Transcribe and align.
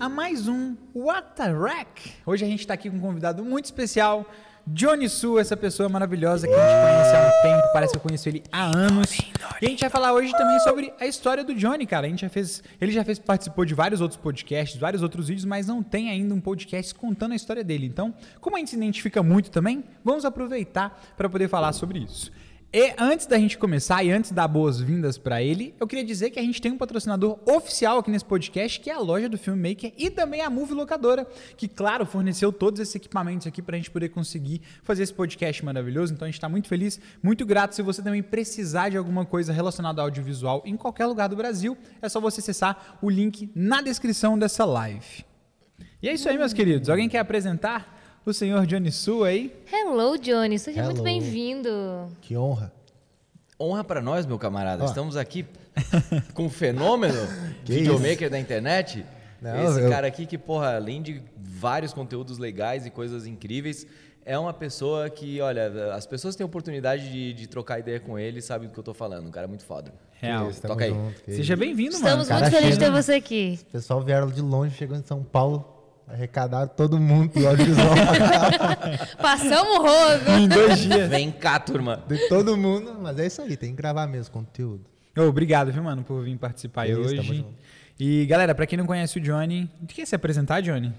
a 0.00 0.08
mais 0.08 0.48
um 0.48 0.74
What 0.94 1.36
the 1.36 1.52
Rack. 1.52 2.12
Hoje 2.24 2.42
a 2.42 2.48
gente 2.48 2.60
está 2.60 2.72
aqui 2.72 2.88
com 2.88 2.96
um 2.96 3.00
convidado 3.00 3.44
muito 3.44 3.66
especial, 3.66 4.24
Johnny 4.66 5.10
Su, 5.10 5.38
essa 5.38 5.54
pessoa 5.54 5.90
maravilhosa 5.90 6.48
que 6.48 6.54
a 6.54 6.56
gente 6.56 6.80
conhece 6.80 7.16
há 7.16 7.28
um 7.28 7.42
tempo, 7.42 7.72
parece 7.74 7.92
que 7.92 7.98
eu 7.98 8.02
conheço 8.02 8.26
ele 8.26 8.42
há 8.50 8.64
anos. 8.64 9.18
E 9.60 9.66
a 9.66 9.68
gente 9.68 9.80
vai 9.80 9.90
falar 9.90 10.14
hoje 10.14 10.32
também 10.32 10.58
sobre 10.60 10.94
a 10.98 11.06
história 11.06 11.44
do 11.44 11.54
Johnny, 11.54 11.86
cara. 11.86 12.06
A 12.06 12.08
gente 12.10 12.22
já 12.22 12.30
fez, 12.30 12.62
ele 12.80 12.92
já 12.92 13.04
fez, 13.04 13.18
participou 13.18 13.66
de 13.66 13.74
vários 13.74 14.00
outros 14.00 14.18
podcasts, 14.18 14.80
vários 14.80 15.02
outros 15.02 15.28
vídeos, 15.28 15.44
mas 15.44 15.66
não 15.66 15.82
tem 15.82 16.08
ainda 16.08 16.34
um 16.34 16.40
podcast 16.40 16.94
contando 16.94 17.32
a 17.32 17.36
história 17.36 17.62
dele. 17.62 17.84
Então, 17.84 18.14
como 18.40 18.56
a 18.56 18.58
gente 18.58 18.70
se 18.70 18.76
identifica 18.76 19.22
muito 19.22 19.50
também, 19.50 19.84
vamos 20.02 20.24
aproveitar 20.24 20.98
para 21.14 21.28
poder 21.28 21.48
falar 21.48 21.74
sobre 21.74 21.98
isso. 21.98 22.32
E 22.72 22.94
antes 22.96 23.26
da 23.26 23.36
gente 23.36 23.58
começar 23.58 24.04
e 24.04 24.12
antes 24.12 24.30
de 24.30 24.36
dar 24.36 24.46
boas-vindas 24.46 25.18
para 25.18 25.42
ele, 25.42 25.74
eu 25.80 25.88
queria 25.88 26.04
dizer 26.04 26.30
que 26.30 26.38
a 26.38 26.42
gente 26.42 26.62
tem 26.62 26.70
um 26.70 26.78
patrocinador 26.78 27.36
oficial 27.44 27.98
aqui 27.98 28.12
nesse 28.12 28.24
podcast, 28.24 28.78
que 28.78 28.88
é 28.88 28.92
a 28.92 29.00
loja 29.00 29.28
do 29.28 29.36
Filmmaker 29.36 29.92
e 29.98 30.08
também 30.08 30.40
a 30.40 30.48
Movie 30.48 30.74
Locadora, 30.74 31.26
que, 31.56 31.66
claro, 31.66 32.06
forneceu 32.06 32.52
todos 32.52 32.78
esses 32.78 32.94
equipamentos 32.94 33.44
aqui 33.44 33.60
para 33.60 33.74
a 33.74 33.76
gente 33.76 33.90
poder 33.90 34.10
conseguir 34.10 34.62
fazer 34.84 35.02
esse 35.02 35.12
podcast 35.12 35.64
maravilhoso. 35.64 36.12
Então 36.12 36.26
a 36.26 36.28
gente 36.28 36.36
está 36.36 36.48
muito 36.48 36.68
feliz, 36.68 37.00
muito 37.20 37.44
grato. 37.44 37.74
Se 37.74 37.82
você 37.82 38.00
também 38.02 38.22
precisar 38.22 38.88
de 38.88 38.96
alguma 38.96 39.26
coisa 39.26 39.52
relacionada 39.52 40.00
ao 40.00 40.06
audiovisual 40.06 40.62
em 40.64 40.76
qualquer 40.76 41.06
lugar 41.06 41.28
do 41.28 41.34
Brasil, 41.34 41.76
é 42.00 42.08
só 42.08 42.20
você 42.20 42.38
acessar 42.38 42.98
o 43.02 43.10
link 43.10 43.50
na 43.52 43.82
descrição 43.82 44.38
dessa 44.38 44.64
live. 44.64 45.24
E 46.00 46.08
é 46.08 46.14
isso 46.14 46.28
aí, 46.28 46.38
meus 46.38 46.52
queridos. 46.52 46.88
Alguém 46.88 47.08
quer 47.08 47.18
apresentar? 47.18 47.99
O 48.24 48.32
senhor 48.32 48.66
Johnny 48.66 48.92
Su 48.92 49.24
aí. 49.24 49.54
Hello, 49.72 50.16
Johnny. 50.18 50.58
Seja 50.58 50.80
Hello. 50.80 50.90
muito 50.90 51.02
bem-vindo. 51.02 51.70
Que 52.20 52.36
honra. 52.36 52.72
Honra 53.58 53.84
para 53.84 54.00
nós, 54.00 54.26
meu 54.26 54.38
camarada. 54.38 54.82
Ó. 54.84 54.86
Estamos 54.86 55.16
aqui 55.16 55.44
com 56.34 56.44
um 56.44 56.50
fenômeno 56.50 57.14
Que 57.64 57.72
videomaker 57.74 58.30
da 58.30 58.38
internet. 58.38 59.04
Não, 59.40 59.64
Esse 59.70 59.80
eu- 59.80 59.88
cara 59.90 60.06
aqui 60.06 60.26
que, 60.26 60.36
porra, 60.38 60.76
além 60.76 61.02
de 61.02 61.22
vários 61.38 61.92
conteúdos 61.92 62.38
legais 62.38 62.84
e 62.86 62.90
coisas 62.90 63.26
incríveis, 63.26 63.86
é 64.24 64.38
uma 64.38 64.52
pessoa 64.52 65.08
que, 65.08 65.40
olha, 65.40 65.94
as 65.94 66.06
pessoas 66.06 66.36
têm 66.36 66.44
oportunidade 66.44 67.10
de, 67.10 67.32
de 67.32 67.46
trocar 67.46 67.78
ideia 67.78 67.98
com 67.98 68.18
ele 68.18 68.38
e 68.38 68.42
sabem 68.42 68.68
do 68.68 68.72
que 68.72 68.78
eu 68.78 68.84
tô 68.84 68.92
falando. 68.94 69.26
Um 69.26 69.30
cara 69.30 69.48
muito 69.48 69.64
foda. 69.64 69.92
Real. 70.20 70.50
Isso, 70.50 70.60
Toca 70.60 70.84
aí. 70.84 70.90
junto, 70.90 71.18
Seja 71.24 71.54
isso. 71.54 71.56
bem-vindo, 71.60 71.92
mano. 71.94 72.06
Estamos 72.22 72.28
cara 72.28 72.40
muito 72.42 72.54
felizes 72.54 72.78
de 72.78 72.84
ter 72.84 72.90
você 72.90 73.12
aqui. 73.14 73.58
O 73.68 73.72
pessoal 73.72 74.02
vieram 74.02 74.28
de 74.28 74.42
longe, 74.42 74.76
chegou 74.76 74.94
em 74.96 75.02
São 75.02 75.22
Paulo, 75.24 75.64
arrecadaram 76.12 76.68
todo 76.68 76.98
mundo 76.98 77.32
do 77.38 77.46
audiovisual 77.48 77.94
Passamos 79.20 79.78
o 79.78 79.82
rodo. 79.82 80.30
Em 80.38 80.48
dois 80.48 80.78
dias. 80.78 81.08
Vem 81.08 81.30
cá, 81.30 81.58
turma. 81.58 82.02
de 82.08 82.28
todo 82.28 82.56
mundo, 82.56 82.96
mas 83.00 83.18
é 83.18 83.26
isso 83.26 83.40
aí, 83.42 83.56
tem 83.56 83.70
que 83.70 83.76
gravar 83.76 84.06
mesmo 84.06 84.32
conteúdo. 84.32 84.84
Ô, 85.16 85.22
obrigado, 85.22 85.72
viu, 85.72 85.82
mano, 85.82 86.02
por 86.02 86.22
vir 86.24 86.36
participar 86.38 86.82
aí 86.82 86.90
É 86.92 86.94
isso, 86.94 87.02
tamo 87.16 87.20
hoje. 87.20 87.36
junto. 87.38 87.54
E, 87.98 88.24
galera, 88.26 88.54
pra 88.54 88.66
quem 88.66 88.78
não 88.78 88.86
conhece 88.86 89.18
o 89.18 89.20
Johnny, 89.20 89.68
quer 89.88 90.06
se 90.06 90.14
apresentar, 90.14 90.60
Johnny? 90.62 90.92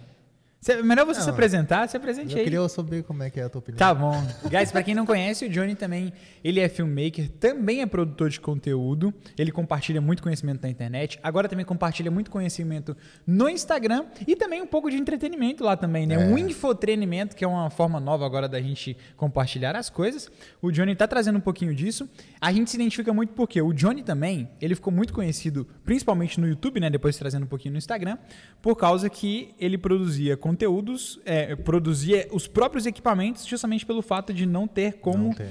Cê- 0.64 0.84
melhor 0.84 1.08
você 1.08 1.18
Não. 1.22 1.24
se 1.26 1.30
apresentar, 1.32 1.90
se 1.90 1.98
apresente 1.98 2.34
Eu 2.34 2.38
aí. 2.38 2.44
queria 2.44 2.70
saber 2.70 3.02
como 3.04 3.24
é 3.24 3.32
que 3.32 3.40
é 3.40 3.44
a 3.44 3.50
tua 3.50 3.58
opinião. 3.58 3.80
Tá 3.80 3.96
bom. 3.96 4.14
Guys, 4.48 4.72
pra 4.72 4.84
quem 4.84 4.94
não 4.94 5.08
conhece, 5.08 5.44
o 5.46 5.50
Johnny 5.50 5.74
também, 5.74 6.14
ele 6.44 6.60
é 6.60 6.70
filmmaker, 6.70 7.30
também 7.40 7.82
é 7.82 7.86
produtor 7.88 8.30
de 8.30 8.40
conteúdo, 8.40 9.12
ele 9.36 9.52
compartilha 9.52 10.00
muito 10.00 10.22
conhecimento 10.22 10.62
na 10.62 10.70
internet, 10.70 11.20
agora 11.24 11.50
também 11.50 11.66
compartilha 11.66 12.12
muito 12.12 12.30
conhecimento 12.30 12.96
no 13.26 13.50
Instagram 13.50 14.06
e 14.28 14.36
também 14.36 14.62
um 14.62 14.68
pouco 14.68 14.92
de 14.92 14.98
entretenimento 14.98 15.64
lá 15.64 15.76
também, 15.76 16.06
né? 16.06 16.14
É. 16.14 16.18
Um 16.20 16.38
infotenimento, 16.38 17.36
que 17.36 17.44
é 17.44 17.48
uma 17.48 17.72
forma 17.72 18.00
nova 18.00 18.24
agora 18.24 18.48
da 18.48 18.62
gente 18.62 18.96
compartilhar 19.18 19.76
as 19.76 19.90
coisas. 19.90 20.30
O 20.62 20.70
Johnny 20.70 20.96
tá 20.96 21.08
trazendo 21.08 21.38
um 21.40 21.42
pouquinho 21.42 21.74
disso. 21.74 22.08
A 22.40 22.54
gente 22.54 22.70
se 22.70 22.78
identifica 22.78 23.12
muito 23.12 23.34
porque 23.34 23.60
o 23.60 23.74
Johnny 23.74 24.04
também, 24.04 24.48
ele 24.62 24.76
ficou 24.76 24.94
muito 24.94 25.12
conhecido, 25.12 25.68
principalmente 25.84 26.40
no 26.40 26.48
YouTube, 26.48 26.80
né? 26.80 26.88
Depois 26.92 27.18
trazendo 27.18 27.46
um 27.46 27.48
pouquinho 27.48 27.72
no 27.72 27.80
Instagram, 27.80 28.20
por 28.62 28.76
causa 28.76 29.10
que 29.10 29.56
ele 29.60 29.76
produzia 29.76 30.38
conteúdos, 30.52 31.20
é, 31.26 31.56
produzia 31.56 32.28
os 32.32 32.48
próprios 32.48 32.86
equipamentos, 32.86 33.46
justamente 33.46 33.86
pelo 33.86 34.02
fato 34.02 34.34
de 34.34 34.46
não 34.46 34.68
ter 34.68 34.94
como 35.00 35.26
Não 35.30 35.34
tem. 35.34 35.50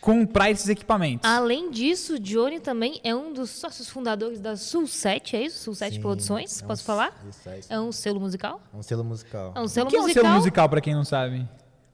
comprar 0.00 0.50
esses 0.50 0.68
equipamentos. 0.68 1.28
Além 1.28 1.70
disso, 1.70 2.18
Johnny 2.18 2.60
também 2.60 3.00
é 3.02 3.14
um 3.14 3.32
dos 3.32 3.50
sócios 3.50 3.88
fundadores 3.88 4.40
da 4.40 4.54
Sul7, 4.54 5.34
é 5.34 5.42
isso? 5.42 5.70
Sul7 5.70 5.94
Sim, 5.94 6.00
Produções, 6.00 6.60
é 6.60 6.64
um- 6.64 6.68
posso 6.68 6.84
falar? 6.84 7.24
Isso, 7.28 7.48
é 7.48 7.58
isso. 7.58 7.72
É 7.72 7.80
um 7.80 7.92
selo 7.92 8.20
musical? 8.20 8.60
É 8.72 8.76
um 8.76 8.82
selo 8.82 9.04
musical. 9.04 9.52
É 9.56 9.60
um 9.60 9.64
o 9.64 9.68
selo 9.68 9.88
que 9.90 9.96
é 9.96 9.98
um 9.98 10.02
musical. 10.02 10.22
selo 10.24 10.34
musical, 10.36 10.68
pra 10.68 10.80
quem 10.80 10.94
não 10.94 11.04
sabe? 11.04 11.46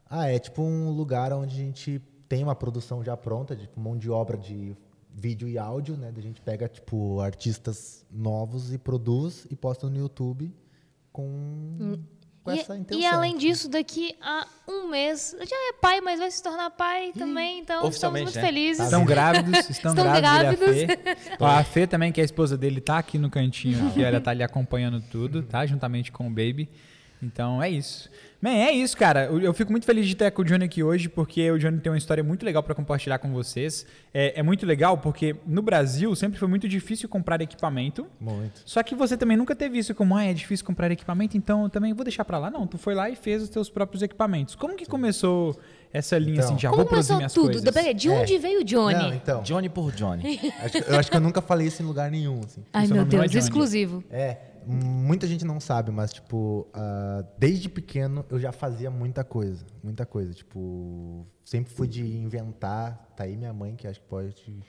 Ah, 0.08 0.28
é 0.30 0.38
tipo 0.38 0.62
um 0.62 0.90
lugar 0.90 1.32
onde 1.32 1.54
a 1.54 1.58
gente 1.58 2.00
tem 2.28 2.42
uma 2.44 2.54
produção 2.54 3.02
já 3.02 3.16
pronta, 3.16 3.56
de 3.56 3.68
mão 3.76 3.96
de 3.96 4.10
obra 4.10 4.36
de 4.36 4.76
vídeo 5.12 5.48
e 5.48 5.56
áudio, 5.58 5.96
né? 5.96 6.12
A 6.14 6.20
gente 6.20 6.40
pega, 6.42 6.68
tipo, 6.68 7.18
artistas 7.20 8.04
novos 8.10 8.72
e 8.72 8.78
produz 8.78 9.46
e 9.50 9.56
posta 9.56 9.88
no 9.88 9.96
YouTube 9.98 10.54
com, 11.10 11.96
com 12.46 12.54
E, 12.54 12.60
essa 12.60 12.76
intenção. 12.76 13.02
e 13.02 13.04
além 13.06 13.36
disso, 13.36 13.68
daqui 13.68 14.16
a 14.22 14.46
um 14.68 14.88
mês, 14.88 15.34
já 15.40 15.56
é 15.56 15.72
pai, 15.80 16.00
mas 16.00 16.18
vai 16.20 16.30
se 16.30 16.42
tornar 16.42 16.70
pai 16.70 17.12
também, 17.18 17.58
então 17.58 17.88
estamos 17.88 18.20
muito 18.22 18.34
né? 18.34 18.40
felizes. 18.40 18.84
Estão 18.84 19.04
grávidos, 19.04 19.68
estão, 19.68 19.90
Estão 19.94 20.04
grávidos. 20.04 20.76
grávidos. 20.76 21.06
A 21.06 21.16
Fê. 21.16 21.36
Ó, 21.40 21.46
a 21.46 21.64
Fê 21.64 21.86
também, 21.86 22.12
que 22.12 22.20
é 22.20 22.22
a 22.22 22.24
esposa 22.24 22.56
dele, 22.56 22.80
tá 22.80 22.98
aqui 22.98 23.18
no 23.18 23.28
cantinho 23.28 23.88
aqui, 23.88 24.02
ela 24.02 24.20
tá 24.20 24.30
ali 24.30 24.42
acompanhando 24.42 25.00
tudo, 25.10 25.42
tá? 25.42 25.66
Juntamente 25.66 26.12
com 26.12 26.26
o 26.26 26.30
Baby. 26.30 26.68
Então 27.22 27.62
é 27.62 27.70
isso. 27.70 28.08
Man, 28.40 28.50
é 28.50 28.70
isso, 28.70 28.94
cara. 28.96 29.24
Eu, 29.24 29.40
eu 29.40 29.54
fico 29.54 29.70
muito 29.72 29.86
feliz 29.86 30.06
de 30.06 30.14
ter 30.14 30.30
com 30.30 30.42
o 30.42 30.44
Johnny 30.44 30.64
aqui 30.66 30.82
hoje, 30.82 31.08
porque 31.08 31.50
o 31.50 31.58
Johnny 31.58 31.80
tem 31.80 31.90
uma 31.90 31.96
história 31.98 32.22
muito 32.22 32.44
legal 32.44 32.62
para 32.62 32.74
compartilhar 32.74 33.18
com 33.18 33.32
vocês. 33.32 33.86
É, 34.12 34.38
é 34.38 34.42
muito 34.42 34.66
legal 34.66 34.98
porque 34.98 35.34
no 35.46 35.62
Brasil 35.62 36.14
sempre 36.14 36.38
foi 36.38 36.46
muito 36.46 36.68
difícil 36.68 37.08
comprar 37.08 37.40
equipamento. 37.40 38.06
Muito. 38.20 38.60
Só 38.66 38.82
que 38.82 38.94
você 38.94 39.16
também 39.16 39.36
nunca 39.36 39.56
teve 39.56 39.78
isso 39.78 39.94
como, 39.94 40.14
ah, 40.14 40.24
é 40.24 40.34
difícil 40.34 40.66
comprar 40.66 40.90
equipamento, 40.90 41.36
então 41.36 41.62
eu 41.64 41.70
também 41.70 41.94
vou 41.94 42.04
deixar 42.04 42.24
pra 42.26 42.38
lá. 42.38 42.50
Não, 42.50 42.66
tu 42.66 42.76
foi 42.76 42.94
lá 42.94 43.08
e 43.08 43.16
fez 43.16 43.42
os 43.42 43.48
teus 43.48 43.70
próprios 43.70 44.02
equipamentos. 44.02 44.54
Como 44.54 44.76
que 44.76 44.84
começou 44.84 45.58
essa 45.90 46.18
linha 46.18 46.34
Então, 46.34 46.44
assim, 46.48 46.56
de 46.56 46.62
já 46.62 46.68
Como 46.68 46.82
vou 46.82 46.86
produzir 46.90 47.14
começou 47.14 47.16
minhas 47.16 47.32
tudo? 47.32 47.64
coisas? 47.64 47.74
Peraí, 47.74 47.94
de 47.94 48.08
É. 48.08 48.12
onde 48.12 48.38
veio 48.38 48.60
o 48.60 48.64
Johnny? 48.64 48.94
Não, 48.94 49.14
então, 49.14 49.42
Johnny 49.42 49.70
por 49.70 49.90
Johnny. 49.92 50.38
acho 50.60 50.70
que- 50.82 50.90
eu 50.92 50.98
acho 50.98 51.10
que 51.10 51.16
eu 51.16 51.20
nunca 51.22 51.40
falei 51.40 51.68
isso 51.68 51.82
em 51.82 51.86
lugar 51.86 52.10
nenhum, 52.10 52.40
assim. 52.44 52.62
Ai, 52.70 52.86
meu 52.86 53.00
é 53.00 53.04
Deus, 53.06 53.24
Johnny. 53.30 53.38
exclusivo. 53.38 54.04
É, 54.10 54.36
muita 54.66 55.26
gente 55.26 55.44
não 55.44 55.60
sabe, 55.60 55.90
mas, 55.90 56.12
tipo, 56.12 56.66
ah, 56.74 57.24
desde 57.38 57.68
pequeno 57.68 58.24
eu 58.28 58.38
já 58.38 58.52
fazia 58.52 58.90
muita 58.90 59.22
coisa. 59.22 59.64
Muita 59.82 60.04
coisa. 60.04 60.34
Tipo, 60.34 61.26
sempre 61.44 61.72
fui 61.72 61.86
de 61.86 62.04
inventar. 62.04 63.08
Tá 63.16 63.24
aí 63.24 63.36
minha 63.36 63.52
mãe, 63.52 63.76
que 63.76 63.86
acho 63.86 64.00
que 64.00 64.06
pode 64.06 64.32
te 64.32 64.62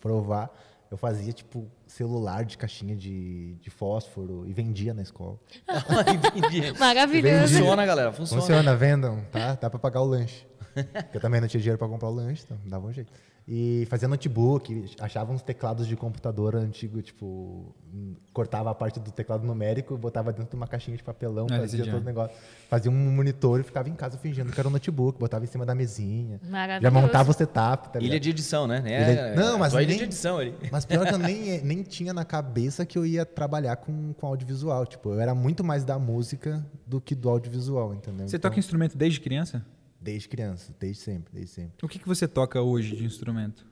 provar. 0.00 0.50
Eu 0.90 0.96
fazia, 0.96 1.32
tipo, 1.32 1.70
celular 1.86 2.44
de 2.44 2.56
caixinha 2.56 2.96
de, 2.96 3.56
de 3.56 3.68
fósforo 3.68 4.46
e 4.46 4.52
vendia 4.54 4.94
na 4.94 5.02
escola. 5.02 5.38
Entendi. 6.14 6.72
Maravilhoso. 6.78 7.54
Funciona, 7.54 7.84
galera. 7.84 8.12
Funciona. 8.12 8.40
Funciona, 8.40 8.76
vendam, 8.76 9.22
tá? 9.30 9.54
Dá 9.54 9.68
pra 9.68 9.78
pagar 9.78 10.00
o 10.00 10.06
lanche. 10.06 10.46
Porque 10.74 11.18
eu 11.18 11.20
também 11.20 11.40
não 11.40 11.48
tinha 11.48 11.60
dinheiro 11.60 11.78
pra 11.78 11.86
comprar 11.86 12.08
o 12.08 12.14
lanche, 12.14 12.42
então 12.44 12.58
dava 12.64 12.86
um 12.86 12.92
jeito. 12.92 13.12
E 13.50 13.86
fazia 13.88 14.06
notebook, 14.06 14.84
achava 15.00 15.32
uns 15.32 15.40
teclados 15.40 15.86
de 15.86 15.96
computador 15.96 16.54
antigo, 16.54 17.00
tipo, 17.00 17.74
hum, 17.94 18.14
cortava 18.30 18.70
a 18.70 18.74
parte 18.74 19.00
do 19.00 19.10
teclado 19.10 19.46
numérico, 19.46 19.96
botava 19.96 20.30
dentro 20.34 20.50
de 20.50 20.56
uma 20.56 20.66
caixinha 20.66 20.94
de 20.98 21.02
papelão, 21.02 21.46
Olha 21.50 21.60
fazia 21.60 21.82
todo 21.92 22.02
o 22.02 22.04
negócio. 22.04 22.36
Fazia 22.68 22.90
um 22.90 22.94
monitor 23.10 23.58
e 23.58 23.62
ficava 23.62 23.88
em 23.88 23.94
casa 23.94 24.18
fingindo 24.18 24.52
que 24.52 24.60
era 24.60 24.68
um 24.68 24.70
notebook, 24.72 25.18
botava 25.18 25.44
em 25.44 25.46
cima 25.48 25.64
da 25.64 25.74
mesinha. 25.74 26.38
Já 26.82 26.90
montava 26.90 27.30
o 27.30 27.32
setup, 27.32 27.88
tá 27.90 27.98
Ilha 28.00 28.20
de 28.20 28.28
edição, 28.28 28.66
né? 28.66 28.82
Ilha- 28.84 29.20
É, 29.20 29.34
Não, 29.34 29.58
mas 29.58 29.72
tua 29.72 29.82
ilha 29.82 29.88
nem- 29.88 29.98
de 29.98 30.04
edição 30.04 30.36
ali. 30.36 30.54
Mas 30.70 30.84
pior 30.84 31.06
que 31.06 31.14
eu 31.14 31.18
nem, 31.18 31.62
nem 31.64 31.82
tinha 31.82 32.12
na 32.12 32.26
cabeça 32.26 32.84
que 32.84 32.98
eu 32.98 33.06
ia 33.06 33.24
trabalhar 33.24 33.76
com, 33.76 34.12
com 34.12 34.26
audiovisual. 34.26 34.84
Tipo, 34.84 35.14
eu 35.14 35.20
era 35.20 35.34
muito 35.34 35.64
mais 35.64 35.86
da 35.86 35.98
música 35.98 36.62
do 36.86 37.00
que 37.00 37.14
do 37.14 37.30
audiovisual, 37.30 37.94
entendeu? 37.94 38.28
Você 38.28 38.36
Então, 38.36 38.50
toca 38.50 38.58
instrumento 38.60 38.94
desde 38.98 39.18
criança? 39.20 39.64
Desde 40.08 40.26
criança, 40.26 40.74
desde 40.80 41.02
sempre, 41.02 41.30
desde 41.34 41.50
sempre. 41.52 41.72
O 41.82 41.86
que, 41.88 41.98
que 41.98 42.08
você 42.08 42.26
toca 42.26 42.62
hoje 42.62 42.96
de 42.96 43.04
instrumento? 43.04 43.66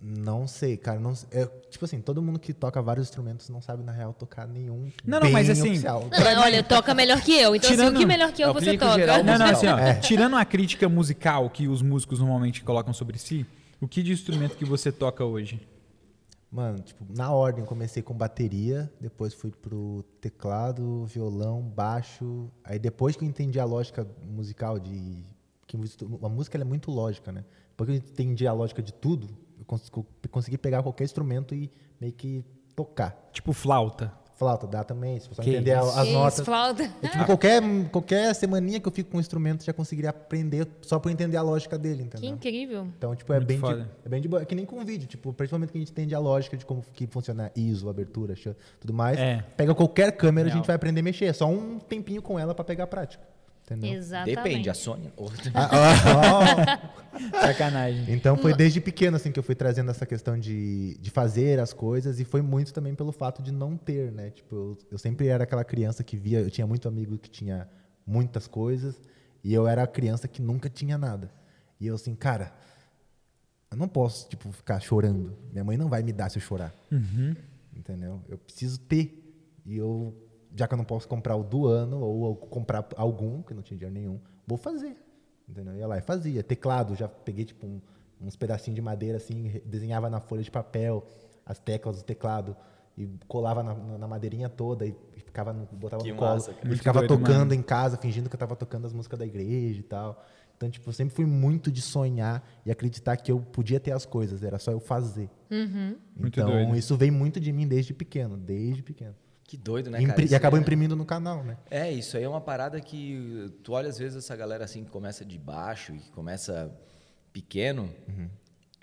Não 0.00 0.46
sei, 0.46 0.76
cara. 0.76 1.00
Não, 1.00 1.12
é, 1.32 1.44
tipo 1.68 1.84
assim, 1.84 2.00
todo 2.00 2.22
mundo 2.22 2.38
que 2.38 2.52
toca 2.52 2.80
vários 2.80 3.08
instrumentos 3.08 3.48
não 3.48 3.60
sabe, 3.60 3.82
na 3.82 3.90
real, 3.90 4.12
tocar 4.14 4.46
nenhum. 4.46 4.92
Não, 5.04 5.18
não, 5.18 5.22
bem 5.26 5.32
mas 5.32 5.50
assim, 5.50 5.70
oficial. 5.70 6.08
Não, 6.08 6.40
olha, 6.42 6.62
toca 6.62 6.94
melhor 6.94 7.20
que 7.20 7.32
eu. 7.32 7.56
Então, 7.56 7.68
assim, 7.68 7.76
Tirando- 7.78 7.96
o 7.96 7.98
que 7.98 8.06
melhor 8.06 8.30
que 8.30 8.44
eu 8.44 8.50
É 8.50 8.52
você 8.52 8.78
toca? 8.78 8.94
geral 8.94 9.24
Não, 9.24 9.36
não, 9.36 9.46
assim, 9.46 9.66
ó, 9.66 9.76
É. 9.76 9.94
tirando 9.94 10.36
a 10.36 10.44
crítica 10.44 10.88
musical 10.88 11.50
que 11.50 11.66
os 11.66 11.82
músicos 11.82 12.20
normalmente 12.20 12.62
colocam 12.62 12.94
sobre 12.94 13.18
si, 13.18 13.44
o 13.80 13.88
que 13.88 14.04
de 14.04 14.12
instrumento 14.12 14.56
que 14.56 14.64
você 14.64 14.92
toca 14.92 15.24
hoje? 15.24 15.60
Mano, 16.50 16.80
tipo, 16.80 17.04
na 17.10 17.30
ordem, 17.30 17.62
comecei 17.64 18.02
com 18.02 18.14
bateria, 18.14 18.90
depois 18.98 19.34
fui 19.34 19.50
pro 19.50 20.02
teclado, 20.20 21.04
violão, 21.04 21.60
baixo. 21.62 22.50
Aí 22.64 22.78
depois 22.78 23.16
que 23.16 23.24
eu 23.24 23.28
entendi 23.28 23.60
a 23.60 23.64
lógica 23.66 24.06
musical 24.22 24.78
de. 24.78 25.24
que 25.66 25.76
a 25.76 26.28
música 26.28 26.56
é 26.58 26.64
muito 26.64 26.90
lógica, 26.90 27.30
né? 27.30 27.44
Depois 27.70 27.90
que 27.90 27.96
eu 27.96 28.10
entendi 28.10 28.46
a 28.46 28.52
lógica 28.54 28.82
de 28.82 28.94
tudo, 28.94 29.28
eu 29.58 29.64
cons- 29.66 29.90
consegui 30.30 30.56
pegar 30.56 30.82
qualquer 30.82 31.04
instrumento 31.04 31.54
e 31.54 31.70
meio 32.00 32.14
que 32.14 32.42
tocar. 32.74 33.28
Tipo 33.30 33.52
flauta. 33.52 34.10
Flauta, 34.38 34.68
dá 34.68 34.84
também. 34.84 35.18
Se 35.18 35.28
você 35.28 35.42
Que 35.42 35.50
entender 35.50 35.72
a- 35.74 35.80
isso. 35.80 35.98
as 35.98 36.06
Que 36.06 36.12
notas. 36.12 36.34
Isso, 36.34 36.44
flauta. 36.44 36.82
É 37.02 37.08
tipo, 37.08 37.24
qualquer, 37.26 37.60
qualquer 37.90 38.34
semaninha 38.36 38.78
que 38.78 38.86
eu 38.86 38.92
fico 38.92 39.10
com 39.10 39.16
o 39.16 39.20
instrumento, 39.20 39.64
já 39.64 39.72
conseguiria 39.72 40.10
aprender 40.10 40.66
só 40.80 40.98
por 41.00 41.10
entender 41.10 41.36
a 41.36 41.42
lógica 41.42 41.76
dele, 41.76 41.98
Que 41.98 42.04
entendeu? 42.04 42.30
incrível. 42.30 42.86
Então, 42.96 43.16
tipo, 43.16 43.32
é 43.32 43.36
Muito 43.40 43.48
bem, 43.48 43.58
de, 43.60 43.86
é 44.04 44.08
bem 44.08 44.20
de 44.20 44.28
boa. 44.28 44.42
É 44.42 44.44
que 44.44 44.54
nem 44.54 44.64
com 44.64 44.84
vídeo, 44.84 45.08
tipo, 45.08 45.32
principalmente 45.32 45.72
que 45.72 45.78
a 45.78 45.80
gente 45.80 45.90
entende 45.90 46.14
a 46.14 46.20
lógica 46.20 46.56
de 46.56 46.64
como 46.64 46.84
que 46.94 47.06
funciona 47.08 47.50
ISO, 47.56 47.88
abertura, 47.88 48.34
tudo 48.80 48.94
mais. 48.94 49.18
É. 49.18 49.44
Pega 49.56 49.74
qualquer 49.74 50.12
câmera, 50.12 50.46
a 50.46 50.50
Real. 50.50 50.58
gente 50.58 50.66
vai 50.68 50.76
aprender 50.76 51.00
a 51.00 51.02
mexer. 51.02 51.24
É 51.24 51.32
só 51.32 51.46
um 51.48 51.80
tempinho 51.80 52.22
com 52.22 52.38
ela 52.38 52.54
pra 52.54 52.64
pegar 52.64 52.84
a 52.84 52.86
prática. 52.86 53.26
Entendeu? 53.68 53.92
Exatamente. 53.92 54.36
Depende, 54.36 54.70
a 54.70 54.74
Sônia. 54.74 55.12
Ah, 55.52 55.68
ah. 55.72 57.42
Sacanagem. 57.46 58.14
Então 58.14 58.36
foi 58.36 58.54
desde 58.54 58.80
pequeno 58.80 59.16
assim 59.16 59.30
que 59.30 59.38
eu 59.38 59.42
fui 59.42 59.54
trazendo 59.54 59.90
essa 59.90 60.06
questão 60.06 60.38
de, 60.38 60.96
de 60.98 61.10
fazer 61.10 61.60
as 61.60 61.74
coisas 61.74 62.18
e 62.18 62.24
foi 62.24 62.40
muito 62.40 62.72
também 62.72 62.94
pelo 62.94 63.12
fato 63.12 63.42
de 63.42 63.52
não 63.52 63.76
ter, 63.76 64.10
né? 64.10 64.30
Tipo, 64.30 64.54
eu, 64.54 64.78
eu 64.92 64.98
sempre 64.98 65.26
era 65.28 65.44
aquela 65.44 65.64
criança 65.64 66.02
que 66.02 66.16
via, 66.16 66.40
eu 66.40 66.50
tinha 66.50 66.66
muito 66.66 66.88
amigo 66.88 67.18
que 67.18 67.28
tinha 67.28 67.68
muitas 68.06 68.46
coisas 68.46 68.98
e 69.44 69.52
eu 69.52 69.66
era 69.66 69.82
a 69.82 69.86
criança 69.86 70.26
que 70.26 70.40
nunca 70.40 70.70
tinha 70.70 70.96
nada. 70.96 71.30
E 71.78 71.86
eu 71.86 71.94
assim, 71.94 72.14
cara, 72.14 72.54
eu 73.70 73.76
não 73.76 73.86
posso 73.88 74.28
tipo 74.30 74.50
ficar 74.50 74.80
chorando. 74.80 75.36
Minha 75.52 75.64
mãe 75.64 75.76
não 75.76 75.90
vai 75.90 76.02
me 76.02 76.12
dar 76.12 76.30
se 76.30 76.38
eu 76.38 76.42
chorar. 76.42 76.74
Entendeu? 77.76 78.22
Eu 78.28 78.38
preciso 78.38 78.80
ter. 78.80 79.24
E 79.66 79.76
eu, 79.76 80.14
já 80.56 80.66
que 80.66 80.74
eu 80.74 80.78
não 80.78 80.84
posso 80.84 81.06
comprar 81.08 81.36
o 81.36 81.42
do 81.44 81.66
ano, 81.66 82.00
ou 82.00 82.34
comprar 82.36 82.86
algum, 82.96 83.42
que 83.42 83.52
não 83.54 83.62
tinha 83.62 83.76
dinheiro 83.78 83.94
nenhum, 83.94 84.20
vou 84.46 84.56
fazer. 84.58 84.96
Entendeu? 85.48 85.72
Eu 85.74 85.78
ia 85.80 85.86
lá 85.86 85.98
e 85.98 86.02
fazia. 86.02 86.42
Teclado, 86.42 86.94
já 86.94 87.08
peguei 87.08 87.44
tipo 87.44 87.66
um- 87.66 87.80
uns 88.20 88.36
pedacinhos 88.36 88.74
de 88.74 88.82
madeira 88.82 89.16
assim, 89.16 89.60
desenhava 89.64 90.10
na 90.10 90.20
folha 90.20 90.42
de 90.42 90.50
papel 90.50 91.06
as 91.46 91.58
teclas 91.58 91.96
do 91.98 92.04
teclado 92.04 92.54
e 92.96 93.08
colava 93.26 93.62
na, 93.62 93.74
na- 93.74 94.08
madeirinha 94.08 94.48
toda 94.48 94.84
e, 94.84 94.94
ficava 95.24 95.52
no, 95.52 95.66
botava 95.72 96.02
Que 96.02 96.10
no 96.10 96.16
colo 96.16 96.32
massa, 96.34 96.50
e 96.64 96.76
ficava 96.76 96.98
doido, 97.00 97.16
tocando 97.16 97.38
mano. 97.50 97.54
em 97.54 97.62
casa, 97.62 97.96
fingindo 97.96 98.28
que 98.28 98.34
eu 98.34 98.38
tava 98.40 98.56
tocando 98.56 98.86
as 98.86 98.92
músicas 98.92 99.18
da 99.18 99.24
igreja 99.26 99.80
e 99.80 99.82
tal. 99.84 100.22
Então, 100.56 100.68
tipo, 100.68 100.88
eu 100.88 100.92
sempre 100.92 101.14
fui 101.14 101.24
muito 101.24 101.70
de 101.70 101.80
sonhar 101.80 102.44
e 102.66 102.70
acreditar 102.72 103.16
que 103.16 103.30
eu 103.30 103.38
podia 103.40 103.78
ter 103.78 103.92
as 103.92 104.04
coisas, 104.04 104.42
era 104.42 104.58
só 104.58 104.72
eu 104.72 104.80
fazer. 104.80 105.30
Muito 106.16 106.40
então, 106.40 106.74
isso 106.74 106.96
vem 106.96 107.10
muito 107.12 107.38
de 107.38 107.52
mim 107.52 107.66
desde 107.68 107.94
pequeno, 107.94 108.36
desde 108.36 108.82
pequeno. 108.82 109.14
Que 109.48 109.56
doido, 109.56 109.90
né, 109.90 109.98
Impri- 110.00 110.14
cara? 110.24 110.28
e 110.30 110.34
acabou 110.34 110.58
é- 110.58 110.62
imprimindo 110.62 110.94
no 110.94 111.06
canal, 111.06 111.42
né? 111.42 111.56
É, 111.70 111.90
isso 111.90 112.16
aí 112.18 112.22
é 112.22 112.28
uma 112.28 112.40
parada 112.40 112.78
que 112.82 113.50
tu 113.64 113.72
olha 113.72 113.88
às 113.88 113.98
vezes 113.98 114.18
essa 114.18 114.36
galera 114.36 114.62
assim 114.64 114.84
que 114.84 114.90
começa 114.90 115.24
de 115.24 115.38
baixo 115.38 115.94
e 115.94 115.98
que 116.00 116.10
começa 116.10 116.70
pequeno. 117.32 117.90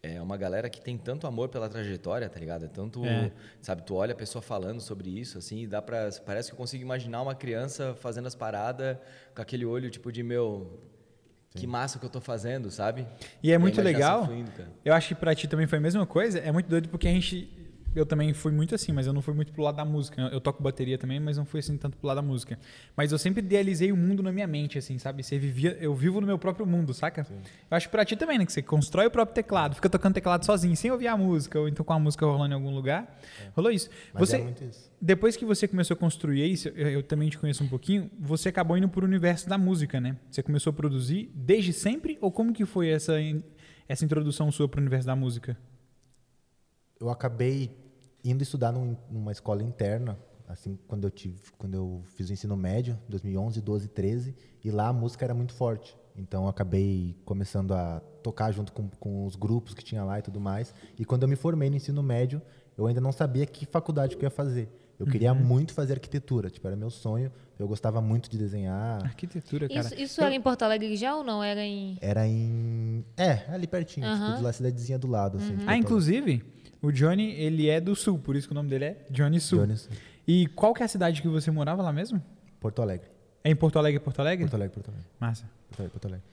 É 0.02 0.20
uma 0.22 0.38
galera 0.38 0.68
que 0.70 0.82
tem 0.82 0.98
tanto 0.98 1.26
amor 1.28 1.50
pela 1.50 1.68
trajetória, 1.70 2.28
tá 2.30 2.40
ligado? 2.40 2.66
É 2.66 2.68
tanto, 2.68 3.06
É. 3.06 3.32
sabe, 3.62 3.84
tu 3.84 3.96
olha 3.96 4.14
a 4.14 4.16
pessoa 4.16 4.42
falando 4.42 4.80
sobre 4.82 5.10
isso 5.10 5.38
assim, 5.38 5.62
e 5.62 5.68
dá 5.68 5.82
para 5.84 6.10
parece 6.26 6.50
que 6.50 6.54
eu 6.54 6.58
consigo 6.58 6.84
imaginar 6.84 7.22
uma 7.22 7.34
criança 7.36 7.94
fazendo 7.96 8.28
as 8.28 8.34
paradas 8.36 8.98
com 9.36 9.42
aquele 9.44 9.66
olho 9.66 9.90
tipo 9.92 10.12
de 10.12 10.22
meu 10.24 10.80
que 11.52 11.66
massa 11.66 11.98
que 12.00 12.06
eu 12.06 12.10
tô 12.10 12.20
fazendo, 12.20 12.70
sabe? 12.70 13.08
E 13.42 13.52
é 13.52 13.58
muito 13.58 13.82
legal. 13.82 14.26
fluindo. 14.26 14.52
Eu 14.84 14.94
acho 14.94 15.10
que 15.10 15.16
pra 15.16 15.34
ti 15.34 15.48
também 15.48 15.66
foi 15.68 15.78
a 15.78 15.82
mesma 15.82 16.06
coisa. 16.06 16.38
É 16.40 16.52
muito 16.52 16.68
doido 16.68 16.90
porque 16.90 17.08
a 17.08 17.12
gente. 17.12 17.50
Eu 17.96 18.06
também 18.06 18.34
fui 18.34 18.52
muito 18.52 18.76
assim, 18.76 18.92
mas 18.92 19.08
eu 19.08 19.14
não 19.14 19.22
fui 19.22 19.34
muito 19.34 19.54
pro 19.54 19.64
lado 19.64 19.78
da 19.78 19.86
música. 19.86 20.22
Eu 20.24 20.42
toco 20.42 20.62
bateria 20.62 20.98
também, 20.98 21.18
mas 21.18 21.38
não 21.38 21.46
fui 21.46 21.62
assim 21.62 21.78
tanto 21.78 21.98
pro 21.98 22.08
lado 22.08 22.18
da 22.18 22.22
música. 22.22 22.60
Mas 22.96 23.14
eu 23.14 23.18
sempre 23.18 23.40
idealizei 23.42 23.92
o 23.92 23.96
mundo 23.98 24.22
na 24.22 24.34
minha 24.34 24.46
mente, 24.46 24.78
assim, 24.78 24.98
sabe? 25.00 25.24
Você 25.24 25.40
vivia, 25.40 25.78
eu 25.80 25.96
vivo 25.96 26.20
no 26.20 26.28
meu 26.28 26.38
próprio 26.38 26.66
mundo, 26.66 26.94
saca? 26.94 27.26
Eu 27.32 27.78
acho 27.78 27.88
que 27.88 27.92
pra 27.92 28.04
ti 28.04 28.18
também, 28.18 28.38
né? 28.38 28.46
Que 28.46 28.52
você 28.52 28.62
constrói 28.62 29.06
o 29.06 29.12
próprio 29.12 29.34
teclado, 29.34 29.76
fica 29.76 29.90
tocando 29.90 30.14
teclado 30.14 30.46
sozinho, 30.46 30.76
sem 30.76 30.92
ouvir 30.92 31.08
a 31.08 31.16
música, 31.16 31.58
ou 31.58 31.70
então 31.70 31.86
com 31.86 31.94
a 31.94 32.00
música 32.00 32.26
rolando 32.26 32.54
em 32.54 32.56
algum 32.56 32.76
lugar. 32.76 33.18
Rolou 33.56 33.72
isso. 33.72 33.90
Mas 34.14 34.28
você, 34.28 34.36
é 34.36 34.44
muito 34.44 34.64
isso. 34.66 34.92
depois 35.02 35.38
que 35.38 35.46
você 35.46 35.66
começou 35.66 35.96
a 35.96 35.98
construir 35.98 36.46
isso, 36.46 36.68
eu, 36.70 36.90
eu 36.90 37.04
também 37.04 37.30
te 37.30 37.38
conheço 37.38 37.64
um 37.64 37.70
pouquinho, 37.70 38.12
você 38.20 38.50
acabou 38.50 38.78
indo 38.78 38.90
pro 38.90 39.06
universo 39.06 39.48
da 39.48 39.58
música, 39.58 40.02
né? 40.02 40.18
Você 40.30 40.44
começou 40.44 40.72
a 40.72 40.74
produzir 40.74 41.32
desde 41.34 41.72
sempre? 41.72 42.18
Ou 42.20 42.30
como 42.30 42.52
que 42.52 42.66
foi 42.66 42.90
essa, 42.90 43.14
essa 43.88 44.04
introdução 44.04 44.52
sua 44.52 44.68
pro 44.68 44.82
universo 44.82 45.08
da 45.08 45.16
música? 45.16 45.58
Eu 47.00 47.10
acabei 47.10 47.85
indo 48.26 48.42
estudar 48.44 48.72
num- 48.72 48.98
numa 49.10 49.32
escola 49.32 49.62
interna, 49.64 50.18
assim, 50.48 50.78
quando 50.88 51.06
eu 51.06 51.12
tive, 51.12 51.40
quando 51.58 51.74
eu 51.76 52.04
fiz 52.16 52.30
o 52.30 52.34
ensino 52.34 52.56
médio, 52.58 52.98
2011, 53.08 53.62
12, 53.62 53.88
13, 53.88 54.36
e 54.64 54.72
lá 54.72 54.88
a 54.90 54.94
música 54.94 55.24
era 55.26 55.34
muito 55.34 55.54
forte. 55.54 55.98
Então 56.18 56.44
eu 56.44 56.50
acabei 56.50 57.16
começando 57.26 57.74
a 57.74 58.00
tocar 58.24 58.52
junto 58.52 58.72
com, 58.72 58.88
com 59.00 59.26
os 59.26 59.36
grupos 59.36 59.74
que 59.74 59.84
tinha 59.84 60.04
lá 60.04 60.20
e 60.20 60.22
tudo 60.22 60.40
mais. 60.40 60.74
E 60.98 61.04
quando 61.06 61.24
eu 61.24 61.30
me 61.30 61.36
formei 61.36 61.70
no 61.70 61.76
ensino 61.76 62.02
médio, 62.02 62.42
eu 62.78 62.88
ainda 62.88 63.02
não 63.02 63.12
sabia 63.12 63.46
que 63.46 63.66
faculdade 63.66 64.16
que 64.16 64.24
eu 64.24 64.28
ia 64.28 64.32
fazer. 64.32 64.70
Eu 64.98 65.06
queria 65.06 65.34
muito 65.34 65.74
fazer 65.74 65.92
arquitetura, 65.94 66.50
tipo, 66.50 66.66
era 66.66 66.76
meu 66.76 66.90
sonho. 66.90 67.30
Eu 67.60 67.68
gostava 67.68 68.00
muito 68.00 68.30
de 68.30 68.38
desenhar. 68.38 69.04
Arquitetura, 69.04 69.68
cara. 69.68 69.82
Isso, 69.82 69.96
isso 70.02 70.22
era 70.22 70.34
em 70.34 70.42
Porto 70.42 70.64
Alegre 70.64 70.96
já 70.96 71.18
ou 71.18 71.24
não? 71.24 71.44
Era 71.44 71.66
em. 71.66 71.98
Era 72.00 72.26
em. 72.26 73.04
É, 73.18 73.44
ali 73.54 73.68
pertinho, 73.68 74.06
Aham. 74.08 74.26
tipo, 74.28 74.38
de 74.38 74.44
lá, 74.44 74.54
cidadezinha 74.54 74.98
do 74.98 75.08
lado. 75.08 75.38
Assim, 75.38 75.58
de 75.58 75.66
Ah, 75.68 75.76
inclusive, 75.76 76.42
o 76.86 76.92
Johnny, 76.92 77.32
ele 77.34 77.70
é 77.70 77.80
do 77.82 77.96
Sul, 77.96 78.18
por 78.20 78.36
isso 78.36 78.48
que 78.48 78.54
o 78.54 78.56
nome 78.56 78.70
dele 78.70 78.86
é 78.86 78.98
Johnny 79.10 79.40
Sul. 79.40 79.60
Alegre. 79.60 79.76
Jones, 79.78 79.90
E 80.28 80.48
qual 80.48 80.74
que 80.74 80.82
é 80.82 80.86
a 80.86 80.88
cidade 80.88 81.22
que 81.22 81.28
você 81.28 81.52
morava 81.52 81.82
lá 81.84 81.92
mesmo? 81.94 82.22
Porto 82.60 82.82
Alegre. 82.82 83.08
É 83.44 83.50
em 83.52 83.56
Porto 83.56 83.78
Alegre, 83.78 84.00
Porto 84.00 84.20
Alegre? 84.20 84.46
Porto 84.46 84.54
Alegre, 84.56 84.74
Porto 84.74 84.88
Alegre. 84.90 85.08
Massa. 85.20 85.44
Porto 85.70 85.80
Alegre, 85.80 85.92
Porto 85.92 86.06
Alegre. 86.08 86.26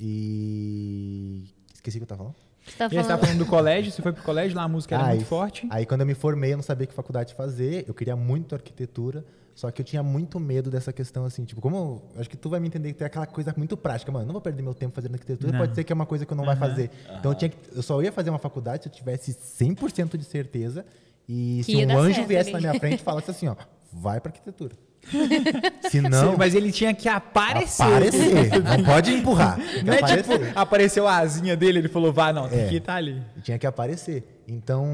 E. 0.00 1.44
Esqueci 1.74 1.96
o 1.98 2.00
que 2.00 2.04
eu 2.04 2.08
tava 2.08 2.18
falando. 2.18 2.36
Você 2.64 2.76
tá 2.76 2.86
E 2.86 2.88
você 2.90 3.02
falando. 3.02 3.20
falando 3.20 3.38
do 3.38 3.46
colégio, 3.46 3.92
você 3.92 4.02
foi 4.02 4.12
pro 4.12 4.22
colégio, 4.22 4.56
lá 4.56 4.64
a 4.64 4.68
música 4.68 4.94
era 4.94 5.04
Ah, 5.04 5.08
muito 5.08 5.24
forte. 5.24 5.66
Aí 5.70 5.86
quando 5.86 6.00
eu 6.02 6.06
me 6.06 6.14
formei, 6.14 6.52
eu 6.52 6.56
não 6.56 6.62
sabia 6.62 6.86
que 6.86 6.92
faculdade 6.94 7.34
fazer. 7.34 7.84
Eu 7.86 7.94
queria 7.94 8.16
muito 8.16 8.54
arquitetura. 8.54 9.24
Só 9.58 9.72
que 9.72 9.82
eu 9.82 9.84
tinha 9.84 10.04
muito 10.04 10.38
medo 10.38 10.70
dessa 10.70 10.92
questão, 10.92 11.24
assim, 11.24 11.44
tipo, 11.44 11.60
como. 11.60 12.00
eu 12.14 12.20
Acho 12.20 12.30
que 12.30 12.36
tu 12.36 12.48
vai 12.48 12.60
me 12.60 12.68
entender 12.68 12.92
que 12.92 12.98
tem 13.00 13.06
aquela 13.08 13.26
coisa 13.26 13.52
muito 13.56 13.76
prática, 13.76 14.12
mano. 14.12 14.24
Não 14.26 14.32
vou 14.32 14.40
perder 14.40 14.62
meu 14.62 14.72
tempo 14.72 14.94
fazendo 14.94 15.14
arquitetura, 15.14 15.50
Não. 15.50 15.58
pode 15.58 15.74
ser 15.74 15.82
que 15.82 15.92
é 15.92 15.94
uma 15.96 16.06
coisa 16.06 16.24
que 16.24 16.32
eu 16.32 16.36
não 16.36 16.44
vai 16.44 16.54
fazer. 16.54 16.92
Então 17.18 17.32
eu, 17.32 17.34
tinha 17.34 17.48
que, 17.48 17.56
eu 17.74 17.82
só 17.82 18.00
ia 18.00 18.12
fazer 18.12 18.30
uma 18.30 18.38
faculdade 18.38 18.84
se 18.84 18.88
eu 18.88 18.92
tivesse 18.92 19.32
100% 19.34 20.16
de 20.16 20.22
certeza. 20.24 20.86
E 21.28 21.62
Que 21.66 21.72
se 21.74 21.86
um 21.86 21.98
anjo 21.98 22.14
certo 22.14 22.28
viesse 22.28 22.50
ali. 22.50 22.62
na 22.64 22.70
minha 22.70 22.78
frente 22.80 23.00
e 23.00 23.02
falasse 23.02 23.32
assim, 23.32 23.48
ó, 23.48 23.56
vai 23.92 24.20
pra 24.20 24.30
arquitetura. 24.30 24.76
se 25.90 26.00
não, 26.02 26.36
Mas 26.36 26.54
ele 26.54 26.70
tinha 26.70 26.94
que 26.94 27.08
aparecer. 27.08 27.82
aparecer. 27.82 28.50
não 28.62 28.84
pode 28.84 29.12
empurrar. 29.12 29.58
Não 29.84 29.92
é 29.92 30.02
tipo, 30.02 30.32
apareceu 30.54 31.08
a 31.08 31.16
asinha 31.18 31.56
dele, 31.56 31.78
ele 31.80 31.88
falou, 31.88 32.12
vá, 32.12 32.32
não, 32.32 32.48
tem 32.48 32.60
É. 32.60 32.68
que 32.68 32.76
estar 32.76 32.94
ali. 32.94 33.20
E 33.36 33.40
tinha 33.40 33.58
que 33.58 33.66
aparecer. 33.66 34.42
Então, 34.46 34.86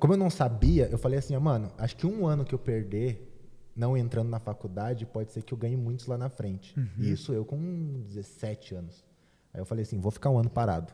como 0.00 0.14
eu 0.14 0.16
não 0.16 0.30
sabia, 0.30 0.88
eu 0.90 0.96
falei 0.98 1.18
assim, 1.18 1.36
ó, 1.36 1.40
mano, 1.40 1.70
acho 1.78 1.94
que 1.96 2.06
um 2.06 2.26
ano 2.26 2.44
que 2.44 2.54
eu 2.54 2.58
perder, 2.58 3.35
não 3.76 3.96
entrando 3.96 4.28
na 4.30 4.38
faculdade, 4.40 5.04
pode 5.04 5.32
ser 5.32 5.42
que 5.42 5.52
eu 5.52 5.58
ganhe 5.58 5.76
muitos 5.76 6.06
lá 6.06 6.16
na 6.16 6.28
frente. 6.30 6.74
E 6.98 7.10
isso 7.12 7.32
eu 7.32 7.44
com 7.44 8.02
17 8.06 8.74
anos. 8.74 9.04
Aí 9.52 9.60
eu 9.60 9.66
falei 9.66 9.82
assim, 9.82 9.98
vou 10.00 10.10
ficar 10.10 10.30
um 10.30 10.38
ano 10.38 10.48
parado. 10.50 10.92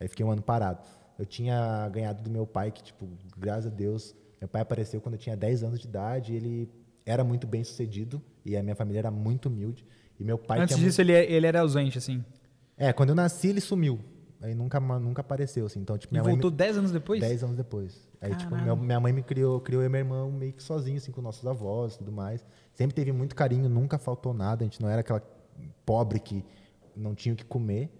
Aí 0.00 0.08
fiquei 0.08 0.24
um 0.24 0.30
ano 0.30 0.42
parado. 0.42 0.84
Eu 1.18 1.24
tinha 1.26 1.88
ganhado 1.90 2.22
do 2.22 2.30
meu 2.30 2.46
pai, 2.46 2.70
que, 2.70 2.82
tipo, 2.82 3.08
graças 3.36 3.66
a 3.66 3.74
Deus, 3.74 4.14
meu 4.40 4.48
pai 4.48 4.62
apareceu 4.62 5.00
quando 5.00 5.14
eu 5.14 5.18
tinha 5.20 5.36
10 5.36 5.62
anos 5.62 5.78
de 5.80 5.86
idade, 5.86 6.34
ele 6.34 6.68
era 7.04 7.22
muito 7.22 7.46
bem 7.46 7.62
sucedido, 7.64 8.20
e 8.44 8.56
a 8.56 8.62
minha 8.62 8.74
família 8.74 8.98
era 9.00 9.10
muito 9.10 9.46
humilde. 9.46 9.86
E 10.18 10.24
meu 10.24 10.36
pai 10.38 10.60
Antes 10.60 10.76
disso, 10.78 11.00
ele, 11.00 11.12
ele 11.12 11.46
era 11.46 11.60
ausente, 11.60 11.96
assim. 11.98 12.24
É, 12.76 12.92
quando 12.92 13.10
eu 13.10 13.14
nasci, 13.14 13.48
ele 13.48 13.60
sumiu. 13.60 13.98
Aí 14.42 14.54
nunca, 14.54 14.78
nunca 14.80 15.20
apareceu, 15.22 15.64
assim. 15.66 15.80
Então, 15.80 15.96
tipo, 15.96 16.12
E 16.12 16.16
minha 16.16 16.24
me- 16.24 16.30
voltou 16.32 16.50
10 16.50 16.76
anos 16.76 16.90
depois? 16.92 17.20
10 17.20 17.42
anos 17.42 17.56
depois. 17.56 18.05
Aí, 18.20 18.34
tipo, 18.34 18.56
minha, 18.56 18.74
minha 18.74 19.00
mãe 19.00 19.12
me 19.12 19.22
criou, 19.22 19.60
criou 19.60 19.82
eu 19.82 19.86
e 19.86 19.90
meu 19.90 19.98
irmão 20.00 20.30
meio 20.32 20.52
que 20.52 20.62
sozinho, 20.62 20.96
assim, 20.96 21.12
com 21.12 21.20
nossos 21.20 21.46
avós 21.46 21.94
e 21.94 21.98
tudo 21.98 22.10
mais. 22.12 22.44
Sempre 22.74 22.94
teve 22.94 23.12
muito 23.12 23.34
carinho, 23.34 23.68
nunca 23.68 23.98
faltou 23.98 24.32
nada. 24.32 24.64
A 24.64 24.66
gente 24.66 24.80
não 24.80 24.88
era 24.88 25.00
aquela 25.00 25.22
pobre 25.84 26.18
que 26.18 26.44
não 26.96 27.14
tinha 27.14 27.32
o 27.34 27.36
que 27.36 27.44
comer, 27.44 27.90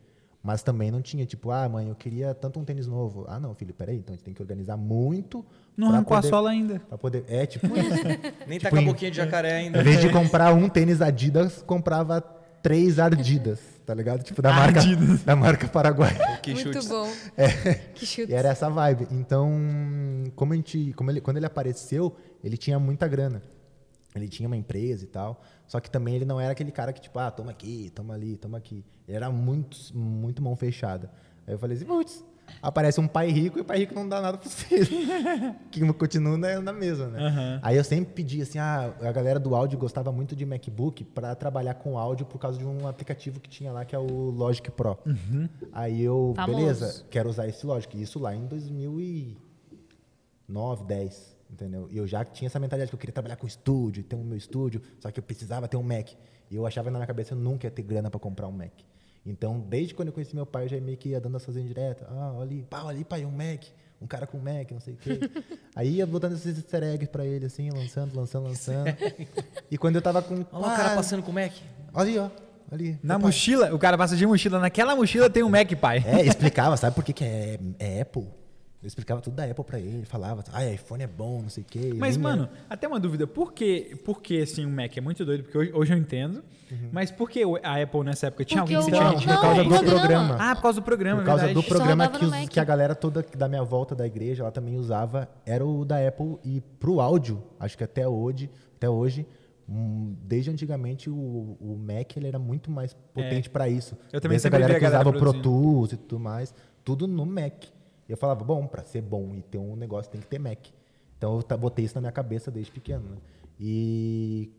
mas 0.43 0.63
também 0.63 0.91
não 0.91 1.03
tinha, 1.03 1.27
tipo, 1.27 1.51
ah, 1.51 1.69
mãe, 1.69 1.89
eu 1.89 1.95
queria 1.95 2.35
tanto 2.35 2.59
um 2.59 2.65
tênis 2.65 2.87
novo. 2.87 3.25
Ah, 3.29 3.39
não, 3.39 3.55
filho, 3.55 3.75
peraí, 3.75 3.97
então 3.99 4.13
a 4.13 4.17
gente 4.17 4.25
tem 4.25 4.33
que 4.35 4.41
organizar 4.41 4.77
muito. 4.77 5.45
Não 5.77 5.89
arrancou 5.91 6.17
a 6.17 6.21
poder- 6.21 6.29
sola 6.31 6.51
ainda. 6.51 6.79
Pra 6.81 6.97
poder... 6.97 7.25
É, 7.29 7.45
tipo 7.47 7.67
isso. 7.77 8.05
Nem 8.47 8.59
Tipo, 8.59 8.63
tá 8.63 8.71
com 8.71 8.77
a 8.77 8.83
em- 8.83 8.87
boquinha 8.87 9.11
de 9.11 9.17
jacaré 9.17 9.53
ainda. 9.57 9.81
Em 9.81 9.83
vez 9.83 10.01
de 10.01 10.09
comprar 10.11 10.55
um 10.55 10.69
tênis 10.69 11.01
Adidas, 11.03 11.63
comprava 11.63 12.21
três 12.67 12.99
Ardidas, 12.99 13.61
tá 13.87 13.95
ligado? 13.95 14.25
Tipo, 14.25 14.43
da 14.43 14.53
marca, 14.53 14.81
da 15.25 15.37
marca 15.37 15.69
paraguaia. 15.69 16.37
Que 16.43 16.53
Muito 16.53 16.73
chutes. 16.73 16.89
bom. 16.89 17.09
Que 17.95 18.05
chute. 18.05 18.33
E 18.33 18.35
era 18.35 18.49
essa 18.49 18.69
vibe. 18.69 19.07
Então, 19.13 19.53
como 20.35 20.53
a 20.53 20.57
gente, 20.57 20.93
como 20.95 21.13
ele, 21.13 21.21
quando 21.21 21.37
ele 21.37 21.47
apareceu, 21.47 22.17
ele 22.43 22.57
tinha 22.57 22.77
muita 22.81 23.07
grana. 23.07 23.41
Ele 24.17 24.29
tinha 24.29 24.49
uma 24.49 24.57
empresa 24.57 25.05
e 25.05 25.07
tal. 25.07 25.41
Só 25.69 25.79
que 25.79 25.89
também 25.89 26.17
ele 26.17 26.25
não 26.25 26.41
era 26.41 26.51
aquele 26.51 26.73
cara 26.73 26.93
que, 26.93 27.01
tipo, 27.01 27.17
ah, 27.21 27.31
toma 27.31 27.53
aqui, 27.53 27.89
toma 27.95 28.15
ali, 28.15 28.37
toma 28.37 28.59
aqui. 28.59 28.85
Ele 29.07 29.17
era 29.17 29.31
muito, 29.31 29.79
muito 29.97 30.43
mão 30.43 30.57
fechada. 30.57 31.09
Aí 31.47 31.55
eu 31.55 31.59
falei 31.61 31.77
assim, 31.77 31.87
putz, 31.87 32.25
aparece 32.63 33.01
um 33.01 33.09
pai 33.09 33.31
rico 33.31 33.59
e 33.59 33.61
o 33.61 33.65
pai 33.65 33.79
rico 33.79 33.95
não 33.95 34.09
dá 34.09 34.21
nada 34.21 34.39
pro 34.39 34.49
filho. 34.51 34.87
que 35.71 35.93
continua 35.95 36.37
na, 36.37 36.61
na 36.61 36.73
mesa, 36.73 37.09
né? 37.09 37.27
Aham. 37.27 37.61
Aí 37.63 37.77
eu 37.77 37.85
sempre 37.85 38.13
pedi 38.13 38.43
assim, 38.43 38.59
ah, 38.59 38.95
a 39.01 39.13
galera 39.13 39.39
do 39.39 39.55
áudio 39.55 39.79
gostava 39.79 40.11
muito 40.13 40.35
de 40.35 40.45
MacBook 40.45 41.05
para 41.05 41.35
trabalhar 41.35 41.75
com 41.75 41.99
áudio 41.99 42.27
por 42.27 42.39
causa 42.39 42.59
de 42.59 42.65
um 42.65 42.87
aplicativo 42.87 43.41
que 43.41 43.49
tinha 43.49 43.73
lá 43.73 43.85
que 43.85 43.95
é 43.95 43.99
o 43.99 44.31
Logic 44.31 44.71
Pro. 44.71 44.99
Aí 45.73 46.03
eu, 46.03 46.33
Famoso. 46.37 46.59
beleza, 46.59 47.05
quero 47.11 47.29
usar 47.29 47.47
esse 47.49 47.65
Logic. 47.67 48.01
Isso 48.01 48.19
lá 48.19 48.35
em 48.35 48.47
2009, 48.47 50.85
10. 50.85 51.37
entendeu? 51.51 51.89
E 51.91 51.97
eu 51.99 52.07
já 52.07 52.25
tinha 52.25 52.47
essa 52.47 52.59
mentalidade 52.59 52.91
que 52.91 52.95
eu 52.95 52.99
queria 52.99 53.13
trabalhar 53.13 53.37
com 53.37 53.47
estúdio, 53.47 54.03
ter 54.03 54.17
o 54.17 54.25
meu 54.25 54.37
estúdio, 54.37 54.81
só 54.99 55.11
que 55.11 55.21
eu 55.21 55.25
precisava 55.25 55.69
ter 55.69 55.77
um 55.77 55.83
Mac. 55.83 56.09
E 56.51 56.57
eu 56.57 56.67
achava 56.67 56.91
na 56.91 56.99
minha 56.99 57.07
cabeça 57.07 57.29
que 57.31 57.35
eu 57.35 57.39
nunca 57.39 57.67
ia 57.67 57.71
ter 57.71 57.83
grana 57.83 58.11
para 58.11 58.21
comprar 58.21 58.47
um 58.49 58.53
Mac. 58.53 58.73
Então, 59.27 59.59
desde 59.59 59.93
quando 59.93 60.09
eu 60.09 60.15
conheci 60.15 60.35
meu 60.35 60.47
pai, 60.47 60.65
eu 60.65 60.69
já 60.69 60.81
meio 60.81 60.97
que 60.97 61.09
ia 61.11 61.21
dando 61.21 61.37
essas 61.37 61.57
indiretas. 61.57 62.07
Ah, 62.09 62.33
olha 62.33 62.43
ali, 62.43 62.63
pá, 62.63 62.83
olha 62.83 62.91
ali, 62.91 63.05
pai, 63.05 63.25
um 63.25 63.31
Mac, 63.31 63.65
um 64.01 64.07
cara 64.07 64.27
com 64.27 64.39
Mac, 64.39 64.71
não 64.71 64.81
sei 64.81 64.95
o 64.95 64.97
quê. 64.97 65.19
Aí 65.75 65.97
ia 65.97 66.07
botando 66.07 66.35
esses 66.35 66.57
easter 66.57 66.83
eggs 66.85 67.11
pra 67.11 67.27
ele, 67.27 67.47
assim, 67.47 67.69
lançando, 67.71 68.15
lançando, 68.15 68.45
lançando. 68.47 68.87
e 69.71 69.77
quando 69.77 69.97
eu 69.97 70.03
tava 70.03 70.23
com... 70.23 70.35
Olha 70.35 70.67
lá 70.67 70.73
o 70.73 70.77
cara 70.77 70.95
passando 70.95 71.23
com 71.23 71.33
o 71.33 71.35
Mac. 71.35 71.53
Olha 71.93 72.09
ali, 72.09 72.19
ó. 72.19 72.31
Ali. 72.71 72.99
Na 73.03 73.15
Meu 73.15 73.21
pai. 73.21 73.29
mochila, 73.29 73.75
o 73.75 73.79
cara 73.79 73.99
passa 73.99 74.17
de 74.17 74.27
mochila. 74.27 74.59
Naquela 74.59 74.95
mochila 74.95 75.29
tem 75.29 75.43
um 75.43 75.49
Mac, 75.49 75.73
pai. 75.81 76.05
É, 76.07 76.25
explicava, 76.25 76.77
sabe 76.77 76.95
por 76.95 77.05
que, 77.05 77.13
que 77.13 77.25
é, 77.25 77.59
é 77.79 78.01
Apple? 78.03 78.27
Eu 78.87 78.89
explicava 78.89 79.21
tudo 79.21 79.35
da 79.35 79.43
Apple 79.45 79.65
pra 79.65 79.81
ele, 79.81 80.05
falava, 80.05 80.45
ai, 80.53 80.75
iPhone 80.75 81.03
é 81.03 81.09
bom, 81.09 81.43
não 81.43 81.49
sei 81.49 81.65
o 81.65 81.67
quê. 81.67 81.93
Mas, 81.97 82.17
nem 82.17 82.23
mano, 82.23 82.49
até 82.71 82.87
uma 82.87 83.01
dúvida. 83.01 83.27
Por 83.27 83.53
que, 83.53 83.97
por 84.05 84.23
que 84.23 84.41
assim, 84.41 84.65
o 84.65 84.71
Mac 84.71 84.97
é 84.97 85.01
muito 85.01 85.25
doido? 85.25 85.43
Porque 85.43 85.59
hoje, 85.59 85.73
hoje 85.75 85.93
eu 85.93 85.99
entendo. 85.99 86.45
Mas 86.93 87.11
por 87.11 87.29
que 87.29 87.43
a 87.65 87.83
Apple 87.83 88.05
nessa 88.05 88.29
época 88.29 88.45
tinha 88.45 88.63
Porque 88.63 88.77
alguém 88.77 88.91
que 88.93 88.97
tinha 89.19 89.35
por 89.35 89.41
causa 89.43 89.65
do 89.65 89.69
programa. 89.71 89.99
programa. 89.99 90.37
Ah, 90.39 90.55
por 90.55 90.63
causa 90.63 90.81
do 90.81 90.85
programa, 90.85 91.21
Por 91.21 91.27
causa 91.27 91.45
verdade. 91.47 91.67
do 91.67 91.69
programa 91.69 92.09
que, 92.09 92.25
os- 92.25 92.49
que 92.49 92.61
a 92.61 92.65
galera 92.65 92.95
toda 92.95 93.27
da 93.37 93.49
minha 93.49 93.65
volta 93.65 93.93
da 93.97 94.07
igreja, 94.07 94.45
ela 94.45 94.53
também 94.53 94.77
usava, 94.77 95.29
era 95.45 95.67
o 95.67 95.85
da 95.85 95.97
Apple 96.07 96.37
e 96.45 96.61
pro 96.79 97.01
áudio, 97.01 97.43
acho 97.59 97.77
que 97.77 97.83
até 97.83 98.07
hoje, 98.07 98.49
até 98.77 98.89
hoje, 98.89 99.27
hum, 99.69 100.15
desde 100.23 100.49
antigamente 100.49 101.11
o, 101.11 101.57
o 101.61 101.77
Mac 101.77 102.17
ele 102.17 102.29
era 102.29 102.39
muito 102.39 102.71
mais 102.71 102.95
potente 103.13 103.51
pra 103.51 103.69
isso. 103.69 103.97
É. 104.13 104.17
Eu 104.17 104.21
também 104.21 104.37
Desde 104.37 104.47
a 104.47 104.51
galera 104.53 104.79
que 104.79 104.87
usava 104.87 105.11
o 105.11 105.13
Pro. 105.13 105.33
Tools 105.43 105.93
e 105.93 105.97
tudo 105.97 106.21
mais, 106.21 106.55
tudo 106.85 107.09
no 107.09 107.27
Mac. 107.27 107.65
E 108.09 108.13
eu 108.13 108.17
falava, 108.17 108.45
bom, 108.45 108.67
pra 108.67 108.83
ser 108.85 109.03
bom 109.03 109.35
e 109.35 109.43
ter 109.43 109.59
um 109.59 109.77
negócio 109.77 110.11
tem 110.11 110.21
que 110.21 110.27
ter 110.27 110.39
Mac. 110.39 110.69
Então 111.17 111.41
eu 111.51 111.59
botei 111.59 111.85
isso 111.85 111.95
na 111.95 112.01
minha 112.01 112.13
cabeça 112.13 112.51
desde 112.51 112.71
pequeno, 112.71 113.09
né? 113.09 113.17
E 113.59 114.53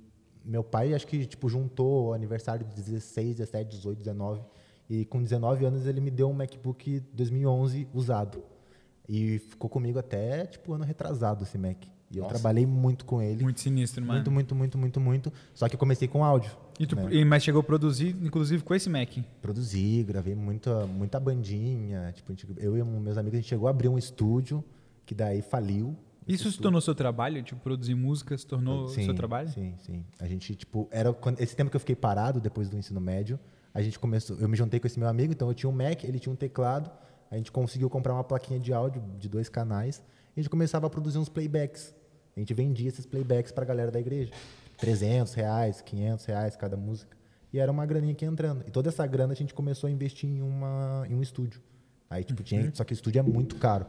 meu 0.44 0.64
pai 0.64 0.94
acho 0.94 1.06
que 1.06 1.26
tipo 1.26 1.48
juntou 1.50 2.08
o 2.08 2.14
aniversário 2.14 2.66
de 2.66 2.76
16, 2.76 3.38
17, 3.38 3.70
18, 3.78 4.00
19 4.00 4.42
e 4.90 5.06
com 5.06 5.22
19 5.22 5.66
anos 5.66 5.86
ele 5.86 6.00
me 6.00 6.10
deu 6.10 6.30
um 6.30 6.34
MacBook 6.34 7.00
2011 7.14 7.88
usado. 7.94 8.44
E 9.08 9.40
ficou 9.40 9.70
comigo 9.70 10.00
até 10.00 10.46
tipo 10.46 10.74
ano 10.74 10.84
retrasado 10.84 11.44
esse 11.44 11.58
Mac. 11.58 11.86
E 12.10 12.18
eu 12.20 12.26
trabalhei 12.26 12.66
muito 12.66 13.04
com 13.04 13.22
ele. 13.22 13.44
Muito 13.44 13.60
sinistro, 13.60 14.02
mano. 14.02 14.14
Muito, 14.14 14.32
muito, 14.32 14.56
muito, 14.56 14.78
muito, 14.78 15.00
muito. 15.02 15.34
Só 15.54 15.68
que 15.68 15.76
eu 15.76 15.80
comecei 15.80 16.08
com 16.08 16.24
áudio. 16.24 16.52
E 16.80 16.86
tu- 16.88 16.96
né? 16.96 17.26
mas 17.26 17.44
chegou 17.44 17.60
a 17.60 17.64
produzir, 17.64 18.16
inclusive, 18.22 18.64
com 18.64 18.74
esse 18.74 18.90
Mac. 18.90 19.10
Produzi, 19.42 20.04
gravei 20.08 20.34
muita, 20.36 20.86
muita 20.86 21.20
bandinha. 21.20 22.12
Tipo, 22.16 22.32
gente- 22.32 22.48
eu 22.58 22.78
e 22.78 22.84
meus 22.84 23.18
amigos, 23.18 23.38
a 23.38 23.42
gente 23.42 23.50
chegou 23.50 23.68
a 23.68 23.72
abrir 23.72 23.90
um 23.90 23.98
estúdio, 23.98 24.64
que 25.06 25.14
daí 25.14 25.42
faliu. 25.42 25.96
Isso 26.28 26.52
se 26.52 26.60
tornou 26.60 26.80
seu 26.82 26.94
trabalho? 26.96 27.42
Tipo, 27.44 27.60
produzir 27.62 27.96
música 27.96 28.38
se 28.38 28.46
tornou 28.46 28.88
sim, 28.90 29.06
seu 29.06 29.14
trabalho? 29.14 29.50
Sim, 29.50 29.74
sim. 29.78 30.06
A 30.20 30.28
gente, 30.28 30.56
tipo, 30.56 30.88
era 30.92 31.12
quando, 31.14 31.40
esse 31.42 31.56
tempo 31.56 31.70
que 31.70 31.76
eu 31.76 31.80
fiquei 31.80 31.96
parado 31.96 32.40
depois 32.42 32.70
do 32.70 32.78
ensino 32.78 33.00
médio, 33.02 33.40
a 33.74 33.82
gente 33.82 33.98
começou, 33.98 34.38
eu 34.38 34.48
me 34.50 34.56
juntei 34.58 34.80
com 34.80 34.88
esse 34.88 35.00
meu 35.00 35.08
amigo, 35.08 35.32
então 35.34 35.48
eu 35.48 35.54
tinha 35.54 35.70
um 35.70 35.74
Mac, 35.74 36.04
ele 36.04 36.20
tinha 36.20 36.32
um 36.34 36.36
teclado, 36.36 36.90
a 37.32 37.36
gente 37.38 37.50
conseguiu 37.52 37.90
comprar 37.90 38.14
uma 38.14 38.24
plaquinha 38.24 38.60
de 38.60 38.74
áudio 38.74 39.02
de 39.18 39.30
dois 39.30 39.48
canais, 39.50 40.02
a 40.38 40.40
gente 40.42 40.50
começava 40.50 40.88
a 40.88 40.90
produzir 40.90 41.18
uns 41.18 41.30
playbacks. 41.30 41.94
A 42.36 42.40
gente 42.40 42.54
vendia 42.54 42.88
esses 42.88 43.06
playbacks 43.06 43.52
pra 43.52 43.66
galera 43.66 43.90
da 43.92 44.00
igreja. 44.00 44.32
300 44.78 45.34
reais, 45.34 45.82
500 45.82 46.26
reais 46.26 46.56
cada 46.56 46.78
música. 46.78 47.18
E 47.52 47.58
era 47.60 47.72
uma 47.72 47.86
graninha 47.86 48.14
que 48.14 48.24
ia 48.24 48.30
entrando. 48.30 48.64
E 48.68 48.72
toda 48.72 48.90
essa 48.90 49.06
grana 49.08 49.34
a 49.34 49.36
gente 49.36 49.54
começou 49.54 49.88
a 49.88 49.92
investir 49.92 50.30
em, 50.30 50.42
uma, 50.42 51.06
em 51.10 51.16
um 51.16 51.22
estúdio. 51.22 51.60
Aí, 52.10 52.24
tipo, 52.24 52.42
Uhum. 52.42 52.46
tinha, 52.46 52.72
só 52.76 52.84
que 52.84 52.94
o 52.94 52.96
estúdio 52.96 53.20
é 53.20 53.24
muito 53.24 53.56
caro. 53.56 53.86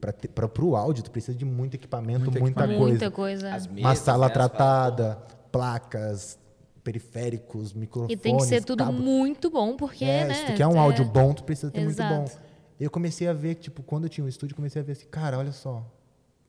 Para 0.00 0.64
o 0.64 0.76
áudio, 0.76 1.02
tu 1.04 1.10
precisa 1.10 1.36
de 1.36 1.44
muito 1.44 1.74
equipamento, 1.74 2.20
Muito 2.20 2.40
muita 2.40 2.60
equipamento. 2.64 2.78
coisa 2.80 2.92
Muita 2.92 3.10
coisa. 3.10 3.54
As 3.54 3.66
mesas, 3.66 3.80
uma 3.84 3.94
sala 3.94 4.28
né, 4.28 4.32
tratada, 4.32 5.18
placas, 5.52 6.38
periféricos, 6.82 7.72
microfones, 7.74 8.14
E 8.14 8.16
tem 8.16 8.36
que 8.36 8.44
ser 8.44 8.64
tudo 8.64 8.84
cabo. 8.84 8.92
muito 8.98 9.50
bom, 9.50 9.76
porque, 9.76 10.04
é, 10.04 10.26
né? 10.26 10.34
Se 10.34 10.46
tu 10.46 10.54
quer 10.54 10.66
um 10.66 10.76
é- 10.76 10.78
áudio 10.78 11.04
bom, 11.04 11.32
tu 11.34 11.44
precisa 11.44 11.70
ter 11.70 11.80
Exato. 11.82 12.14
muito 12.14 12.30
bom. 12.32 12.38
Eu 12.78 12.90
comecei 12.90 13.28
a 13.28 13.32
ver, 13.32 13.54
tipo, 13.56 13.82
quando 13.82 14.04
eu 14.04 14.08
tinha 14.10 14.24
um 14.24 14.28
estúdio, 14.28 14.56
comecei 14.56 14.80
a 14.82 14.84
ver 14.84 14.92
assim, 14.92 15.06
cara, 15.06 15.38
olha 15.38 15.52
só, 15.52 15.84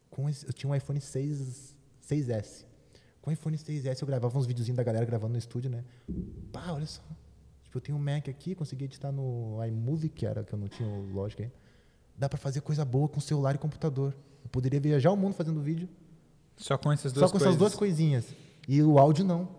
com 0.09 0.27
esse- 0.29 0.45
eu 0.47 0.53
tinha 0.53 0.69
um 0.71 0.75
iPhone 0.75 0.99
6, 0.99 1.75
6S. 2.01 2.65
Com 3.21 3.29
o 3.29 3.33
iPhone 3.33 3.57
6S 3.57 4.01
eu 4.01 4.07
gravava 4.07 4.37
uns 4.37 4.45
videozinhos 4.45 4.77
da 4.77 4.83
galera 4.83 5.05
gravando 5.05 5.33
no 5.33 5.39
estúdio, 5.39 5.69
né? 5.69 5.83
Pá, 6.51 6.71
olha 6.71 6.85
só. 6.85 7.01
Tipo, 7.63 7.77
eu 7.77 7.81
tenho 7.81 7.97
um 7.97 8.01
Mac 8.01 8.27
aqui, 8.29 8.53
consegui 8.55 8.85
editar 8.85 9.11
no 9.11 9.57
iMovie, 9.65 10.09
que 10.09 10.25
era 10.25 10.43
que 10.43 10.53
eu 10.53 10.59
não 10.59 10.67
tinha 10.67 10.87
o 10.87 11.11
lógico 11.13 11.41
aí. 11.41 11.51
Dá 12.17 12.29
pra 12.29 12.37
fazer 12.37 12.61
coisa 12.61 12.85
boa 12.85 13.07
com 13.09 13.19
celular 13.19 13.55
e 13.55 13.57
computador. 13.57 14.15
Eu 14.43 14.49
poderia 14.49 14.79
viajar 14.79 15.11
o 15.11 15.17
mundo 15.17 15.33
fazendo 15.33 15.59
vídeo 15.59 15.89
Só 16.55 16.77
com 16.77 16.91
essas 16.91 17.11
duas 17.11 17.21
só 17.21 17.27
com 17.27 17.31
coisas. 17.39 17.47
essas 17.47 17.59
duas 17.59 17.75
coisinhas. 17.75 18.25
E 18.67 18.81
o 18.81 18.97
áudio 18.99 19.25
não. 19.25 19.49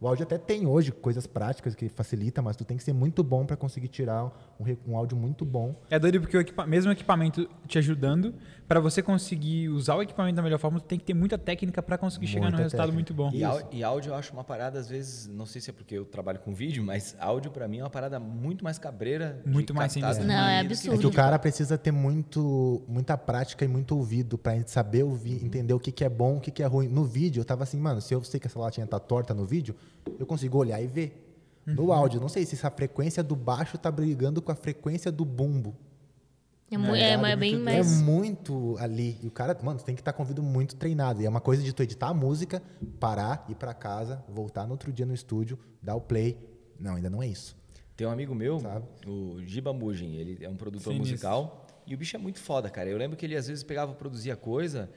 O 0.00 0.08
áudio 0.08 0.22
até 0.22 0.38
tem 0.38 0.66
hoje 0.66 0.90
coisas 0.92 1.26
práticas 1.26 1.74
que 1.74 1.86
facilita, 1.90 2.40
mas 2.40 2.56
tu 2.56 2.64
tem 2.64 2.74
que 2.74 2.82
ser 2.82 2.94
muito 2.94 3.22
bom 3.22 3.44
para 3.44 3.54
conseguir 3.54 3.88
tirar 3.88 4.24
um, 4.58 4.64
um 4.92 4.96
áudio 4.96 5.14
muito 5.14 5.44
bom. 5.44 5.74
É 5.90 5.98
doido 5.98 6.20
porque 6.22 6.34
o 6.34 6.40
equipa- 6.40 6.66
mesmo 6.66 6.88
o 6.88 6.92
equipamento 6.92 7.46
te 7.66 7.76
ajudando, 7.76 8.34
pra 8.66 8.80
você 8.80 9.02
conseguir 9.02 9.68
usar 9.68 9.96
o 9.96 10.02
equipamento 10.02 10.36
da 10.36 10.42
melhor 10.42 10.58
forma, 10.58 10.80
tu 10.80 10.86
tem 10.86 10.98
que 10.98 11.04
ter 11.04 11.12
muita 11.12 11.36
técnica 11.36 11.82
pra 11.82 11.98
conseguir 11.98 12.28
chegar 12.28 12.46
num 12.46 12.52
Muita 12.52 12.62
resultado 12.62 12.94
muito 12.94 13.12
bom. 13.12 13.30
E, 13.34 13.42
e 13.76 13.84
áudio 13.84 14.10
eu 14.12 14.14
acho 14.14 14.32
uma 14.32 14.42
parada, 14.42 14.78
às 14.78 14.88
vezes, 14.88 15.26
não 15.26 15.44
sei 15.44 15.60
se 15.60 15.68
é 15.68 15.72
porque 15.74 15.94
eu 15.96 16.06
trabalho 16.06 16.38
com 16.38 16.54
vídeo, 16.54 16.82
mas 16.82 17.14
áudio 17.20 17.50
pra 17.50 17.68
mim 17.68 17.80
é 17.80 17.84
uma 17.84 17.90
parada 17.90 18.18
muito 18.18 18.64
mais 18.64 18.78
cabreira. 18.78 19.42
Muito 19.44 19.74
mais 19.74 19.92
sinistra. 19.92 20.24
Não, 20.24 20.34
é 20.34 20.60
absurdo. 20.60 20.94
É 20.96 20.98
que 20.98 21.06
o 21.06 21.12
cara 21.12 21.38
precisa 21.38 21.76
ter 21.76 21.92
muito, 21.92 22.82
muita 22.88 23.18
prática 23.18 23.66
e 23.66 23.68
muito 23.68 23.94
ouvido 23.94 24.38
pra 24.38 24.54
gente 24.54 24.70
saber 24.70 25.02
ouvir, 25.02 25.44
entender 25.44 25.74
o 25.74 25.78
que, 25.78 25.92
que 25.92 26.04
é 26.04 26.08
bom, 26.08 26.38
o 26.38 26.40
que, 26.40 26.50
que 26.50 26.62
é 26.62 26.66
ruim. 26.66 26.88
No 26.88 27.04
vídeo, 27.04 27.40
eu 27.42 27.44
tava 27.44 27.64
assim, 27.64 27.78
mano, 27.78 28.00
se 28.00 28.14
eu 28.14 28.24
sei 28.24 28.40
que 28.40 28.46
essa 28.46 28.58
latinha 28.58 28.86
tá 28.86 28.98
torta 28.98 29.34
no 29.34 29.44
vídeo, 29.44 29.74
eu 30.18 30.26
consigo 30.26 30.58
olhar 30.58 30.80
e 30.80 30.86
ver. 30.86 31.26
No 31.66 31.92
áudio, 31.92 32.16
eu 32.16 32.20
não 32.20 32.28
sei 32.28 32.44
se 32.44 32.54
essa 32.56 32.70
frequência 32.70 33.22
do 33.22 33.36
baixo 33.36 33.78
tá 33.78 33.90
brigando 33.90 34.42
com 34.42 34.50
a 34.50 34.54
frequência 34.54 35.12
do 35.12 35.24
bumbo. 35.24 35.76
É, 36.70 36.76
mu- 36.78 36.86
Tá 36.86 36.96
é, 36.96 37.02
ligado? 37.04 37.20
mas 37.22 37.30
é 37.32 37.36
bem 37.36 37.54
É 37.54 37.58
mais. 37.58 38.00
muito 38.02 38.76
ali. 38.78 39.18
E 39.22 39.26
o 39.28 39.30
cara, 39.30 39.56
mano, 39.62 39.78
tem 39.80 39.94
que 39.94 40.00
estar 40.00 40.12
com 40.12 40.22
o 40.22 40.24
ouvido 40.24 40.42
muito 40.42 40.74
treinado. 40.76 41.20
E 41.22 41.26
é 41.26 41.28
uma 41.28 41.40
coisa 41.40 41.62
de 41.62 41.72
tu 41.72 41.82
editar 41.82 42.08
a 42.08 42.14
música, 42.14 42.62
parar, 42.98 43.44
ir 43.48 43.54
pra 43.56 43.74
casa, 43.74 44.24
voltar 44.28 44.64
no 44.66 44.72
outro 44.72 44.92
dia 44.92 45.04
no 45.06 45.14
estúdio, 45.14 45.58
dar 45.82 45.94
o 45.96 46.00
play. 46.00 46.36
Não, 46.78 46.94
ainda 46.96 47.10
não 47.10 47.22
é 47.22 47.26
isso. 47.28 47.56
Tem 47.96 48.06
um 48.06 48.10
amigo 48.10 48.34
meu, 48.34 48.58
Sabe? 48.60 48.86
o 49.06 49.40
Giba 49.44 49.72
Mugin, 49.72 50.14
ele 50.14 50.44
é 50.44 50.48
um 50.48 50.56
produtor 50.56 50.92
Sinistro. 50.92 51.12
musical. 51.12 51.66
E 51.86 51.94
o 51.94 51.98
bicho 51.98 52.16
é 52.16 52.18
muito 52.18 52.38
foda, 52.40 52.70
cara. 52.70 52.88
Eu 52.88 52.96
lembro 52.96 53.16
que 53.16 53.26
ele 53.26 53.36
às 53.36 53.46
vezes 53.46 53.62
pegava, 53.62 53.92
produzia 53.92 54.34
coisa 54.36 54.88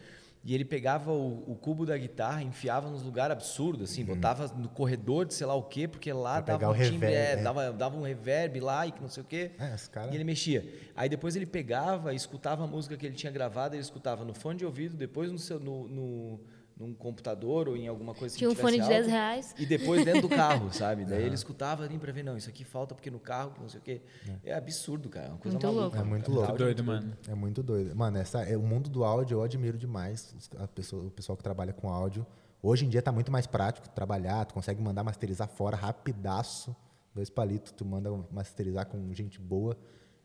e 0.46 0.54
ele 0.54 0.66
pegava 0.66 1.10
o, 1.12 1.52
o 1.52 1.56
cubo 1.56 1.86
da 1.86 1.98
guitarra, 1.98 2.44
enfiava 2.44 2.90
nos 2.90 3.02
lugares 3.02 3.32
absurdos, 3.32 3.90
assim, 3.92 4.04
botava 4.04 4.48
no 4.58 4.68
corredor 4.68 5.26
de 5.26 5.34
sei 5.34 5.48
lá 5.48 5.56
o 5.56 5.64
quê, 5.64 5.88
porque 5.88 6.12
lá 6.12 6.38
Uhum. 6.40 6.44
Pra 6.44 6.58
dava 6.58 6.74
um 6.74 6.76
o 6.76 6.84
timbre, 6.84 7.08
reverb, 7.08 7.16
é, 7.16 7.40
é. 7.40 7.44
dava, 7.44 7.72
dava 7.72 7.98
um 7.98 8.02
reverb 8.02 8.60
lá 8.60 8.86
e 8.86 8.92
que 8.92 9.02
não 9.02 9.08
sei 9.10 9.24
o 9.24 9.26
quê. 9.26 9.52
É, 9.58 9.74
cara- 9.92 10.12
E 10.12 10.16
ele 10.16 10.24
mexia. 10.26 10.68
Aí 10.96 11.08
depois 11.08 11.36
ele 11.38 11.46
pegava, 11.46 12.14
escutava 12.14 12.66
a 12.66 12.68
música 12.68 12.98
que 12.98 13.06
ele 13.06 13.16
tinha 13.16 13.32
gravado, 13.32 13.76
ele 13.76 13.82
escutava 13.82 14.26
no 14.26 14.34
fone 14.34 14.58
de 14.60 14.66
ouvido, 14.66 14.98
depois 14.98 15.32
no 15.32 15.40
seu, 15.40 15.60
no, 15.60 15.88
no- 15.88 16.40
num 16.76 16.94
computador 16.94 17.70
ou 17.70 17.78
em 17.78 17.88
alguma 17.88 18.14
coisa 18.16 18.36
Tinha 18.36 18.50
um 18.50 18.56
que 18.56 18.62
fone 18.62 18.80
de 18.80 18.88
10 18.88 19.02
alto. 19.06 19.10
reais. 19.12 19.56
E 19.60 19.66
depois 19.66 20.04
dentro 20.04 20.24
do 20.24 20.30
carro, 20.30 20.72
sabe? 20.74 21.06
Daí 21.06 21.24
ele 21.24 21.36
escutava 21.36 21.84
ali 21.84 21.98
pra 22.00 22.12
ver, 22.12 22.24
não, 22.24 22.36
isso 22.36 22.50
aqui 22.50 22.64
falta 22.64 22.96
porque 22.96 23.12
no 23.12 23.20
carro, 23.20 23.52
que 23.52 23.62
não 23.62 23.70
sei 23.70 23.80
o 23.80 23.84
quê. 23.84 24.02
É, 24.44 24.54
absurdo, 24.56 25.08
cara. 25.10 25.28
É 25.28 25.30
uma 25.30 25.38
coisa 25.38 25.56
Muito 25.58 25.66
maluca. 25.68 25.82
louco. 25.84 25.98
É 25.98 26.04
muito 26.04 26.24
cara. 26.26 26.34
louco. 26.36 26.52
Áudio 26.52 26.66
Doido, 26.66 26.84
mano. 26.84 27.18
É 27.28 27.36
muito 27.36 27.64
doido. 27.64 27.96
Mano, 27.96 28.18
essa, 28.18 28.42
é, 28.44 28.58
o 28.58 28.62
mundo 28.64 28.90
do 28.90 29.04
áudio 29.04 29.36
eu 29.38 29.44
admiro 29.44 29.78
demais. 29.78 30.36
a 30.58 30.68
pessoa- 30.68 31.06
o 31.06 31.12
pessoal 31.12 31.38
que 31.38 31.44
trabalha 31.44 31.74
com 31.74 31.90
áudio. 31.90 32.26
Hoje 32.62 32.86
em 32.86 32.90
dia 32.90 33.02
tá 33.02 33.12
muito 33.12 33.32
mais 33.32 33.46
prático 33.46 33.88
trabalhar, 33.90 34.46
tu 34.46 34.54
consegue 34.54 34.82
mandar 34.82 35.04
masterizar 35.04 35.48
fora 35.50 35.76
rapidaço. 35.76 36.76
Dois 37.14 37.30
palitos, 37.30 37.72
tu 37.72 37.86
manda 37.86 38.10
masterizar 38.32 38.88
com 38.88 39.14
gente 39.14 39.40
boa. 39.40 39.78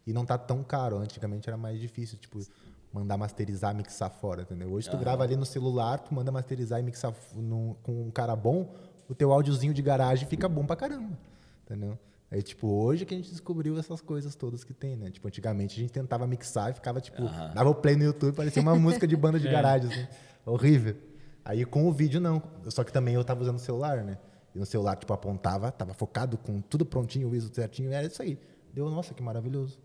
E 0.07 0.13
não 0.13 0.25
tá 0.25 0.39
tão 0.39 0.63
caro. 0.65 0.97
Antigamente 0.97 1.49
era 1.51 1.57
mais 1.59 1.79
difícil, 1.79 2.17
tipo, 2.17 2.39
mandar 2.93 3.17
masterizar, 3.17 3.75
mixar 3.75 4.11
fora, 4.11 4.43
entendeu? 4.43 4.71
Hoje 4.73 4.89
tu 4.89 4.97
grava 5.01 5.23
ali 5.23 5.37
no 5.37 5.45
celular, 5.45 5.99
tu 5.99 6.15
manda 6.15 6.31
masterizar 6.33 6.81
e 6.81 6.83
mixar 6.83 7.13
no- 7.35 7.77
com 7.83 8.03
um 8.07 8.11
cara 8.11 8.35
bom, 8.35 8.73
o 9.09 9.15
teu 9.15 9.33
áudiozinho 9.33 9.75
de 9.75 9.83
garagem 9.83 10.27
fica 10.29 10.49
bom 10.49 10.65
pra 10.65 10.75
caramba, 10.77 11.17
entendeu? 11.65 11.99
Aí, 12.31 12.43
tipo, 12.43 12.67
hoje 12.69 13.07
que 13.07 13.15
a 13.15 13.17
gente 13.17 13.31
descobriu 13.31 13.79
essas 13.79 14.03
coisas 14.03 14.35
todas 14.35 14.63
que 14.65 14.75
tem, 14.75 14.97
né? 14.97 15.11
Tipo, 15.11 15.29
antigamente 15.29 15.79
a 15.79 15.81
gente 15.83 15.93
tentava 15.93 16.27
mixar 16.27 16.71
e 16.71 16.75
ficava, 16.75 17.01
tipo, 17.01 17.23
dava 17.55 17.71
o 17.71 17.75
play 17.75 17.97
no 17.97 18.05
YouTube, 18.05 18.35
parecia 18.35 18.61
uma 18.61 18.75
música 18.75 19.07
de 19.07 19.17
banda 19.17 19.39
de 19.41 19.49
garagem, 19.53 19.91
assim. 19.91 20.07
Horrível. 20.45 20.95
Aí 21.45 21.65
com 21.65 21.89
o 21.89 21.93
vídeo, 21.93 22.21
não. 22.21 22.43
Só 22.69 22.85
que 22.85 22.93
também 22.93 23.15
eu 23.15 23.25
tava 23.25 23.41
usando 23.41 23.57
o 23.57 23.61
celular, 23.61 24.05
né? 24.05 24.19
E 24.55 24.59
no 24.59 24.67
celular, 24.67 24.97
tipo, 24.97 25.11
apontava, 25.15 25.73
tava 25.73 25.95
focado 25.95 26.37
com 26.37 26.61
tudo 26.61 26.85
prontinho, 26.85 27.29
o 27.31 27.35
ISO 27.35 27.51
certinho, 27.55 27.91
era 27.93 28.07
isso 28.07 28.21
aí. 28.21 28.39
Deu, 28.75 28.91
nossa, 28.91 29.15
que 29.15 29.23
maravilhoso. 29.23 29.79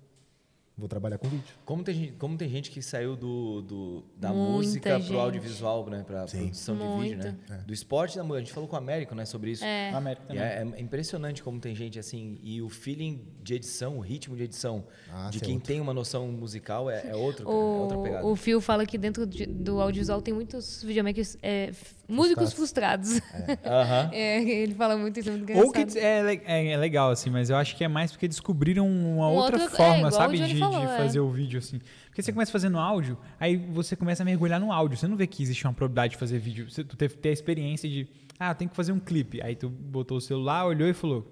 Vou 0.78 0.88
trabalhar 0.88 1.18
com 1.20 1.28
vídeo. 1.28 1.44
Como 1.66 1.84
tem, 1.84 1.94
gente- 1.94 2.12
como 2.14 2.36
tem 2.38 2.50
gente 2.50 2.72
que 2.72 2.82
saiu 2.82 3.16
do, 3.16 3.62
do- 3.62 4.04
da 4.18 4.34
Muita 4.34 4.52
música 4.52 4.98
gente. 4.98 5.08
pro 5.08 5.20
audiovisual, 5.20 5.88
né? 5.90 6.04
Pra 6.06 6.28
Sim. 6.28 6.40
produção 6.40 6.76
de 6.78 7.04
vídeo, 7.04 7.18
né? 7.20 7.38
Do 7.66 7.74
esporte, 7.74 8.16
da 8.18 8.24
música. 8.24 8.38
A 8.38 8.42
gente 8.44 8.54
falou 8.54 8.68
com 8.68 8.76
o 8.76 8.80
Américo, 8.80 9.14
né? 9.14 9.24
Sobre 9.26 9.52
isso. 9.52 9.64
É. 9.64 9.92
Também. 9.92 10.18
é, 10.30 10.66
é 10.76 10.82
impressionante 10.82 11.44
como 11.44 11.60
tem 11.60 11.76
gente 11.76 12.00
assim, 12.00 12.40
e 12.42 12.62
o 12.62 12.70
feeling 12.70 13.22
de 13.44 13.54
edição, 13.54 13.98
o 13.98 14.02
ritmo 14.02 14.36
de 14.36 14.44
edição 14.44 14.84
Ah, 15.12 15.30
de 15.30 15.38
é 15.38 15.42
quem 15.42 15.54
outro. 15.56 15.68
tem 15.68 15.80
uma 15.80 15.94
noção 15.94 16.28
musical 16.32 16.90
é, 16.90 17.08
é 17.10 17.16
outro, 17.16 17.46
cara, 17.46 17.56
é 17.56 17.60
outra 17.62 17.98
pegada. 18.00 18.26
O, 18.26 18.32
o 18.32 18.36
Phil 18.36 18.60
fala 18.60 18.86
que 18.86 18.98
dentro 18.98 19.26
de- 19.28 19.46
do 19.46 19.80
audiovisual 19.80 20.22
tem 20.22 20.34
muitos 20.34 20.82
videomakers, 20.84 21.38
é, 21.42 21.72
músicos 22.14 22.54
frustrados. 22.54 23.20
Aham. 23.66 24.10
É, 24.14 24.42
ele 24.44 24.74
fala 24.76 24.96
muito 24.96 25.20
isso, 25.20 25.30
é 25.30 25.34
muito 25.34 25.54
Ou 25.58 25.72
que 25.72 25.98
é, 25.98 26.36
é- 26.46 26.72
é 26.72 26.78
legal, 26.78 27.10
assim, 27.12 27.30
mas 27.30 27.50
eu 27.50 27.56
acho 27.58 27.76
que 27.76 27.84
é 27.84 27.88
mais 27.88 28.12
porque 28.12 28.28
descobriram 28.28 28.88
uma 28.88 29.28
Um 29.28 29.34
outra 29.34 29.58
outro- 29.60 29.74
é, 29.74 29.78
forma, 29.78 30.12
sabe? 30.12 30.38
De, 30.38 30.54
de 30.54 30.60
falou, 30.60 30.84
é. 30.84 30.98
fazer 30.98 31.20
o 31.20 31.30
vídeo, 31.30 31.58
assim. 31.60 31.80
Porque 32.08 32.22
você 32.22 32.32
começa 32.32 32.52
fazendo 32.52 32.78
áudio, 32.78 33.18
aí 33.40 33.58
você 33.58 33.96
começa 33.96 34.22
a 34.24 34.26
mergulhar 34.26 34.60
no 34.60 34.72
áudio. 34.72 34.98
Você 34.98 35.08
não 35.08 35.16
vê 35.18 35.26
que 35.28 35.42
existe 35.42 35.66
uma 35.66 35.74
probabilidade 35.74 36.12
de 36.12 36.18
fazer 36.18 36.38
vídeo. 36.40 36.70
Você, 36.70 36.84
tu 36.84 36.96
teve 36.96 37.16
que 37.16 37.22
ter 37.22 37.30
a 37.30 37.34
experiência 37.34 37.90
de, 37.90 38.08
ah, 38.40 38.54
tem 38.54 38.68
que 38.68 38.76
fazer 38.76 38.92
um 38.92 39.00
clipe. 39.00 39.42
Aí 39.42 39.56
tu 39.56 39.68
botou 39.70 40.18
o 40.18 40.22
celular, 40.22 40.66
olhou 40.66 40.88
e 40.88 40.94
falou, 40.94 41.26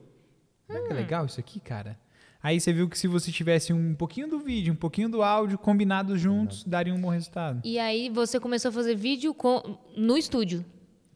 será 0.65 0.79
Hum. 0.79 0.87
que 0.87 0.93
é 0.93 0.95
legal 0.95 1.25
isso 1.25 1.39
aqui, 1.39 1.59
cara? 1.59 1.97
Aí 2.43 2.59
você 2.59 2.73
viu 2.73 2.89
que 2.89 2.97
se 2.97 3.07
você 3.07 3.31
tivesse 3.31 3.71
um 3.71 3.93
pouquinho 3.93 4.27
do 4.27 4.39
vídeo, 4.39 4.73
um 4.73 4.75
pouquinho 4.75 5.09
do 5.09 5.21
áudio, 5.21 5.57
combinados 5.57 6.19
juntos, 6.19 6.63
daria 6.63 6.93
um 6.93 6.99
bom 6.99 7.09
resultado. 7.09 7.61
E 7.63 7.77
aí 7.77 8.09
você 8.09 8.39
começou 8.39 8.69
a 8.69 8.71
fazer 8.71 8.95
vídeo 8.95 9.33
com, 9.33 9.77
no 9.95 10.17
estúdio. 10.17 10.65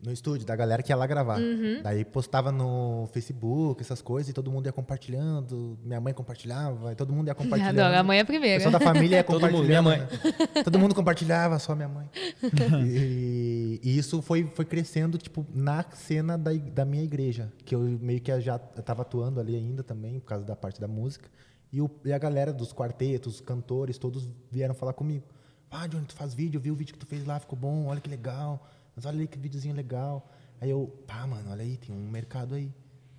No 0.05 0.12
estúdio, 0.12 0.45
da 0.45 0.55
galera 0.55 0.83
que 0.83 0.91
ia 0.91 0.95
lá 0.95 1.07
gravar. 1.07 1.39
Uhum. 1.39 1.81
Daí 1.81 2.05
postava 2.05 2.51
no 2.51 3.09
Facebook, 3.12 3.81
essas 3.81 4.01
coisas, 4.01 4.29
e 4.29 4.33
todo 4.33 4.51
mundo 4.51 4.65
ia 4.67 4.71
compartilhando. 4.71 5.79
Minha 5.83 6.00
mãe 6.00 6.13
compartilhava, 6.13 6.91
e 6.91 6.95
todo 6.95 7.12
mundo 7.12 7.27
ia 7.27 7.33
compartilhando. 7.35 7.79
Adoro, 7.79 7.97
a 8.00 8.03
mãe 8.03 8.17
é 8.19 8.21
a 8.21 8.25
primeira. 8.25 8.57
pessoal 8.63 8.71
da 8.71 8.79
família 8.79 9.17
ia 9.17 9.24
Todo 9.25 9.35
compartilhando. 9.39 9.57
mundo, 9.62 9.67
minha 9.67 9.81
mãe. 9.81 10.00
né? 10.00 10.63
Todo 10.63 10.77
mundo 10.77 10.93
compartilhava, 10.93 11.57
só 11.59 11.74
minha 11.75 11.88
mãe. 11.89 12.09
e, 12.85 13.79
e 13.83 13.97
isso 13.97 14.21
foi, 14.21 14.45
foi 14.53 14.65
crescendo, 14.65 15.17
tipo, 15.17 15.45
na 15.53 15.83
cena 15.93 16.38
da, 16.38 16.51
da 16.53 16.85
minha 16.85 17.03
igreja. 17.03 17.51
Que 17.65 17.74
eu 17.75 17.79
meio 17.79 18.21
que 18.21 18.39
já 18.41 18.59
estava 18.77 19.01
atuando 19.01 19.39
ali 19.39 19.55
ainda 19.55 19.83
também, 19.83 20.19
por 20.19 20.27
causa 20.27 20.45
da 20.45 20.55
parte 20.55 20.79
da 20.79 20.88
música. 20.88 21.29
E, 21.71 21.81
o- 21.81 21.89
e 22.05 22.13
a 22.13 22.17
galera 22.17 22.53
dos 22.53 22.71
quartetos, 22.74 23.35
os 23.35 23.41
cantores, 23.41 23.97
todos 23.97 24.29
vieram 24.51 24.74
falar 24.74 24.93
comigo. 24.93 25.24
Ah, 25.69 25.88
Johnny, 25.88 26.05
tu 26.05 26.13
faz 26.13 26.33
vídeo, 26.33 26.57
eu 26.57 26.62
vi 26.62 26.71
o 26.71 26.75
vídeo 26.75 26.93
que 26.93 27.00
tu 27.00 27.05
fez 27.05 27.25
lá, 27.25 27.39
ficou 27.39 27.57
bom, 27.57 27.88
olha 27.88 28.00
que 28.00 28.09
legal. 28.09 28.65
Mas 28.95 29.05
olha 29.05 29.19
aí 29.19 29.27
que 29.27 29.37
videozinho 29.37 29.75
legal. 29.75 30.29
Aí 30.61 30.69
eu, 30.69 30.87
pá, 31.05 31.27
mano, 31.27 31.51
olha 31.51 31.63
aí, 31.63 31.77
tem 31.77 31.93
um 31.93 32.09
mercado 32.09 32.55
aí. 32.55 32.73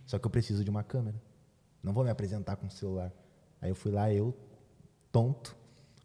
Só 0.07 0.19
que 0.19 0.27
eu 0.27 0.31
preciso 0.31 0.65
de 0.65 0.71
uma 0.71 0.83
câmera. 0.83 1.17
Não 1.83 1.93
vou 1.93 2.03
me 2.03 2.11
apresentar 2.11 2.57
com 2.57 2.67
o 2.67 2.71
celular. 2.71 3.13
Aí 3.61 3.71
eu 3.71 3.75
fui 3.75 3.93
lá, 3.93 4.13
eu, 4.13 4.35
tonto, 5.13 5.57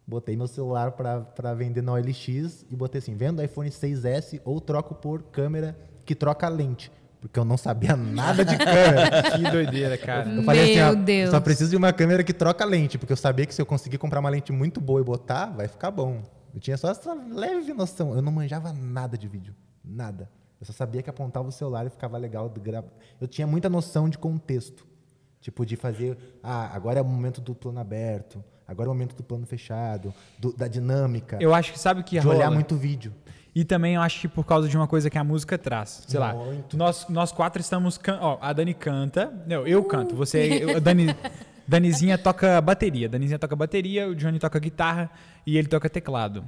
botei 0.06 0.36
meu 0.36 0.46
celular 0.46 0.92
para 0.92 1.54
vender 1.54 1.82
na 1.82 1.92
OLX 1.92 2.64
e 2.70 2.76
botei 2.76 2.98
assim, 2.98 3.16
vendo 3.16 3.42
iPhone 3.42 3.70
6S 3.70 4.40
ou 4.44 4.60
troco 4.60 4.94
por 4.94 5.22
câmera 5.24 5.76
que 6.04 6.14
troca 6.14 6.48
lente. 6.48 6.90
Porque 7.20 7.38
eu 7.38 7.44
não 7.44 7.56
sabia 7.56 7.94
nada 7.96 8.44
de 8.44 8.56
câmera. 8.58 9.22
Que 9.32 9.50
doideira, 9.50 9.96
cara. 9.96 10.28
Eu 10.28 10.42
falei 10.42 10.64
assim, 10.64 10.74
Meu 10.74 10.88
ó, 10.88 10.94
Deus. 10.94 11.30
só 11.30 11.40
preciso 11.40 11.70
de 11.70 11.76
uma 11.76 11.92
câmera 11.92 12.24
que 12.24 12.32
troca 12.32 12.64
lente, 12.64 12.98
porque 12.98 13.12
eu 13.12 13.16
sabia 13.16 13.46
que 13.46 13.54
se 13.54 13.62
eu 13.62 13.66
conseguir 13.66 13.96
comprar 13.98 14.18
uma 14.18 14.28
lente 14.28 14.50
muito 14.50 14.80
boa 14.80 15.00
e 15.00 15.04
botar, 15.04 15.46
vai 15.46 15.68
ficar 15.68 15.92
bom. 15.92 16.20
Eu 16.54 16.60
tinha 16.60 16.76
só 16.76 16.90
essa 16.90 17.14
leve 17.14 17.72
noção. 17.72 18.14
Eu 18.14 18.22
não 18.22 18.32
manjava 18.32 18.72
nada 18.72 19.16
de 19.16 19.26
vídeo. 19.28 19.54
Nada. 19.84 20.28
Eu 20.60 20.66
só 20.66 20.72
sabia 20.72 21.02
que 21.02 21.10
apontava 21.10 21.48
o 21.48 21.52
celular 21.52 21.86
e 21.86 21.90
ficava 21.90 22.16
legal. 22.18 22.52
Eu 23.20 23.26
tinha 23.26 23.46
muita 23.46 23.68
noção 23.68 24.08
de 24.08 24.16
contexto. 24.18 24.86
Tipo, 25.40 25.66
de 25.66 25.74
fazer. 25.74 26.16
Ah, 26.42 26.70
agora 26.74 27.00
é 27.00 27.02
o 27.02 27.04
momento 27.04 27.40
do 27.40 27.52
plano 27.54 27.80
aberto. 27.80 28.44
Agora 28.68 28.88
é 28.88 28.90
o 28.90 28.94
momento 28.94 29.16
do 29.16 29.24
plano 29.24 29.44
fechado. 29.44 30.14
do- 30.38 30.52
da 30.52 30.68
dinâmica. 30.68 31.36
Eu 31.40 31.52
acho 31.52 31.72
que 31.72 31.78
sabe 31.80 32.00
o 32.00 32.04
que 32.04 32.18
de 32.20 32.24
rola? 32.24 32.36
olhar 32.38 32.50
muito 32.50 32.76
vídeo. 32.76 33.12
E 33.54 33.64
também 33.64 33.96
eu 33.96 34.00
acho 34.00 34.20
que 34.20 34.28
por 34.28 34.44
causa 34.46 34.68
de 34.68 34.76
uma 34.76 34.86
coisa 34.86 35.10
que 35.10 35.18
a 35.18 35.24
música 35.24 35.58
traz. 35.58 36.04
Sei 36.08 36.18
lá, 36.18 36.32
Muito. 36.32 36.74
nós, 36.76 37.06
nós 37.08 37.32
quatro 37.32 37.60
estamos. 37.60 38.00
Ó, 38.20 38.38
a 38.40 38.52
Dani 38.52 38.72
canta. 38.72 39.30
Não, 39.46 39.66
eu 39.66 39.84
canto. 39.84 40.14
Você. 40.16 40.62
eu- 40.62 40.76
a 40.76 40.80
Dani, 40.80 41.06
Danizinha 41.72 42.18
toca 42.18 42.60
bateria. 42.60 43.08
Danizinha 43.08 43.38
toca 43.38 43.56
bateria, 43.56 44.06
o 44.06 44.14
Johnny 44.14 44.38
toca 44.38 44.58
guitarra 44.58 45.10
e 45.46 45.56
ele 45.56 45.68
toca 45.68 45.88
teclado. 45.88 46.44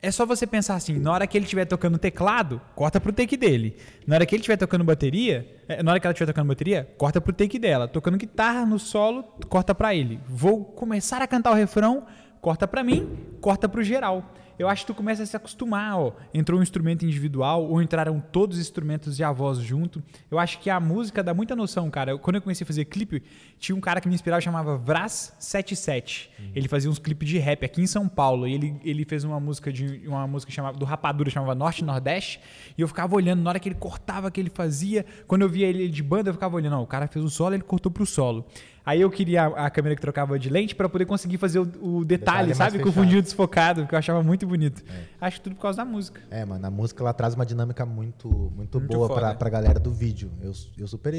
É 0.00 0.12
só 0.12 0.24
você 0.24 0.46
pensar 0.46 0.76
assim, 0.76 0.96
na 0.96 1.12
hora 1.12 1.26
que 1.26 1.36
ele 1.36 1.44
estiver 1.44 1.64
tocando 1.64 1.98
teclado, 1.98 2.60
corta 2.76 3.00
pro 3.00 3.12
take 3.12 3.36
dele. 3.36 3.76
Na 4.06 4.14
hora 4.14 4.24
que 4.24 4.32
ele 4.32 4.40
estiver 4.40 4.56
tocando 4.56 4.84
bateria, 4.84 5.44
é, 5.68 5.82
na 5.82 5.90
hora 5.90 5.98
que 5.98 6.06
ela 6.06 6.12
estiver 6.12 6.32
tocando 6.32 6.46
bateria, 6.46 6.88
corta 6.96 7.20
pro 7.20 7.32
take 7.32 7.58
dela. 7.58 7.88
Tocando 7.88 8.16
guitarra 8.16 8.64
no 8.64 8.78
solo, 8.78 9.24
corta 9.48 9.74
pra 9.74 9.92
ele. 9.92 10.20
Vou 10.28 10.64
começar 10.64 11.20
a 11.20 11.26
cantar 11.26 11.50
o 11.50 11.54
refrão, 11.54 12.06
corta 12.40 12.68
pra 12.68 12.84
mim, 12.84 13.10
corta 13.40 13.68
pro 13.68 13.82
geral. 13.82 14.32
Eu 14.60 14.68
acho 14.68 14.82
que 14.82 14.88
tu 14.88 14.94
começa 14.94 15.22
a 15.22 15.26
se 15.26 15.34
acostumar, 15.34 15.98
ó. 15.98 16.12
Entrou 16.34 16.60
um 16.60 16.62
instrumento 16.62 17.02
individual 17.02 17.64
ou 17.64 17.80
entraram 17.80 18.20
todos 18.20 18.58
os 18.58 18.62
instrumentos 18.62 19.18
e 19.18 19.24
a 19.24 19.32
voz 19.32 19.56
junto. 19.56 20.02
Eu 20.30 20.38
acho 20.38 20.58
que 20.58 20.68
a 20.68 20.78
música 20.78 21.22
dá 21.22 21.32
muita 21.32 21.56
noção, 21.56 21.90
cara. 21.90 22.10
Eu- 22.10 22.18
quando 22.18 22.36
eu 22.36 22.42
comecei 22.42 22.62
a 22.62 22.66
fazer 22.66 22.84
clipe, 22.84 23.22
tinha 23.58 23.74
um 23.74 23.80
cara 23.80 24.02
que 24.02 24.06
me 24.08 24.14
inspirava, 24.14 24.38
chamava 24.42 24.76
Vraz 24.76 25.34
77. 25.38 26.30
Ele 26.54 26.68
fazia 26.68 26.90
uns 26.90 26.98
clipes 26.98 27.26
de 27.26 27.38
rap 27.38 27.64
aqui 27.64 27.80
em 27.80 27.86
São 27.86 28.06
Paulo 28.06 28.46
e 28.46 28.52
ele, 28.52 28.76
ele 28.84 29.04
fez 29.06 29.24
uma 29.24 29.40
música 29.40 29.72
de 29.72 30.06
uma 30.06 30.26
música 30.26 30.52
chamava 30.52 30.76
do 30.76 30.84
Rapadura, 30.84 31.30
chamava 31.30 31.54
Norte 31.54 31.78
e 31.78 31.84
Nordeste, 31.86 32.38
e 32.76 32.82
eu 32.82 32.86
ficava 32.88 33.16
olhando 33.16 33.42
na 33.42 33.48
hora 33.48 33.58
que 33.58 33.66
ele 33.68 33.76
cortava, 33.76 34.30
que 34.30 34.38
ele 34.38 34.50
fazia. 34.50 35.06
Quando 35.26 35.40
eu 35.40 35.48
via 35.48 35.66
ele 35.66 35.88
de 35.88 36.02
banda, 36.02 36.28
eu 36.28 36.34
ficava 36.34 36.54
olhando, 36.54 36.76
ó, 36.76 36.82
o 36.82 36.86
cara 36.86 37.06
fez 37.06 37.24
o 37.24 37.30
solo, 37.30 37.54
ele 37.54 37.62
cortou 37.62 37.90
pro 37.90 38.04
solo. 38.04 38.44
Aí 38.84 39.00
eu 39.00 39.10
queria 39.10 39.44
a, 39.44 39.66
a 39.66 39.70
câmera 39.70 39.94
que 39.94 40.00
trocava 40.00 40.38
de 40.38 40.48
lente 40.48 40.74
para 40.74 40.88
poder 40.88 41.04
conseguir 41.06 41.36
fazer 41.38 41.58
o, 41.58 41.62
o 41.62 42.04
detalhe, 42.04 42.48
Detalhe 42.48 42.54
sabe? 42.54 42.78
Com 42.82 42.88
o 42.88 42.92
fundinho 42.92 43.22
desfocado, 43.22 43.86
que 43.86 43.94
eu 43.94 43.98
achava 43.98 44.22
muito 44.22 44.46
bonito. 44.46 44.82
Acho 45.20 45.36
que 45.36 45.42
tudo 45.44 45.56
por 45.56 45.62
causa 45.62 45.78
da 45.78 45.84
música. 45.84 46.20
É, 46.30 46.44
mano, 46.44 46.66
a 46.66 46.70
música 46.70 47.02
ela 47.02 47.12
traz 47.12 47.34
uma 47.34 47.44
dinâmica 47.44 47.84
muito, 47.84 48.28
muito, 48.56 48.78
Muito 48.78 48.92
boa 48.92 49.08
foda. 49.08 49.20
pra, 49.20 49.34
pra 49.34 49.50
galera 49.50 49.78
do 49.78 49.90
vídeo. 49.90 50.30
Eu, 50.40 50.52
eu 50.78 50.86
super 50.88 51.14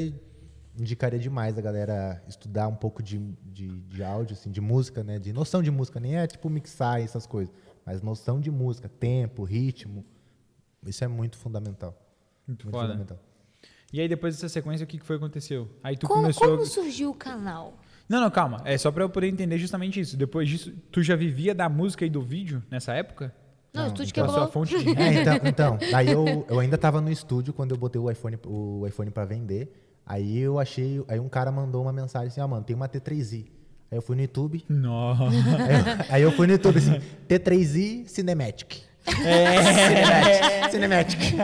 indicaria 0.78 1.18
demais 1.18 1.58
a 1.58 1.60
galera 1.60 2.22
estudar 2.26 2.66
um 2.66 2.74
pouco 2.74 3.02
de, 3.02 3.18
de, 3.44 3.68
de 3.82 4.02
áudio, 4.02 4.34
assim, 4.34 4.50
de 4.50 4.60
música, 4.60 5.04
né? 5.04 5.18
De 5.18 5.32
noção 5.32 5.62
de 5.62 5.70
música, 5.70 6.00
nem 6.00 6.16
é 6.16 6.26
tipo 6.26 6.48
mixar 6.48 7.00
e 7.00 7.04
essas 7.04 7.26
coisas, 7.26 7.52
mas 7.84 8.00
noção 8.00 8.40
de 8.40 8.50
música, 8.50 8.88
tempo, 8.88 9.44
ritmo. 9.44 10.04
Isso 10.86 11.04
é 11.04 11.08
muito 11.08 11.36
fundamental. 11.36 11.94
Muito 12.48 12.64
Muito 12.64 12.74
foda. 12.74 12.88
fundamental. 12.88 13.18
E 13.92 14.00
aí 14.00 14.08
depois 14.08 14.34
dessa 14.34 14.48
sequência, 14.48 14.84
o 14.84 14.86
que 14.86 14.98
que 14.98 15.04
foi 15.04 15.18
que 15.18 15.24
aconteceu? 15.24 15.68
Aí 15.82 15.96
tu 15.96 16.06
Como, 16.06 16.22
começou... 16.22 16.48
como 16.48 16.64
surgiu 16.66 17.10
o 17.10 17.14
canal? 17.14 17.76
Não, 18.08 18.20
não, 18.20 18.30
calma. 18.30 18.60
É 18.64 18.76
só 18.78 18.90
pra 18.90 19.04
eu 19.04 19.08
poder 19.10 19.28
entender 19.28 19.58
justamente 19.58 20.00
isso. 20.00 20.16
Depois 20.16 20.48
disso, 20.48 20.72
tu 20.90 21.02
já 21.02 21.14
vivia 21.16 21.54
da 21.54 21.68
música 21.68 22.04
e 22.04 22.10
do 22.10 22.20
vídeo 22.22 22.62
nessa 22.70 22.92
época? 22.94 23.34
Não, 23.72 23.82
o 23.82 23.84
Não, 23.86 23.92
estúdio 23.92 24.12
Que 24.14 24.20
é 24.20 24.22
a 24.22 24.26
sua 24.28 24.46
quebrou. 24.46 24.52
fonte 24.52 24.78
de? 24.84 24.90
É, 25.00 25.20
então, 25.20 25.38
então 25.44 25.78
aí 25.94 26.10
eu, 26.10 26.44
eu 26.48 26.58
ainda 26.60 26.76
tava 26.76 27.00
no 27.00 27.10
estúdio 27.10 27.52
quando 27.54 27.70
eu 27.70 27.76
botei 27.78 28.00
o 28.00 28.10
iPhone, 28.10 28.38
o 28.46 28.86
iPhone 28.86 29.10
para 29.10 29.24
vender. 29.24 29.72
Aí 30.04 30.38
eu 30.38 30.58
achei, 30.58 31.02
aí 31.08 31.20
um 31.20 31.28
cara 31.28 31.50
mandou 31.52 31.80
uma 31.82 31.92
mensagem 31.92 32.28
assim, 32.28 32.40
ah, 32.40 32.46
mano, 32.48 32.64
tem 32.64 32.74
uma 32.74 32.88
T3i. 32.88 33.46
Aí 33.90 33.98
eu 33.98 34.02
fui 34.02 34.16
no 34.16 34.22
YouTube, 34.22 34.64
Nossa. 34.68 35.24
Aí 35.24 35.30
eu, 35.30 36.14
aí 36.16 36.22
eu 36.22 36.32
fui 36.32 36.46
no 36.46 36.54
YouTube 36.54 36.78
assim, 36.78 36.98
T3i 37.28 38.06
Cinematic. 38.08 38.80
É. 39.06 40.68
Cinematic. 40.70 41.20
Cinematic. 41.20 41.34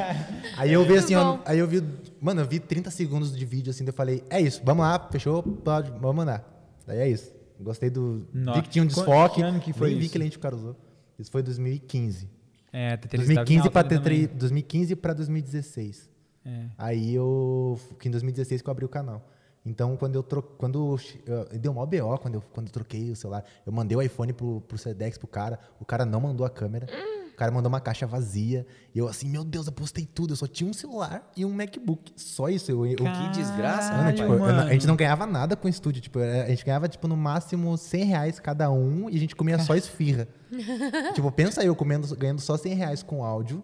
Aí 0.57 0.73
eu 0.73 0.85
vi 0.85 0.97
assim, 0.97 1.14
bom. 1.14 1.40
aí 1.44 1.59
eu 1.59 1.66
vi, 1.66 1.83
mano, 2.21 2.40
eu 2.40 2.47
vi 2.47 2.59
30 2.59 2.90
segundos 2.90 3.37
de 3.37 3.44
vídeo 3.44 3.71
assim, 3.71 3.85
daí 3.85 3.90
eu 3.90 3.94
falei, 3.97 4.23
é 4.31 4.40
isso, 4.40 4.61
vamos 4.64 4.83
lá, 4.85 5.09
fechou, 5.11 5.42
pode, 5.42 5.90
vamos 5.92 6.14
mandar. 6.16 6.44
Daí 6.87 6.99
é 6.99 7.09
isso. 7.09 7.33
Gostei 7.61 7.90
do. 7.90 8.27
Nossa. 8.33 8.61
Vi 8.61 8.64
que 8.64 8.71
tinha 8.71 8.85
um 8.85 8.88
Qu- 8.88 8.94
desfoque. 8.94 9.35
que 9.37 9.42
ano 9.42 9.61
que 9.61 9.73
foi 9.73 9.90
nem 9.90 9.99
vi 9.99 10.09
que 10.09 10.16
lente 10.18 10.37
o 10.37 10.40
cara 10.40 10.55
usou. 10.55 10.77
Isso 11.18 11.31
foi 11.31 11.42
2015. 11.42 12.29
É, 12.73 12.92
a 12.92 12.99
T3 12.99 13.11
tava 13.11 13.23
em 13.23 13.27
2015 13.35 13.59
alta 13.59 13.71
para 13.71 13.88
ali 13.88 13.99
também. 14.27 14.27
2015 14.38 14.97
para 14.97 15.12
2016. 15.14 16.09
É. 16.47 16.51
Aí 16.79 17.12
eu. 17.14 17.79
Que 17.99 18.07
em 18.09 18.11
2016 18.12 18.62
que 18.62 18.68
eu 18.68 18.71
abri 18.71 18.85
o 18.85 18.88
canal. 18.88 19.29
Então, 19.66 19.97
quando 19.97 20.14
eu 20.14 20.23
troquei. 20.23 20.53
Quando 20.57 20.99
eu, 21.27 21.35
eu- 21.53 21.59
deu 21.59 21.75
mó 21.75 21.85
BO 21.85 22.16
quando 22.18 22.35
eu, 22.37 22.42
quando 22.53 22.66
eu 22.68 22.73
troquei 22.73 23.11
o 23.11 23.16
celular. 23.16 23.44
Eu 23.66 23.73
mandei 23.73 23.97
o 23.99 24.03
iPhone 24.03 24.33
pro, 24.33 24.61
pro 24.61 24.79
Sedex 24.79 25.18
pro 25.18 25.27
cara. 25.27 25.59
O 25.81 25.85
cara 25.85 26.07
não 26.07 26.21
mandou 26.21 26.47
a 26.47 26.51
câmera. 26.51 26.87
O 26.87 27.27
cara 27.38 27.53
mandou 27.53 27.68
uma 27.68 27.81
caixa 27.81 28.07
vazia. 28.07 28.66
E 28.94 28.98
eu 28.98 29.09
assim, 29.09 29.29
meu 29.29 29.44
Deus, 29.44 29.66
eu 29.66 29.72
postei 29.72 30.05
tudo. 30.07 30.33
Eu 30.33 30.37
só 30.37 30.46
tinha 30.46 30.68
um 30.68 30.72
celular 30.72 31.31
e 31.37 31.44
um 31.44 31.53
MacBook. 31.53 32.12
Só 32.16 32.48
isso. 32.48 32.70
Eu, 32.70 32.85
eu, 32.85 32.96
Que 32.96 33.29
desgraça, 33.33 33.90
Mano, 33.92 33.98
Caralho, 34.03 34.16
tipo, 34.16 34.33
eu- 34.33 34.38
mano. 34.38 34.61
a 34.62 34.72
gente 34.72 34.87
não 34.87 34.96
ganhava 34.96 35.27
nada 35.27 35.57
com 35.57 35.66
o 35.66 35.70
estúdio. 35.70 36.03
Tipo, 36.03 36.18
a 36.18 36.48
gente 36.48 36.64
ganhava, 36.64 36.88
tipo, 36.88 37.07
no 37.09 37.16
máximo 37.16 37.77
100 37.79 38.05
reais 38.05 38.40
cada 38.40 38.70
um 38.70 39.09
e 39.09 39.16
a 39.16 39.20
gente 39.20 39.37
comia 39.37 39.59
só 39.59 39.74
esfirra. 39.77 40.29
tipo, 41.14 41.31
pensa 41.33 41.62
eu 41.64 41.74
comendo, 41.77 42.14
ganhando 42.16 42.40
só 42.40 42.57
100 42.57 42.74
reais 42.74 43.03
com 43.03 43.22
áudio, 43.24 43.62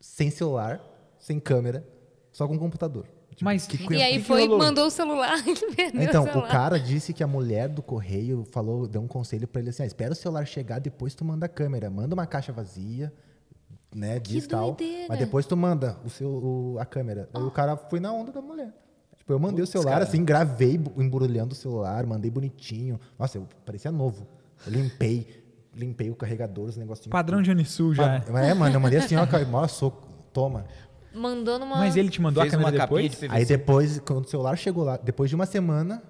sem 0.00 0.30
celular, 0.30 0.80
sem 1.18 1.40
câmera, 1.40 1.86
só 2.32 2.46
com 2.46 2.58
computador. 2.58 3.06
Tipo, 3.34 3.44
Mas 3.44 3.66
que 3.66 3.76
que- 3.78 3.94
E 3.94 4.02
aí 4.02 4.18
que 4.18 4.24
foi, 4.24 4.42
rolou? 4.42 4.58
mandou 4.58 4.86
o 4.86 4.90
celular 4.90 5.34
Então, 5.94 6.22
o 6.22 6.26
o 6.26 6.30
celular. 6.30 6.48
cara 6.50 6.78
disse 6.78 7.12
que 7.12 7.22
a 7.22 7.26
mulher 7.26 7.68
do 7.68 7.82
correio 7.82 8.44
falou, 8.52 8.86
deu 8.86 9.00
um 9.02 9.08
conselho 9.08 9.48
pra 9.48 9.60
ele 9.60 9.70
assim: 9.70 9.82
ah, 9.82 9.86
espera 9.86 10.12
o 10.12 10.14
celular 10.14 10.46
chegar, 10.46 10.78
depois 10.78 11.14
tu 11.14 11.24
manda 11.24 11.46
a 11.46 11.48
câmera. 11.48 11.90
Manda 11.90 12.14
uma 12.14 12.26
caixa 12.26 12.52
vazia, 12.52 13.12
né? 13.94 14.18
Diz 14.20 14.46
tal. 14.46 14.76
Mas 15.08 15.18
depois 15.18 15.46
tu 15.46 15.56
manda 15.56 15.98
o 16.04 16.10
seu, 16.10 16.28
o- 16.28 16.76
a 16.78 16.84
câmera. 16.84 17.28
Aí 17.34 17.42
o 17.42 17.50
cara 17.50 17.76
foi 17.76 17.98
na 18.00 18.12
onda 18.12 18.30
da 18.30 18.40
mulher. 18.40 18.72
Tipo, 19.16 19.32
eu 19.32 19.38
mandei 19.38 19.64
o 19.64 19.66
celular 19.66 19.92
cara. 19.92 20.04
assim, 20.04 20.24
gravei 20.24 20.78
embrulhando 20.96 21.52
o 21.54 21.56
celular, 21.56 22.04
mandei 22.06 22.30
bonitinho. 22.30 23.00
Nossa, 23.18 23.38
eu 23.38 23.48
parecia 23.64 23.90
novo. 23.90 24.26
Eu 24.66 24.72
limpei, 24.72 25.42
limpei 25.74 26.10
o 26.10 26.14
carregador, 26.14 26.68
os 26.68 26.76
negocinhos. 26.76 27.10
Padrão 27.10 27.40
Johnny 27.42 27.64
Sul 27.64 27.94
já. 27.94 28.16
É, 28.16 28.54
mano, 28.54 28.76
eu 28.76 28.80
mandei 28.80 28.98
assim, 28.98 29.16
ó, 29.16 29.26
cara, 29.26 29.44
soco, 29.68 30.06
toma. 30.32 30.66
Mandando 31.14 31.64
uma. 31.64 31.76
Mas 31.76 31.96
ele 31.96 32.08
te 32.10 32.20
mandou 32.20 32.42
Fez 32.42 32.52
a 32.52 32.56
câmera 32.58 32.78
depois? 32.78 33.18
de. 33.20 33.26
Aí 33.30 33.44
depois, 33.44 34.00
quando 34.00 34.24
o 34.24 34.28
celular 34.28 34.56
chegou 34.56 34.84
lá, 34.84 34.96
depois 34.96 35.30
de 35.30 35.36
uma 35.36 35.46
semana, 35.46 36.02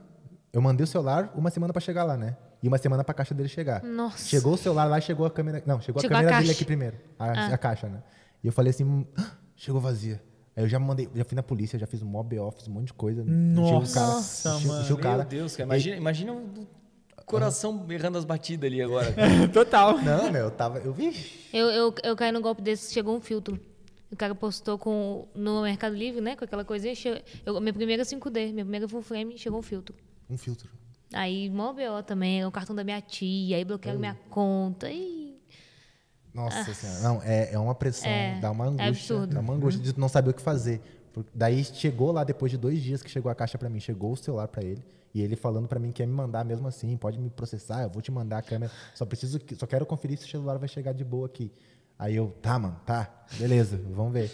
eu 0.53 0.61
mandei 0.63 0.85
o 0.85 0.87
celular 0.87 1.33
uma 1.37 1.51
semana 1.51 1.73
pra 1.73 1.81
chegar 1.81 2.05
lá, 2.05 2.17
né? 2.17 2.37
E 2.63 2.69
uma 2.69 2.79
semana 2.79 3.05
pra 3.05 3.13
caixa 3.15 3.35
dele 3.35 3.49
chegar. 3.49 3.83
Nossa. 3.83 4.27
Chegou 4.27 4.55
o 4.55 4.57
celular 4.57 4.87
lá, 4.87 4.99
chegou 5.01 5.27
a 5.27 5.31
câmera. 5.31 5.63
Não, 5.67 5.81
chegou, 5.81 6.01
Chegou 6.01 6.17
a 6.17 6.21
a 6.21 6.23
câmera 6.23 6.37
dele 6.39 6.49
caixa. 6.49 6.59
aqui 6.59 6.65
primeiro. 6.65 6.97
A, 7.19 7.25
Ah. 7.27 7.47
a 7.55 7.59
caixa, 7.59 7.89
né? 7.89 8.03
E 8.43 8.47
eu 8.47 8.53
falei 8.53 8.71
assim, 8.71 9.07
"Ah, 9.19 9.33
chegou 9.55 9.81
vazia. 9.81 10.23
Aí 10.57 10.63
eu 10.65 10.69
já 10.69 10.79
mandei, 10.79 11.09
já 11.15 11.25
fui 11.25 11.35
na 11.37 11.43
polícia, 11.43 11.79
já 11.79 11.87
fiz 11.87 12.01
um 12.01 12.07
mob 12.07 12.39
office, 12.39 12.69
um 12.69 12.73
monte 12.73 12.87
de 12.87 12.95
coisa. 12.95 13.23
enchi 13.23 13.61
o 13.61 13.93
cara, 13.93 14.07
Nossa, 14.07 14.59
mano. 14.61 14.95
o 14.95 14.99
cara. 14.99 15.17
Meu 15.19 15.27
Deus, 15.27 15.57
cara. 15.57 15.67
Imagina, 15.67 15.97
imagina 15.97 16.33
o 16.33 16.67
coração 17.27 17.85
errando 17.91 18.17
as 18.19 18.25
batidas 18.25 18.67
ali 18.71 18.81
agora. 18.81 19.15
Total. 19.53 19.99
Não, 19.99 20.31
meu, 20.31 20.45
eu 20.45 20.51
tava. 20.51 20.79
Eu 20.79 20.93
vi. 20.93 21.13
Eu, 21.53 21.67
eu, 21.71 21.95
eu 22.03 22.17
caí 22.17 22.31
no 22.33 22.41
golpe 22.41 22.63
desse, 22.63 22.93
chegou 22.95 23.17
um 23.17 23.21
filtro. 23.21 23.59
O 24.15 24.17
cara 24.17 24.33
postou 24.33 24.79
com, 24.79 25.27
no 25.35 25.63
Mercado 25.63 25.97
Livre, 25.97 26.21
né? 26.21 26.37
Com 26.37 26.45
aquela 26.45 26.65
coisinha. 26.65 26.95
Eu, 27.45 27.61
minha 27.61 27.73
primeira 27.73 28.05
5D, 28.05 28.53
minha 28.53 28.65
primeira 28.65 28.89
full 28.89 29.03
frame, 29.03 29.37
chegou 29.37 29.59
um 29.59 29.63
filtro. 29.63 29.93
Um 30.31 30.39
filtro. 30.39 30.71
Aí, 31.13 31.51
mó 31.51 31.73
BO 31.73 32.01
também, 32.07 32.47
o 32.47 32.51
cartão 32.53 32.77
da 32.77 32.85
minha 32.85 33.01
tia, 33.01 33.57
aí 33.57 33.65
bloquearam 33.65 33.99
minha 33.99 34.17
conta. 34.31 34.89
Ih. 34.89 35.37
Nossa 36.33 36.73
senhora. 36.73 37.01
Não, 37.01 37.23
é, 37.25 37.55
é 37.55 37.59
uma 37.59 37.75
pressão, 37.75 38.09
É, 38.09 38.39
dá 38.39 38.53
uma 38.53 38.67
é 38.67 38.69
angústia. 38.69 38.87
absurdo. 38.89 39.35
dá 39.35 39.41
uma 39.41 39.53
angústia 39.53 39.83
de 39.83 39.99
não 39.99 40.09
saber 40.09 40.31
o 40.31 40.35
que 40.35 40.43
fazer. 40.43 40.81
Daí 41.35 41.65
chegou 41.65 42.13
lá, 42.13 42.23
depois 42.23 42.53
de 42.53 42.57
dois 42.57 42.81
dias 42.81 43.03
que 43.03 43.11
chegou 43.11 43.33
a 43.33 43.35
caixa 43.35 43.59
pra 43.59 43.69
mim, 43.69 43.81
chegou 43.81 44.13
o 44.13 44.17
celular 44.17 44.47
pra 44.47 44.63
ele. 44.63 44.83
E 45.13 45.23
ele 45.23 45.35
falando 45.35 45.67
pra 45.67 45.81
mim 45.81 45.91
que 45.91 46.03
ia 46.03 46.07
me 46.07 46.13
mandar 46.13 46.45
mesmo 46.45 46.69
assim, 46.69 46.97
pode 46.97 47.19
me 47.19 47.31
processar, 47.31 47.83
eu 47.83 47.91
vou 47.91 48.01
te 48.01 48.13
mandar 48.13 48.39
a 48.39 48.43
câmera. 48.43 48.71
Só 48.95 49.05
preciso, 49.05 49.41
só 49.59 49.67
quero 49.67 49.85
conferir 49.85 50.19
se 50.19 50.27
o 50.27 50.29
celular 50.29 50.57
vai 50.57 50.69
chegar 50.69 50.93
de 50.93 51.03
boa 51.05 51.27
aqui. 51.27 51.51
Aí 51.99 52.17
eu, 52.17 52.35
tá, 52.43 52.59
mano, 52.59 52.77
tá, 52.85 53.09
beleza, 53.39 53.81
vamos 53.91 54.13
ver. 54.13 54.31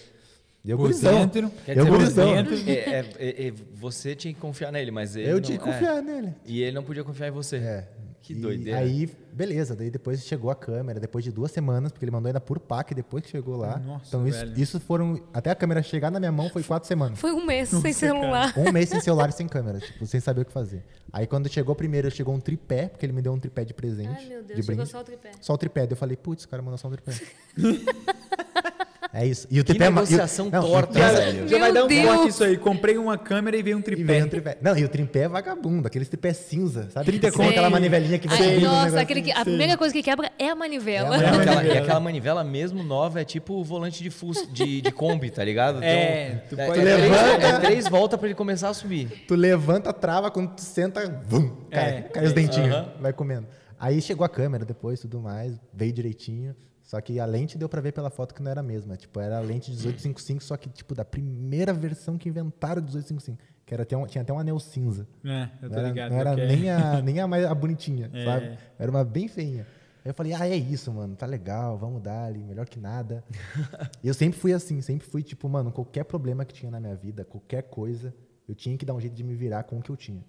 E 0.65 0.71
eu, 0.71 0.77
Por 0.77 0.85
gurizão. 0.85 1.19
dentro, 1.21 1.51
Quer 1.65 1.77
eu, 1.77 1.85
dizer, 1.85 1.97
gurizão. 1.97 2.35
dentro. 2.35 2.55
É, 2.71 2.73
é, 2.73 3.15
é, 3.19 3.47
é, 3.49 3.53
você 3.75 4.15
tinha 4.15 4.33
que 4.35 4.41
confiar 4.41 4.71
nele, 4.71 4.91
mas 4.91 5.17
ele. 5.17 5.29
Eu 5.29 5.35
não- 5.35 5.41
tinha 5.41 5.59
que 5.59 5.69
é. 5.69 5.73
confiar 5.73 6.03
nele. 6.03 6.35
E 6.45 6.63
ele 6.63 6.73
não 6.73 6.83
podia 6.83 7.03
confiar 7.03 7.29
em 7.29 7.31
você. 7.31 7.57
É. 7.57 7.89
Que 8.23 8.35
E 8.35 8.37
doideira. 8.37 8.79
Aí, 8.81 9.11
beleza, 9.33 9.75
daí 9.75 9.91
depois 9.91 10.23
chegou 10.25 10.51
a 10.51 10.55
câmera, 10.55 11.01
depois 11.01 11.25
de 11.25 11.33
duas 11.33 11.51
semanas, 11.51 11.91
porque 11.91 12.05
ele 12.05 12.13
mandou 12.13 12.29
ainda 12.29 12.41
por 12.41 12.59
PAC 12.61 12.95
depois 12.95 13.25
que 13.25 13.31
chegou 13.31 13.57
lá. 13.57 13.79
Nossa, 13.79 14.05
então 14.09 14.27
isso, 14.29 14.39
velho. 14.41 14.61
isso 14.61 14.79
foram. 14.81 15.21
Até 15.33 15.51
a 15.51 15.55
câmera 15.55 15.83
chegar 15.83 16.11
na 16.11 16.19
minha 16.21 16.31
mão 16.33 16.49
foi 16.51 16.63
quatro 16.63 16.87
semanas. 16.87 17.19
Foi 17.19 17.33
um 17.33 17.45
mês 17.45 17.71
sem 17.71 17.93
celular. 17.93 18.53
Um 18.57 18.71
mês 18.71 18.89
sem 18.89 19.01
celular 19.01 19.31
e 19.31 19.33
sem 19.33 19.49
câmera, 19.49 19.79
tipo, 19.81 20.05
sem 20.07 20.21
saber 20.21 20.43
o 20.43 20.45
que 20.45 20.53
fazer. 20.53 20.85
Aí 21.13 21.27
quando 21.27 21.49
chegou 21.49 21.75
primeiro, 21.75 22.11
chegou 22.11 22.35
um 22.35 22.41
tripé, 22.41 22.89
porque 22.89 23.07
ele 23.07 23.13
me 23.13 23.23
deu 23.23 23.33
um 23.33 23.39
tripé 23.41 23.65
de 23.65 23.73
presente. 23.75 24.11
Ai, 24.17 24.27
meu 24.27 24.43
de 24.43 24.49
Deus, 24.55 24.67
chegou 24.67 24.77
brinde. 24.77 24.91
só 24.91 25.01
o 25.01 25.05
tripé. 25.05 25.31
Só 25.41 25.55
o 25.55 25.59
tripé. 25.59 25.81
Daí 25.83 25.93
eu 25.93 25.97
falei, 25.97 26.17
putz, 26.17 26.45
o 26.45 26.49
cara 26.49 26.63
mandou 26.63 26.79
só 26.79 26.89
um 26.89 26.93
tripé. 26.93 27.13
é 29.13 29.27
isso. 29.27 29.47
E 29.51 29.59
o 29.61 29.65
Que 29.65 29.73
tripé 29.73 29.87
é 29.87 29.91
ma- 29.91 30.01
e 30.01 30.05
negociação 30.05 30.49
não, 30.51 30.63
torta, 30.63 30.99
e 30.99 31.03
o- 31.03 31.07
velho. 31.17 31.49
Já 31.49 31.59
vai 31.59 31.73
dar 31.73 31.85
um 31.85 31.89
Deus. 31.89 32.07
corte 32.07 32.29
isso 32.29 32.45
aí. 32.45 32.57
Comprei 32.57 32.97
uma 32.99 33.19
câmera 33.19 33.57
e 33.57 33.63
veio 33.63 33.77
um 33.77 33.81
E 33.81 33.83
tripé. 33.83 34.03
veio 34.05 34.25
um 34.25 34.29
tripé. 34.29 34.59
Não, 34.63 34.77
e 34.77 34.85
o 34.85 34.89
tripé 34.89 35.21
é 35.21 35.29
vagabundo, 35.29 35.87
aqueles 35.89 36.09
tripé 36.09 36.33
cinza, 36.33 36.89
sabe? 36.91 37.07
30 37.07 37.27
Que 37.31 37.37
tem 37.37 37.47
conto. 37.47 37.51
aquela 37.51 37.71
manivelinha 37.71 38.19
que 38.19 38.29
vai 38.29 38.39
Ai, 38.41 38.59
nossa, 38.61 39.01
aquele 39.01 39.23
que, 39.23 39.33
a 39.33 39.43
primeira 39.45 39.77
coisa 39.77 39.93
que 39.93 40.03
quebra 40.03 40.31
é 40.39 40.49
a 40.49 40.55
manivela. 40.55 41.17
É 41.17 41.19
a 41.19 41.23
E 41.23 41.27
aquela, 41.27 41.45
manivela. 41.55 41.75
e 41.75 41.79
aquela 41.79 42.01
manivela 42.01 42.45
mesmo 42.45 42.83
nova 42.83 43.21
é 43.21 43.25
tipo 43.25 43.55
o 43.55 43.65
volante 43.65 44.03
de, 44.03 44.11
fus, 44.11 44.47
de, 44.53 44.81
de 44.81 44.91
Kombi, 44.93 45.31
tá 45.31 45.43
ligado? 45.45 45.83
É, 45.83 46.43
tu 46.49 46.59
é, 46.61 46.67
pode- 46.67 46.79
é, 46.81 46.83
três, 46.85 47.11
Levanta. 47.11 47.47
é 47.47 47.59
três 47.61 47.89
voltas 47.89 48.19
pra 48.19 48.29
ele 48.29 48.35
começar 48.37 48.69
a 48.69 48.75
subir. 48.75 49.25
Tu 49.27 49.35
levanta, 49.35 49.93
trava, 49.93 50.31
quando 50.31 50.51
tu 50.55 50.63
senta, 50.63 51.23
vum, 51.27 51.51
cai, 51.71 51.91
É. 51.91 52.01
cai 52.03 52.25
os 52.27 52.33
dentinhos, 52.33 52.75
Aham. 52.75 52.93
vai 53.01 53.13
comendo. 53.13 53.47
Aí 53.79 54.01
chegou 54.03 54.25
a 54.25 54.29
câmera 54.29 54.65
depois, 54.65 55.01
tudo 55.01 55.19
mais, 55.21 55.55
veio 55.73 55.93
direitinho. 55.93 56.55
Só 56.91 57.01
que 57.01 57.21
a 57.21 57.25
lente 57.25 57.57
deu 57.57 57.69
pra 57.69 57.81
ver 57.81 57.93
pela 57.93 58.11
foto 58.11 58.35
que 58.35 58.43
não 58.43 58.51
era 58.51 58.59
a 58.59 58.65
mesma. 58.65 58.97
Tipo, 58.97 59.21
era 59.21 59.39
a 59.39 59.41
lente 59.41 59.71
1855, 59.71 60.43
só 60.43 60.57
que, 60.57 60.69
tipo, 60.69 60.93
da 60.93 61.05
primeira 61.05 61.73
versão 61.73 62.19
que 62.19 62.29
inventaram 62.29 62.83
do 62.83 62.87
1855. 62.89 63.39
Que 63.65 63.73
era, 63.75 63.85
até 63.85 63.97
um- 63.97 64.05
tinha 64.07 64.23
até 64.23 64.33
um 64.33 64.41
anel 64.41 64.59
cinza. 64.59 65.07
É, 65.25 65.49
eu 65.63 65.69
tô 65.69 65.75
Não 65.77 65.79
era, 65.79 65.89
ligado. 65.89 66.11
não 66.11 66.19
era 66.19 66.33
ok. 66.33 66.47
nem, 66.49 66.69
a, 66.69 67.01
nem 67.01 67.21
a 67.21 67.29
mais 67.29 67.45
a 67.45 67.55
bonitinha, 67.55 68.11
É. 68.13 68.25
sabe? 68.25 68.59
Era 68.77 68.91
uma 68.91 69.05
bem 69.05 69.29
feinha. 69.29 69.65
Aí 70.05 70.11
eu 70.11 70.15
falei, 70.15 70.33
ah, 70.35 70.49
é 70.49 70.57
isso, 70.57 70.91
mano, 70.93 71.15
tá 71.15 71.27
legal, 71.27 71.79
vamos 71.79 72.03
dar 72.03 72.25
ali, 72.25 72.43
melhor 72.43 72.67
que 72.69 72.81
nada. 72.81 73.23
e 74.03 74.09
eu 74.09 74.15
sempre 74.15 74.41
fui 74.41 74.53
assim, 74.53 74.81
sempre 74.81 75.07
fui, 75.07 75.23
tipo, 75.23 75.49
mano, 75.49 75.71
qualquer 75.71 76.03
problema 76.03 76.45
que 76.45 76.53
tinha 76.53 76.73
na 76.73 76.81
minha 76.81 76.97
vida, 76.97 77.25
qualquer 77.25 77.63
coisa, 77.63 78.13
eu 78.49 78.55
tinha 78.57 78.77
que 78.77 78.85
dar 78.85 78.95
um 78.95 79.01
jeito 79.01 79.15
de 79.15 79.23
me 79.23 79.37
virar 79.37 79.63
com 79.63 79.79
o 79.79 79.83
que 79.83 79.91
eu 79.91 79.97
tinha. 79.97 80.25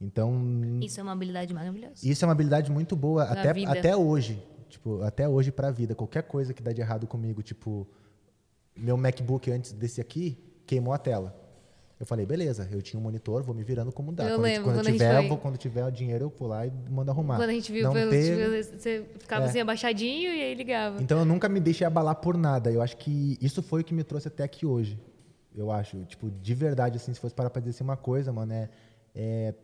Então, 0.00 0.34
Isso 0.82 0.98
é 0.98 1.02
uma 1.04 1.12
habilidade 1.12 1.54
maravilhosa. 1.54 1.94
isso 2.02 2.24
é 2.24 2.26
uma 2.26 2.32
habilidade 2.32 2.68
muito 2.72 2.96
boa, 2.96 3.26
Pra 3.26 3.40
até, 3.42 3.52
vida. 3.52 3.70
até 3.70 3.94
hoje. 3.96 4.42
Tipo, 4.70 5.02
até 5.02 5.28
hoje 5.28 5.50
pra 5.52 5.70
vida. 5.70 5.94
Qualquer 5.94 6.22
coisa 6.22 6.54
que 6.54 6.62
dá 6.62 6.72
de 6.72 6.80
errado 6.80 7.06
comigo, 7.06 7.42
tipo, 7.42 7.86
meu 8.76 8.96
MacBook 8.96 9.50
antes 9.50 9.72
desse 9.72 10.00
aqui 10.00 10.38
queimou 10.66 10.92
a 10.94 10.98
tela. 10.98 11.36
Eu 11.98 12.06
falei, 12.06 12.24
beleza, 12.24 12.66
eu 12.72 12.80
tinha 12.80 12.98
um 12.98 13.02
monitor, 13.02 13.42
vou 13.42 13.54
me 13.54 13.62
virando 13.62 13.92
como 13.92 14.10
dá. 14.10 14.24
Eu 14.24 14.36
quando, 14.36 14.42
lembro, 14.42 14.62
quando, 14.64 14.76
quando 14.76 14.86
tiver, 14.86 15.16
foi. 15.18 15.28
vou, 15.28 15.36
quando 15.36 15.58
tiver 15.58 15.84
o 15.84 15.90
dinheiro, 15.90 16.24
eu 16.24 16.32
vou 16.38 16.48
lá 16.48 16.66
e 16.66 16.72
mando 16.88 17.10
arrumar. 17.10 17.36
Quando 17.36 17.50
a 17.50 17.52
gente 17.52 17.70
viu, 17.70 17.92
foi- 17.92 18.08
teve- 18.08 18.62
você 18.62 19.04
ficava 19.18 19.44
É. 19.44 19.48
assim 19.48 19.60
abaixadinho 19.60 20.32
e 20.32 20.40
aí 20.42 20.54
ligava. 20.54 21.02
Então 21.02 21.18
eu 21.18 21.26
nunca 21.26 21.46
me 21.46 21.60
deixei 21.60 21.86
abalar 21.86 22.14
por 22.14 22.38
nada. 22.38 22.70
Eu 22.72 22.80
acho 22.80 22.96
que 22.96 23.36
isso 23.42 23.62
foi 23.62 23.82
o 23.82 23.84
que 23.84 23.92
me 23.92 24.02
trouxe 24.02 24.28
até 24.28 24.42
aqui 24.42 24.64
hoje. 24.64 24.98
Eu 25.54 25.70
acho, 25.70 26.02
tipo, 26.04 26.30
de 26.30 26.54
verdade, 26.54 26.96
assim, 26.96 27.12
se 27.12 27.20
fosse 27.20 27.34
parar 27.34 27.50
pra 27.50 27.60
dizer 27.60 27.72
assim 27.72 27.84
uma 27.84 27.98
coisa, 27.98 28.32
mano, 28.32 28.52
é, 28.54 28.70
é 29.14 29.54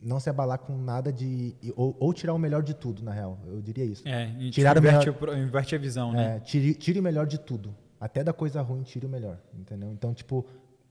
não 0.00 0.20
se 0.20 0.30
abalar 0.30 0.58
com 0.58 0.76
nada 0.76 1.12
de. 1.12 1.54
Ou, 1.76 1.96
ou 1.98 2.12
tirar 2.12 2.32
o 2.34 2.38
melhor 2.38 2.62
de 2.62 2.74
tudo, 2.74 3.02
na 3.02 3.12
real. 3.12 3.38
Eu 3.46 3.60
diria 3.60 3.84
isso. 3.84 4.06
É, 4.06 4.30
e 4.38 4.50
Tirar 4.50 4.76
inverte, 4.76 4.98
melhor- 5.06 5.14
o 5.14 5.18
pro- 5.18 5.36
inverte 5.36 5.74
a 5.74 5.78
visão, 5.78 6.12
né? 6.12 6.36
É, 6.36 6.40
tire, 6.40 6.74
tire 6.74 7.00
o 7.00 7.02
melhor 7.02 7.26
de 7.26 7.38
tudo. 7.38 7.74
Até 8.00 8.22
da 8.22 8.32
coisa 8.32 8.62
ruim, 8.62 8.82
tire 8.82 9.06
o 9.06 9.08
melhor. 9.08 9.38
Entendeu? 9.52 9.90
Então, 9.92 10.14
tipo, 10.14 10.46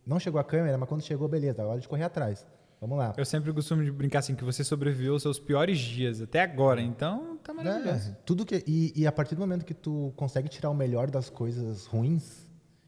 não 0.06 0.20
chegou 0.20 0.40
a 0.40 0.44
câmera, 0.44 0.78
mas 0.78 0.88
quando 0.90 1.02
chegou, 1.02 1.28
beleza, 1.28 1.62
é 1.62 1.66
hora 1.66 1.80
de 1.80 1.88
correr 1.88 2.04
atrás. 2.04 2.46
Vamos 2.80 2.98
lá. 2.98 3.12
Eu 3.18 3.26
sempre 3.26 3.52
costumo 3.52 3.84
de 3.84 3.92
brincar 3.92 4.20
assim, 4.20 4.36
que 4.36 4.44
você 4.44 4.64
sobreviveu 4.64 5.14
aos 5.14 5.24
seus 5.24 5.40
piores 5.40 5.80
dias 5.80 6.22
até 6.22 6.42
agora, 6.42 6.80
então 6.82 7.38
tá 7.44 7.52
maravilhoso. 7.54 8.12
É, 8.12 8.16
tudo 8.24 8.46
que 8.46 8.64
e, 8.68 8.94
e 8.96 9.08
a 9.08 9.12
partir 9.12 9.34
do 9.34 9.42
momento 9.42 9.66
que 9.66 9.74
tu 9.74 10.14
consegue 10.16 10.48
tirar 10.48 10.70
o 10.70 10.76
melhor 10.76 11.10
das 11.10 11.28
coisas 11.28 11.88
ruins, 11.88 12.47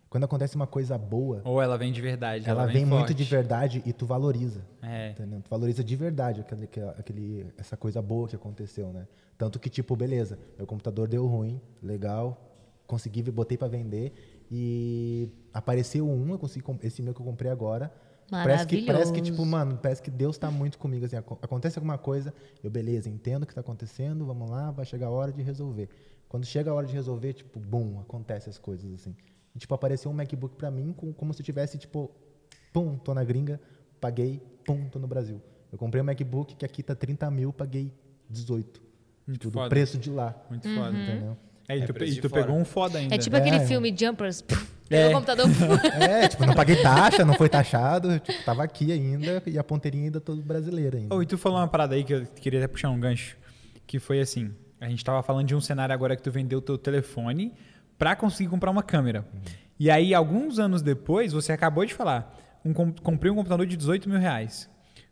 quando 0.09 0.23
acontece 0.23 0.55
uma 0.55 0.65
coisa 0.67 0.97
boa, 0.97 1.41
Ou 1.45 1.61
ela 1.61 1.77
vem 1.77 1.91
de 1.91 2.01
verdade, 2.01 2.49
ela, 2.49 2.63
ela, 2.63 2.71
vem 2.71 2.83
muito 2.85 2.99
forte. 3.09 3.13
de 3.13 3.23
verdade 3.23 3.83
e 3.85 3.93
tu 3.93 4.05
valoriza. 4.05 4.61
É. 4.81 5.11
Entendeu? 5.11 5.41
Tu 5.41 5.49
valoriza 5.49 5.83
de 5.83 5.95
verdade 5.95 6.41
aquele, 6.41 6.69
aquele- 6.97 7.53
essa 7.57 7.77
coisa 7.77 8.01
boa 8.01 8.27
que 8.27 8.35
aconteceu, 8.35 8.91
né? 8.91 9.07
Tanto 9.37 9.59
que, 9.59 9.69
tipo, 9.69 9.95
beleza, 9.95 10.37
meu 10.57 10.65
computador 10.65 11.07
deu 11.07 11.25
ruim, 11.27 11.61
legal, 11.81 12.41
consegui, 12.87 13.21
botei 13.31 13.57
pra 13.57 13.67
vender 13.67 14.11
e 14.51 15.29
apareceu 15.53 16.09
um, 16.09 16.31
eu 16.31 16.39
consegui, 16.39 16.65
esse 16.81 17.01
meu 17.01 17.13
que 17.13 17.21
eu 17.21 17.25
comprei 17.25 17.51
agora. 17.51 17.91
Parece 18.29 18.67
que, 18.67 18.85
parece 18.85 19.11
que, 19.13 19.21
tipo, 19.21 19.43
mano, 19.45 19.77
parece 19.81 20.01
que 20.03 20.11
Deus 20.11 20.37
tá 20.37 20.51
muito 20.51 20.77
comigo, 20.77 21.05
assim, 21.05 21.15
aco- 21.15 21.39
acontece 21.41 21.79
alguma 21.79 21.97
coisa, 21.97 22.31
eu, 22.63 22.69
beleza, 22.69 23.09
entendo 23.09 23.43
o 23.43 23.45
que 23.47 23.55
tá 23.55 23.61
acontecendo, 23.61 24.23
vamos 24.25 24.49
lá, 24.51 24.69
vai 24.71 24.85
chegar 24.85 25.07
a 25.07 25.09
hora 25.11 25.31
de 25.31 25.41
resolver. 25.41 25.89
Quando 26.27 26.45
chega 26.45 26.69
a 26.69 26.73
hora 26.75 26.85
de 26.85 26.93
resolver, 26.93 27.33
tipo, 27.33 27.59
bum, 27.59 27.99
acontece 27.99 28.47
as 28.49 28.57
coisas, 28.59 28.91
assim. 28.93 29.15
E, 29.59 29.67
tipo, 29.67 29.73
apareceu 29.75 30.09
um 30.09 30.13
MacBook 30.13 30.55
pra 30.55 30.71
mim 30.71 30.93
com- 30.95 31.11
como 31.11 31.33
se 31.33 31.41
eu 31.41 31.45
tivesse, 31.45 31.77
tipo, 31.77 32.09
pum, 32.71 32.95
tô 32.95 33.13
na 33.13 33.25
gringa, 33.25 33.59
paguei, 33.99 34.41
pum, 34.65 34.87
tô 34.87 34.97
no 34.99 35.05
Brasil. 35.05 35.41
Eu 35.69 35.77
comprei 35.77 36.01
um 36.01 36.05
MacBook 36.05 36.55
que 36.55 36.63
aqui 36.65 36.81
tá 36.81 36.95
30 36.95 37.29
mil, 37.29 37.51
paguei 37.51 37.91
18. 38.29 38.81
Muito 39.27 39.41
tipo, 39.49 39.61
do 39.61 39.67
preço 39.67 39.97
de 39.97 40.09
lá, 40.09 40.33
Muito 40.49 40.65
Uhum. 40.65 40.75
foda. 40.75 40.97
entendeu? 40.97 41.37
É, 41.67 41.77
e 41.77 41.81
É 41.81 41.85
tu, 41.85 41.93
preço 41.93 42.17
e 42.17 42.21
tu 42.21 42.29
pegou 42.29 42.55
um 42.55 42.63
foda 42.63 42.99
ainda. 42.99 43.13
É 43.13 43.17
tipo 43.17 43.35
É. 43.35 43.39
aquele 43.39 43.59
filme 43.65 43.93
Jumpers. 43.97 44.43
É. 44.91 45.03
Pegou 45.07 45.09
o 45.11 45.13
computador. 45.15 45.45
É, 46.01 46.27
tipo, 46.29 46.45
não 46.45 46.53
paguei 46.55 46.81
taxa, 46.81 47.23
não 47.25 47.33
foi 47.35 47.49
taxado, 47.49 48.17
tipo, 48.21 48.43
tava 48.45 48.63
aqui 48.63 48.91
ainda 48.93 49.43
e 49.45 49.59
a 49.59 49.63
ponteirinha 49.63 50.05
ainda 50.05 50.19
todo 50.21 50.41
brasileira 50.41 50.97
ainda. 50.97 51.13
Oh, 51.13 51.21
e 51.21 51.25
tu 51.27 51.37
falou 51.37 51.59
uma 51.59 51.67
parada 51.67 51.93
aí 51.95 52.03
que 52.05 52.11
eu 52.13 52.25
queria 52.25 52.59
até 52.59 52.67
puxar 52.69 52.89
um 52.89 52.99
gancho, 52.99 53.37
que 53.85 53.99
foi 53.99 54.19
assim, 54.21 54.51
a 54.81 54.89
gente 54.89 55.03
tava 55.05 55.21
falando 55.21 55.45
de 55.45 55.53
um 55.53 55.61
cenário 55.61 55.93
agora 55.93 56.15
que 56.15 56.23
tu 56.23 56.31
vendeu 56.31 56.59
teu 56.61 56.75
telefone 56.75 57.53
pra 57.99 58.15
conseguir 58.15 58.49
comprar 58.49 58.71
uma 58.71 58.81
câmera. 58.81 59.23
E 59.79 59.91
aí, 59.91 60.13
alguns 60.13 60.57
anos 60.57 60.81
depois, 60.81 61.31
você 61.33 61.51
acabou 61.51 61.85
de 61.85 61.93
falar, 61.93 62.35
um, 62.65 62.73
com- 62.73 62.91
comprei 62.91 63.31
um 63.31 63.35
computador 63.35 63.67
de 63.67 63.77
18 63.77 64.09
mil 64.09 64.17
reais. 64.19 64.67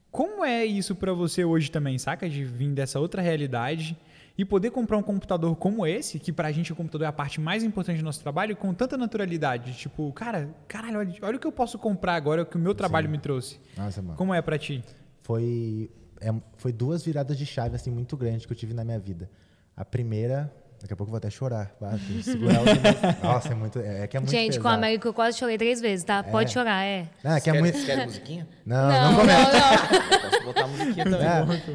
Como 0.10 0.44
é 0.44 0.66
isso 0.66 0.96
pra 0.96 1.14
você 1.14 1.46
hoje 1.46 1.70
também, 1.70 2.00
saca? 2.00 2.28
De 2.28 2.44
vir 2.44 2.72
dessa 2.74 3.00
outra 3.00 3.22
realidade 3.22 3.96
e 4.38 4.44
poder 4.46 4.72
comprar 4.72 4.98
um 4.98 5.04
computador 5.04 5.56
como 5.56 5.86
esse, 5.86 6.18
que 6.20 6.32
pra 6.32 6.52
gente 6.52 6.72
o 6.72 6.76
computador 6.76 7.06
é 7.06 7.08
a 7.08 7.12
parte 7.14 7.40
mais 7.42 7.64
importante 7.64 8.00
do 8.00 8.04
nosso 8.06 8.22
trabalho, 8.22 8.56
com 8.56 8.74
tanta 8.74 8.98
naturalidade. 8.98 9.74
Tipo, 9.78 10.12
cara, 10.14 10.50
caralho, 10.68 11.00
olha, 11.00 11.14
olha 11.22 11.38
o 11.38 11.40
que 11.40 11.48
eu 11.48 11.52
posso 11.52 11.78
comprar 11.78 12.16
agora, 12.16 12.42
o 12.44 12.46
que 12.46 12.56
o 12.56 12.60
meu 12.60 12.74
trabalho 12.74 13.10
me 13.10 13.18
trouxe. 13.20 13.60
Nossa, 13.76 14.02
mano. 14.02 14.16
Como 14.18 14.34
é 14.34 14.42
pra 14.42 14.58
ti? 14.58 14.84
Foi, 15.20 15.90
é, 16.22 16.34
foi 16.56 16.72
duas 16.72 17.04
viradas 17.04 17.38
de 17.38 17.46
chave, 17.46 17.76
assim, 17.76 17.92
muito 17.92 18.16
grandes 18.16 18.46
que 18.46 18.52
eu 18.54 18.58
tive 18.58 18.74
na 18.74 18.84
minha 18.84 19.00
vida. 19.00 19.30
A 19.76 19.84
primeira 19.86 20.54
Daqui 20.80 20.94
a 20.94 20.96
pouco 20.96 21.10
eu 21.10 21.12
vou 21.12 21.18
até 21.18 21.30
chorar. 21.30 21.76
Ah, 21.82 21.98
que 21.98 22.22
segurar. 22.24 22.60
Nossa, 23.24 23.52
é 23.52 23.56
muito. 23.56 23.80
É, 23.80 24.04
é 24.04 24.08
que 24.08 24.16
é 24.16 24.20
muito 24.20 24.30
Gente, 24.32 24.60
com 24.60 24.68
a 24.68 24.72
pesado. 24.72 24.78
América 24.78 25.08
eu 25.08 25.14
quase 25.14 25.38
chorei 25.38 25.58
três 25.58 25.82
vezes, 25.82 26.06
tá? 26.06 26.22
Pode 26.24 26.52
chorar, 26.52 26.84
é. 26.86 27.08
Não, 27.24 27.32
é 27.32 27.42
que 27.42 27.50
é 27.50 27.54
Quer, 27.54 27.60
muito. 27.60 27.86
quer 27.86 28.06
musiquinha? 28.06 28.48
Não, 28.66 28.78
Não, 28.78 28.88
não, 28.90 29.12
não, 29.12 29.20
começa. 29.20 29.52
não. 29.52 30.20
Posso 30.30 30.44
botar 30.46 30.64
a 30.64 30.68
musiquinha 30.68 31.04
também. 31.06 31.28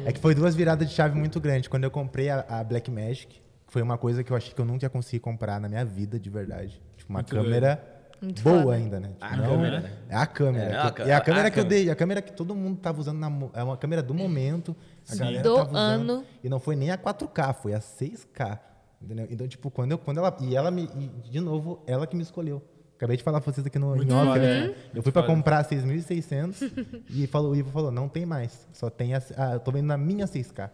É, 0.05 0.09
é 0.09 0.11
que 0.13 0.19
foi 0.19 0.33
duas 0.33 0.55
viradas 0.55 0.87
de 0.87 0.93
chave 0.95 1.17
muito 1.17 1.39
grandes. 1.41 1.67
Quando 1.67 1.83
eu 1.83 1.91
comprei 1.91 2.29
a, 2.29 2.45
a 2.47 2.63
Black 2.63 2.89
Magic, 2.89 3.41
foi 3.67 3.81
uma 3.81 3.97
coisa 3.97 4.23
que 4.23 4.31
eu 4.31 4.37
achei 4.37 4.53
que 4.53 4.61
eu 4.61 4.65
nunca 4.65 4.85
ia 4.85 4.89
conseguir 4.89 5.19
comprar 5.19 5.59
na 5.59 5.67
minha 5.67 5.83
vida, 5.83 6.17
de 6.19 6.29
verdade. 6.29 6.81
Tipo, 6.95 7.11
uma 7.11 7.17
Muito 7.19 7.35
câmera 7.35 7.83
Muito 8.21 8.41
boa 8.43 8.61
foda. 8.63 8.75
ainda, 8.75 8.99
né? 9.01 9.07
Tipo, 9.09 9.25
A 9.25 9.35
não- 9.35 9.45
câmera, 9.49 9.79
né? 9.81 9.91
É 10.09 10.15
a 10.15 10.25
câmera. 10.25 10.65
É, 10.65 10.69
que 10.69 10.75
a 10.77 10.85
eu- 10.87 10.93
ca- 10.93 11.03
e 11.05 11.11
a 11.11 11.17
a 11.17 11.21
câmera 11.21 11.51
que 11.51 11.59
eu 11.59 11.63
câmera. 11.63 11.81
dei, 11.83 11.91
a 11.91 11.95
câmera 11.95 12.21
que 12.21 12.31
todo 12.31 12.55
mundo 12.55 12.77
tava 12.79 12.99
usando 13.01 13.17
na, 13.19 13.31
é 13.53 13.63
uma 13.63 13.75
câmera 13.75 14.01
do 14.01 14.13
momento. 14.13 14.73
A 15.11 15.15
galera 15.15 15.43
Do 15.43 15.55
tava 15.55 15.69
usando. 15.71 16.11
ano. 16.11 16.25
E 16.43 16.47
não 16.47 16.59
foi 16.59 16.75
nem 16.77 16.89
a 16.91 16.97
4K, 16.97 17.53
foi 17.53 17.73
a 17.73 17.79
6K. 17.79 18.59
Entendeu? 19.03 19.27
Então, 19.29 19.47
tipo, 19.47 19.69
quando 19.69 19.91
eu, 19.91 19.97
quando 19.97 20.17
ela. 20.19 20.35
E 20.41 20.55
ela 20.55 20.71
me. 20.71 20.83
e, 20.95 21.29
de 21.29 21.39
novo, 21.39 21.83
ela 21.85 22.07
que 22.07 22.15
me 22.15 22.23
escolheu. 22.23 22.61
Acabei 22.95 23.17
de 23.17 23.23
falar 23.23 23.41
pra 23.41 23.51
vocês 23.51 23.67
aqui 23.67 23.77
no 23.77 23.87
Muito 23.95 24.09
em 24.09 24.15
off, 24.15 24.25
foda, 24.27 24.39
né? 24.39 24.67
né? 24.67 24.75
Eu 24.95 25.03
fui 25.03 25.11
pra 25.11 25.23
comprar 25.23 25.65
6.600 25.67 27.03
e 27.09 27.27
falou, 27.27 27.51
o 27.51 27.55
Ivo 27.55 27.69
falou, 27.69 27.91
não 27.91 28.07
tem 28.07 28.25
mais. 28.25 28.65
Só 28.71 28.89
tem 28.89 29.13
a, 29.13 29.21
ah, 29.35 29.53
eu 29.53 29.59
tô 29.59 29.71
vendo 29.71 29.87
na 29.87 29.97
minha 29.97 30.25
6K. 30.25 30.69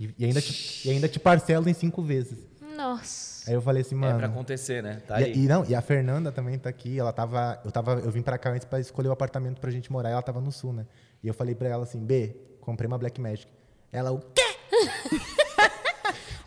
E, 0.00 0.12
e 0.18 0.24
ainda 0.24 0.40
te, 0.40 0.88
e 0.88 0.90
ainda 0.90 1.06
te 1.08 1.20
parcelo 1.20 1.68
em 1.68 1.74
cinco 1.74 2.02
vezes. 2.02 2.38
Nossa. 2.76 3.48
Aí 3.48 3.54
eu 3.54 3.62
falei 3.62 3.82
assim, 3.82 3.94
É 3.94 3.98
mano. 3.98 4.18
pra 4.18 4.26
acontecer, 4.26 4.82
né? 4.82 5.02
Tá 5.06 5.20
e, 5.20 5.24
aí. 5.24 5.32
e 5.36 5.46
não, 5.46 5.64
e 5.64 5.74
a 5.74 5.80
Fernanda 5.80 6.32
também 6.32 6.58
tá 6.58 6.68
aqui, 6.68 6.98
ela 6.98 7.12
tava, 7.12 7.60
eu 7.64 7.70
tava, 7.70 7.92
eu 8.00 8.10
vim 8.10 8.22
pra 8.22 8.38
cá 8.38 8.50
antes 8.50 8.64
pra 8.64 8.80
escolher 8.80 9.08
o 9.08 9.12
apartamento 9.12 9.60
pra 9.60 9.70
gente 9.70 9.92
morar, 9.92 10.08
e 10.08 10.12
ela 10.12 10.22
tava 10.22 10.40
no 10.40 10.50
sul, 10.50 10.72
né? 10.72 10.86
E 11.22 11.28
eu 11.28 11.34
falei 11.34 11.54
pra 11.54 11.68
ela 11.68 11.84
assim, 11.84 12.04
B, 12.04 12.34
comprei 12.60 12.88
uma 12.88 12.98
Black 12.98 13.20
Magic. 13.20 13.46
Ela, 13.92 14.10
o 14.10 14.18
quê? 14.20 14.42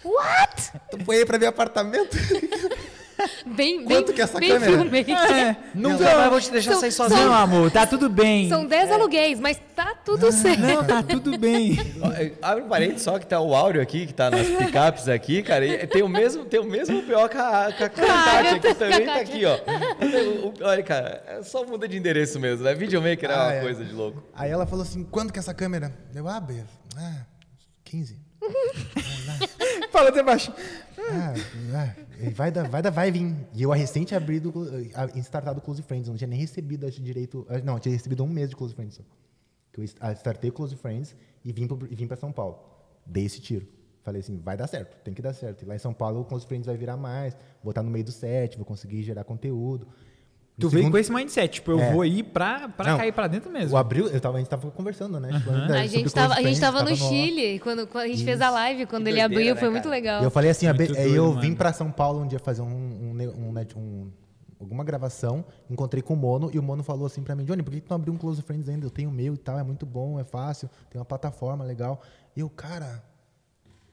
What? 0.06 0.72
Tu 0.92 1.04
foi 1.04 1.18
aí 1.18 1.26
pra 1.26 1.38
ver 1.38 1.48
apartamento? 1.48 2.16
Bem, 3.46 3.86
Quanto 3.86 4.08
bem, 4.08 4.16
que 4.16 4.22
é 4.22 4.24
essa 4.26 4.38
bem 4.40 4.50
câmera? 4.50 4.74
É, 4.74 5.56
Nunca 5.74 6.04
mais 6.18 6.30
vou 6.30 6.42
te 6.42 6.52
deixar 6.52 6.72
São- 6.74 6.82
sair 6.82 6.92
sozinho. 6.92 7.22
não, 7.26 7.34
amor, 7.34 7.72
tá 7.72 7.88
tudo 7.88 8.10
bem. 8.10 8.50
São 8.50 8.66
10 8.66 8.92
aluguéis, 8.92 9.40
mas 9.40 9.58
tá 9.74 9.96
tudo 9.96 10.30
certo. 10.34 10.60
Não, 10.60 10.84
tá 10.84 11.02
tudo 11.02 11.38
bem. 11.38 11.78
É, 12.20 12.34
Abre 12.42 12.64
um 12.66 12.68
parênteses 12.68 13.04
só 13.04 13.18
que 13.18 13.26
tá 13.26 13.40
o 13.40 13.56
áudio 13.56 13.82
aqui, 13.82 14.06
que 14.06 14.14
tá 14.14 14.30
nas 14.30 14.46
picapes 14.48 15.08
aqui, 15.08 15.42
cara. 15.42 15.66
e 15.66 15.88
tem 15.88 16.04
o 16.04 16.10
mesmo, 16.10 16.44
tem 16.44 16.60
o 16.60 16.66
mesmo 16.66 17.02
BO 17.04 17.30
que 17.30 17.38
a, 17.38 17.72
que 17.72 17.84
a 18.02 18.50
aqui 18.52 18.76
também 18.76 19.06
tá 19.06 19.16
aqui, 19.16 19.46
ó. 19.46 19.56
O- 19.56 20.48
o- 20.50 20.54
Olha, 20.62 20.84
cara, 20.84 21.24
é 21.26 21.42
só 21.42 21.64
muda 21.66 21.88
de 21.88 21.98
endereço 21.98 22.38
mesmo, 22.38 22.66
né? 22.66 22.74
Videomaker 22.76 23.30
é 23.30 23.34
uma 23.34 23.48
Ah, 23.48 23.54
é. 23.54 23.62
coisa 23.62 23.86
de 23.86 23.94
louco. 23.94 24.22
Aí 24.36 24.52
ela 24.52 24.68
falou 24.68 24.84
assim, 24.84 25.06
quanto 25.06 25.32
que 25.32 25.40
é 25.40 25.42
essa 25.42 25.54
câmera? 25.54 25.94
Eu, 26.14 26.28
ah, 26.28 26.40
B, 26.42 26.62
ah, 26.98 27.22
15. 27.86 28.25
Fala 29.92 30.10
até 30.10 30.24
baixo. 30.24 30.54
Ah, 30.98 31.34
ah, 31.74 31.96
vai 32.34 32.52
vai 32.52 32.82
vai 32.82 33.12
vir. 33.12 33.36
E 33.54 33.64
eu 33.64 33.70
recente 33.72 34.16
abri 34.16 34.40
do, 34.40 34.52
startado 35.18 35.62
Close 35.62 35.82
Friends, 35.82 36.10
não 36.10 36.16
tinha 36.16 36.28
nem 36.28 36.40
recebido 36.40 36.86
acho, 36.86 37.02
direito. 37.02 37.46
Não, 37.64 37.80
tinha 37.80 37.94
recebido 37.94 38.24
um 38.24 38.28
mês 38.28 38.50
de 38.50 38.56
Close 38.56 38.74
Friends. 38.74 39.00
Que 39.72 39.82
eu 39.82 39.86
ah, 40.00 40.12
startei 40.14 40.52
Close 40.52 40.76
Friends 40.76 41.16
e 41.44 41.52
vim, 41.52 41.68
pro, 41.68 41.78
vim 41.78 42.08
pra 42.08 42.18
São 42.18 42.32
Paulo. 42.32 42.60
Dei 43.06 43.26
esse 43.26 43.40
tiro. 43.40 43.68
Falei 44.04 44.22
assim, 44.22 44.38
vai 44.38 44.56
dar 44.56 44.68
certo, 44.68 45.02
tem 45.04 45.16
que 45.16 45.22
dar 45.22 45.34
certo. 45.34 45.64
E 45.64 45.66
lá 45.66 45.76
em 45.76 45.80
São 45.80 45.92
Paulo 45.92 46.22
o 46.22 46.26
Close 46.26 46.46
Friends 46.46 46.68
vai 46.68 46.78
virar 46.78 46.96
mais, 46.96 47.36
vou 47.64 47.72
estar 47.72 47.82
no 47.82 47.90
meio 47.90 48.06
do 48.06 48.12
set, 48.12 48.56
vou 48.56 48.66
conseguir 48.66 49.02
gerar 49.02 49.24
conteúdo. 49.24 49.88
Tu 50.58 50.64
No 50.68 50.70
veio 50.70 50.84
segundo- 50.84 50.92
com 50.94 50.98
esse 50.98 51.12
mindset, 51.12 51.56
tipo, 51.56 51.72
eu 51.72 51.80
É. 51.82 51.92
vou 51.92 52.06
ir 52.06 52.24
pra, 52.24 52.70
pra 52.70 52.92
Não, 52.92 52.98
cair 52.98 53.12
pra 53.12 53.28
dentro 53.28 53.52
mesmo. 53.52 53.74
O 53.74 53.78
abril, 53.78 54.08
eu 54.08 54.22
tava, 54.22 54.38
a 54.38 54.40
gente 54.40 54.50
tava 54.50 54.72
conversando, 54.72 55.20
né? 55.20 55.28
ainda 55.28 55.38
A 55.38 55.42
sobre 55.42 55.88
gente, 55.90 56.14
tava, 56.14 56.34
a 56.34 56.42
gente 56.42 56.60
tava 56.62 56.82
no 56.84 56.92
off. 56.94 57.04
Chile, 57.10 57.60
quando, 57.60 57.86
quando 57.88 58.06
a 58.06 58.08
gente 58.08 58.24
fez 58.24 58.40
a 58.40 58.50
live, 58.50 58.86
quando 58.86 59.04
Que 59.04 59.10
ele 59.10 59.20
doideira, 59.20 59.26
abriu, 59.26 59.54
né, 59.54 59.60
foi 59.60 59.68
cara? 59.68 59.72
muito 59.72 59.90
legal. 59.90 60.22
E 60.22 60.24
eu 60.26 60.32
falei 60.32 60.50
assim, 60.50 60.66
a 60.68 60.74
Muito 60.74 60.92
aí 60.96 61.04
doido, 61.04 61.16
eu 61.16 61.28
mano. 61.28 61.42
vim 61.42 61.54
pra 61.56 61.74
São 61.74 61.92
Paulo 61.92 62.22
um 62.22 62.28
dia 62.28 62.40
fazer 62.40 62.62
um, 62.62 62.68
um, 62.68 63.10
um, 63.50 63.52
net- 63.52 63.78
um- 63.78 64.10
alguma 64.58 64.86
gravação, 64.86 65.44
encontrei 65.70 66.02
com 66.02 66.14
o 66.14 66.18
Mono 66.18 66.50
e 66.54 66.58
o 66.58 66.64
Mono 66.64 66.84
falou 66.84 67.06
assim 67.06 67.22
pra 67.22 67.36
mim, 67.36 67.44
Johnny, 67.44 67.62
por 67.62 67.72
que 67.74 67.82
tu 67.82 67.90
não 67.90 67.98
abriu 67.98 68.14
um 68.14 68.18
Close 68.18 68.42
Friends 68.42 68.70
ainda? 68.70 68.86
Eu 68.86 68.90
tenho 68.90 69.10
o 69.10 69.14
meu 69.14 69.34
e 69.34 69.38
tal, 69.38 69.60
é 69.60 69.64
muito 69.64 69.86
bom, 69.86 70.18
é 70.18 70.24
fácil, 70.24 70.70
tem 70.90 70.98
uma 70.98 71.06
plataforma 71.06 71.66
legal. 71.66 72.02
E 72.34 72.40
eu, 72.40 72.50
cara, 72.50 73.04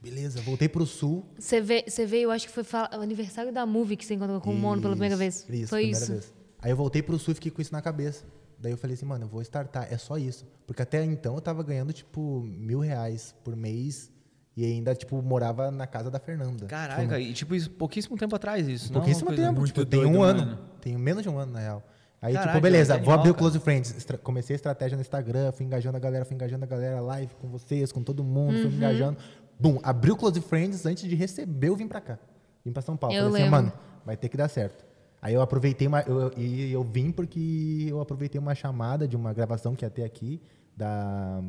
beleza, 0.00 0.40
voltei 0.42 0.68
pro 0.68 0.86
Sul. 0.86 1.24
Você, 1.36 1.60
você 1.60 2.06
veio, 2.06 2.30
acho 2.30 2.46
que 2.46 2.52
foi 2.52 2.62
o 2.62 3.00
aniversário 3.02 3.52
da 3.52 3.66
Movie 3.66 3.96
que 3.96 4.04
você 4.06 4.14
encontrou 4.14 4.40
com 4.40 4.50
o 4.52 4.54
Mono 4.54 4.80
pela 4.80 4.94
primeira 4.94 5.16
vez. 5.16 5.44
Isso, 5.50 5.66
foi 5.68 5.80
primeira 5.82 5.98
isso. 6.04 6.12
vez. 6.12 6.41
Aí 6.62 6.70
eu 6.70 6.76
voltei 6.76 7.02
pro 7.02 7.18
Sul 7.18 7.32
e 7.32 7.34
fiquei 7.34 7.50
com 7.50 7.60
isso 7.60 7.72
na 7.72 7.82
cabeça. 7.82 8.24
Daí 8.58 8.70
eu 8.72 8.78
falei 8.78 8.94
assim, 8.94 9.04
mano, 9.04 9.24
eu 9.24 9.28
vou 9.28 9.42
startar, 9.42 9.92
é 9.92 9.98
só 9.98 10.16
isso. 10.16 10.46
Porque 10.66 10.80
até 10.82 11.04
então 11.04 11.34
eu 11.34 11.40
tava 11.40 11.62
ganhando, 11.64 11.92
tipo, 11.92 12.40
mil 12.42 12.78
reais 12.78 13.34
por 13.42 13.56
mês 13.56 14.10
e 14.56 14.64
ainda, 14.64 14.94
tipo, 14.94 15.20
morava 15.20 15.70
na 15.70 15.86
casa 15.86 16.10
da 16.10 16.20
Fernanda. 16.20 16.66
Caraca, 16.66 17.18
e 17.18 17.32
tipo, 17.32 17.54
isso, 17.56 17.68
pouquíssimo 17.70 18.16
tempo 18.16 18.36
atrás 18.36 18.68
isso, 18.68 18.92
não? 18.92 19.00
Pouquíssimo 19.00 19.28
Uma 19.30 19.34
coisa 19.34 19.48
tempo, 19.50 19.58
muito 19.58 19.72
tipo, 19.74 19.84
tem 19.86 20.06
um 20.06 20.22
ano. 20.22 20.40
mano. 20.46 20.58
Tenho 20.80 20.98
menos 20.98 21.22
de 21.24 21.28
um 21.28 21.36
ano, 21.38 21.52
na 21.52 21.58
real. 21.58 21.82
Aí, 22.20 22.34
Caralho, 22.34 22.52
tipo, 22.52 22.62
beleza, 22.62 22.96
vou 22.98 23.12
abrir 23.12 23.30
o 23.30 23.34
Close 23.34 23.58
Friends. 23.58 23.96
Estra- 23.96 24.16
comecei 24.16 24.54
a 24.54 24.56
estratégia 24.56 24.94
no 24.96 25.00
Instagram, 25.00 25.50
fui 25.50 25.66
engajando 25.66 25.96
a 25.96 26.00
galera, 26.00 26.24
fui 26.24 26.36
engajando 26.36 26.62
a 26.64 26.68
galera, 26.68 27.00
live 27.00 27.34
com 27.40 27.48
vocês, 27.48 27.90
com 27.90 28.00
todo 28.04 28.22
mundo, 28.22 28.52
fui 28.60 28.68
me 28.70 28.76
engajando. 28.76 29.18
Bum, 29.58 29.80
abri 29.82 30.12
o 30.12 30.16
Close 30.16 30.40
Friends 30.40 30.86
antes 30.86 31.02
de 31.08 31.16
receber, 31.16 31.68
eu 31.68 31.74
vim 31.74 31.88
pra 31.88 32.00
cá. 32.00 32.18
Vim 32.64 32.70
pra 32.72 32.80
São 32.82 32.96
Paulo. 32.96 33.16
Eu 33.16 33.24
Falei 33.24 33.42
assim, 33.42 33.50
lembro. 33.50 33.66
mano, 33.70 33.78
vai 34.06 34.16
ter 34.16 34.28
que 34.28 34.36
dar 34.36 34.46
certo. 34.48 34.84
Aí 35.22 35.34
eu 35.34 35.40
aproveitei 35.40 35.86
uma, 35.86 36.00
eu, 36.00 36.32
e 36.36 36.72
eu 36.72 36.82
vim 36.82 37.12
porque 37.12 37.86
eu 37.88 38.00
aproveitei 38.00 38.40
uma 38.40 38.56
chamada 38.56 39.06
de 39.06 39.16
uma 39.16 39.32
gravação 39.32 39.76
que 39.76 39.84
ia 39.84 39.90
ter 39.90 40.02
aqui, 40.02 40.42
da 40.76 41.40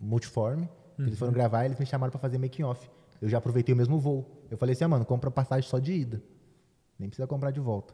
Multiform. 0.00 0.64
Eles 0.96 1.18
foram 1.18 1.32
gravar 1.32 1.64
e 1.64 1.66
eles 1.66 1.78
me 1.78 1.84
chamaram 1.84 2.12
pra 2.12 2.20
fazer 2.20 2.38
making 2.38 2.62
off. 2.62 2.88
Eu 3.20 3.28
já 3.28 3.38
aproveitei 3.38 3.74
o 3.74 3.76
mesmo 3.76 3.98
voo. 3.98 4.24
Eu 4.48 4.56
falei 4.56 4.74
assim, 4.74 4.84
ah, 4.84 4.88
mano, 4.88 5.04
compra 5.04 5.28
passagem 5.28 5.68
só 5.68 5.80
de 5.80 5.92
ida. 5.92 6.22
Nem 6.96 7.08
precisa 7.08 7.26
comprar 7.26 7.50
de 7.50 7.58
volta. 7.58 7.92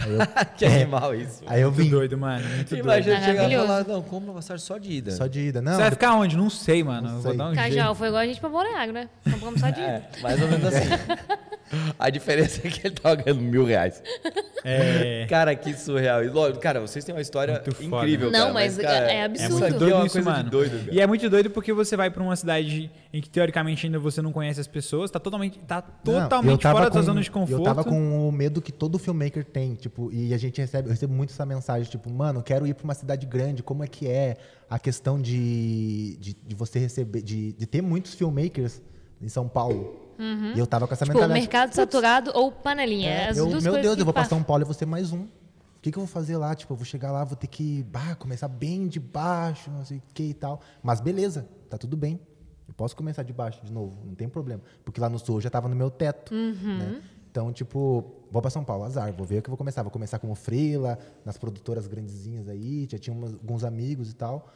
Aí 0.00 0.10
eu, 0.12 0.18
que 0.56 0.64
animal 0.64 1.14
isso. 1.14 1.42
aí 1.46 1.60
eu 1.60 1.70
Muito 1.70 1.82
vim. 1.84 1.90
doido, 1.90 2.16
mano. 2.18 2.46
Muito 2.48 2.68
doido. 2.70 2.84
Imagina 2.84 3.20
chegar 3.22 3.50
e 3.50 3.56
falar, 3.56 3.84
não, 3.86 4.02
compra 4.02 4.30
uma 4.30 4.34
passagem 4.34 4.64
só 4.64 4.78
de 4.78 4.90
ida. 4.92 5.10
Só 5.12 5.26
de 5.26 5.40
ida. 5.40 5.60
Não, 5.62 5.72
Você 5.72 5.80
vai 5.82 5.90
ficar 5.90 6.14
onde? 6.16 6.36
Não 6.36 6.48
sei, 6.50 6.82
mano. 6.82 7.08
Não 7.08 7.16
Eu 7.16 7.20
vou 7.22 7.30
sei. 7.32 7.38
dar 7.38 7.48
um 7.50 7.54
Cajal, 7.54 7.70
jeito. 7.70 7.94
foi 7.96 8.08
igual 8.08 8.22
a 8.22 8.26
gente 8.26 8.40
pra 8.40 8.48
Balneário, 8.48 8.92
né? 8.92 9.08
Compramos 9.30 9.60
só 9.60 9.70
de 9.70 9.80
É, 9.80 10.02
mais 10.22 10.40
ou 10.40 10.48
menos 10.48 10.64
assim. 10.66 10.88
A 11.98 12.10
diferença 12.10 12.60
é 12.66 12.70
que 12.70 12.86
ele 12.86 12.94
tava 12.94 13.14
ganhando 13.16 13.40
mil 13.40 13.64
reais. 13.64 14.02
É. 14.64 15.24
Cara, 15.30 15.54
que 15.54 15.72
surreal. 15.74 16.22
E, 16.22 16.28
lógico, 16.28 16.60
cara, 16.60 16.80
vocês 16.80 17.02
têm 17.04 17.14
uma 17.14 17.20
história 17.22 17.54
Muito 17.54 17.74
foda. 17.74 17.96
incrível, 18.04 18.30
Não, 18.30 18.40
cara. 18.40 18.52
mas 18.52 18.76
cara, 18.76 19.10
é- 19.10 19.14
é 19.14 19.16
É 19.20 19.24
absurdo. 19.24 19.58
muito 19.60 19.78
doido 19.78 19.92
é 19.92 19.96
uma 19.96 20.06
isso, 20.06 20.12
coisa 20.16 20.30
mano. 20.30 20.44
de 20.44 20.50
doido, 20.50 20.78
cara. 20.84 20.94
e 20.94 21.00
é 21.00 21.06
muito 21.06 21.30
doido 21.30 21.50
porque 21.50 21.72
você 21.72 21.96
vai 21.96 22.10
pra 22.10 22.22
uma 22.22 22.36
cidade 22.36 22.90
em 23.12 23.20
que 23.22 23.28
teoricamente 23.30 23.86
ainda 23.86 23.98
você 23.98 24.20
não 24.20 24.32
conhece 24.32 24.60
as 24.60 24.66
pessoas, 24.66 25.10
tá 25.10 25.18
totalmente, 25.18 25.58
tá 25.60 25.82
Não, 26.04 26.14
totalmente 26.22 26.60
tava 26.60 26.78
fora 26.78 26.90
da 26.90 26.96
com- 27.00 27.06
zona 27.06 27.20
de 27.22 27.30
conforto. 27.30 27.60
Eu 27.60 27.64
tava 27.64 27.84
com 27.84 28.28
o 28.28 28.32
medo 28.32 28.60
que 28.60 28.70
todo 28.72 28.98
filmmaker 28.98 29.42
tem, 29.44 29.61
tipo, 29.74 30.10
e 30.12 30.32
a 30.34 30.38
gente 30.38 30.60
recebe, 30.60 30.88
eu 30.88 30.92
recebo 30.92 31.12
muito 31.14 31.30
essa 31.30 31.46
mensagem, 31.46 31.90
tipo, 31.90 32.10
mano, 32.10 32.42
quero 32.42 32.66
ir 32.66 32.74
pra 32.74 32.84
uma 32.84 32.94
cidade 32.94 33.26
grande, 33.26 33.62
como 33.62 33.82
é 33.84 33.86
que 33.86 34.06
é 34.08 34.36
a 34.68 34.78
questão 34.78 35.20
de, 35.20 36.16
de, 36.18 36.34
de 36.34 36.54
você 36.54 36.78
receber, 36.78 37.22
de, 37.22 37.52
de 37.52 37.66
ter 37.66 37.80
muitos 37.82 38.14
filmmakers 38.14 38.80
em 39.20 39.28
São 39.28 39.48
Paulo. 39.48 40.00
E 40.54 40.58
eu 40.58 40.66
tava 40.66 40.86
com 40.86 40.94
essa 40.94 41.04
Tipo, 41.04 41.14
mentalidade. 41.16 41.40
mercado 41.40 41.72
saturado 41.74 42.30
ou 42.34 42.52
panelinha. 42.52 43.10
é, 43.10 43.28
as 43.30 43.36
eu, 43.38 43.46
duas 43.48 43.62
meu 43.64 43.72
Deus, 43.80 43.98
eu 43.98 44.04
vou 44.04 44.12
pra 44.14 44.22
passam. 44.22 44.38
São 44.38 44.44
Paulo 44.44 44.62
e 44.62 44.64
vou 44.64 44.74
ser 44.74 44.86
mais 44.86 45.12
um. 45.12 45.22
O 45.22 45.28
que, 45.82 45.90
que 45.90 45.98
eu 45.98 46.02
vou 46.02 46.06
fazer 46.08 46.36
lá? 46.36 46.54
Tipo, 46.54 46.74
eu 46.74 46.76
vou 46.76 46.84
chegar 46.84 47.10
lá, 47.10 47.24
vou 47.24 47.36
ter 47.36 47.48
que 47.48 47.82
bah, 47.90 48.14
começar 48.14 48.46
bem 48.46 48.86
de 48.86 49.00
baixo, 49.00 49.68
não 49.70 49.84
sei 49.84 49.96
o 49.98 50.02
que 50.14 50.22
e 50.22 50.34
tal. 50.34 50.60
Mas 50.80 51.00
beleza, 51.00 51.48
tá 51.68 51.76
tudo 51.76 51.96
bem. 51.96 52.20
Eu 52.68 52.74
posso 52.74 52.94
começar 52.94 53.24
de 53.24 53.32
baixo 53.32 53.60
de 53.64 53.72
novo, 53.72 53.96
não 54.06 54.14
tem 54.14 54.28
problema. 54.28 54.62
Porque 54.84 55.00
lá 55.00 55.08
no 55.08 55.18
sul 55.18 55.36
eu 55.38 55.40
já 55.40 55.50
tava 55.50 55.68
no 55.68 55.74
meu 55.74 55.90
teto. 55.90 56.32
Né? 56.32 57.00
Então, 57.32 57.50
tipo, 57.50 58.04
vou 58.30 58.42
pra 58.42 58.50
São 58.50 58.62
Paulo, 58.62 58.84
azar, 58.84 59.10
vou 59.10 59.26
ver 59.26 59.38
o 59.38 59.42
que 59.42 59.48
eu 59.48 59.52
vou 59.52 59.56
começar. 59.56 59.82
Vou 59.82 59.90
começar 59.90 60.18
como 60.18 60.34
freela, 60.34 60.98
nas 61.24 61.38
produtoras 61.38 61.86
grandezinhas 61.86 62.46
aí, 62.46 62.86
já 62.90 62.98
tinha 62.98 63.16
umas- 63.16 63.32
alguns 63.32 63.64
amigos 63.64 64.10
e 64.10 64.14
tal. 64.14 64.52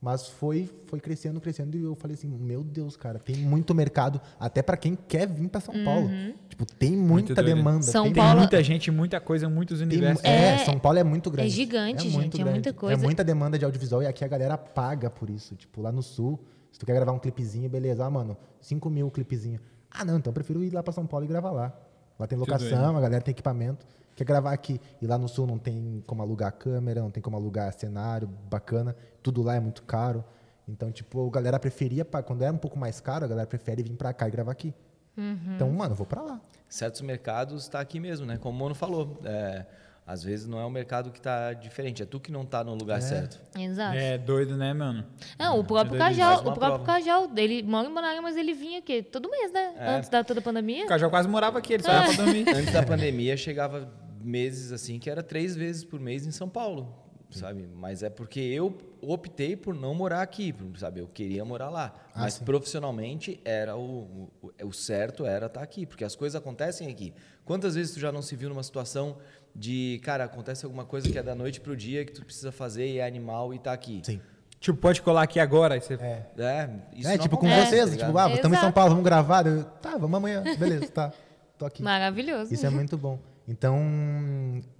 Mas 0.00 0.28
foi, 0.28 0.70
foi 0.86 1.00
crescendo, 1.00 1.40
crescendo, 1.40 1.76
e 1.76 1.82
eu 1.82 1.94
falei 1.96 2.14
assim, 2.14 2.28
meu 2.28 2.62
Deus, 2.62 2.96
cara, 2.96 3.18
tem 3.18 3.34
muito 3.36 3.74
mercado, 3.74 4.18
até 4.38 4.62
pra 4.62 4.76
quem 4.76 4.96
quer 4.96 5.26
vir 5.28 5.48
pra 5.48 5.60
São 5.60 5.74
Paulo. 5.84 6.08
Tipo, 6.48 6.64
tem 6.64 6.92
muita 6.96 7.34
doido. 7.34 7.46
demanda. 7.48 7.82
São 7.82 8.04
tem 8.04 8.12
Tem 8.14 8.22
Paulo- 8.22 8.38
muita 8.38 8.62
gente, 8.62 8.90
muita 8.92 9.20
coisa, 9.20 9.48
muitos 9.48 9.78
tem- 9.80 9.88
universos. 9.88 10.24
é, 10.24 10.54
É- 10.54 10.58
São 10.64 10.78
Paulo 10.78 10.98
é 10.98 11.04
muito 11.04 11.30
grande. 11.32 11.50
gigante, 11.50 12.08
muito 12.08 12.36
gente, 12.38 12.48
é 12.48 12.50
muita 12.50 12.72
coisa. 12.72 12.94
É 12.94 13.04
muita 13.04 13.24
demanda 13.24 13.58
de 13.58 13.64
audiovisual 13.64 14.02
e 14.04 14.06
aqui 14.06 14.24
a 14.24 14.28
galera 14.28 14.56
paga 14.56 15.10
por 15.10 15.28
isso. 15.28 15.54
Tipo, 15.56 15.82
lá 15.82 15.90
no 15.92 16.00
sul, 16.02 16.38
se 16.72 16.78
tu 16.78 16.86
quer 16.86 16.94
gravar 16.94 17.10
um 17.12 17.18
clipezinho, 17.18 17.68
beleza. 17.68 18.04
Ah, 18.06 18.08
mano, 18.10 18.36
5 18.60 18.88
mil 18.88 19.08
o 19.08 19.10
clipezinho. 19.10 19.60
Ah, 19.90 20.04
não, 20.04 20.16
então 20.16 20.30
eu 20.30 20.34
prefiro 20.34 20.62
ir 20.64 20.72
lá 20.72 20.82
pra 20.82 20.92
São 20.94 21.04
Paulo 21.04 21.26
e 21.26 21.28
gravar 21.28 21.50
lá. 21.50 21.74
Lá 22.20 22.26
tem 22.26 22.36
locação, 22.36 22.98
a 22.98 23.00
galera 23.00 23.22
tem 23.22 23.32
equipamento. 23.32 23.86
Quer 24.14 24.24
gravar 24.24 24.52
aqui. 24.52 24.78
E 25.00 25.06
lá 25.06 25.16
no 25.16 25.26
sul 25.26 25.46
não 25.46 25.58
tem 25.58 26.04
como 26.06 26.20
alugar 26.20 26.52
câmera, 26.52 27.00
não 27.00 27.10
tem 27.10 27.22
como 27.22 27.34
alugar 27.34 27.72
cenário 27.72 28.28
bacana. 28.50 28.94
Tudo 29.22 29.42
lá 29.42 29.54
é 29.54 29.60
muito 29.60 29.82
caro. 29.84 30.22
Então, 30.68 30.92
tipo, 30.92 31.26
a 31.26 31.30
galera 31.30 31.58
preferia, 31.58 32.04
quando 32.04 32.42
é 32.42 32.50
um 32.50 32.58
pouco 32.58 32.78
mais 32.78 33.00
caro, 33.00 33.24
a 33.24 33.28
galera 33.28 33.46
prefere 33.46 33.82
vir 33.82 33.96
pra 33.96 34.12
cá 34.12 34.28
e 34.28 34.30
gravar 34.30 34.52
aqui. 34.52 34.74
Então, 35.16 35.70
mano, 35.70 35.92
eu 35.92 35.96
vou 35.96 36.06
pra 36.06 36.20
lá. 36.22 36.40
certos 36.68 37.00
mercados 37.00 37.62
está 37.62 37.80
aqui 37.80 37.98
mesmo, 37.98 38.26
né? 38.26 38.36
Como 38.36 38.54
o 38.54 38.58
Mono 38.58 38.74
falou. 38.74 39.18
É, 39.24 39.64
Às 40.10 40.24
vezes 40.24 40.44
não 40.48 40.58
é 40.58 40.64
o 40.64 40.70
mercado 40.70 41.12
que 41.12 41.20
tá 41.20 41.52
diferente, 41.52 42.02
é 42.02 42.04
tu 42.04 42.18
que 42.18 42.32
não 42.32 42.44
tá 42.44 42.64
no 42.64 42.74
lugar 42.74 43.00
certo. 43.00 43.40
Exato. 43.56 43.96
É 43.96 44.18
doido, 44.18 44.56
né, 44.56 44.72
mano? 44.74 45.06
Não, 45.38 45.56
o 45.60 45.62
próprio 45.62 45.94
É 45.94 45.98
Cajal, 45.98 46.38
o 46.40 46.42
próprio 46.42 46.60
prova. 46.66 46.84
Cajal, 46.84 47.30
ele 47.36 47.62
mora 47.62 47.86
em 47.88 47.92
Manaus, 47.92 48.20
mas 48.20 48.36
ele 48.36 48.52
vinha 48.52 48.80
aqui 48.80 49.04
todo 49.04 49.30
mês, 49.30 49.52
né? 49.52 49.72
É. 49.78 49.90
Antes 49.90 50.08
da 50.10 50.24
toda 50.24 50.40
a 50.40 50.42
pandemia. 50.42 50.84
O 50.84 50.88
Cajal 50.88 51.10
quase 51.10 51.28
morava 51.28 51.60
aqui, 51.60 51.74
ele 51.74 51.84
só 51.84 51.92
ia 51.92 52.02
pra 52.02 52.12
dormir. 52.24 52.44
Antes 52.52 52.72
da 52.72 52.82
pandemia 52.82 53.36
chegava 53.36 53.88
meses 54.20 54.72
assim 54.72 54.98
que 54.98 55.08
era 55.08 55.22
três 55.22 55.54
vezes 55.54 55.84
por 55.84 56.00
mês 56.00 56.26
em 56.26 56.32
São 56.32 56.48
Paulo, 56.48 56.92
sabe? 57.30 57.68
Mas 57.72 58.02
é 58.02 58.10
porque 58.10 58.40
eu 58.40 58.76
optei 59.00 59.54
por 59.56 59.74
não 59.76 59.94
morar 59.94 60.22
aqui, 60.22 60.52
sabe? 60.76 60.98
Eu 61.00 61.06
queria 61.06 61.44
morar 61.44 61.70
lá, 61.70 61.94
Ah, 62.12 62.22
mas 62.22 62.34
sim. 62.34 62.44
profissionalmente 62.44 63.40
era 63.44 63.76
o, 63.76 64.28
o, 64.42 64.50
o 64.66 64.72
certo 64.72 65.24
era 65.24 65.46
estar 65.46 65.62
aqui, 65.62 65.86
porque 65.86 66.02
as 66.04 66.16
coisas 66.16 66.34
acontecem 66.34 66.88
aqui. 66.90 67.14
Quantas 67.44 67.74
vezes 67.76 67.94
tu 67.94 68.00
já 68.00 68.12
não 68.12 68.22
se 68.22 68.36
viu 68.36 68.48
numa 68.48 68.62
situação 68.62 69.16
de, 69.54 70.00
cara, 70.04 70.24
acontece 70.24 70.64
alguma 70.64 70.84
coisa 70.84 71.08
que 71.08 71.18
é 71.18 71.22
da 71.22 71.34
noite 71.34 71.60
pro 71.60 71.76
dia 71.76 72.04
que 72.04 72.12
tu 72.12 72.24
precisa 72.24 72.52
fazer 72.52 72.86
e 72.86 72.98
é 72.98 73.06
animal 73.06 73.52
e 73.54 73.58
tá 73.58 73.72
aqui? 73.72 74.00
Sim. 74.04 74.20
Tipo, 74.58 74.78
pode 74.78 75.00
colar 75.00 75.22
aqui 75.22 75.40
agora. 75.40 75.74
Aí 75.74 75.80
você... 75.80 75.94
É. 75.94 76.26
É, 76.38 76.70
isso 76.94 77.08
é, 77.08 77.16
tipo, 77.16 77.38
com 77.38 77.46
acontece, 77.46 77.70
vocês, 77.70 77.96
tá 77.96 78.06
tipo, 78.06 78.18
ah, 78.18 78.30
estamos 78.30 78.58
em 78.58 78.60
São. 78.60 78.70
Paulo, 78.72 78.90
vamos 78.90 79.04
gravar? 79.04 79.46
Eu, 79.46 79.64
tá, 79.64 79.92
vamos 79.96 80.14
amanhã. 80.14 80.42
Beleza, 80.58 80.86
tá. 80.88 81.12
Tô 81.58 81.64
aqui. 81.64 81.82
Maravilhoso. 81.82 82.52
Isso 82.52 82.66
é 82.66 82.70
muito 82.70 82.96
bom. 82.98 83.18
Então, 83.48 83.74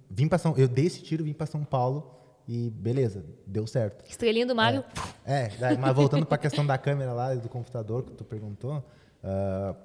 vim 0.09 0.27
pra 0.27 0.37
São, 0.37 0.55
eu 0.55 0.67
dei 0.67 0.85
esse 0.85 1.01
tiro, 1.01 1.23
vim 1.23 1.33
pra 1.33 1.47
São 1.47 1.63
Paulo 1.63 2.15
e 2.47 2.69
beleza, 2.69 3.23
deu 3.45 3.65
certo. 3.67 4.07
Estrelinha 4.09 4.45
do 4.45 4.55
Mário. 4.55 4.83
É, 5.25 5.49
daí- 5.59 5.77
mas 5.77 5.95
voltando 5.95 6.25
para 6.25 6.35
a 6.35 6.39
questão 6.39 6.65
da 6.65 6.77
câmera 6.77 7.11
lá, 7.13 7.33
do 7.33 7.49
computador 7.49 8.03
que 8.03 8.11
tu 8.13 8.23
perguntou, 8.23 8.83
ah, 9.23 9.75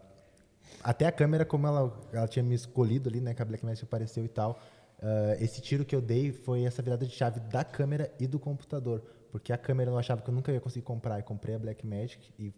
até 0.83 1.07
a 1.07 1.13
câmera, 1.13 1.45
como 1.45 1.67
ela, 1.67 2.01
ela 2.13 2.29
tinha 2.29 2.43
me 2.43 2.55
escolhido 2.55 3.09
ali, 3.09 3.21
né, 3.21 3.35
que 3.35 3.43
a 3.43 3.45
Blackmagic 3.45 3.85
apareceu 3.85 4.25
e 4.25 4.29
tal, 4.29 4.61
ah, 5.03 5.37
esse 5.41 5.61
tiro 5.61 5.85
que 5.85 5.95
eu 5.95 6.01
dei 6.01 6.33
foi 6.33 6.65
essa 6.65 6.83
virada 6.83 7.07
de 7.07 7.13
chave 7.13 7.41
da 7.41 7.65
câmera 7.65 8.13
e 8.19 8.27
do 8.27 8.39
computador, 8.39 9.03
porque 9.31 9.53
a 9.53 9.59
câmera 9.59 9.91
eu 9.91 9.99
achava 9.99 10.23
que 10.23 10.29
eu 10.29 10.35
nunca 10.35 10.53
ia 10.53 10.61
conseguir 10.61 10.85
comprar, 10.85 11.19
e 11.19 11.23
comprei 11.23 11.55
a 11.55 11.59
Blackmagic 11.59 12.33
e 12.39 12.53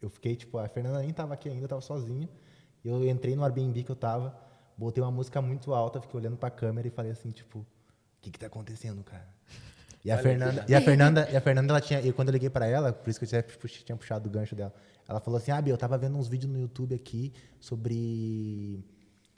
eu 0.00 0.10
fiquei, 0.10 0.36
tipo, 0.36 0.58
a 0.58 0.68
Fernanda 0.68 0.98
nem 1.00 1.12
tava 1.12 1.34
aqui 1.34 1.48
ainda, 1.48 1.64
eu 1.64 1.68
tava 1.68 1.80
sozinho, 1.80 2.28
e 2.84 2.88
eu 2.88 3.08
entrei 3.08 3.34
no 3.34 3.42
Airbnb 3.44 3.82
que 3.82 3.90
eu 3.90 3.96
tava, 3.96 4.36
botei 4.76 5.02
uma 5.02 5.10
música 5.10 5.40
muito 5.40 5.72
alta, 5.74 6.00
fiquei 6.00 6.18
olhando 6.20 6.36
para 6.36 6.48
a 6.48 6.50
câmera 6.50 6.86
e 6.86 6.90
falei 6.90 7.10
assim, 7.10 7.30
tipo, 7.30 7.60
o 7.60 7.66
que 8.20 8.30
que 8.30 8.38
tá 8.38 8.46
acontecendo, 8.46 9.02
cara? 9.02 9.26
E 10.04 10.10
a, 10.10 10.18
Fernanda, 10.18 10.64
e 10.68 10.74
a 10.74 10.80
Fernanda, 10.80 11.28
e 11.32 11.36
a 11.36 11.40
Fernanda, 11.40 11.72
ela 11.72 11.80
tinha, 11.80 12.00
e 12.00 12.12
quando 12.12 12.28
eu 12.28 12.32
liguei 12.32 12.48
pra 12.48 12.64
ela, 12.64 12.92
por 12.92 13.10
isso 13.10 13.18
que 13.18 13.26
eu 13.26 13.68
tinha 13.84 13.96
puxado 13.96 14.28
o 14.28 14.30
gancho 14.30 14.54
dela, 14.54 14.72
ela 15.08 15.18
falou 15.18 15.36
assim: 15.36 15.50
"Ah, 15.50 15.60
Bia, 15.60 15.72
eu 15.72 15.76
tava 15.76 15.98
vendo 15.98 16.16
uns 16.16 16.28
vídeos 16.28 16.52
no 16.52 16.60
YouTube 16.60 16.94
aqui 16.94 17.32
sobre 17.58 18.84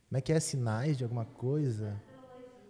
como 0.08 0.18
é 0.18 0.20
que 0.20 0.30
é 0.30 0.38
sinais 0.38 0.98
de 0.98 1.04
alguma 1.04 1.24
coisa, 1.24 1.98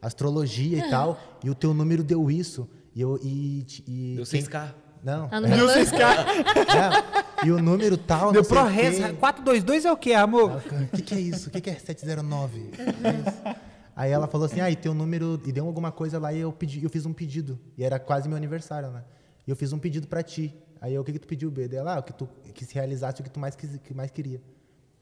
astrologia 0.00 0.78
e 0.86 0.90
tal, 0.90 1.18
e 1.44 1.50
o 1.50 1.54
teu 1.54 1.72
número 1.74 2.02
deu 2.02 2.30
isso". 2.30 2.68
E 2.94 3.00
eu 3.00 3.18
e, 3.22 3.64
e 3.86 4.14
Deu 4.16 4.26
quem- 4.26 4.42
6K. 4.42 4.74
Não. 5.04 5.28
Ah, 5.30 5.40
no 5.40 5.46
é, 5.46 5.56
meu- 5.56 5.70
é, 5.70 7.46
e 7.46 7.52
o 7.52 7.62
número 7.62 7.96
tal, 7.96 8.32
Deu 8.32 8.42
não 8.42 8.48
sei 8.48 8.56
pro 8.58 8.66
o 8.66 8.68
quê. 8.68 8.72
res. 8.82 8.98
422 9.18 9.84
é 9.84 9.92
o 9.92 9.96
quê, 9.96 10.12
amor? 10.14 10.56
O 10.56 10.96
que, 10.96 11.02
que 11.02 11.14
é 11.14 11.20
isso? 11.20 11.48
O 11.48 11.52
que, 11.52 11.60
que 11.60 11.70
é 11.70 11.74
709? 11.74 12.70
Que 12.72 12.82
isso? 12.82 13.58
Aí 13.94 14.10
ela 14.10 14.26
falou 14.26 14.46
assim, 14.46 14.60
ah, 14.60 14.70
e 14.70 14.76
teu 14.76 14.92
número... 14.94 15.40
E 15.44 15.52
deu 15.52 15.66
alguma 15.66 15.90
coisa 15.92 16.18
lá 16.18 16.32
e 16.32 16.38
eu, 16.40 16.52
pedi, 16.52 16.82
eu 16.82 16.90
fiz 16.90 17.06
um 17.06 17.12
pedido. 17.12 17.58
E 17.76 17.84
era 17.84 17.98
quase 17.98 18.28
meu 18.28 18.36
aniversário, 18.36 18.90
né? 18.90 19.04
E 19.46 19.50
eu 19.50 19.56
fiz 19.56 19.72
um 19.72 19.78
pedido 19.78 20.06
pra 20.08 20.22
ti. 20.22 20.54
Aí 20.80 20.94
eu, 20.94 21.02
o 21.02 21.04
que, 21.04 21.12
que 21.12 21.18
tu 21.20 21.26
pediu, 21.28 21.50
B? 21.50 21.66
Daí 21.68 21.78
ela, 21.78 21.94
ah, 21.94 21.98
o 22.00 22.02
que 22.02 22.12
tu 22.12 22.28
que 22.54 22.64
se 22.64 22.74
realizasse 22.74 23.20
o 23.20 23.24
que 23.24 23.30
tu 23.30 23.38
mais, 23.40 23.54
quis, 23.56 23.76
que 23.78 23.94
mais 23.94 24.10
queria. 24.10 24.40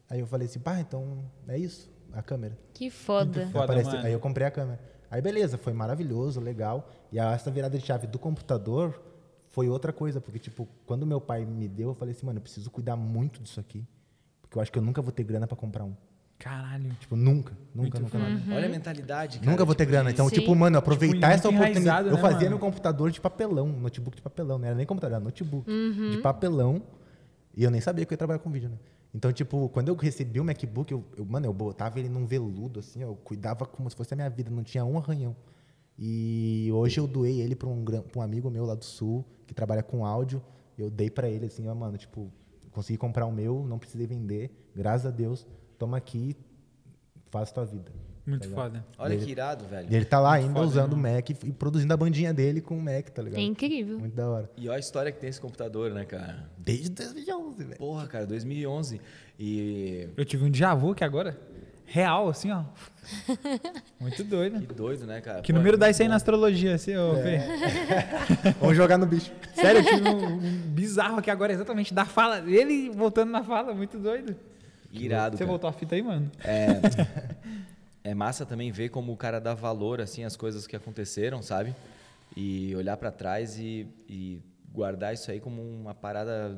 Aí 0.09 0.21
eu 0.21 0.27
falei 0.27 0.47
assim, 0.47 0.59
pá, 0.59 0.79
então 0.81 1.25
é 1.49 1.59
isso, 1.59 1.91
a 2.13 2.23
câmera. 2.23 2.57
Que 2.75 2.91
foda. 2.91 3.47
Foda, 3.49 3.65
Apareceu- 3.65 3.93
mano. 3.93 4.07
Aí 4.07 4.13
eu 4.13 4.21
comprei 4.21 4.47
a 4.47 4.51
câmera. 4.51 4.81
Aí 5.11 5.21
beleza, 5.23 5.57
foi 5.57 5.73
maravilhoso, 5.73 6.41
legal. 6.41 6.89
E 7.13 7.19
a- 7.19 7.33
essa 7.33 7.51
virada 7.51 7.79
de 7.79 7.85
chave 7.85 8.07
do 8.07 8.19
computador 8.19 9.01
foi 9.49 9.69
outra 9.69 9.93
coisa, 9.93 10.21
porque 10.21 10.39
tipo, 10.39 10.69
quando 10.85 11.07
meu 11.07 11.21
pai 11.21 11.45
me 11.45 11.69
deu, 11.69 11.89
eu 11.91 11.95
falei 11.95 12.13
assim, 12.15 12.27
mano, 12.27 12.39
eu 12.39 12.43
preciso 12.43 12.71
cuidar 12.71 12.97
muito 12.97 13.41
disso 13.43 13.61
aqui, 13.61 13.87
porque 14.43 14.59
eu 14.59 14.63
acho 14.63 14.73
que 14.73 14.79
eu 14.79 14.83
nunca 14.83 15.01
vou 15.01 15.13
ter 15.13 15.23
grana 15.25 15.47
pra 15.47 15.57
comprar 15.57 15.85
um. 15.85 15.95
Caralho. 16.39 16.91
Tipo, 17.01 17.17
nunca, 17.17 17.53
nunca, 17.75 17.99
Muito 17.99 18.01
nunca. 18.19 18.19
Uhum. 18.19 18.55
Olha 18.57 18.67
a 18.67 18.69
mentalidade, 18.69 19.39
cara. 19.39 19.51
Nunca 19.51 19.65
vou 19.65 19.75
ter 19.75 19.85
tipo, 19.85 19.93
grana. 19.93 20.11
Então, 20.11 20.29
Sim. 20.29 20.35
tipo, 20.35 20.55
mano, 20.55 20.77
aproveitar 20.77 21.15
muito 21.15 21.25
essa 21.39 21.49
oportunidade. 21.49 22.09
Eu 22.09 22.15
né, 22.17 22.21
fazia 22.21 22.39
mano? 22.41 22.51
meu 22.51 22.59
computador 22.59 23.11
de 23.11 23.21
papelão, 23.23 23.69
notebook 23.69 24.17
de 24.17 24.23
papelão, 24.23 24.59
não 24.59 24.67
era 24.67 24.77
nem 24.77 24.85
computador, 24.85 25.15
era 25.17 25.25
notebook 25.25 25.71
Uhum. 25.71 26.11
de 26.11 26.19
papelão. 26.19 26.83
E 27.57 27.65
eu 27.65 27.71
nem 27.71 27.81
sabia 27.81 28.05
que 28.05 28.13
eu 28.13 28.15
ia 28.15 28.19
trabalhar 28.19 28.39
com 28.41 28.51
vídeo, 28.51 28.69
né? 28.69 28.77
Então, 29.17 29.33
tipo, 29.33 29.71
quando 29.71 29.89
eu 29.89 29.95
recebi 29.95 30.39
o 30.39 30.45
MacBook, 30.45 30.93
eu, 30.93 31.03
eu- 31.17 31.25
mano, 31.25 31.47
eu 31.47 31.53
botava 31.55 31.99
ele 31.99 32.07
num 32.07 32.27
veludo, 32.27 32.81
assim, 32.81 33.01
eu 33.01 33.17
cuidava 33.17 33.65
como 33.65 33.89
se 33.89 33.97
fosse 33.97 34.13
a 34.13 34.17
minha 34.17 34.29
vida, 34.29 34.51
não 34.51 34.63
tinha 34.63 34.85
um 34.85 34.99
arranhão. 34.99 35.35
E 35.99 36.69
hoje 36.75 37.01
eu 37.01 37.07
doei 37.07 37.41
ele 37.41 37.57
para 37.57 37.67
um, 37.67 37.83
pra 37.83 38.19
um 38.19 38.21
amigo 38.21 38.51
meu 38.51 38.67
lá 38.67 38.75
do 38.75 38.85
Sul, 38.85 39.25
que 39.47 39.55
trabalha 39.55 39.83
com 39.83 40.05
áudio. 40.05 40.43
Eu 40.77 40.91
dei 40.91 41.09
para 41.09 41.31
ele, 41.31 41.47
assim, 41.47 41.67
ó, 41.67 41.75
mano, 41.75 41.97
tipo, 41.97 42.31
consegui 42.71 42.99
comprar 42.99 43.25
o 43.25 43.33
meu, 43.33 43.65
não 43.67 43.79
precisei 43.79 44.07
vender, 44.07 44.51
graças 44.77 45.07
a 45.07 45.11
Deus, 45.11 45.47
toma 45.79 45.97
aqui, 45.97 46.37
faz 47.31 47.51
tua 47.51 47.65
vida. 47.65 47.91
Muito 48.27 48.43
Tá 48.43 48.49
ligado? 48.49 48.65
foda. 48.65 48.85
Olha 48.99 49.15
Ele- 49.15 49.25
que 49.25 49.31
irado, 49.31 49.65
velho. 49.67 49.87
E 49.91 49.95
ele 49.95 50.05
tá 50.05 50.19
lá 50.19 50.35
ainda 50.35 50.53
foda, 50.55 50.67
usando 50.67 50.93
o? 50.95 50.97
Mac 50.97 51.31
e, 51.31 51.35
produzindo 51.53 51.95
a 51.95 51.97
bandinha 51.97 52.35
dele 52.35 52.61
com 52.61 52.77
o 52.77 52.83
Mac, 52.83 53.09
tá 53.11 53.23
ligado? 53.23 53.39
É 53.41 53.43
incrível. 53.45 53.99
Muito 54.01 54.15
da 54.17 54.29
hora. 54.29 54.51
E 54.57 54.69
olha 54.69 54.77
a 54.77 54.81
história 54.81 55.13
que 55.13 55.19
tem 55.21 55.31
esse 55.31 55.41
computador, 55.41 55.93
né, 55.93 56.05
cara? 56.05 56.49
Desde 56.59 56.89
2011, 56.91 57.65
velho. 57.65 57.77
Porra, 57.79 58.07
cara, 58.09 58.27
2011. 58.27 59.01
E 59.39 60.09
Eu 60.17 60.25
tive 60.25 60.45
um 60.45 60.51
déjà 60.51 60.75
vu 60.75 60.91
aqui 60.91 61.05
agora. 61.05 61.39
Real, 61.89 62.29
assim, 62.29 62.51
ó. 62.51 62.65
Muito 64.01 64.25
doido. 64.25 64.59
que 64.61 64.75
doido, 64.75 65.07
né, 65.07 65.21
cara? 65.21 65.41
Que 65.41 65.53
Pô, 65.53 65.59
número 65.59 65.77
é 65.77 65.79
dá 65.79 65.87
muito 65.87 65.95
isso 65.95 66.03
aí 66.03 66.09
bom. 66.09 66.11
na 66.11 66.17
astrologia, 66.17 66.75
assim, 66.75 66.97
ô 66.97 67.15
Fê? 67.23 67.39
Vamos 68.61 68.77
jogar 68.77 68.99
no 68.99 69.07
bicho. 69.07 69.31
Sério, 69.55 69.81
eu 69.81 69.85
tive 69.85 70.09
um, 70.09 70.35
um 70.35 70.41
bizarro 70.73 71.19
aqui 71.19 71.31
agora, 71.31 71.53
exatamente, 71.53 71.95
da 71.95 72.05
fala. 72.05 72.39
Ele 72.41 72.91
voltando 72.91 73.31
na 73.31 73.45
fala, 73.45 73.73
muito 73.73 73.99
doido. 73.99 74.35
Irado, 74.93 75.37
Você 75.37 75.45
cara. 75.45 75.49
voltou 75.51 75.71
a 75.71 75.73
fita 75.73 75.95
aí, 75.95 76.03
mano? 76.03 76.29
É 76.43 76.81
massa 78.15 78.47
também 78.47 78.71
ver 78.71 78.91
como 78.91 79.13
o 79.13 79.17
cara 79.17 79.41
dá 79.41 79.55
valor, 79.55 80.01
assim, 80.01 80.25
às 80.25 80.37
coisas 80.37 80.67
que 80.67 80.77
aconteceram, 80.77 81.43
sabe? 81.43 81.75
E 82.37 82.75
olhar 82.77 82.97
pra 82.97 83.11
trás 83.11 83.59
e, 83.59 83.87
e 84.09 84.41
guardar 84.73 85.15
isso 85.15 85.31
aí 85.31 85.41
como 85.41 85.63
uma 85.63 85.95
parada 85.95 86.57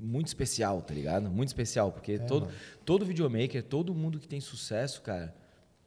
muito 0.00 0.26
especial, 0.26 0.82
tá 0.82 0.92
ligado? 0.92 1.30
Muito 1.30 1.48
especial, 1.48 1.92
porque 1.92 2.18
todo, 2.18 2.48
todo 2.84 3.04
videomaker, 3.06 3.62
todo 3.62 3.94
mundo 3.94 4.18
que 4.18 4.26
tem 4.26 4.40
sucesso, 4.40 5.00
cara, 5.02 5.34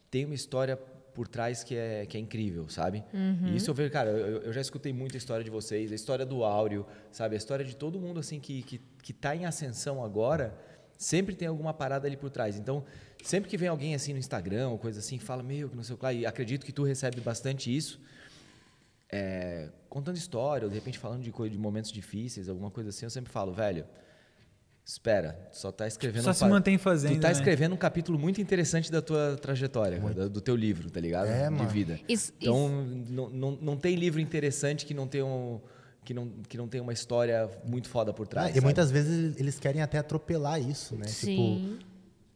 tem 0.09 0.25
uma 0.25 0.35
história 0.35 0.77
por 0.77 1.27
trás 1.27 1.63
que 1.63 1.75
é, 1.75 2.05
que 2.05 2.17
é 2.17 2.19
incrível, 2.19 2.69
sabe? 2.69 3.03
E 3.49 3.55
isso 3.57 3.69
eu 3.69 3.73
vejo, 3.73 3.91
cara, 3.91 4.09
eu, 4.09 4.41
eu 4.43 4.53
já 4.53 4.61
escutei 4.61 4.93
muita 4.93 5.17
história 5.17 5.43
de 5.43 5.49
vocês, 5.49 5.91
a 5.91 5.95
história 5.95 6.25
do 6.25 6.43
Áureo, 6.43 6.85
sabe? 7.11 7.35
A 7.35 7.37
história 7.37 7.65
de 7.65 7.75
todo 7.75 7.99
mundo, 7.99 8.19
assim, 8.19 8.39
que, 8.39 8.63
que, 8.63 8.79
que 9.03 9.11
tá 9.11 9.35
em 9.35 9.45
ascensão 9.45 10.03
agora, 10.03 10.57
sempre 10.97 11.35
tem 11.35 11.47
alguma 11.47 11.73
parada 11.73 12.07
ali 12.07 12.15
por 12.15 12.29
trás. 12.29 12.57
Então, 12.57 12.85
sempre 13.23 13.49
que 13.49 13.57
vem 13.57 13.67
alguém 13.69 13.95
assim 13.95 14.13
no 14.13 14.19
Instagram 14.19 14.69
ou 14.69 14.77
coisa 14.77 14.99
assim, 14.99 15.19
fala, 15.19 15.43
meu, 15.43 15.69
que 15.69 15.75
não 15.75 15.83
sei 15.83 15.95
o 15.95 15.97
que 15.97 16.03
lá, 16.03 16.13
e 16.13 16.25
acredito 16.25 16.65
que 16.65 16.71
tu 16.71 16.83
recebe 16.83 17.19
bastante 17.21 17.75
isso, 17.75 17.99
é, 19.11 19.69
contando 19.89 20.17
história, 20.17 20.65
ou 20.65 20.69
de 20.69 20.75
repente 20.75 20.97
falando 20.99 21.21
de, 21.23 21.31
coisa, 21.31 21.51
de 21.51 21.57
momentos 21.57 21.91
difíceis, 21.91 22.47
alguma 22.47 22.69
coisa 22.69 22.89
assim, 22.89 23.05
eu 23.05 23.09
sempre 23.09 23.31
falo, 23.31 23.51
velho, 23.53 23.85
espera, 24.85 25.33
tu 25.51 25.57
só 25.57 25.71
tá 25.71 25.87
escrevendo... 25.87 26.23
Só 26.23 26.31
um 26.31 26.33
se 26.33 26.39
pa- 26.41 26.47
mantém 26.49 26.77
fazendo, 26.77 27.15
Tu 27.15 27.21
tá 27.21 27.27
né? 27.27 27.33
escrevendo 27.33 27.73
um 27.73 27.77
capítulo 27.77 28.17
muito 28.17 28.39
interessante 28.41 28.91
da 28.91 29.01
tua 29.01 29.37
trajetória, 29.37 29.99
cara, 29.99 30.29
do, 30.29 30.41
teu 30.41 30.55
livro, 30.55 30.89
tá 30.89 30.99
ligado? 30.99 31.27
É, 31.27 31.45
de 31.45 31.49
mano. 31.51 31.69
vida. 31.69 31.99
Isso- 32.07 32.33
então, 32.39 32.69
Não, 33.07 33.29
não, 33.29 33.51
não 33.51 33.77
tem 33.77 33.95
livro 33.95 34.19
interessante 34.19 34.85
que 34.85 34.93
não 34.93 35.07
tenha 35.07 35.25
um... 35.25 35.59
Que 36.05 36.13
não, 36.13 36.27
que 36.47 36.57
não 36.57 36.67
tem 36.67 36.81
uma 36.81 36.93
história 36.93 37.47
muito 37.63 37.87
foda 37.87 38.11
por 38.11 38.25
trás. 38.27 38.55
Ah, 38.55 38.57
e 38.57 38.61
muitas 38.61 38.89
vezes 38.89 39.37
eles 39.39 39.59
querem 39.59 39.81
até 39.81 39.99
atropelar 39.99 40.59
isso, 40.59 40.95
né? 40.95 41.05
Sim. 41.05 41.67
Tipo, 41.77 41.88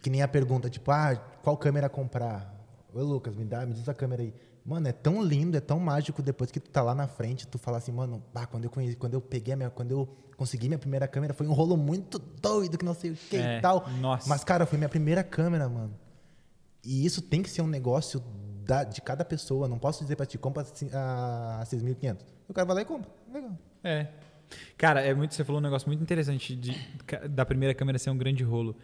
que 0.03 0.09
nem 0.09 0.21
a 0.21 0.27
pergunta, 0.27 0.69
tipo, 0.69 0.91
ah, 0.91 1.15
qual 1.41 1.55
câmera 1.57 1.87
comprar? 1.89 2.53
Ô, 2.93 3.01
Lucas, 3.01 3.35
me 3.35 3.45
dá, 3.45 3.65
me 3.65 3.73
diz 3.73 3.87
a 3.87 3.93
câmera 3.93 4.21
aí. 4.21 4.33
Mano, 4.65 4.87
é 4.87 4.91
tão 4.91 5.23
lindo, 5.23 5.57
é 5.57 5.59
tão 5.61 5.79
mágico 5.79 6.21
depois 6.21 6.51
que 6.51 6.59
tu 6.59 6.69
tá 6.69 6.81
lá 6.83 6.93
na 6.93 7.07
frente, 7.07 7.47
tu 7.47 7.57
fala 7.57 7.77
assim, 7.77 7.91
mano, 7.91 8.21
bah, 8.33 8.45
quando 8.45 8.65
eu 8.65 8.69
conheci, 8.69 8.95
quando 8.97 9.13
eu 9.13 9.21
peguei 9.21 9.53
a 9.53 9.57
minha, 9.57 9.69
quando 9.69 9.91
eu 9.91 10.07
consegui 10.37 10.67
minha 10.67 10.77
primeira 10.77 11.07
câmera, 11.07 11.33
foi 11.33 11.47
um 11.47 11.53
rolo 11.53 11.75
muito 11.77 12.19
doido, 12.19 12.77
que 12.77 12.83
não 12.85 12.93
sei 12.93 13.11
o 13.11 13.15
que 13.15 13.37
É, 13.37 13.57
e 13.59 13.61
tal. 13.61 13.87
nossa. 14.01 14.27
Mas, 14.29 14.43
cara, 14.43 14.65
foi 14.65 14.77
minha 14.77 14.89
primeira 14.89 15.23
câmera, 15.23 15.67
mano. 15.69 15.93
E 16.83 17.05
isso 17.05 17.21
tem 17.21 17.41
que 17.41 17.49
ser 17.49 17.61
um 17.61 17.67
negócio 17.67 18.21
da- 18.65 18.83
de 18.83 19.01
cada 19.01 19.23
pessoa. 19.23 19.67
Não 19.69 19.79
posso 19.79 20.01
dizer 20.03 20.15
pra 20.17 20.25
ti, 20.25 20.37
compra 20.37 20.63
a, 20.93 21.61
a 21.61 21.65
6.500. 21.65 22.25
O 22.47 22.53
cara 22.53 22.65
vai 22.65 22.75
lá 22.75 22.81
e 22.81 22.85
compra. 22.85 23.09
Legal. 23.33 23.51
É. 23.83 24.07
Cara, 24.77 25.01
é 25.01 25.13
muito, 25.13 25.33
você 25.33 25.43
falou 25.43 25.59
um 25.59 25.63
negócio 25.63 25.87
muito 25.87 26.01
interessante 26.01 26.55
de- 26.55 26.75
da 27.29 27.45
primeira 27.45 27.73
câmera 27.73 27.97
ser 27.97 28.09
um 28.09 28.17
grande 28.17 28.43
rolo. 28.43 28.75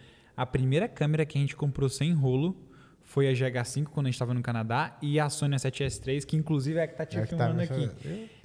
A 0.41 0.45
primeira 0.45 0.87
câmera 0.87 1.25
que 1.25 1.37
a 1.37 1.41
gente 1.41 1.55
comprou 1.55 1.89
sem 1.89 2.13
rolo 2.13 2.55
foi 3.03 3.27
a 3.27 3.33
GH5 3.33 3.85
quando 3.87 4.05
a 4.05 4.09
gente 4.09 4.15
estava 4.15 4.33
no 4.33 4.41
Canadá 4.41 4.95
e 5.01 5.19
a 5.19 5.29
Sony 5.29 5.55
A7S3, 5.55 6.23
que 6.25 6.37
inclusive 6.37 6.79
é 6.79 6.83
a 6.83 6.87
que 6.87 6.95
tá 6.95 7.05
te 7.05 7.17
É 7.17 7.21
tá 7.21 7.27
filmando 7.27 7.55
me 7.55 7.63
aqui. 7.63 7.89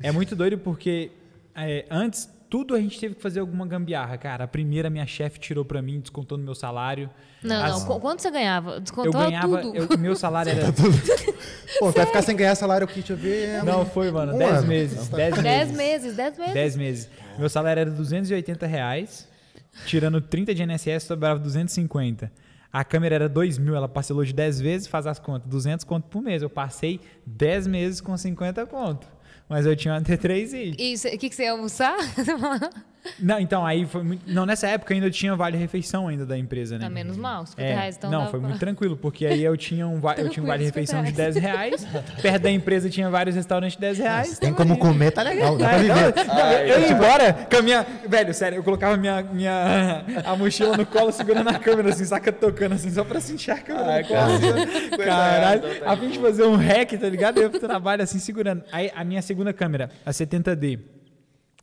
É 0.02 0.11
muito 0.11 0.35
doido 0.35 0.59
porque 0.59 1.12
é, 1.54 1.85
antes 1.90 2.28
tudo 2.50 2.74
a 2.74 2.80
gente 2.80 2.98
teve 2.98 3.14
que 3.16 3.22
fazer 3.22 3.40
alguma 3.40 3.66
gambiarra, 3.66 4.16
cara. 4.16 4.44
A 4.44 4.48
primeira 4.48 4.88
minha 4.88 5.07
chefe 5.07 5.38
tirou 5.40 5.64
pra 5.64 5.83
mim, 5.83 6.00
descontou 6.00 6.38
no 6.38 6.44
meu 6.44 6.54
salário. 6.54 7.11
Não, 7.42 7.62
As- 7.64 7.80
não. 7.80 7.87
Qu- 7.87 8.00
Quanto 8.00 8.22
você 8.22 8.30
ganhava? 8.30 8.72
Eu 8.72 8.80
Descontou 8.80 9.12
ganhava, 9.12 9.61
tudo. 9.61 9.76
eu- 9.76 9.88
o 9.88 9.98
meu 9.98 10.16
salário 10.16 10.50
era 10.52 10.72
Pô, 11.78 11.92
tu 11.92 11.96
vai 11.96 12.07
ficar 12.07 12.22
sem 12.22 12.35
ganhar 12.37 12.54
salário 12.54 12.85
aqui, 12.87 13.00
deixa 13.00 13.12
eu 13.12 13.16
ver. 13.16 13.62
Não, 13.64 13.85
foi, 13.87 14.11
mano, 14.11 14.35
Um 14.35 14.38
10 14.38 14.52
ano. 14.59 14.66
meses, 14.66 15.09
10 15.09 15.35
Dez 15.35 15.42
meses. 15.42 15.76
meses, 15.76 16.16
dez 16.16 16.38
meses. 16.38 16.54
10 16.54 16.76
meses. 16.76 17.11
Meu 17.38 17.48
salário 17.48 17.80
era 17.80 17.90
280 17.90 18.66
reais, 18.66 19.29
tirando 19.87 20.20
30 20.20 20.54
de 20.54 20.62
INSS, 20.62 21.04
sobrava 21.04 21.38
250. 21.40 22.31
A 22.72 22.85
câmera 22.85 23.14
era 23.14 23.29
2 23.29 23.58
mil, 23.58 23.77
ela 23.77 23.88
parcelou 23.88 24.25
de 24.25 24.33
10 24.33 24.60
vezes, 24.60 24.87
faz 24.88 25.06
as 25.06 25.18
contas, 25.18 25.48
200 25.48 25.85
conto 25.85 26.08
por 26.08 26.20
mês. 26.20 26.42
Eu 26.42 26.50
passei 26.50 27.00
10 27.25 27.66
meses 27.66 28.00
com 28.00 28.16
50 28.16 28.66
conto. 28.66 29.06
Mas 29.48 29.66
eu 29.66 29.77
tinha 29.77 29.94
uma 29.94 30.00
T3i. 30.00 30.75
E 30.79 30.94
o 31.14 31.18
que, 31.18 31.29
que 31.29 31.35
você 31.35 31.44
ia 31.44 31.52
almoçar? 31.52 31.96
Não, 33.21 33.38
então, 33.38 33.65
aí 33.67 33.85
foi 33.87 34.02
muito... 34.02 34.23
Não, 34.27 34.46
nessa 34.46 34.67
época 34.67 34.94
ainda 34.94 35.11
tinha 35.11 35.35
vale-refeição 35.37 36.09
ainda 36.09 36.25
da 36.25 36.38
empresa, 36.38 36.79
né? 36.79 36.85
Tá 36.85 36.90
menos 36.90 37.17
mal, 37.17 37.44
50 37.46 37.63
É, 37.69 37.75
reais. 37.75 37.96
Então 37.96 38.11
não, 38.11 38.31
foi 38.31 38.40
pra- 38.40 38.48
muito 38.48 38.59
tranquilo, 38.61 38.96
porque 38.96 39.27
aí 39.27 39.42
eu 39.44 39.57
tinha 39.57 39.87
um, 39.87 40.00
va- 40.00 40.15
eu 40.15 40.29
tinha 40.29 40.42
um 40.42 40.46
vale-refeição 40.46 41.02
de 41.02 41.11
50 41.11 41.33
10 41.33 41.37
reais, 41.37 41.87
perto 42.23 42.42
da 42.42 42.50
empresa 42.50 42.88
tinha 42.88 43.11
vários 43.11 43.37
restaurantes 43.37 43.77
de 43.77 43.81
10 43.81 43.98
reais. 43.98 44.38
Tem 44.38 44.52
tamo 44.55 44.77
como 44.77 44.79
comer, 44.94 45.11
tá 45.11 45.23
legal. 45.23 45.57
Dá 45.59 45.69
pra 45.69 45.75
Ah, 45.77 45.79
viver. 45.79 45.94
não, 46.27 46.35
não, 46.35 46.50
eu, 46.52 46.67
eu 46.69 46.81
ia 46.81 46.92
embora 46.92 47.33
com 47.50 47.57
a 47.57 47.63
minha. 47.63 47.87
Velho, 48.09 48.35
sério, 48.35 48.57
eu 48.57 48.63
colocava 48.65 48.96
minha, 48.96 49.23
minha 49.23 50.05
a 50.25 50.35
mochila 50.37 50.77
no 50.77 50.87
colo, 50.87 51.13
segurando 51.13 51.48
a 51.50 51.59
câmera, 51.59 51.90
assim, 51.90 52.05
saca 52.05 52.33
tocando 52.33 52.73
assim, 52.75 52.90
só 52.90 53.05
pra 53.05 53.21
sentir 53.21 53.50
a 53.50 53.59
câmera 53.59 53.92
Ai, 53.94 54.05
colo. 54.05 54.21
cara. 54.21 54.35
assim, 54.63 54.90
Caralho, 55.05 55.67
errada, 55.67 55.90
a 55.90 55.96
fim 55.96 56.09
de 56.11 56.19
fazer 56.19 56.44
um 56.44 56.57
hack, 56.57 56.92
tá 56.98 57.09
ligado? 57.09 57.38
Eu 57.38 57.50
trabalho 57.50 58.02
assim, 58.02 58.19
segurando. 58.19 58.63
Aí 58.73 58.90
a 58.94 59.05
minha 59.05 59.21
segunda 59.23 59.52
câmera, 59.52 59.90
a 60.07 60.11
70D. 60.11 60.79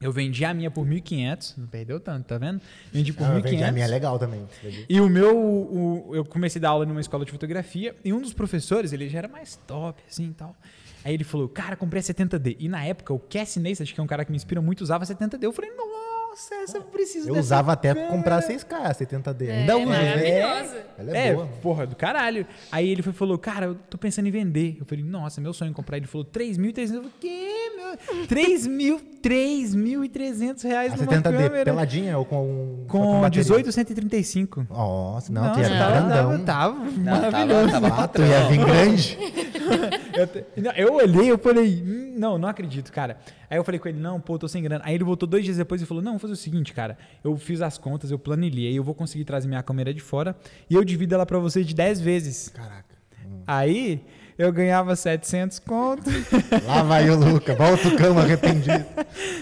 Eu 0.02 0.12
vendi 0.12 0.44
a 0.44 0.54
minha 0.54 0.72
por 0.72 0.86
1.500, 0.86 1.58
não 1.58 1.68
perdeu 1.68 2.00
tanto, 2.00 2.26
tá 2.26 2.38
vendo? 2.38 2.60
Vendi 2.92 3.14
por 3.14 3.24
Ah, 3.28 3.36
eu 3.36 3.42
vendi 3.42 3.64
a 3.64 3.68
1.500. 3.68 3.74
minha 3.74 3.86
é 3.86 3.88
legal 3.88 4.18
também. 4.18 4.48
E 4.90 5.00
o 5.00 5.08
meu, 5.08 5.38
o- 5.38 6.10
eu 6.16 6.26
comecei 6.26 6.60
a 6.60 6.64
dar 6.64 6.70
aula 6.70 6.86
numa 6.86 7.02
escola 7.02 7.24
de 7.24 7.32
fotografia 7.32 7.96
e 8.04 8.12
um 8.12 8.20
dos 8.20 8.34
professores, 8.34 8.92
ele 8.94 9.08
já 9.08 9.20
era 9.20 9.28
mais 9.28 9.58
top, 9.68 10.02
assim 10.10 10.30
e 10.30 10.34
tal. 10.34 10.56
Aí 11.04 11.14
ele 11.14 11.24
falou, 11.24 11.48
cara, 11.50 11.76
comprei 11.76 12.00
a 12.00 12.04
70D. 12.04 12.58
E 12.60 12.68
na 12.68 12.84
época, 12.86 13.14
o 13.14 13.20
Cassie 13.20 13.62
Neistat, 13.62 13.94
que 13.94 14.00
é 14.00 14.04
um 14.04 14.08
cara 14.08 14.24
que 14.26 14.32
me 14.32 14.38
inspira 14.38 14.62
muito, 14.62 14.82
usava 14.82 15.04
a 15.04 15.08
70D. 15.08 15.44
Eu 15.46 15.52
falei, 15.54 15.72
nossa, 15.72 15.92
essa 16.34 16.78
eu 16.78 16.82
preciso 16.84 17.30
Eu 17.30 17.36
usava 17.36 17.74
até 17.74 17.94
pra 17.94 18.04
câmera." 18.04 18.18
comprar 18.18 18.42
6K, 18.42 18.74
a 18.74 18.94
70D. 18.94 19.48
É, 19.48 19.60
Ainda 19.60 19.78
uso, 19.78 19.86
né? 19.88 20.86
Ela 20.98 21.18
é, 21.18 21.28
É, 21.28 21.34
boa. 21.34 21.48
porra, 21.62 21.88
do 21.88 21.96
caralho. 21.96 22.46
Aí 22.72 22.90
ele 22.90 23.02
foi, 23.02 23.14
falou, 23.14 23.38
cara, 23.38 23.66
eu 23.68 23.76
tô 23.90 23.98
pensando 23.98 24.28
em 24.28 24.32
vender. 24.32 24.78
Eu 24.80 24.86
falei, 24.86 25.04
nossa, 25.04 25.40
meu 25.42 25.54
sonho 25.54 25.72
é 25.72 25.74
comprar. 25.74 25.98
Ele 25.98 26.08
falou, 26.08 26.26
3.300. 26.26 26.94
Eu 26.94 27.04
falei, 27.04 27.12
que, 27.20 27.70
meu? 27.76 28.28
3 28.28 28.68
mil, 28.68 29.00
3.300 29.22 30.64
reais 30.64 30.94
A 30.94 30.98
numa 30.98 31.08
70D 31.12 31.22
câmera. 31.24 31.66
peladinha 31.66 32.18
ou 32.18 32.26
com. 32.26 32.86
Com 32.88 33.22
bateria? 33.22 33.44
18,135. 33.44 34.68
Nossa, 34.70 35.32
não, 35.32 35.42
tu 35.44 35.48
Nossa, 35.48 35.62
ia 35.62 35.68
vir 35.70 35.78
tava, 35.78 35.92
grandão. 35.92 36.46
tava, 36.46 36.76
tava 36.76 36.92
Não, 36.92 37.04
maravilhoso. 37.22 37.72
Tava, 37.72 37.90
tava 37.90 38.08
tu 38.08 38.22
ia 38.22 38.44
vir 38.48 38.66
grande. 38.66 39.18
Eu, 40.14 40.28
não, 40.64 40.72
eu 40.74 40.94
olhei, 40.96 41.32
eu 41.32 41.38
falei, 41.38 41.82
"Hum, 41.86 42.16
não, 42.18 42.38
não 42.38 42.50
acredito, 42.50 42.92
cara. 42.92 43.18
Aí 43.52 43.58
eu 43.58 43.66
falei 43.66 43.78
com 43.78 43.90
ele, 43.90 44.00
não, 44.00 44.18
pô, 44.18 44.40
tô 44.40 44.48
sem 44.48 44.64
grana. 44.64 44.82
Aí 44.86 44.96
ele 44.96 45.04
voltou 45.04 45.28
dois 45.28 45.44
dias 45.44 45.58
depois 45.58 45.82
e 45.82 45.86
falou, 45.86 46.02
não, 46.02 46.14
vou 46.14 46.20
fazer 46.20 46.32
o 46.32 46.38
seguinte, 46.38 46.72
cara. 46.72 46.98
Eu 47.22 47.36
fiz 47.36 47.62
as 47.62 47.78
contas, 47.78 48.10
eu 48.10 48.18
planilhei, 48.18 48.80
eu 48.80 48.82
vou 48.82 48.96
conseguir 48.96 49.26
trazer 49.26 49.50
minha 49.50 49.62
câmera 49.62 49.94
de 49.94 50.00
fora 50.00 50.34
e 50.70 50.76
eu 50.76 50.86
divido 50.86 51.16
ela 51.16 51.26
pra 51.26 51.38
você 51.38 51.62
de 51.62 51.76
10 51.76 52.00
vezes. 52.00 52.48
Caraca. 52.48 52.96
Aí 53.46 54.02
eu 54.38 54.54
ganhava 54.54 54.96
700 54.96 55.60
conto, 55.60 56.10
Lá 56.66 56.82
vai 56.84 57.10
o 57.10 57.20
Luca, 57.20 57.54
volta 57.54 57.90
o 57.90 57.98
cão 57.98 58.18
arrependido. 58.18 58.86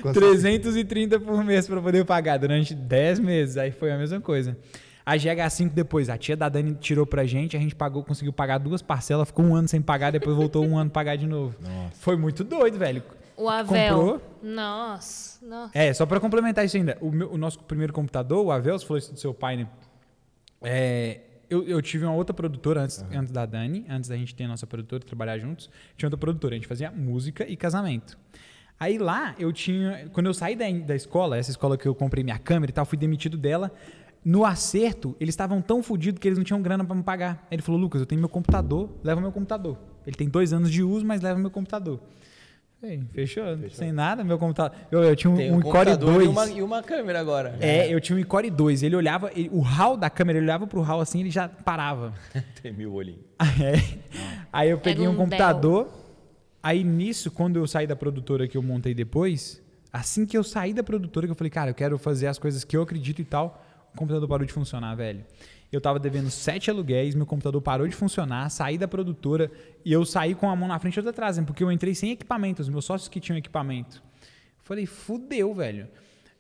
Consegui. 0.01 0.19
330 0.25 1.19
por 1.19 1.43
mês 1.43 1.67
pra 1.67 1.79
poder 1.79 2.03
pagar 2.03 2.37
durante 2.37 2.73
10 2.73 3.19
meses. 3.19 3.57
Aí 3.57 3.69
foi 3.69 3.91
a 3.91 3.97
mesma 3.99 4.19
coisa. 4.19 4.57
A 5.05 5.15
GH5 5.17 5.69
depois, 5.69 6.09
a 6.09 6.17
tia 6.17 6.35
da 6.35 6.49
Dani 6.49 6.73
tirou 6.73 7.05
pra 7.05 7.25
gente, 7.25 7.55
a 7.55 7.59
gente 7.59 7.75
pagou, 7.75 8.03
conseguiu 8.03 8.33
pagar 8.33 8.57
duas 8.57 8.81
parcelas, 8.81 9.27
ficou 9.27 9.45
um 9.45 9.55
ano 9.55 9.67
sem 9.67 9.83
pagar, 9.83 10.11
depois 10.11 10.35
voltou 10.35 10.65
um 10.65 10.79
ano 10.79 10.89
pagar 10.89 11.15
de 11.15 11.27
novo. 11.27 11.55
Foi 11.99 12.15
muito 12.17 12.43
doido, 12.43 12.79
velho. 12.79 13.03
O 13.39 13.47
Avel. 13.49 13.95
Comprou? 13.97 14.21
Nossa, 14.43 15.45
nossa. 15.45 15.71
É, 15.77 15.93
só 15.93 16.05
pra 16.05 16.19
complementar 16.19 16.65
isso 16.65 16.75
ainda, 16.77 16.97
o, 16.99 17.09
meu- 17.11 17.31
o 17.31 17.37
nosso 17.37 17.59
primeiro 17.63 17.93
computador, 17.93 18.45
o 18.45 18.51
Avel, 18.51 18.77
você 18.77 18.85
falou 18.85 18.97
isso 18.97 19.13
do 19.13 19.19
seu 19.19 19.33
pai, 19.33 19.55
né? 19.57 19.67
É, 20.61 21.21
eu, 21.49 21.63
eu 21.63 21.81
tive 21.81 22.05
uma 22.05 22.13
outra 22.13 22.33
produtora 22.33 22.81
antes, 22.81 23.03
antes 23.13 23.31
da 23.31 23.45
Dani, 23.45 23.85
antes 23.89 24.09
da 24.09 24.17
gente 24.17 24.35
ter 24.35 24.43
a 24.43 24.47
nossa 24.47 24.67
produtora, 24.67 25.03
trabalhar 25.03 25.37
juntos. 25.39 25.69
Tinha 25.97 26.07
outra 26.07 26.17
produtora, 26.17 26.53
a 26.55 26.57
gente 26.57 26.67
fazia 26.67 26.91
música 26.91 27.47
e 27.47 27.55
casamento. 27.55 28.17
Aí 28.79 28.97
lá 28.97 29.35
eu 29.39 29.51
tinha. 29.51 30.09
Quando 30.13 30.27
eu 30.27 30.33
saí 30.33 30.55
da, 30.55 30.65
da 30.85 30.95
escola, 30.95 31.37
essa 31.37 31.49
escola 31.51 31.77
que 31.77 31.87
eu 31.87 31.95
comprei 31.95 32.23
minha 32.23 32.37
câmera 32.37 32.69
e 32.71 32.73
tal, 32.73 32.85
fui 32.85 32.97
demitido 32.97 33.37
dela. 33.37 33.71
No 34.23 34.45
acerto, 34.45 35.15
eles 35.19 35.31
estavam 35.33 35.61
tão 35.61 35.81
fodidos 35.81 36.19
que 36.19 36.27
eles 36.27 36.37
não 36.37 36.43
tinham 36.45 36.61
grana 36.61 36.83
pra 36.83 36.93
me 36.95 37.03
pagar. 37.03 37.45
Aí 37.49 37.55
ele 37.55 37.61
falou: 37.61 37.79
Lucas, 37.79 38.01
eu 38.01 38.05
tenho 38.05 38.19
meu 38.19 38.29
computador, 38.29 38.89
leva 39.03 39.19
meu 39.21 39.31
computador. 39.31 39.77
Ele 40.05 40.15
tem 40.15 40.29
dois 40.29 40.51
anos 40.53 40.69
de 40.71 40.83
uso, 40.83 41.05
mas 41.05 41.21
leva 41.21 41.39
meu 41.39 41.49
computador. 41.51 41.99
Falei, 42.79 43.01
fechou, 43.11 43.43
sem 43.71 43.91
nada, 43.91 44.23
meu 44.23 44.37
computador. 44.39 44.77
Eu, 44.89 45.03
eu 45.03 45.13
tinha 45.15 45.29
um, 45.29 45.35
Tem 45.35 45.51
um 45.51 45.57
um 45.57 45.61
Core 45.61 45.73
computador 45.91 46.13
2. 46.13 46.25
e 46.25 46.29
uma, 46.29 46.47
e 46.47 46.61
uma 46.61 46.81
câmera 46.81 47.19
agora. 47.19 47.57
É, 47.59 47.93
eu 47.93 47.99
tinha 47.99 48.15
um 48.15 48.19
Icore 48.19 48.49
2. 48.49 48.83
Ele 48.83 48.95
olhava, 48.95 49.29
ele- 49.35 49.49
o 49.51 49.59
RAW 49.59 49.97
da 49.97 50.09
câmera, 50.09 50.39
ele 50.39 50.45
olhava 50.45 50.65
pro 50.65 50.79
RAW 50.81 51.01
assim, 51.01 51.19
ele 51.19 51.29
já 51.29 51.49
parava. 51.49 52.13
Tem 52.63 52.71
mil 52.71 52.93
olhinhos. 52.93 53.19
É. 53.61 53.99
Aí 54.51 54.69
eu 54.69 54.77
peguei 54.79 55.07
um 55.07 55.11
um 55.11 55.15
computador. 55.17 55.89
Aí 56.63 56.83
nisso, 56.83 57.29
quando 57.31 57.57
eu 57.57 57.67
saí 57.67 57.85
da 57.85 57.95
produtora 57.95 58.47
que 58.47 58.57
eu 58.57 58.61
montei 58.63 58.93
depois, 58.93 59.61
assim 59.91 60.25
que 60.25 60.37
eu 60.37 60.43
saí 60.43 60.73
da 60.73 60.83
produtora, 60.83 61.25
que 61.27 61.31
eu 61.31 61.35
falei, 61.35 61.51
cara, 61.51 61.71
eu 61.71 61.75
quero 61.75 61.97
fazer 61.97 62.27
as 62.27 62.39
coisas 62.39 62.63
que 62.63 62.75
eu 62.77 62.81
acredito 62.81 63.21
e 63.21 63.25
tal, 63.25 63.61
o 63.93 63.97
computador 63.97 64.27
parou 64.27 64.45
de 64.45 64.53
funcionar, 64.53 64.95
velho. 64.95 65.23
Eu 65.71 65.79
tava 65.79 65.99
devendo 65.99 66.29
sete 66.31 66.71
aluguéis, 66.71 67.13
meu 67.13 67.25
computador 67.25 67.61
parou 67.61 67.87
de 67.87 67.95
funcionar, 67.95 68.49
saí 68.49 68.77
da 68.77 68.87
produtora 68.87 69.51
e 69.85 69.93
eu 69.93 70.03
saí 70.03 70.33
com 70.33 70.49
a 70.49 70.55
mão 70.55 70.67
na 70.67 70.79
frente 70.79 70.95
e 70.95 70.99
outra 70.99 71.11
atrás, 71.11 71.37
né? 71.37 71.43
porque 71.45 71.63
eu 71.63 71.71
entrei 71.71 71.93
sem 71.93 72.11
equipamento, 72.11 72.61
os 72.61 72.69
meus 72.69 72.85
sócios 72.85 73.07
que 73.07 73.19
tinham 73.19 73.37
equipamento. 73.37 74.01
Falei, 74.63 74.85
fudeu, 74.85 75.53
velho. 75.53 75.87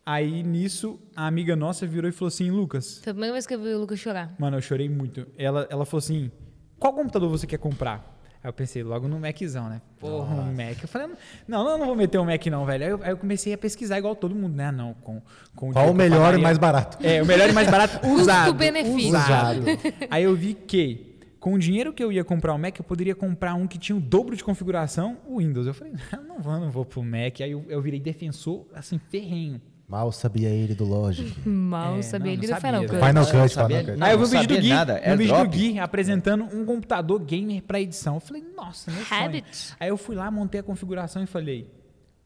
Aí 0.05 0.41
nisso, 0.41 0.99
a 1.15 1.27
amiga 1.27 1.55
nossa 1.55 1.85
virou 1.85 2.09
e 2.09 2.11
falou 2.11 2.29
assim: 2.29 2.49
Lucas, 2.49 2.99
Foi 3.03 3.11
a 3.11 3.13
primeira 3.13 3.33
vez 3.33 3.45
que 3.45 3.53
eu 3.53 3.61
vi 3.61 3.69
o 3.73 3.79
Lucas 3.79 3.99
chorar. 3.99 4.33
Mano, 4.39 4.57
eu 4.57 4.61
chorei 4.61 4.89
muito. 4.89 5.27
Ela, 5.37 5.67
ela 5.69 5.85
falou 5.85 5.99
assim: 5.99 6.31
qual 6.79 6.93
computador 6.93 7.29
você 7.29 7.45
quer 7.45 7.59
comprar? 7.59 8.18
Aí 8.41 8.47
eu 8.47 8.53
pensei 8.53 8.81
logo 8.83 9.07
no 9.07 9.19
Maczão, 9.19 9.67
né? 9.67 9.81
Porra, 9.99 10.35
um 10.35 10.53
Mac. 10.53 10.81
Eu 10.81 10.87
falei, 10.87 11.09
não, 11.45 11.65
não, 11.65 11.77
não 11.77 11.85
vou 11.87 11.95
meter 11.95 12.17
um 12.19 12.25
Mac 12.25 12.45
não, 12.45 12.65
velho. 12.65 12.85
Aí 12.85 12.91
eu, 12.91 12.99
aí 13.03 13.09
eu 13.11 13.17
comecei 13.17 13.53
a 13.53 13.57
pesquisar 13.57 13.97
igual 13.97 14.15
todo 14.15 14.33
mundo, 14.33 14.55
né? 14.55 14.71
Não, 14.71 14.93
com, 14.93 15.21
com 15.53 15.73
Qual 15.73 15.91
o 15.91 15.93
melhor 15.93 16.33
e 16.33 16.37
mais 16.37 16.57
barato? 16.57 16.97
É, 17.05 17.21
o 17.21 17.25
melhor 17.25 17.49
e 17.49 17.51
mais 17.51 17.69
barato 17.69 17.99
usado. 18.07 18.45
Custo-benefício. 18.45 19.09
Usado. 19.09 19.65
Aí 20.09 20.23
eu 20.23 20.33
vi 20.35 20.53
que 20.53 21.17
com 21.37 21.53
o 21.53 21.59
dinheiro 21.59 21.91
que 21.91 22.03
eu 22.03 22.11
ia 22.11 22.23
comprar 22.23 22.53
o 22.53 22.57
Mac, 22.57 22.77
eu 22.77 22.83
poderia 22.83 23.15
comprar 23.15 23.55
um 23.55 23.67
que 23.67 23.77
tinha 23.77 23.97
o 23.97 24.01
dobro 24.01 24.35
de 24.35 24.43
configuração, 24.43 25.17
o 25.27 25.39
Windows. 25.39 25.67
Eu 25.67 25.73
falei, 25.73 25.93
não 26.27 26.39
vou, 26.39 26.59
não 26.59 26.71
vou 26.71 26.85
pro 26.85 27.03
Mac. 27.03 27.41
Aí 27.41 27.51
eu, 27.51 27.65
eu 27.67 27.81
virei 27.81 27.99
defensor, 27.99 28.65
assim, 28.73 28.97
ferrenho. 29.09 29.61
Mal 29.89 30.11
sabia 30.11 30.49
ele 30.49 30.75
do 30.75 30.85
Logic. 30.85 31.33
Mal 31.49 31.97
É, 31.97 32.03
sabia 32.03 32.27
não, 32.27 32.33
ele 32.33 32.47
não 32.47 32.55
do 32.55 32.61
sabia, 32.61 32.79
Final. 32.79 32.81
Cut. 32.81 33.07
Final 33.07 33.13
Não 33.13 33.25
Cut, 33.25 33.49
Final 33.49 33.85
Cut. 33.85 34.03
Aí 34.03 34.11
eu 34.13 34.19
vi 34.19 34.23
o 34.23 34.33
não 34.33 34.41
vídeo 34.41 34.55
do 34.55 34.61
Gui, 34.61 34.69
nada, 34.69 35.01
no 35.07 35.17
vídeo 35.17 35.37
do. 35.37 35.49
Gui 35.49 35.79
apresentando 35.79 36.43
um 36.43 36.63
computador 36.63 37.19
gamer 37.19 37.63
pra 37.63 37.81
edição. 37.81 38.15
Eu 38.15 38.19
falei, 38.19 38.45
nossa, 38.55 38.91
meu 38.91 39.03
sonho. 39.03 39.23
Habit. 39.23 39.75
Aí 39.79 39.89
eu 39.89 39.97
fui 39.97 40.15
lá, 40.15 40.29
montei 40.29 40.59
a 40.59 40.63
configuração 40.63 41.23
e 41.23 41.25
falei, 41.25 41.73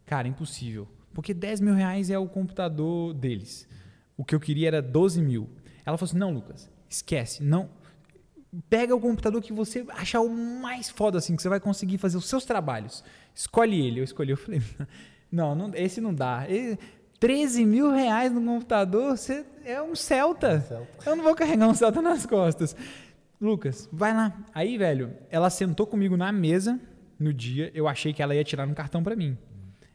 cara, 0.06 0.28
impossível. 0.28 0.90
Porque 1.14 1.34
10 1.34 1.62
mil 1.62 1.74
reais 1.74 2.10
é 2.10 2.20
o 2.20 2.28
computador 2.28 3.14
deles. 3.14 3.66
O 4.18 4.26
que 4.26 4.36
eu 4.36 4.42
queria 4.42 4.68
era 4.68 4.82
12 4.82 5.22
mil. 5.22 5.50
Ela 5.86 5.98
falou 5.98 6.10
assim, 6.10 6.18
não, 6.18 6.34
Lucas, 6.34 6.70
esquece, 6.90 7.42
não... 7.42 7.70
Pega 8.70 8.96
o 8.96 9.00
computador 9.00 9.42
que 9.42 9.52
você 9.52 9.84
achar 9.90 10.22
o 10.22 10.30
mais 10.30 10.88
foda, 10.88 11.18
assim, 11.18 11.36
que 11.36 11.42
você 11.42 11.50
vai 11.50 11.60
conseguir 11.60 11.98
fazer 11.98 12.18
os 12.18 12.28
seus 12.28 12.46
trabalhos. 12.46 13.04
Escolhe 13.34 13.84
ele. 13.84 14.00
Eu 14.00 14.04
escolhi, 14.04 14.30
eu 14.30 14.38
falei, 14.38 14.62
não, 15.32 15.56
não 15.56 15.72
esse 15.74 16.00
não 16.00 16.14
dá. 16.14 16.46
13 17.24 17.66
mil 17.66 17.90
reais 17.90 18.34
no 18.34 18.42
computador, 18.44 19.16
você 19.18 19.46
é 19.64 19.82
um 19.82 19.96
Celta. 19.96 20.60
Celta. 20.60 21.10
Eu 21.10 21.16
não 21.16 21.24
vou 21.24 21.34
carregar 21.34 21.70
um 21.70 21.74
Celta 21.74 22.02
nas 22.02 22.26
costas. 22.26 22.76
Lucas, 23.40 23.88
vai 23.94 24.14
lá. 24.14 24.38
Aí, 24.54 24.78
velho, 24.78 25.14
ela 25.30 25.50
sentou 25.50 25.88
comigo 25.88 26.18
na 26.18 26.34
mesa 26.34 26.78
no 27.18 27.34
dia. 27.34 27.72
Eu 27.74 27.88
achei 27.88 28.12
que 28.12 28.22
ela 28.22 28.36
ia 28.36 28.44
tirar 28.44 28.68
um 28.68 28.74
cartão 28.74 29.02
pra 29.02 29.16
mim. 29.16 29.38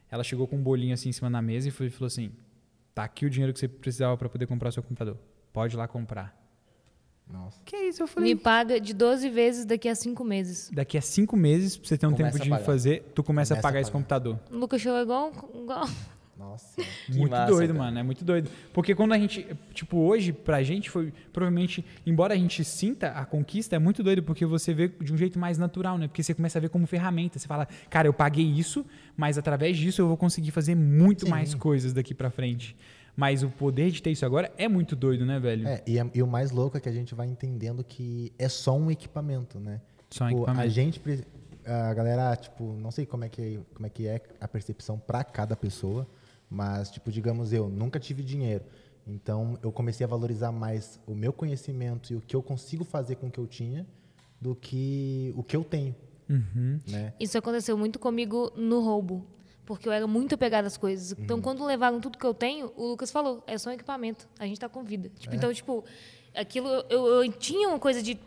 Ela 0.09 0.23
chegou 0.23 0.47
com 0.47 0.55
um 0.55 0.63
bolinho 0.63 0.91
assim 0.91 1.09
em 1.09 1.11
cima 1.11 1.29
da 1.29 1.39
mesa 1.39 1.67
e 1.67 1.71
foi- 1.71 1.91
falou 1.91 2.07
assim: 2.07 2.31
tá 2.95 3.03
aqui 3.03 3.27
o 3.27 3.29
dinheiro 3.29 3.53
que 3.53 3.59
você 3.59 3.67
precisava 3.67 4.17
pra 4.17 4.27
poder 4.27 4.47
comprar 4.47 4.69
o 4.69 4.71
seu 4.71 4.81
computador. 4.81 5.15
Pode 5.53 5.75
ir 5.75 5.77
lá 5.77 5.87
comprar. 5.87 6.35
Nossa. 7.31 7.59
Que 7.63 7.75
isso? 7.77 8.01
Eu 8.01 8.07
falei. 8.07 8.33
Me 8.33 8.39
paga 8.41 8.81
de 8.81 8.91
12 8.91 9.29
vezes 9.29 9.65
daqui 9.65 9.87
a 9.87 9.93
5 9.93 10.23
meses. 10.23 10.71
Daqui 10.73 10.97
a 10.97 11.01
cinco 11.01 11.37
meses, 11.37 11.77
pra 11.77 11.87
você 11.89 11.95
ter 11.95 12.07
um 12.07 12.11
Começa 12.13 12.39
tempo 12.39 12.55
a 12.55 12.57
de 12.57 12.65
fazer, 12.65 13.03
tu 13.13 13.21
começa, 13.23 13.53
a 13.53 13.57
Começa 13.57 13.59
a 13.59 13.61
pagar 13.61 13.81
esse 13.81 13.91
pagar. 13.91 13.99
computador. 13.99 14.39
O 14.51 14.57
Lucas 14.57 14.81
chorou 14.81 14.99
igual, 14.99 15.31
igual 15.53 15.87
Nossa. 16.39 16.81
Que 17.09 17.17
muito 17.17 17.31
massa, 17.31 17.51
doido, 17.51 17.73
cara. 17.73 17.85
mano. 17.85 17.99
É 17.99 18.03
muito 18.03 18.23
doido. 18.23 18.49
Porque 18.73 18.95
quando 18.95 19.13
a 19.13 19.17
gente. 19.19 19.45
Tipo, 19.73 19.97
hoje, 19.97 20.31
pra 20.31 20.63
gente, 20.63 20.89
foi. 20.89 21.11
Provavelmente, 21.33 21.83
embora 22.05 22.33
a 22.33 22.37
gente 22.37 22.63
sinta 22.63 23.09
a 23.09 23.25
conquista, 23.25 23.75
é 23.75 23.79
muito 23.79 24.01
doido, 24.01 24.23
porque 24.23 24.45
você 24.45 24.73
vê 24.73 24.87
de 24.87 25.11
um 25.13 25.17
jeito 25.17 25.37
mais 25.37 25.57
natural, 25.57 25.97
né? 25.97 26.07
Porque 26.07 26.23
você 26.23 26.33
começa 26.33 26.57
a 26.57 26.61
ver 26.61 26.69
como 26.69 26.87
ferramenta. 26.87 27.37
Você 27.37 27.47
fala, 27.47 27.67
cara, 27.89 28.07
eu 28.07 28.13
paguei 28.13 28.45
isso, 28.45 28.85
mas 29.17 29.37
através 29.37 29.75
disso 29.77 30.01
eu 30.01 30.07
vou 30.07 30.15
conseguir 30.17 30.51
fazer 30.51 30.75
muito 30.75 31.25
Sim. 31.25 31.31
mais 31.31 31.53
coisas 31.53 31.91
daqui 31.93 32.13
pra 32.13 32.29
frente. 32.29 32.75
Mas 33.17 33.43
o 33.43 33.49
poder 33.49 33.91
de 33.91 34.01
ter 34.01 34.11
isso 34.11 34.25
agora 34.25 34.49
é 34.57 34.67
muito 34.69 34.95
doido, 34.95 35.25
né, 35.25 35.39
velho? 35.39 35.67
É, 35.67 35.83
e, 35.85 35.99
é- 35.99 36.09
e 36.13 36.23
o 36.23 36.27
mais 36.27 36.51
louco 36.51 36.77
é 36.77 36.79
que 36.79 36.87
a 36.87 36.93
gente 36.93 37.13
vai 37.13 37.27
entendendo 37.27 37.83
que 37.83 38.31
é 38.39 38.47
só 38.47 38.77
um 38.77 38.89
equipamento, 38.89 39.59
né? 39.59 39.81
Só 40.09 40.23
um 40.23 40.27
Tipo, 40.29 40.39
equipamento. 40.43 40.65
A 40.65 40.69
gente, 40.69 41.01
a 41.65 41.93
galera, 41.93 42.33
tipo, 42.37 42.63
não 42.79 42.91
sei 42.91 43.05
como 43.05 43.25
é 43.25 43.29
que, 43.29 43.59
como 43.73 43.85
é, 43.87 43.89
que 43.89 44.07
é 44.07 44.21
a 44.39 44.47
percepção 44.47 44.97
para 44.97 45.21
cada 45.23 45.55
pessoa, 45.55 46.07
mas, 46.49 46.89
tipo, 46.89 47.11
digamos 47.11 47.53
eu, 47.53 47.69
nunca 47.69 47.99
tive 47.99 48.23
dinheiro. 48.23 48.63
Então, 49.07 49.57
eu 49.63 49.71
comecei 49.71 50.03
a 50.05 50.07
valorizar 50.07 50.51
mais 50.51 50.99
o 51.07 51.15
meu 51.15 51.33
conhecimento 51.33 52.13
e 52.13 52.15
o 52.15 52.21
que 52.21 52.35
eu 52.35 52.43
consigo 52.43 52.83
fazer 52.83 53.15
com 53.15 53.27
o 53.27 53.31
que 53.31 53.39
eu 53.39 53.47
tinha 53.47 53.85
do 54.39 54.55
que 54.55 55.33
o 55.35 55.43
que 55.43 55.55
eu 55.55 55.63
tenho, 55.63 55.95
Uhum. 56.29 56.79
né? 56.87 57.13
Isso 57.19 57.37
aconteceu 57.37 57.75
muito 57.77 57.97
comigo 57.99 58.51
no 58.55 58.79
roubo. 58.81 59.25
Porque 59.65 59.87
eu 59.87 59.91
era 59.91 60.07
muito 60.07 60.33
apegada 60.33 60.65
às 60.67 60.77
coisas. 60.77 61.11
Então, 61.19 61.37
Uhum. 61.37 61.43
quando 61.43 61.63
levaram 61.63 61.99
tudo 61.99 62.17
que 62.17 62.25
eu 62.25 62.33
tenho, 62.33 62.71
o 62.75 62.87
Lucas 62.87 63.11
falou: 63.11 63.43
é 63.45 63.55
só 63.57 63.69
um 63.69 63.73
equipamento. 63.73 64.27
A 64.39 64.45
gente 64.47 64.59
tá 64.59 64.67
com 64.67 64.83
vida. 64.83 65.11
É. 65.15 65.19
Tipo, 65.19 65.35
Então, 65.35 65.53
tipo, 65.53 65.83
aquilo 66.35 66.67
eu, 66.89 67.05
eu 67.23 67.31
tinha 67.33 67.69
uma 67.69 67.77
coisa 67.79 68.01
de. 68.01 68.17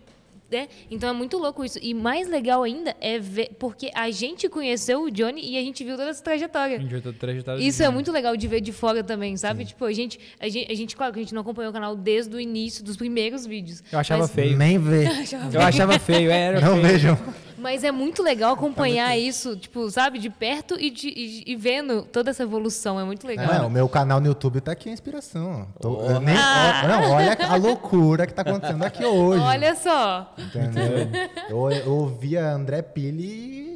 Né? 0.53 0.69
Então 0.91 1.09
é 1.09 1.13
muito 1.13 1.39
louco 1.39 1.65
isso. 1.65 1.79
E 1.81 1.95
mais 1.95 2.29
legal 2.29 2.63
ainda 2.63 2.95
é 3.01 3.19
ver. 3.19 3.51
Porque 3.59 3.91
a 3.95 4.11
gente 4.11 4.49
conheceu 4.49 5.03
o 5.05 5.11
Johnny 5.11 5.41
e 5.43 5.57
a 5.57 5.61
gente 5.63 5.83
viu 5.83 5.97
toda 5.97 6.11
essa 6.11 6.21
A 6.21 6.25
trajetória. 6.25 6.79
gente 6.79 6.91
vai 6.91 7.01
toda 7.01 7.17
trajetória 7.19 7.63
Isso 7.63 7.83
é 7.83 7.89
muito 7.89 8.13
legal 8.13 8.37
de 8.37 8.47
ver 8.47 8.61
de 8.61 8.71
fora 8.71 9.03
também, 9.03 9.37
sabe? 9.37 9.65
Tipo, 9.65 9.85
a 9.87 9.93
gente, 9.93 10.21
a 10.39 10.49
gente, 10.49 10.71
a 10.71 10.75
gente, 10.75 10.95
claro 10.95 11.13
que 11.13 11.19
a 11.21 11.23
gente 11.23 11.35
não 11.35 11.41
acompanhou 11.41 11.71
o 11.71 11.73
canal 11.73 11.97
desde 11.97 12.37
o 12.37 12.41
início 12.41 12.85
dos 12.85 12.97
primeiros 12.97 13.47
vídeos. 13.47 13.83
Eu 13.91 13.99
achava 13.99 14.23
mas, 14.23 14.31
feio. 14.31 14.57
Nem 14.57 14.79
ver. 14.79 15.09
Eu 15.53 15.61
achava 15.63 15.99
feio, 15.99 16.31
era 16.31 16.61
Não 16.61 16.75
feio. 16.75 16.87
vejam. 16.87 17.19
Mas 17.59 17.85
é 17.85 17.91
muito 17.93 18.23
legal 18.23 18.55
acompanhar 18.55 19.17
isso, 19.17 19.57
tipo, 19.57 19.91
sabe, 19.91 20.19
de 20.19 20.31
perto 20.31 20.79
e, 20.79 20.91
de, 20.91 21.09
e, 21.09 21.45
e 21.47 21.57
vendo 21.57 22.03
toda 22.03 22.31
essa 22.31 22.43
evolução. 22.43 22.99
É 22.99 23.05
muito 23.05 23.27
legal. 23.27 23.53
É, 23.53 23.61
o 23.67 23.71
meu 23.71 23.89
canal 23.89 24.21
no 24.21 24.27
YouTube 24.27 24.61
tá 24.61 24.73
aqui 24.73 24.89
a 24.89 24.93
inspiração. 24.93 25.67
Tô- 25.81 25.91
eu 25.91 25.97
Porra. 26.07 26.21
nem- 26.21 26.37
ó, 26.37 26.89
não, 26.89 27.11
olha 27.13 27.37
a 27.49 27.57
loucura 27.57 28.27
que 28.27 28.35
tá 28.35 28.43
acontecendo 28.43 28.83
aqui 28.83 29.05
hoje. 29.05 29.43
Olha 29.43 29.75
só. 29.75 30.35
Entendeu? 30.39 31.09
eu, 31.49 31.71
eu 31.71 31.93
ouvia 31.93 32.51
André 32.53 32.83
Pili 32.83 33.72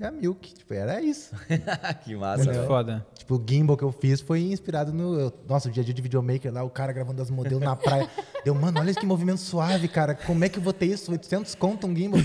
e, 0.00 0.04
a 0.04 0.10
Milk. 0.10 0.54
Tipo, 0.54 0.74
era 0.74 1.00
isso. 1.00 1.34
que 2.04 2.14
massa, 2.16 2.44
Muito 2.44 2.66
foda. 2.66 3.06
Tipo, 3.14 3.34
o 3.36 3.44
gimbal 3.48 3.76
que 3.76 3.84
eu 3.84 3.92
fiz 3.92 4.20
foi 4.20 4.40
inspirado 4.40 4.92
no. 4.92 5.18
eu- 5.18 5.32
Nossa, 5.48 5.68
o 5.68 5.72
dia 5.72 5.82
a 5.82 5.84
dia 5.84 5.94
de 5.94 6.02
videomaker 6.02 6.52
lá, 6.52 6.62
o 6.62 6.70
cara 6.70 6.92
gravando 6.92 7.20
as 7.22 7.30
modelos 7.30 7.62
na 7.62 7.76
praia. 7.76 8.08
Deu, 8.44 8.54
mano, 8.54 8.80
olha 8.80 8.94
que 8.94 9.04
movimento 9.06 9.40
suave, 9.40 9.88
cara. 9.88 10.14
Como 10.14 10.44
é 10.44 10.48
que 10.48 10.58
eu 10.58 10.62
vou 10.62 10.72
ter 10.72 10.86
isso? 10.86 11.10
800 11.12 11.54
conto 11.54 11.86
um 11.86 11.94
gimbal. 11.94 12.20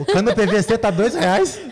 O 0.00 0.04
cano 0.06 0.34
PVC 0.34 0.78
tá 0.78 0.90
dois 0.90 1.14
reais. 1.14 1.60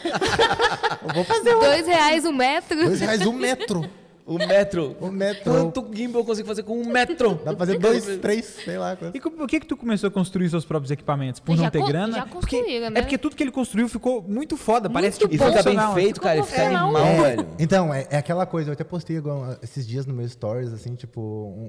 Eu 1.08 1.14
vou 1.14 1.24
fazer 1.24 1.54
um. 1.56 1.60
Dois 1.60 1.86
reais 1.86 2.24
o 2.24 2.32
metro. 2.32 2.84
Dois 2.84 3.00
reais 3.00 3.24
um 3.26 3.32
metro. 3.32 3.88
O 4.28 4.38
metro. 4.38 4.94
O 5.00 5.08
metro. 5.10 5.50
Quanto 5.50 5.88
gimbal 5.94 6.20
eu 6.20 6.26
consigo 6.26 6.46
fazer 6.46 6.62
com 6.62 6.78
um 6.78 6.86
metro? 6.86 7.34
Dá 7.36 7.54
pra 7.54 7.56
fazer 7.56 7.78
dois, 7.78 8.04
três, 8.18 8.44
sei 8.64 8.76
lá. 8.78 8.96
E 9.14 9.20
por 9.20 9.48
que 9.48 9.60
que 9.60 9.66
tu 9.66 9.76
começou 9.76 10.08
a 10.08 10.10
construir 10.10 10.48
seus 10.50 10.64
próprios 10.64 10.90
equipamentos? 10.90 11.40
Por 11.40 11.56
Já 11.56 11.62
não 11.64 11.70
ter 11.70 11.82
grana? 11.84 12.16
já 12.18 12.26
Porque- 12.26 12.80
né? 12.80 12.90
É 12.94 13.00
porque 13.02 13.16
tudo 13.16 13.34
que 13.34 13.42
ele 13.42 13.50
construiu 13.50 13.88
ficou 13.88 14.22
muito 14.22 14.56
foda. 14.56 14.90
Parece 14.90 15.18
Muito 15.20 15.30
que 15.30 15.36
E 15.36 15.38
fica 15.38 15.50
bem 15.50 15.62
profissional. 15.62 15.94
feito, 15.94 16.14
Ficou 16.16 16.28
cara. 16.28 16.40
e 16.40 16.42
Fica 16.42 16.66
animal, 16.66 16.96
É, 16.98 17.22
velho. 17.22 17.48
Então, 17.58 17.92
é, 17.94 18.06
é 18.10 18.16
aquela 18.18 18.44
coisa, 18.44 18.68
eu 18.68 18.72
até 18.74 18.84
postei 18.84 19.16
agora, 19.16 19.58
esses 19.62 19.86
dias 19.86 20.04
no 20.04 20.12
meu 20.12 20.28
stories, 20.28 20.72
assim, 20.72 20.94
tipo, 20.94 21.20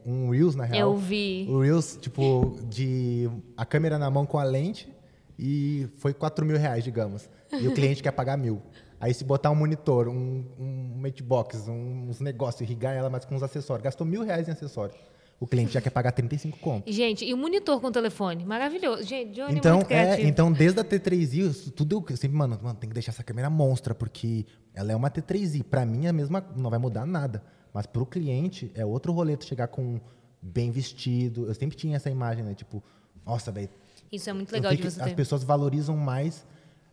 um, 0.05 0.25
um 0.25 0.29
Reels, 0.29 0.55
na 0.55 0.65
real. 0.65 0.91
Eu 0.91 0.97
vi. 0.97 1.47
O 1.49 1.61
Reels, 1.61 1.97
tipo, 2.01 2.57
de 2.69 3.29
a 3.55 3.65
câmera 3.65 3.97
na 3.97 4.09
mão 4.09 4.25
com 4.25 4.37
a 4.37 4.43
lente 4.43 4.91
e 5.37 5.87
foi 5.97 6.13
4 6.13 6.45
mil 6.45 6.57
reais, 6.57 6.83
digamos. 6.83 7.29
E 7.51 7.67
o 7.67 7.73
cliente 7.73 8.03
quer 8.03 8.11
pagar 8.11 8.37
mil. 8.37 8.61
Aí 8.99 9.13
se 9.13 9.23
botar 9.23 9.49
um 9.51 9.55
monitor, 9.55 10.07
um, 10.09 10.43
um 10.59 10.93
matebox, 10.99 11.67
um- 11.67 12.09
uns 12.09 12.19
negócios, 12.19 12.61
irrigar 12.61 12.93
ela 12.95 13.09
mais 13.09 13.23
com 13.25 13.35
uns 13.35 13.43
acessórios. 13.43 13.83
Gastou 13.83 14.05
mil 14.05 14.23
reais 14.23 14.47
em 14.47 14.51
acessório. 14.51 14.93
O 15.39 15.47
cliente 15.47 15.71
já 15.71 15.79
quer 15.79 15.89
pagar 15.89 16.11
35 16.11 16.57
conto. 16.59 16.91
Gente, 16.91 17.23
e 17.23 17.33
o 17.33 17.37
monitor 17.37 17.79
com 17.79 17.89
telefone? 17.89 18.43
Maravilhoso. 18.43 19.03
Gente, 19.03 19.31
Johnny 19.35 19.53
é 19.53 19.57
Então, 19.57 19.75
muito 19.77 19.91
é, 19.91 20.21
então, 20.23 20.51
desde 20.51 20.81
a 20.81 20.83
T3i, 20.83 21.49
isso 21.49 21.71
tudo 21.71 22.03
eu 22.09 22.17
sempre, 22.17 22.35
mano, 22.37 22.59
mano, 22.61 22.77
tem 22.77 22.89
que 22.89 22.93
deixar 22.93 23.11
essa 23.13 23.23
câmera 23.23 23.49
monstra, 23.49 23.95
porque 23.95 24.45
ela 24.73 24.91
é 24.91 24.95
uma 24.97 25.09
T3i. 25.09 25.63
Pra 25.63 25.85
mim, 25.85 26.07
é 26.07 26.09
a 26.09 26.13
mesma, 26.13 26.45
não 26.57 26.69
vai 26.69 26.77
mudar 26.77 27.05
nada. 27.05 27.41
Mas 27.73 27.85
pro 27.85 28.05
cliente, 28.05 28.69
é 28.75 28.85
outro 28.85 29.13
rolê 29.13 29.37
tu 29.37 29.45
chegar 29.45 29.67
com 29.69 30.01
bem 30.41 30.71
vestido. 30.71 31.45
Eu 31.47 31.53
sempre 31.53 31.77
tinha 31.77 31.95
essa 31.95 32.09
imagem, 32.09 32.43
né? 32.43 32.53
Tipo, 32.53 32.83
nossa, 33.25 33.49
velho. 33.49 33.69
Isso 34.11 34.29
é 34.29 34.33
muito 34.33 34.51
legal 34.51 34.75
de 34.75 34.81
você 34.83 34.99
As 35.01 35.07
ter. 35.07 35.15
pessoas 35.15 35.41
valorizam 35.43 35.95
mais. 35.95 36.45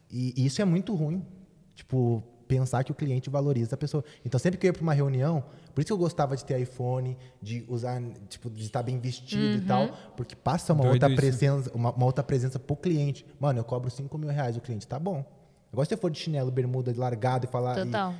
E, 0.08 0.32
e 0.36 0.46
isso 0.46 0.62
é 0.62 0.64
muito 0.64 0.94
ruim. 0.94 1.20
Tipo, 1.76 2.22
pensar 2.48 2.82
que 2.82 2.90
o 2.90 2.94
cliente 2.94 3.28
valoriza 3.30 3.74
a 3.74 3.78
pessoa. 3.78 4.04
Então, 4.24 4.38
sempre 4.40 4.58
que 4.58 4.66
eu 4.66 4.70
ia 4.70 4.72
pra 4.72 4.82
uma 4.82 4.94
reunião, 4.94 5.44
por 5.74 5.80
isso 5.80 5.86
que 5.86 5.92
eu 5.92 5.98
gostava 5.98 6.36
de 6.36 6.44
ter 6.44 6.58
iPhone, 6.60 7.16
de 7.40 7.64
usar, 7.68 8.00
tipo, 8.28 8.48
de 8.50 8.64
estar 8.64 8.82
bem 8.82 8.98
vestido 8.98 9.56
e 9.56 9.60
Uhum. 9.60 9.66
tal, 9.66 9.88
porque 10.16 10.34
passa 10.34 10.72
uma 10.72 10.82
Doido 10.82 10.94
outra 10.94 11.08
isso. 11.08 11.16
presença, 11.16 11.70
uma, 11.74 11.92
uma 11.92 12.06
outra 12.06 12.24
presença 12.24 12.58
pro 12.58 12.74
cliente. 12.74 13.24
Mano, 13.38 13.58
eu 13.60 13.64
cobro 13.64 13.90
5 13.90 14.16
mil 14.16 14.30
reais, 14.30 14.56
o 14.56 14.60
cliente, 14.60 14.86
tá 14.88 14.98
bom. 14.98 15.24
Agora 15.72 15.84
se 15.84 15.90
você 15.90 15.96
for 16.00 16.10
de 16.10 16.18
chinelo, 16.18 16.50
bermuda, 16.50 16.92
largado 16.96 17.46
e 17.46 17.48
falar. 17.50 17.78
e- 17.78 17.84
Total. 17.84 18.14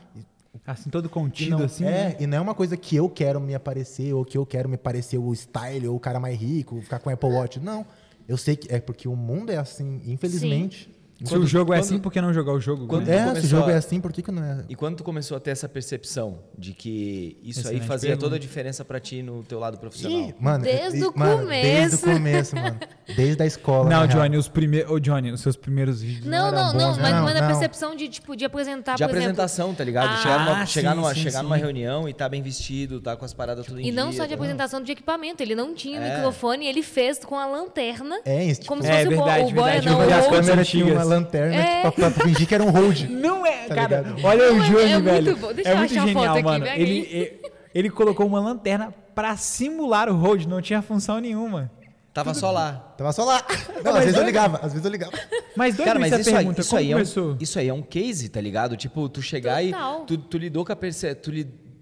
Assim, 0.66 0.88
todo 0.90 1.04
e 1.07 1.09
contido, 1.09 1.59
não, 1.59 1.64
assim. 1.66 1.84
é, 1.84 1.88
né? 1.90 2.16
e 2.18 2.26
não 2.26 2.38
é 2.38 2.40
uma 2.40 2.54
coisa 2.54 2.76
que 2.78 2.96
eu 2.96 3.09
quero 3.11 3.38
me 3.40 3.54
aparecer, 3.54 4.12
ou 4.14 4.24
que 4.24 4.36
eu 4.38 4.44
quero 4.46 4.68
me 4.68 4.76
parecer 4.78 5.18
o 5.18 5.32
style, 5.34 5.86
ou 5.86 5.96
o 5.96 6.00
cara 6.00 6.18
mais 6.18 6.38
rico, 6.38 6.80
ficar 6.80 6.98
com 6.98 7.11
Apple 7.11 7.28
Watch. 7.30 7.61
Não. 7.61 7.86
Eu 8.26 8.36
sei 8.36 8.57
que 8.57 8.72
é 8.74 8.80
porque 8.80 9.07
o 9.07 9.14
mundo 9.14 9.50
é 9.52 9.57
assim, 9.57 10.00
infelizmente. 10.07 10.84
Se 10.90 10.95
Quando- 11.28 11.44
o 11.44 11.46
jogo 11.46 11.72
é 11.72 11.76
quando- 11.76 11.84
assim, 11.84 11.98
por 11.98 12.12
que 12.12 12.20
não 12.20 12.32
jogar 12.34 12.52
o 12.52 12.60
jogo? 12.60 12.86
quando- 12.86 13.06
né? 13.06 13.14
É, 13.14 13.18
se 13.18 13.22
o 13.22 13.26
começou 13.28 13.48
jogo 13.50 13.70
a- 13.70 13.72
é 13.72 13.76
assim, 13.76 14.00
por 14.00 14.12
que, 14.12 14.22
que 14.22 14.30
não 14.30 14.42
é? 14.44 14.64
E 14.68 14.74
quando 14.74 14.96
tu 14.96 15.04
começou 15.04 15.36
a 15.36 15.40
ter 15.40 15.50
essa 15.50 15.66
percepção 15.68 16.40
de 16.58 16.72
que 16.74 17.38
isso 17.42 17.60
Excelente 17.60 17.80
aí 17.82 17.86
fazia 17.86 18.08
pergunta. 18.10 18.26
toda 18.26 18.36
a 18.36 18.38
diferença 18.38 18.84
pra 18.84 19.00
ti 19.00 19.22
no 19.22 19.42
teu 19.42 19.58
lado 19.58 19.78
profissional? 19.78 20.18
Ih, 20.28 20.34
mano, 20.38 20.64
Desde 20.64 20.98
e- 20.98 21.04
o 21.04 21.12
mano, 21.16 21.46
Desde 21.48 21.96
o 21.96 21.98
começo. 22.00 22.20
começo, 22.20 22.56
mano. 22.56 22.76
Desde 23.16 23.42
a 23.42 23.46
escola. 23.46 23.88
Não, 23.88 24.06
real. 24.06 24.08
Johnny, 24.08 24.36
os 24.36 24.48
primeiros. 24.48 24.90
Ô, 24.90 24.98
Johnny, 24.98 25.30
os 25.30 25.40
seus 25.40 25.56
primeiros 25.56 26.02
vídeos. 26.02 26.26
Não, 26.26 26.48
eram 26.48 26.56
não, 26.58 26.72
bons, 26.72 26.78
não, 26.78 26.96
né? 26.96 27.02
mas, 27.02 27.12
Não, 27.14 27.22
mas 27.24 27.36
a 27.36 27.40
não. 27.40 27.46
percepção 27.48 27.96
de, 27.96 28.08
tipo, 28.08 28.36
de 28.36 28.44
apresentar, 28.44 28.96
De 28.96 28.98
por 29.04 29.10
exemplo. 29.10 29.18
apresentação, 29.30 29.74
tá 29.74 29.84
ligado? 29.84 30.10
Ah, 30.12 30.16
chegar 30.18 30.44
numa, 30.44 30.60
sim, 30.66 30.72
chegar, 30.72 30.94
numa, 30.94 31.14
sim, 31.14 31.20
chegar 31.20 31.38
sim. 31.38 31.44
numa 31.44 31.56
reunião 31.56 32.06
e 32.08 32.12
tá 32.12 32.28
bem 32.28 32.42
vestido, 32.42 33.00
tá 33.00 33.16
com 33.16 33.24
as 33.24 33.32
paradas 33.32 33.64
tudo 33.64 33.80
em 33.80 33.86
E 33.88 33.90
não 33.92 34.10
dia, 34.10 34.18
só 34.18 34.22
de 34.24 34.30
tá? 34.30 34.34
apresentação 34.34 34.82
de 34.82 34.92
equipamento, 34.92 35.42
ele 35.42 35.54
não 35.54 35.72
tinha 35.74 35.98
É. 35.98 36.16
microfone, 36.16 36.66
ele 36.66 36.82
fez 36.82 37.18
com 37.24 37.38
a 37.38 37.46
lanterna. 37.46 38.18
É, 38.24 38.44
isso, 38.44 38.60
tipo, 38.60 38.68
como 38.68 38.82
se 38.82 38.88
É, 38.88 38.92
fosse 38.96 39.06
o 39.06 39.10
verdade, 39.10 39.52
o 39.52 39.54
boy, 39.54 39.80
não, 39.82 40.00
o 40.00 41.05
Lanterna 41.09 41.54
É. 41.54 41.76
tipo, 41.82 41.92
pra, 41.92 42.11
pra 42.11 42.24
fingir 42.24 42.46
que 42.46 42.54
era 42.54 42.64
um 42.64 42.70
hold. 42.70 43.02
Não 43.11 43.44
é, 43.46 43.66
Tá 43.68 43.74
cara. 43.74 44.00
ligado? 44.02 44.24
Olha 44.26 44.52
o 44.52 44.57
Não, 44.57 44.64
é- 44.64 44.68
Johnny, 44.68 44.82
é 44.82 44.98
muito 44.98 45.04
velho. 45.04 45.54
Deixa 45.54 45.70
é 45.70 45.72
eu 45.72 45.76
muito 45.78 45.90
achar 45.92 46.02
a 46.02 46.07
genial, 46.07 46.24
foto 46.24 46.34
aqui, 46.34 46.42
mano. 46.44 46.64
pega 46.64 46.80
Ele, 46.80 46.90
aí. 46.90 47.09
ele, 47.12 47.40
ele 47.74 47.90
colocou 47.90 48.26
uma 48.26 48.40
lanterna 48.40 48.94
pra 49.14 49.36
simular 49.36 50.09
o 50.09 50.14
hold, 50.14 50.44
não 50.46 50.61
tinha 50.61 50.82
função 50.82 51.18
nenhuma. 51.20 51.70
Tava 52.12 52.32
só 52.32 52.50
lá. 52.50 52.94
Tava 52.96 53.12
só 53.12 53.24
lá. 53.24 53.42
Não, 53.84 53.94
às 53.94 54.04
vezes 54.04 54.18
eu 54.18 54.24
ligava, 54.24 54.57
às 54.62 54.72
vezes 54.72 54.84
eu 54.84 54.90
ligava. 54.90 55.12
Mas 55.54 55.76
doido 55.76 55.86
Cara, 55.86 55.98
mas 55.98 56.12
essa 56.12 56.20
isso 56.22 56.30
aí, 56.30 56.36
pergunta, 56.36 56.61
isso, 56.62 56.70
como 56.70 56.80
aí 56.80 56.92
é 56.92 56.96
um, 56.96 57.36
isso 57.40 57.59
aí 57.59 57.68
é 57.68 57.74
um 57.74 57.82
case, 57.82 58.28
tá 58.30 58.40
ligado? 58.40 58.74
Tipo, 58.76 59.07
tu 59.09 59.20
chegar 59.20 59.62
Total. 59.62 60.02
e 60.02 60.07
tu, 60.07 60.16
tu 60.18 60.38
lidou 60.38 60.64
com 60.64 60.72
a 60.72 60.76
perce... 60.76 61.14
tu, 61.14 61.30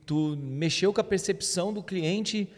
tu 0.04 0.36
mexeu 0.40 0.92
com 0.92 1.00
a 1.00 1.04
percepção 1.04 1.72
do 1.72 1.82
cliente 1.84 2.48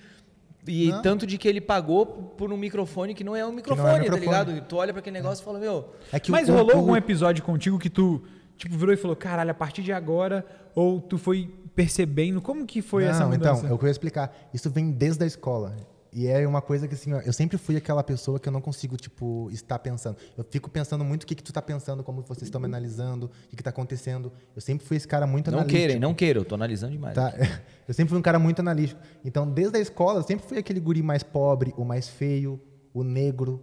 e 0.67 0.89
Não. 0.91 1.03
tanto 1.03 1.27
de 1.27 1.39
que 1.39 1.47
ele 1.49 1.61
pagou 1.61 2.07
por 2.07 2.53
um 2.53 2.57
microfone 2.57 3.15
que 3.15 3.23
não 3.25 3.35
é 3.37 3.47
um 3.47 3.53
microfone, 3.53 3.89
tá 3.89 3.99
microfone. 3.99 4.21
ligado? 4.27 4.53
E 4.53 4.61
tu 4.61 4.77
olha 4.77 4.93
pra 4.93 5.01
aquele 5.01 5.17
negócio 5.17 5.43
e 5.43 5.45
fala, 5.45 5.59
meu, 5.59 5.93
É 6.13 6.21
Mas 6.29 6.49
rolou 6.49 6.75
algum 6.77 6.97
episódio 6.97 7.43
contigo 7.45 7.79
que 7.79 7.89
tu, 7.91 8.23
tipo, 8.57 8.77
virou 8.77 8.93
e 8.93 8.97
falou, 8.97 9.17
caralho, 9.17 9.51
a 9.51 9.55
partir 9.55 9.83
de 9.83 9.93
agora, 9.93 10.45
ou 10.75 11.01
tu 11.01 11.19
foi 11.19 11.55
percebendo, 11.75 12.41
como 12.41 12.67
que 12.67 12.81
foi 12.83 13.05
não, 13.05 13.11
essa 13.11 13.27
mudança? 13.27 13.61
então, 13.61 13.71
é 13.71 13.73
o 13.75 13.79
que 13.79 13.85
eu 13.85 13.89
ia 13.89 13.93
explicar. 13.93 14.35
Isso 14.53 14.69
vem 14.71 14.91
desde 14.91 15.23
a 15.25 15.27
escola. 15.27 15.77
E 16.17 16.27
é 16.29 16.49
uma 16.49 16.63
coisa 16.63 16.89
que, 16.89 16.95
assim, 16.95 17.13
ó, 17.13 17.21
eu 17.21 17.33
sempre 17.33 17.59
fui 17.59 17.77
aquela 17.77 18.03
pessoa 18.03 18.41
que 18.41 18.49
eu 18.49 18.53
não 18.53 18.63
consigo, 18.63 18.97
tipo, 18.97 19.51
estar 19.53 19.79
pensando. 19.79 20.17
Eu 20.35 20.43
fico 20.49 20.71
pensando 20.71 21.05
muito 21.05 21.25
o 21.25 21.27
que, 21.27 21.35
que 21.35 21.43
tu 21.43 21.53
tá 21.53 21.61
pensando, 21.61 22.03
como 22.03 22.23
vocês 22.23 22.45
estão 22.45 22.59
me 22.59 22.65
analisando, 22.65 23.27
o 23.27 23.49
que, 23.51 23.57
que 23.57 23.63
tá 23.63 23.69
acontecendo. 23.69 24.33
Eu 24.55 24.63
sempre 24.63 24.87
fui 24.87 24.97
esse 24.97 25.07
cara 25.07 25.27
muito 25.27 25.51
não 25.51 25.59
analítico. 25.59 25.79
queira, 25.79 25.93
hein? 25.93 26.01
não 26.01 26.15
queira, 26.15 26.39
eu 26.39 26.45
tô 26.47 26.55
analisando 26.55 26.93
demais. 26.93 27.15
Tá? 27.15 27.35
Eu 27.87 27.93
sempre 27.93 28.09
fui 28.09 28.19
um 28.19 28.23
cara 28.23 28.39
muito 28.39 28.59
analítico. 28.59 28.99
Então, 29.25 29.49
desde 29.49 29.77
a 29.77 29.81
escola, 29.81 30.19
eu 30.19 30.23
sempre 30.25 30.45
fui 30.45 30.59
aquele 30.59 30.81
guri 30.81 31.05
mais 31.05 31.23
pobre, 31.23 31.73
o 31.77 31.85
mais 31.85 32.09
feio, 32.09 32.61
o 32.93 33.05
negro, 33.05 33.63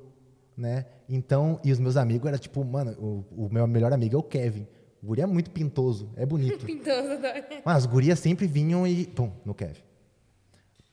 né? 0.55 0.85
Então, 1.09 1.59
e 1.61 1.73
os 1.73 1.79
meus 1.79 1.97
amigos 1.97 2.25
era 2.25 2.37
tipo, 2.37 2.63
mano, 2.63 2.91
o, 2.91 3.45
o 3.47 3.49
meu 3.51 3.67
melhor 3.67 3.91
amigo 3.91 4.15
é 4.15 4.17
o 4.17 4.23
Kevin. 4.23 4.65
O 5.01 5.07
guri 5.07 5.21
é 5.21 5.25
muito 5.25 5.51
pintoso, 5.51 6.09
é 6.15 6.25
bonito. 6.25 6.65
Mas 7.65 7.77
as 7.77 7.85
gurias 7.85 8.17
sempre 8.17 8.47
vinham 8.47 8.87
e 8.87 9.05
pum, 9.05 9.29
no 9.43 9.53
Kevin. 9.53 9.81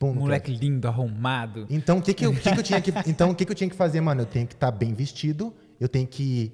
Pum, 0.01 0.14
Moleque 0.14 0.51
lindo, 0.51 0.88
arrumado. 0.88 1.66
Então, 1.68 1.98
o 1.98 2.03
que 2.03 2.14
que 2.14 2.24
eu, 2.24 2.30
o 2.30 2.34
que 2.34 2.51
que 2.51 2.59
eu 2.59 2.62
tinha 2.62 2.80
que 2.80 2.90
então 3.07 3.30
o 3.30 3.34
que 3.34 3.44
que 3.44 3.53
eu 3.53 3.55
tinha 3.55 3.68
que 3.68 3.76
fazer, 3.76 4.01
mano? 4.01 4.22
Eu 4.22 4.26
tenho 4.26 4.46
que 4.46 4.55
estar 4.55 4.70
bem 4.70 4.94
vestido, 4.94 5.53
eu 5.78 5.90
tenho 5.90 6.07
que 6.09 6.51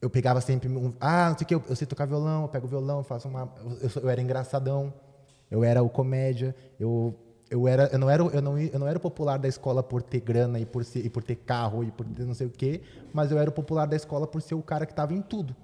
eu 0.00 0.10
pegava 0.10 0.40
sempre 0.40 0.68
um, 0.68 0.92
ah, 1.00 1.30
não 1.30 1.38
sei 1.38 1.44
o 1.44 1.46
que, 1.46 1.54
eu, 1.54 1.62
eu 1.68 1.76
sei 1.76 1.86
tocar 1.86 2.06
violão, 2.06 2.42
eu 2.42 2.48
pego 2.48 2.66
o 2.66 2.68
violão, 2.68 3.04
faço 3.04 3.28
uma 3.28 3.48
eu, 3.80 3.88
sou- 3.88 4.02
eu 4.02 4.10
era 4.10 4.20
engraçadão. 4.20 4.92
eu 5.48 5.62
era 5.62 5.80
o 5.80 5.88
comédia, 5.88 6.56
eu 6.80 7.14
eu 7.48 7.68
era 7.68 7.88
eu 7.92 8.00
não 8.00 8.10
era 8.10 8.20
eu 8.24 8.42
não 8.42 8.58
eu 8.58 8.78
não 8.80 8.88
era 8.88 8.98
popular 8.98 9.38
da 9.38 9.46
escola 9.46 9.80
por 9.80 10.02
ter 10.02 10.18
grana 10.18 10.58
e 10.58 10.66
por 10.66 10.84
ser, 10.84 11.06
e 11.06 11.08
por 11.08 11.22
ter 11.22 11.36
carro 11.36 11.84
e 11.84 11.92
por 11.92 12.04
ter 12.04 12.24
não 12.24 12.34
sei 12.34 12.48
o 12.48 12.50
quê, 12.50 12.80
mas 13.12 13.30
eu 13.30 13.38
era 13.38 13.48
o 13.48 13.52
popular 13.52 13.86
da 13.86 13.94
escola 13.94 14.26
por 14.26 14.42
ser 14.42 14.56
o 14.56 14.62
cara 14.62 14.86
que 14.86 14.92
tava 14.92 15.14
em 15.14 15.22
tudo. 15.22 15.54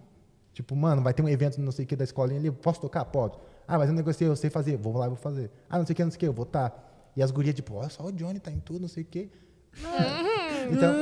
Tipo, 0.53 0.77
mano, 0.77 1.03
vai 1.03 1.13
ter 1.13 1.23
um 1.23 1.29
evento 1.29 1.61
não 1.61 1.73
sei 1.73 1.85
o 1.85 1.89
que 1.89 1.97
da 1.97 2.05
escolinha 2.05 2.39
ali, 2.39 2.51
posso 2.53 2.81
tocar? 2.81 3.05
Pode. 3.07 3.37
Ah, 3.67 3.77
mas 3.77 3.89
eu 3.89 3.95
negociei, 3.95 4.29
eu 4.29 4.37
sei 4.37 4.51
fazer, 4.51 4.77
vou 4.77 4.97
lá 4.97 5.07
e 5.07 5.09
vou 5.09 5.17
fazer. 5.17 5.51
Ah, 5.69 5.79
não 5.79 5.85
sei 5.87 5.95
o 5.95 5.97
que, 5.97 6.05
não 6.05 6.11
sei 6.13 6.17
o 6.17 6.21
que, 6.21 6.27
eu 6.29 6.33
vou 6.33 6.47
tá. 6.47 6.73
E 7.19 7.23
as 7.23 7.33
gurias, 7.33 7.53
tipo, 7.53 7.75
olha 7.75 7.89
só 7.89 8.05
o 8.05 8.13
Johnny 8.13 8.39
tá 8.39 8.49
em 8.49 8.61
tudo, 8.61 8.79
não 8.83 8.87
sei 8.89 9.03
o 9.03 9.07
quê. 9.11 9.29
Então, 10.71 10.95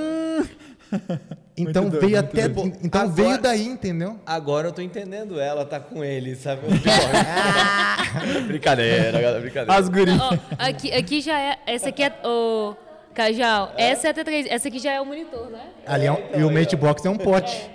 então 1.54 1.82
Muito 1.82 1.90
doido, 1.98 2.06
veio 2.06 2.18
até. 2.18 2.48
doido. 2.48 2.78
Então 2.82 3.02
Agora- 3.02 3.14
veio 3.14 3.38
daí, 3.42 3.66
entendeu? 3.66 4.18
Agora 4.24 4.68
eu 4.68 4.72
tô 4.72 4.80
entendendo 4.80 5.38
ela, 5.38 5.66
tá 5.66 5.78
com 5.78 6.02
ele, 6.02 6.34
sabe? 6.34 6.62
brincadeira, 8.48 9.12
galera, 9.20 9.40
brincadeira. 9.40 9.74
As 9.78 9.90
gurias. 9.90 10.18
Ó, 10.18 10.38
aqui, 10.58 10.90
aqui 10.90 11.20
já 11.20 11.38
é. 11.38 11.58
Essa 11.66 11.90
aqui 11.90 12.02
é. 12.02 12.10
Ô, 12.26 12.74
Cajal, 13.12 13.74
essa 13.76 14.08
é 14.08 14.10
a 14.10 14.14
T3. 14.14 14.46
Essa 14.48 14.68
aqui 14.68 14.78
já 14.78 14.92
é 14.92 15.00
o 15.02 15.04
monitor, 15.04 15.50
né? 15.50 15.68
Ali 15.86 16.06
é 16.06 16.12
um- 16.12 16.40
e 16.40 16.44
o 16.44 16.50
Matebox 16.50 17.04
é 17.04 17.10
um 17.10 17.18
pote. 17.18 17.70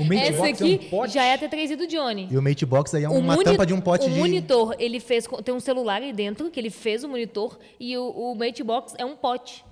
O 0.00 0.04
Matebox 0.04 0.28
Essa 0.38 0.46
é 0.46 0.50
aqui 0.50 0.80
um 0.86 0.88
pote. 0.90 1.14
já 1.14 1.24
é 1.24 1.34
a 1.34 1.38
T3 1.38 1.76
do 1.76 1.86
Johnny. 1.86 2.28
E 2.30 2.36
o 2.38 2.42
Matebox 2.42 2.94
aí 2.94 3.04
é 3.04 3.08
O 3.08 3.12
uma 3.18 3.42
tampa 3.42 3.66
de 3.66 3.74
um 3.74 3.80
pote 3.80 4.06
o 4.06 4.10
de. 4.10 4.18
monitor, 4.18 4.74
ele 4.78 4.98
fez. 5.00 5.26
com- 5.26 5.42
Tem 5.42 5.54
um 5.54 5.60
celular 5.60 6.02
aí 6.02 6.12
dentro 6.12 6.50
que 6.50 6.58
ele 6.58 6.70
fez 6.70 7.04
o 7.04 7.08
monitor 7.08 7.58
e 7.78 7.96
o, 7.96 8.08
o 8.08 8.34
Matebox 8.34 8.94
é 8.98 9.04
um 9.04 9.16
pote. 9.16 9.64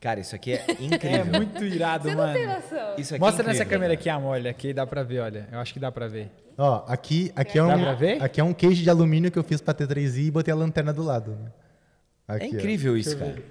Cara, 0.00 0.20
isso 0.20 0.34
aqui 0.34 0.52
é 0.52 0.64
É 0.68 0.84
incrível. 0.84 1.26
muito 1.32 1.64
irado, 1.64 2.08
Você 2.10 2.14
não 2.14 2.32
tem 2.32 2.46
mano. 2.46 2.60
noção. 2.60 2.94
Isso 2.98 3.14
aqui 3.14 3.24
Mostra 3.24 3.42
é 3.44 3.46
nessa 3.48 3.64
câmera 3.64 3.94
aqui, 3.94 4.08
amor. 4.10 4.32
Olha, 4.32 4.50
aqui 4.50 4.72
dá 4.74 4.86
pra 4.86 5.02
ver, 5.02 5.20
olha. 5.20 5.48
Eu 5.50 5.58
acho 5.60 5.72
que 5.72 5.80
dá 5.80 5.90
pra 5.90 6.06
ver. 6.08 6.30
Ó, 6.58 6.84
aqui, 6.86 7.32
aqui, 7.34 7.58
é 7.58 7.62
um, 7.62 7.68
Dá 7.68 7.78
pra 7.78 7.94
ver? 7.94 8.22
aqui 8.22 8.40
é 8.40 8.44
um 8.44 8.52
queijo 8.52 8.82
de 8.82 8.88
alumínio 8.90 9.30
que 9.30 9.38
eu 9.38 9.42
fiz 9.42 9.60
pra 9.60 9.72
T3i 9.74 10.26
e 10.26 10.30
botei 10.30 10.52
a 10.52 10.56
lanterna 10.56 10.92
do 10.92 11.02
lado. 11.02 11.30
né? 11.32 11.52
É 12.28 12.34
Aqui, 12.36 12.50
ó. 12.52 12.58
incrível 12.58 12.96
isso, 12.96 13.16
cara. 13.18 13.42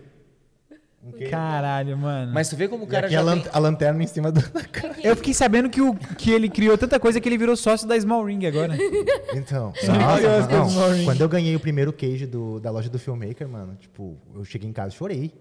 Caralho, 1.30 1.98
mano. 1.98 2.32
Mas 2.34 2.50
tu 2.50 2.56
vê 2.56 2.68
como 2.68 2.84
o 2.86 2.88
E 2.88 2.90
cara 2.90 3.06
aqui 3.08 3.14
já 3.14 3.20
a, 3.20 3.24
lan- 3.24 3.40
tem... 3.40 3.52
a 3.54 3.60
lanterna 3.60 4.04
em 4.04 4.08
cima 4.08 4.32
do. 4.32 4.40
Eu 5.04 5.16
fiquei 5.16 5.34
sabendo 5.34 5.70
que, 5.70 5.82
o, 5.82 5.94
que 5.96 6.32
ele 6.32 6.48
criou 6.50 6.78
tanta 6.78 7.00
coisa 7.00 7.20
que 7.20 7.28
ele 7.28 7.38
virou 7.38 7.56
sócio 7.56 7.88
da 7.88 8.00
Small 8.00 8.24
Ring 8.26 8.46
agora. 8.46 8.74
Então, 9.36 9.74
nossa, 9.88 10.48
não, 10.48 10.68
horríveis. 10.68 11.06
quando 11.06 11.22
eu 11.22 11.28
ganhei 11.30 11.56
o 11.56 11.60
primeiro 11.60 11.92
queijo 11.92 12.28
do- 12.28 12.60
da 12.60 12.70
loja 12.72 12.90
do 12.90 13.00
Filmmaker, 13.00 13.48
mano, 13.48 13.76
tipo, 13.80 14.16
eu 14.36 14.46
cheguei 14.46 14.70
em 14.70 14.74
casa 14.74 14.94
e 14.94 14.98
chorei. 14.98 15.34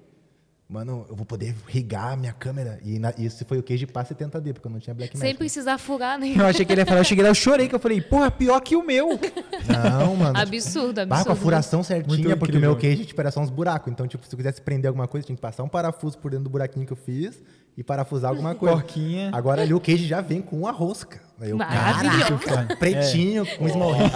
Mano, 0.73 1.05
eu 1.11 1.15
vou 1.15 1.27
poder 1.27 1.55
rigar 1.69 2.15
a 2.15 2.17
minha 2.17 2.33
câmera. 2.33 2.79
E 2.83 2.99
na- 2.99 3.13
isso 3.19 3.45
foi 3.45 3.59
o 3.59 3.63
queijo 3.63 3.87
pá 3.87 4.03
70D, 4.03 4.55
porque 4.55 4.67
eu 4.67 4.73
não 4.73 4.79
tinha 4.81 4.95
Black 4.95 5.13
Sem 5.19 5.21
Magic. 5.21 5.37
precisar 5.39 5.77
furar 5.77 6.19
nem. 6.19 6.35
Eu 6.35 6.47
achei 6.47 6.65
que 6.65 6.73
ele 6.73 6.81
ia 6.81 6.87
falar, 6.87 7.01
eu 7.01 7.05
cheguei 7.05 7.23
lá, 7.23 7.29
eu 7.29 7.35
chorei, 7.35 7.69
que 7.69 7.75
eu 7.75 7.79
falei, 7.79 8.01
porra, 8.01 8.31
pior 8.31 8.59
que 8.61 8.75
o 8.75 8.83
meu. 8.83 9.21
Não, 9.69 10.17
mano. 10.17 10.39
Absurdo, 10.39 11.01
absurdo. 11.01 11.07
Bah, 11.09 11.25
com 11.25 11.33
a 11.33 11.37
furação 11.37 11.83
certinha, 11.83 12.17
Muito 12.29 12.39
porque 12.39 12.57
o 12.57 12.61
meu 12.61 12.75
queijo 12.75 13.05
tipo, 13.05 13.21
era 13.21 13.31
só 13.31 13.41
uns 13.43 13.51
buracos. 13.51 13.93
Então, 13.93 14.07
tipo, 14.09 14.27
se 14.27 14.35
eu 14.35 14.37
quisesse 14.39 14.63
prender 14.63 14.89
alguma 14.89 15.07
coisa, 15.07 15.27
tinha 15.27 15.37
que 15.37 15.43
passar 15.43 15.63
um 15.63 15.69
parafuso 15.69 16.17
por 16.17 16.31
dentro 16.31 16.45
do 16.45 16.51
buraquinho 16.51 16.87
que 16.87 16.93
eu 16.93 16.97
fiz 16.97 17.43
e 17.77 17.83
parafusar 17.85 18.31
alguma 18.31 18.55
coisa. 18.55 18.75
Porquinha. 18.77 19.31
Agora 19.33 19.61
ali 19.61 19.75
o 19.75 19.81
queijo 19.81 20.07
já 20.07 20.23
vem 20.23 20.41
com 20.41 20.57
uma 20.61 20.71
rosca. 20.73 21.21
Eu, 21.43 21.57
Maravilhoso. 21.57 22.39
caraca, 22.39 22.77
pretinho, 22.77 23.45
com 23.59 23.69
small 23.69 23.93
ring. 23.93 24.11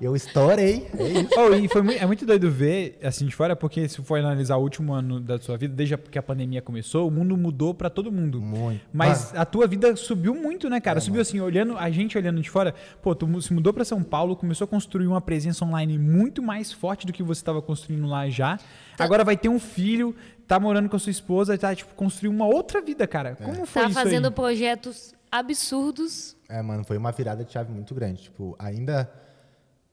Eu 0.00 0.14
estourei. 0.16 0.86
É 0.98 1.08
isso. 1.08 1.28
Oh, 1.36 1.54
e 1.54 1.68
foi 1.68 1.82
mui- 1.82 1.96
é 1.96 2.06
muito 2.06 2.24
doido 2.24 2.50
ver 2.50 2.98
assim 3.02 3.26
de 3.26 3.34
fora, 3.34 3.56
porque 3.56 3.88
se 3.88 4.00
for 4.02 4.18
analisar 4.18 4.56
o 4.56 4.62
último 4.62 4.92
ano 4.92 5.20
da 5.20 5.38
sua 5.38 5.56
vida, 5.56 5.74
desde 5.74 5.96
que 5.96 6.18
a 6.18 6.22
pandemia 6.22 6.62
começou, 6.62 7.08
o 7.08 7.10
mundo 7.10 7.36
mudou 7.36 7.74
pra 7.74 7.90
todo 7.90 8.10
mundo. 8.12 8.40
Muito. 8.40 8.80
Mas 8.92 9.34
a 9.34 9.44
tua 9.44 9.66
vida 9.66 9.96
subiu 9.96 10.34
muito, 10.34 10.68
né, 10.70 10.80
cara? 10.80 11.00
subiu 11.00 11.20
assim, 11.22 11.40
olhando, 11.40 11.76
a 11.76 11.90
gente 11.90 12.16
olhando 12.16 12.40
de 12.40 12.48
fora, 12.50 12.74
pô, 13.02 13.14
tu 13.14 13.40
se 13.42 13.52
mudou 13.52 13.72
pra 13.72 13.84
São 13.84 14.02
Paulo, 14.02 14.36
começou 14.36 14.64
a 14.64 14.68
construir 14.68 15.06
uma 15.06 15.20
presença 15.20 15.64
online 15.64 15.98
muito 15.98 16.42
mais 16.42 16.70
forte 16.72 17.06
do 17.06 17.12
que 17.12 17.22
você 17.22 17.40
estava 17.40 17.60
construindo 17.62 18.06
lá 18.06 18.28
já. 18.28 18.58
Agora 18.98 19.24
vai 19.24 19.36
ter 19.36 19.48
um 19.48 19.58
filho, 19.58 20.14
tá 20.46 20.60
morando 20.60 20.88
com 20.88 20.96
a 20.96 20.98
sua 20.98 21.10
esposa, 21.10 21.56
tá, 21.56 21.74
tipo, 21.74 21.94
construir 21.94 22.28
uma 22.28 22.44
outra 22.46 22.80
vida, 22.82 23.06
cara. 23.06 23.34
Como 23.36 23.64
foi 23.66 23.82
Tá 23.82 23.88
isso 23.88 23.98
fazendo 23.98 24.26
aí? 24.28 24.30
projetos 24.34 25.14
absurdos. 25.32 26.36
É, 26.50 26.60
mano, 26.62 26.84
foi 26.84 26.96
uma 26.98 27.12
virada 27.12 27.44
de 27.44 27.52
chave 27.52 27.72
muito 27.72 27.94
grande. 27.94 28.22
Tipo, 28.22 28.56
ainda 28.58 29.10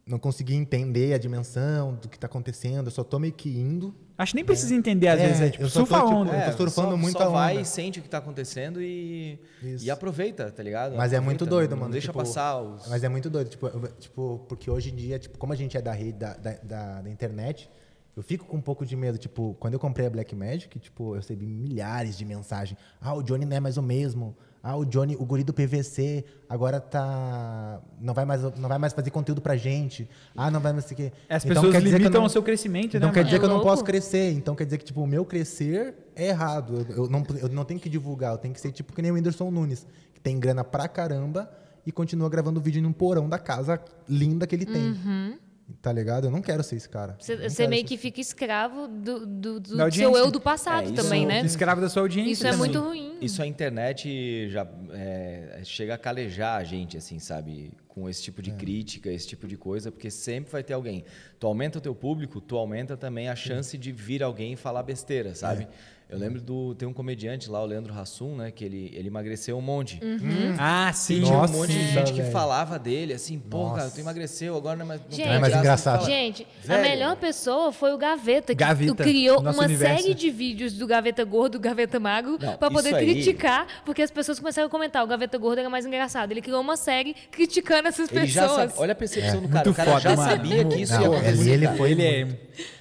não 0.05 0.17
consegui 0.17 0.55
entender 0.55 1.13
a 1.13 1.17
dimensão 1.17 1.95
do 1.95 2.07
que 2.07 2.17
tá 2.17 2.27
acontecendo. 2.27 2.87
Eu 2.87 2.91
só 2.91 3.03
tô 3.03 3.19
meio 3.19 3.33
que 3.33 3.49
indo. 3.49 3.93
Acho 4.17 4.31
que 4.31 4.37
nem 4.37 4.45
precisa 4.45 4.73
entender 4.73 5.07
às 5.09 5.19
É, 5.19 5.27
vezes, 5.27 5.41
é 5.41 5.49
tipo, 5.51 5.63
eu 5.65 5.69
só 5.69 5.81
tô, 5.81 5.85
surfa 5.85 5.97
a 6.01 6.05
tipo, 6.07 6.15
onda. 6.19 6.31
É, 6.35 6.49
tô 6.49 6.57
surfando 6.57 6.91
só, 6.91 6.97
muito 6.97 7.17
só 7.17 7.25
a 7.25 7.29
vai 7.29 7.53
onda. 7.53 7.61
e 7.61 7.65
sente 7.65 7.99
o 7.99 8.01
que 8.01 8.09
tá 8.09 8.17
acontecendo 8.17 8.81
e, 8.81 9.39
Isso. 9.61 9.85
e 9.85 9.91
aproveita, 9.91 10.49
tá 10.49 10.63
ligado? 10.63 10.91
Mas 10.95 11.13
é 11.13 11.17
Aproveita, 11.17 11.21
muito 11.25 11.45
doido, 11.45 11.71
não, 11.71 11.77
mano. 11.77 11.89
Não 11.89 11.91
deixa 11.91 12.07
tipo, 12.07 12.17
passar 12.17 12.59
os... 12.61 12.87
Mas 12.87 13.03
é 13.03 13.09
muito 13.09 13.29
doido, 13.29 13.49
tipo, 13.49 13.67
eu- 13.67 13.87
tipo, 13.99 14.45
porque 14.49 14.71
hoje 14.71 14.91
em 14.91 14.95
dia, 14.95 15.19
tipo, 15.19 15.37
como 15.37 15.53
a 15.53 15.55
gente 15.55 15.77
é 15.77 15.81
da 15.81 15.91
rede 15.91 16.13
da, 16.17 16.33
da, 16.35 16.51
da- 16.63 17.01
da 17.01 17.09
internet, 17.09 17.69
eu 18.15 18.23
fico 18.23 18.45
com 18.45 18.57
um 18.57 18.61
pouco 18.61 18.83
de 18.85 18.95
medo. 18.95 19.17
Tipo, 19.19 19.55
quando 19.59 19.73
eu 19.75 19.79
comprei 19.79 20.07
a 20.07 20.09
Black 20.09 20.33
Magic, 20.33 20.79
tipo, 20.79 21.11
eu 21.13 21.17
recebi 21.17 21.45
milhares 21.45 22.17
de 22.17 22.25
mensagens. 22.25 22.79
Ah, 22.99 23.13
o 23.13 23.21
Johnny 23.21 23.45
não 23.45 23.57
é 23.57 23.59
mais 23.59 23.77
o 23.77 23.83
mesmo. 23.83 24.35
Ah, 24.69 24.75
o 24.75 24.83
Johnny, 24.83 25.15
o 25.15 25.23
guri 25.25 25.45
do 25.45 25.53
PVC, 25.53 26.25
agora 26.49 26.81
tá. 26.81 27.79
Não 28.01 28.13
vai 28.13 28.25
mais, 28.25 28.41
não 28.57 28.67
vai 28.67 28.77
mais 28.77 28.91
fazer 28.91 29.11
conteúdo 29.11 29.39
pra 29.41 29.55
gente. 29.55 30.09
Ah, 30.35 30.51
não 30.51 30.59
vai 30.59 30.73
mais 30.73 30.83
sei 30.83 30.93
o 30.93 30.97
quê. 30.97 31.11
As 31.29 31.45
Então, 31.45 31.55
pessoas 31.55 31.71
quer 31.73 31.81
que 31.81 31.87
limitam 31.87 32.19
não- 32.19 32.25
o 32.25 32.29
seu 32.29 32.43
crescimento, 32.43 32.97
então 32.97 33.07
né? 33.07 33.13
quer 33.13 33.19
mano? 33.21 33.25
dizer 33.27 33.35
É 33.37 33.39
que 33.39 33.45
eu 33.45 33.49
não 33.49 33.55
louco. 33.57 33.69
posso 33.71 33.83
crescer. 33.85 34.31
Então 34.33 34.55
quer 34.55 34.65
dizer 34.65 34.77
que, 34.79 34.83
tipo, 34.83 35.01
o 35.01 35.07
meu 35.07 35.23
crescer 35.23 35.95
é 36.13 36.27
errado. 36.27 36.85
Eu, 36.89 37.05
eu 37.05 37.09
não, 37.09 37.23
eu 37.39 37.47
não 37.47 37.63
tenho 37.63 37.79
que 37.79 37.87
divulgar. 37.87 38.33
Eu 38.33 38.37
tenho 38.37 38.53
que 38.53 38.59
ser 38.59 38.73
tipo 38.73 38.91
que 38.91 39.01
nem 39.01 39.09
o 39.09 39.13
Whindersson 39.13 39.49
Nunes, 39.49 39.87
que 40.13 40.19
tem 40.19 40.37
grana 40.37 40.65
pra 40.65 40.85
caramba 40.89 41.49
e 41.85 41.91
continua 41.93 42.29
gravando 42.29 42.59
vídeo 42.59 42.81
num 42.81 42.91
porão 42.91 43.29
da 43.29 43.39
casa 43.39 43.79
linda 44.09 44.45
que 44.45 44.53
ele 44.53 44.65
tem. 44.65 44.83
Uhum. 44.91 45.37
Tá 45.81 45.91
ligado? 45.91 46.27
Eu 46.27 46.31
não 46.31 46.41
quero 46.41 46.63
ser 46.63 46.77
esse 46.77 46.87
cara. 46.87 47.17
Você 47.19 47.67
meio 47.67 47.83
que 47.83 47.97
fica 47.97 48.21
escravo 48.21 48.87
do, 48.87 49.25
do, 49.25 49.59
do 49.59 49.91
seu 49.93 50.15
eu 50.15 50.31
do 50.31 50.39
passado 50.39 50.83
É, 50.87 50.93
isso- 50.93 50.95
também, 51.03 51.25
né? 51.25 51.41
Escravo 51.41 51.81
da 51.81 51.89
sua 51.89 52.03
audiência. 52.03 52.31
Isso 52.31 52.47
é 52.47 52.51
também. 52.51 52.59
muito 52.71 52.79
ruim. 52.79 53.17
Isso 53.21 53.41
a 53.41 53.45
internet 53.47 54.49
já 54.49 54.65
é, 54.91 55.59
chega 55.65 55.95
a 55.95 55.97
calejar 55.97 56.57
a 56.57 56.63
gente, 56.63 56.95
assim, 56.95 57.19
sabe? 57.19 57.73
Com 57.87 58.07
esse 58.07 58.23
tipo 58.23 58.39
É. 58.39 58.43
de 58.45 58.51
crítica, 58.51 59.11
esse 59.11 59.27
tipo 59.27 59.45
de 59.45 59.57
coisa, 59.57 59.91
porque 59.91 60.09
sempre 60.09 60.51
vai 60.53 60.63
ter 60.63 60.73
alguém. 60.73 61.03
Tu 61.37 61.45
aumenta 61.45 61.79
o 61.79 61.81
teu 61.81 61.93
público, 61.93 62.39
tu 62.39 62.55
aumenta 62.57 62.95
também 62.95 63.27
a 63.27 63.35
chance 63.35 63.77
de 63.77 63.91
vir 63.91 64.23
alguém 64.23 64.55
falar 64.55 64.83
besteira, 64.83 65.35
sabe? 65.35 65.63
É. 65.63 65.67
Eu 66.09 66.17
lembro 66.17 66.39
do. 66.39 66.73
Tem 66.75 66.87
um 66.87 66.93
comediante 66.93 67.49
lá, 67.49 67.61
o 67.61 67.65
Leandro 67.65 67.93
Hassum, 67.93 68.37
né? 68.37 68.49
Que 68.49 68.63
ele, 68.63 68.93
ele 68.95 69.09
emagreceu 69.09 69.57
um 69.57 69.61
monte. 69.61 69.99
Uhum. 70.01 70.55
Ah, 70.57 70.89
E 70.89 70.95
sim. 70.95 71.21
tinha 71.21 71.35
Nossa, 71.35 71.53
um 71.53 71.57
monte 71.57 71.73
de 71.73 71.87
gente 71.91 72.13
que 72.13 72.23
falava 72.23 72.79
dele, 72.79 73.11
assim, 73.13 73.37
pô, 73.37 73.71
cara, 73.71 73.89
tu 73.89 73.99
emagreceu, 73.99 74.55
agora 74.55 74.77
não 74.77 74.85
é 74.85 74.87
mais, 74.87 75.01
não 75.01 75.11
Gente, 75.11 75.27
é 75.27 75.37
mais 75.37 75.51
graça, 75.51 75.59
engraçado. 75.59 76.05
Gente, 76.05 76.47
a 76.63 76.67
Velho. 76.67 76.81
melhor 76.81 77.15
pessoa 77.17 77.73
foi 77.73 77.91
o 77.93 77.97
Gaveta, 77.97 78.55
que 78.55 78.59
Gaveta, 78.63 79.03
criou 79.03 79.41
uma 79.41 79.51
universo. 79.65 80.01
série 80.03 80.13
de 80.15 80.29
vídeos 80.29 80.71
do 80.73 80.87
Gaveta 80.87 81.25
Gordo, 81.25 81.53
do 81.57 81.59
Gaveta 81.59 81.99
Magro, 81.99 82.37
Não, 82.41 82.55
pra 82.55 82.71
poder 82.71 82.95
aí- 82.95 83.05
criticar, 83.13 83.67
porque 83.83 84.01
as 84.01 84.09
pessoas 84.09 84.39
começaram 84.39 84.67
a 84.67 84.71
comentar, 84.71 85.03
o 85.03 85.07
Gaveta 85.07 85.37
Gordo 85.37 85.59
era 85.59 85.69
mais 85.69 85.85
engraçado. 85.85 86.31
Ele 86.31 86.41
criou 86.41 86.61
uma 86.61 86.77
série 86.77 87.15
criticando 87.29 87.89
essas 87.89 88.09
Ele 88.09 88.25
já 88.27 88.43
pessoas. 88.43 88.71
sabe, 88.71 88.73
olha 88.81 88.93
a 88.93 88.95
percepção 88.95 89.41
do 89.41 89.49
Muito 89.49 89.53
cara. 89.53 89.69
O 89.71 89.73
cara 89.73 89.91
foda, 89.91 89.99
já 90.09 90.15
mano. 90.15 90.29
sabia 90.31 90.63
que 90.63 90.81
isso 90.83 90.93
Não, 90.93 91.01
ia 91.01 91.07
ele- 91.07 91.17
acontecer. 91.17 91.49
ele 91.51 91.67
foi 91.67 91.91
Ele 91.91 92.03
é. 92.05 92.27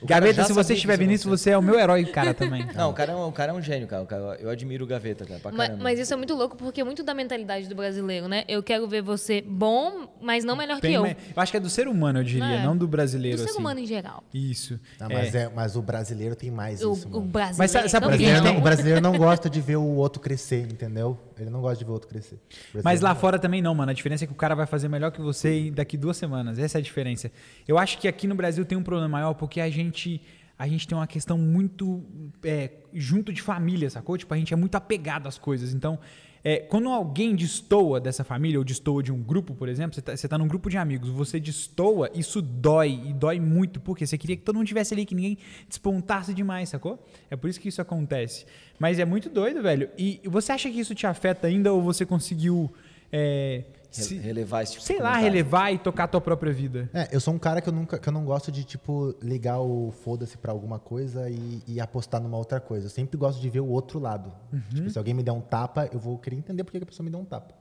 Gaveta, 0.04 0.44
se 0.44 0.52
você 0.52 0.74
estiver 0.74 0.96
vendo 0.96 1.10
isso, 1.12 1.28
você 1.28 1.50
é 1.50 1.58
o 1.58 1.62
meu 1.62 1.78
herói, 1.78 2.04
cara, 2.06 2.32
também. 2.32 2.64
Não, 2.74 2.90
o 2.90 2.94
cara, 2.94 3.15
é 3.16 3.24
um, 3.26 3.28
o 3.28 3.32
cara 3.32 3.52
é 3.52 3.54
um 3.54 3.60
gênio, 3.62 3.86
cara. 3.86 4.02
O 4.02 4.34
Eu 4.34 4.50
admiro 4.50 4.84
o 4.84 4.86
Gaveta, 4.86 5.24
cara, 5.24 5.40
pra 5.40 5.50
Ma- 5.52 5.64
caramba. 5.66 5.82
Mas, 5.82 5.98
isso 5.98 6.12
é 6.12 6.16
muito 6.16 6.34
louco, 6.34 6.56
porque 6.56 6.80
é 6.80 6.84
muito 6.84 7.02
da 7.02 7.14
mentalidade 7.14 7.68
do 7.68 7.74
brasileiro, 7.74 8.28
né? 8.28 8.44
Eu 8.48 8.62
quero 8.62 8.86
ver 8.88 9.02
você 9.02 9.42
bom, 9.42 10.08
mas 10.20 10.44
não 10.44 10.56
melhor 10.56 10.80
Bem 10.80 10.90
que 10.92 10.96
eu. 10.96 11.06
eu 11.06 11.16
acho 11.36 11.50
que 11.52 11.56
é 11.56 11.60
do 11.60 11.70
ser 11.70 11.88
humano, 11.88 12.20
eu 12.20 12.24
diria, 12.24 12.44
É. 12.44 12.62
não 12.64 12.76
do 12.76 12.86
brasileiro. 12.86 13.36
do 13.38 13.42
ser 13.44 13.50
assim. 13.50 13.58
humano 13.58 13.80
em 13.80 13.86
geral. 13.86 14.22
Isso. 14.32 14.78
Não, 15.00 15.08
É. 15.10 15.14
mas, 15.14 15.34
é, 15.34 15.50
mas 15.54 15.76
o 15.76 15.82
brasileiro 15.82 16.36
tem 16.36 16.50
mais 16.50 16.82
O, 16.82 16.92
isso, 16.92 17.08
o 17.08 17.10
mano. 17.12 17.22
brasileiro. 17.26 17.58
Mas 17.58 17.70
sabe- 17.70 17.88
sabe 17.88 18.06
não 18.06 18.12
O 18.12 18.16
por 18.16 18.18
quê? 18.18 18.24
tem. 18.24 18.32
brasileiro, 18.34 18.54
não, 18.54 18.60
o 18.60 18.64
brasileiro 18.64 19.00
não 19.00 19.16
gosta 19.18 19.48
de 19.50 19.60
ver 19.60 19.76
o 19.76 19.84
outro 19.96 20.20
crescer, 20.20 20.62
entendeu? 20.70 21.18
Ele 21.38 21.50
não 21.50 21.60
gosta 21.60 21.78
de 21.78 21.84
ver 21.84 21.90
o 21.90 21.94
outro 21.94 22.08
crescer. 22.08 22.38
O 22.74 22.80
Mas 22.82 23.00
lá 23.00 23.14
fora 23.14 23.38
também 23.38 23.60
não, 23.60 23.74
mano. 23.74 23.90
A 23.90 23.94
diferença 23.94 24.24
é 24.24 24.26
que 24.26 24.32
o 24.32 24.36
cara 24.36 24.54
vai 24.54 24.66
fazer 24.66 24.88
melhor 24.88 25.10
que 25.10 25.20
você 25.20 25.70
daqui 25.70 25.96
duas 25.96 26.16
semanas. 26.16 26.58
Essa 26.58 26.78
é 26.78 26.80
a 26.80 26.82
diferença. 26.82 27.30
Eu 27.68 27.76
acho 27.78 27.98
que 27.98 28.08
aqui 28.08 28.26
no 28.26 28.34
Brasil 28.34 28.64
tem 28.64 28.76
um 28.78 28.82
problema 28.82 29.08
maior 29.08 29.34
porque 29.34 29.60
a 29.60 29.68
gente, 29.68 30.20
a 30.58 30.66
gente 30.66 30.88
tem 30.88 30.96
uma 30.96 31.06
questão 31.06 31.36
muito 31.36 32.04
é, 32.42 32.70
junto 32.92 33.32
de 33.32 33.42
família, 33.42 33.90
sacou? 33.90 34.16
Tipo, 34.16 34.32
a 34.32 34.36
gente 34.36 34.54
é 34.54 34.56
muito 34.56 34.74
apegado 34.74 35.26
às 35.26 35.36
coisas. 35.36 35.74
Então, 35.74 35.98
é, 36.42 36.58
quando 36.58 36.88
alguém 36.88 37.34
destoa 37.34 38.00
dessa 38.00 38.24
família 38.24 38.58
ou 38.58 38.64
destoa 38.64 39.02
de 39.02 39.12
um 39.12 39.20
grupo, 39.20 39.54
por 39.54 39.68
exemplo, 39.68 39.94
você 39.94 40.00
tá, 40.00 40.16
você 40.16 40.28
tá 40.28 40.38
num 40.38 40.48
grupo 40.48 40.70
de 40.70 40.78
amigos, 40.78 41.10
você 41.10 41.38
destoa, 41.38 42.10
isso 42.14 42.40
dói 42.40 43.02
e 43.04 43.12
dói 43.12 43.40
muito, 43.40 43.80
porque 43.80 44.06
você 44.06 44.16
queria 44.16 44.36
que 44.36 44.42
todo 44.42 44.56
mundo 44.56 44.66
tivesse 44.66 44.94
ali, 44.94 45.04
que 45.04 45.14
ninguém 45.14 45.36
despontasse 45.68 46.32
demais, 46.32 46.68
sacou? 46.68 47.04
É 47.30 47.36
por 47.36 47.50
isso 47.50 47.60
que 47.60 47.68
isso 47.68 47.82
acontece. 47.82 48.46
Mas 48.78 48.98
é 48.98 49.04
muito 49.04 49.28
doido, 49.28 49.60
velho. 49.60 49.90
E 49.98 50.20
você 50.24 50.52
acha 50.52 50.70
que 50.70 50.80
isso 50.80 50.94
te 50.94 51.06
afeta 51.06 51.48
ainda 51.48 51.72
ou 51.72 51.82
você 51.82 52.06
conseguiu. 52.06 52.72
é, 53.12 53.64
se- 54.02 54.18
Relevar 54.18 54.62
esse 54.62 54.72
tipo 54.72 54.84
sei 54.84 54.96
de 54.96 55.02
lá, 55.02 55.16
relevar 55.16 55.72
e 55.72 55.78
tocar 55.78 56.04
a 56.04 56.08
tua 56.08 56.20
própria 56.20 56.52
vida. 56.52 56.88
É, 56.92 57.08
eu 57.12 57.20
sou 57.20 57.32
um 57.34 57.38
cara 57.38 57.60
que 57.60 57.68
eu, 57.68 57.72
nunca, 57.72 57.98
que 57.98 58.08
eu 58.08 58.12
não 58.12 58.24
gosto 58.24 58.50
de, 58.52 58.64
tipo, 58.64 59.14
ligar 59.22 59.60
o 59.60 59.92
foda-se 60.04 60.36
pra 60.36 60.52
alguma 60.52 60.78
coisa 60.78 61.28
e, 61.30 61.62
e 61.66 61.80
apostar 61.80 62.20
numa 62.20 62.36
outra 62.36 62.60
coisa. 62.60 62.86
Eu 62.86 62.90
sempre 62.90 63.16
gosto 63.16 63.40
de 63.40 63.48
ver 63.50 63.60
o 63.60 63.68
outro 63.68 63.98
lado. 63.98 64.32
Tipo, 64.74 64.90
se 64.90 64.98
alguém 64.98 65.14
me 65.14 65.22
der 65.22 65.32
um 65.32 65.40
tapa, 65.40 65.88
eu 65.92 65.98
vou 65.98 66.18
querer 66.18 66.36
entender 66.36 66.64
por 66.64 66.70
que 66.72 66.78
a 66.78 66.86
pessoa 66.86 67.04
me 67.04 67.10
deu 67.10 67.20
um 67.20 67.24
tapa. 67.24 67.54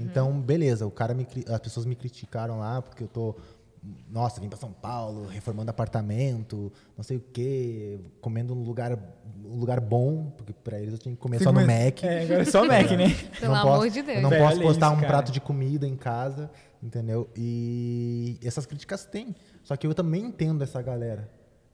Então, 0.00 0.40
beleza, 0.40 0.84
o 0.86 0.90
cara 0.90 1.14
me, 1.14 1.24
as 1.48 1.60
pessoas 1.60 1.86
me 1.86 1.94
criticaram 1.94 2.58
lá 2.58 2.82
porque 2.82 3.04
eu 3.04 3.08
tô 3.08 3.36
nossa, 4.10 4.40
vim 4.40 4.48
pra 4.48 4.58
São 4.58 4.72
Paulo, 4.72 5.26
reformando 5.26 5.70
apartamento, 5.70 6.72
não 6.96 7.04
sei 7.04 7.16
o 7.16 7.20
quê, 7.32 8.00
comendo 8.20 8.54
num 8.54 8.62
lugar, 8.64 8.98
um 9.44 9.56
lugar 9.56 9.80
bom, 9.80 10.32
porque 10.36 10.52
pra 10.52 10.78
eles 10.78 10.92
eu 10.92 10.98
tinha 10.98 11.14
que 11.14 11.20
comer 11.20 11.42
só 11.42 11.52
no 11.52 11.60
Mac. 11.60 12.02
É, 12.02 12.22
agora 12.22 12.42
é 12.42 12.44
só 12.44 12.64
Mac, 12.64 12.90
né? 12.92 13.14
Pelo 13.38 13.52
não 13.52 13.60
amor 13.60 13.78
posso, 13.78 13.90
de 13.90 14.02
Deus. 14.02 14.16
Eu 14.16 14.22
não 14.22 14.30
Velho, 14.30 14.44
posso 14.44 14.60
postar 14.60 14.86
isso, 14.86 14.94
um 14.94 15.00
cara. 15.00 15.08
prato 15.08 15.32
de 15.32 15.40
comida 15.40 15.86
em 15.86 15.96
casa, 15.96 16.50
entendeu? 16.82 17.28
E 17.36 18.38
essas 18.42 18.66
críticas 18.66 19.04
tem. 19.04 19.34
Só 19.62 19.76
que 19.76 19.86
eu 19.86 19.94
também 19.94 20.24
entendo 20.24 20.62
essa 20.62 20.80
galera. 20.82 21.30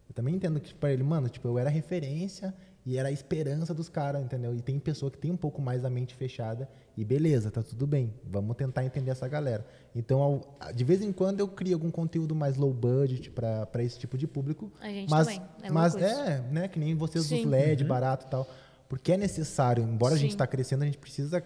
Eu 0.09 0.15
também 0.15 0.35
entendo 0.35 0.61
que 0.61 0.75
pra 0.75 0.93
ele, 0.93 1.03
mano, 1.03 1.29
tipo, 1.29 1.49
eu 1.49 1.59
era 1.59 1.71
referência 1.71 2.55
e 2.87 2.99
era 2.99 3.09
a 3.09 3.13
esperança 3.13 3.73
dos 3.73 3.89
caras, 3.89 4.23
entendeu? 4.23 4.55
E 4.55 4.61
tem 4.61 4.79
pessoa 4.79 5.11
que 5.11 5.17
tem 5.19 5.31
um 5.31 5.37
pouco 5.37 5.63
mais 5.63 5.85
a 5.85 5.91
mente 5.91 6.15
fechada 6.15 6.69
e 6.97 7.05
beleza, 7.05 7.51
tá 7.51 7.63
tudo 7.63 7.87
bem. 7.87 8.13
Vamos 8.25 8.57
tentar 8.57 8.85
entender 8.85 9.11
essa 9.11 9.27
galera. 9.27 9.65
Então, 9.95 10.21
ao- 10.21 10.57
de 10.75 10.85
vez 10.85 11.01
em 11.03 11.11
quando 11.13 11.41
eu 11.41 11.49
crio 11.49 11.75
algum 11.75 11.91
conteúdo 11.91 12.35
mais 12.35 12.57
low 12.57 12.73
budget 12.73 13.31
pra 13.31 13.65
pra 13.67 13.83
esse 13.83 13.99
tipo 13.99 14.19
de 14.19 14.27
público. 14.27 14.71
A 14.81 14.89
gente 14.89 15.11
mas, 15.11 15.27
também. 15.27 15.43
É 15.63 15.71
mas 15.71 15.95
é, 15.97 16.41
né, 16.51 16.69
que 16.69 16.79
nem 16.79 16.95
vocês 16.95 17.25
Sim. 17.25 17.43
dos 17.43 17.51
LED, 17.51 17.85
barato 17.85 18.27
e 18.27 18.31
tal. 18.31 18.47
Porque 18.89 19.13
é 19.13 19.17
necessário, 19.17 19.83
embora 19.83 20.15
a 20.15 20.19
gente 20.19 20.33
Sim. 20.33 20.37
tá 20.37 20.47
crescendo, 20.47 20.83
a 20.83 20.87
gente 20.87 20.99
precisa 20.99 21.43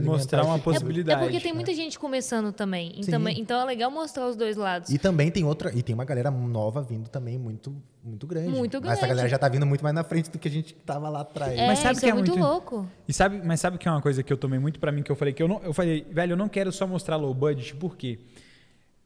Mostrar 0.00 0.42
uma 0.44 0.54
esse- 0.54 0.60
É, 0.60 0.64
possibilidade. 0.64 1.20
é 1.20 1.24
porque 1.24 1.40
tem 1.40 1.52
muita 1.52 1.74
gente 1.74 1.98
começando 1.98 2.50
também. 2.52 2.94
Então, 2.96 3.28
então 3.28 3.60
é 3.60 3.64
legal 3.64 3.90
mostrar 3.90 4.26
os 4.26 4.36
dois 4.36 4.56
lados. 4.56 4.88
E 4.88 4.98
também 4.98 5.30
tem 5.30 5.44
outra, 5.44 5.70
e 5.76 5.82
tem 5.82 5.94
uma 5.94 6.04
galera 6.04 6.30
nova 6.30 6.80
vindo 6.82 7.08
também 7.08 7.38
muito 7.38 7.74
muito 8.04 8.26
grande. 8.26 8.48
Muito 8.48 8.80
Mas 8.80 8.92
essa 8.92 9.00
grande. 9.02 9.08
galera 9.10 9.28
já 9.28 9.38
tá 9.38 9.48
vindo 9.48 9.64
muito 9.64 9.82
mais 9.82 9.94
na 9.94 10.02
frente 10.02 10.28
do 10.28 10.36
que 10.38 10.48
a 10.48 10.50
gente 10.50 10.74
que 10.74 10.80
tava 10.80 11.08
lá 11.08 11.20
atrás. 11.20 11.52
É, 11.56 11.66
Mas 11.68 11.78
sabe 11.78 11.92
isso 11.92 12.00
que 12.00 12.06
é, 12.06 12.10
é 12.10 12.14
muito, 12.14 12.30
muito- 12.32 12.42
louco. 12.44 12.88
E 13.06 13.12
sabe, 13.12 13.40
mas 13.44 13.60
sabe 13.60 13.78
que 13.78 13.86
é 13.86 13.90
uma 13.92 14.02
coisa 14.02 14.22
que 14.24 14.32
eu 14.32 14.36
tomei 14.36 14.58
muito 14.58 14.80
pra 14.80 14.90
mim 14.90 15.02
que 15.04 15.12
eu 15.12 15.14
falei 15.14 15.32
que 15.32 15.40
eu 15.42 15.46
não, 15.46 15.60
eu 15.62 15.72
falei, 15.72 16.04
velho, 16.10 16.32
eu 16.32 16.36
não 16.36 16.48
quero 16.48 16.72
só 16.72 16.84
mostrar 16.86 17.14
low 17.16 17.32
budget, 17.32 17.76
por 17.76 17.96
quê? 17.96 18.18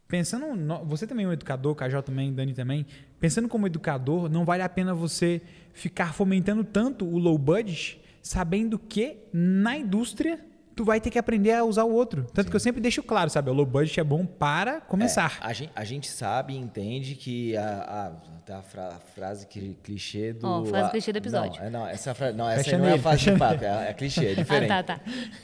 Pensando, 0.09 0.55
no- 0.55 0.85
você 0.85 1.07
também 1.07 1.27
é 1.27 1.29
um 1.29 1.33
educador, 1.33 1.75
Cajó 1.75 2.01
também, 2.01 2.33
Dani 2.33 2.55
também. 2.55 2.87
Pensando 3.19 3.49
como 3.49 3.67
educador, 3.67 4.31
não 4.31 4.45
vale 4.45 4.63
a 4.63 4.69
pena 4.69 4.95
você 4.95 5.43
ficar 5.73 6.15
fomentando 6.15 6.63
tanto 6.63 7.05
o 7.05 7.19
low 7.19 7.37
budget, 7.37 8.01
sabendo 8.23 8.79
que 8.79 9.17
na 9.33 9.77
indústria 9.77 10.39
tu 10.77 10.85
vai 10.85 11.01
ter 11.01 11.11
que 11.11 11.19
aprender 11.19 11.53
a 11.53 11.65
usar 11.65 11.85
o 11.85 11.93
outro. 11.93 12.27
Tanto 12.35 12.51
que 12.51 12.55
eu 12.57 12.61
sempre 12.61 12.81
deixo 12.83 13.03
claro, 13.03 13.31
sabe, 13.31 13.49
o 13.51 13.53
low 13.55 13.65
budget 13.67 13.99
é 13.99 14.05
bom 14.05 14.27
para 14.27 14.81
começar. 14.83 15.39
A 15.41 15.53
gente, 15.53 15.73
a 15.75 15.83
gente 15.85 16.07
sabe 16.09 16.53
e 16.53 16.57
entende 16.59 17.15
que 17.15 17.57
a, 17.57 18.13
a, 18.49 18.57
a, 18.59 18.63
fra- 18.63 18.89
a 18.89 18.99
frase 19.15 19.47
cli- 19.47 19.77
clichê 19.83 20.33
do. 20.35 20.47
Ó, 20.47 20.65
frase 20.67 20.87
a- 20.87 20.91
clichê 20.91 21.13
do 21.13 21.19
episódio. 21.19 21.59
Não, 21.61 21.67
é, 21.67 21.71
não 21.71 21.89
essa, 21.89 22.15
fra- 22.15 22.33
não, 22.33 22.49
essa 22.49 22.77
não 22.79 22.87
é 22.87 22.93
a 22.93 22.99
frase 22.99 23.25
de 23.33 23.39
papo, 23.39 23.65
é, 23.65 23.89
é 23.91 23.95
clichê, 23.95 24.27
é 24.27 24.35
diferente. 24.35 24.71
Ah, 24.77 24.83
tá, 24.83 24.97
tá. 24.99 25.01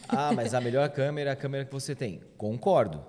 Ah, 0.09 0.33
mas 0.35 0.53
a 0.53 0.61
melhor 0.61 0.89
câmera 0.91 1.31
é 1.31 1.33
a 1.33 1.37
câmera 1.37 1.65
que 1.65 1.73
você 1.73 1.95
tem. 1.95 2.21
Concordo. 2.37 3.03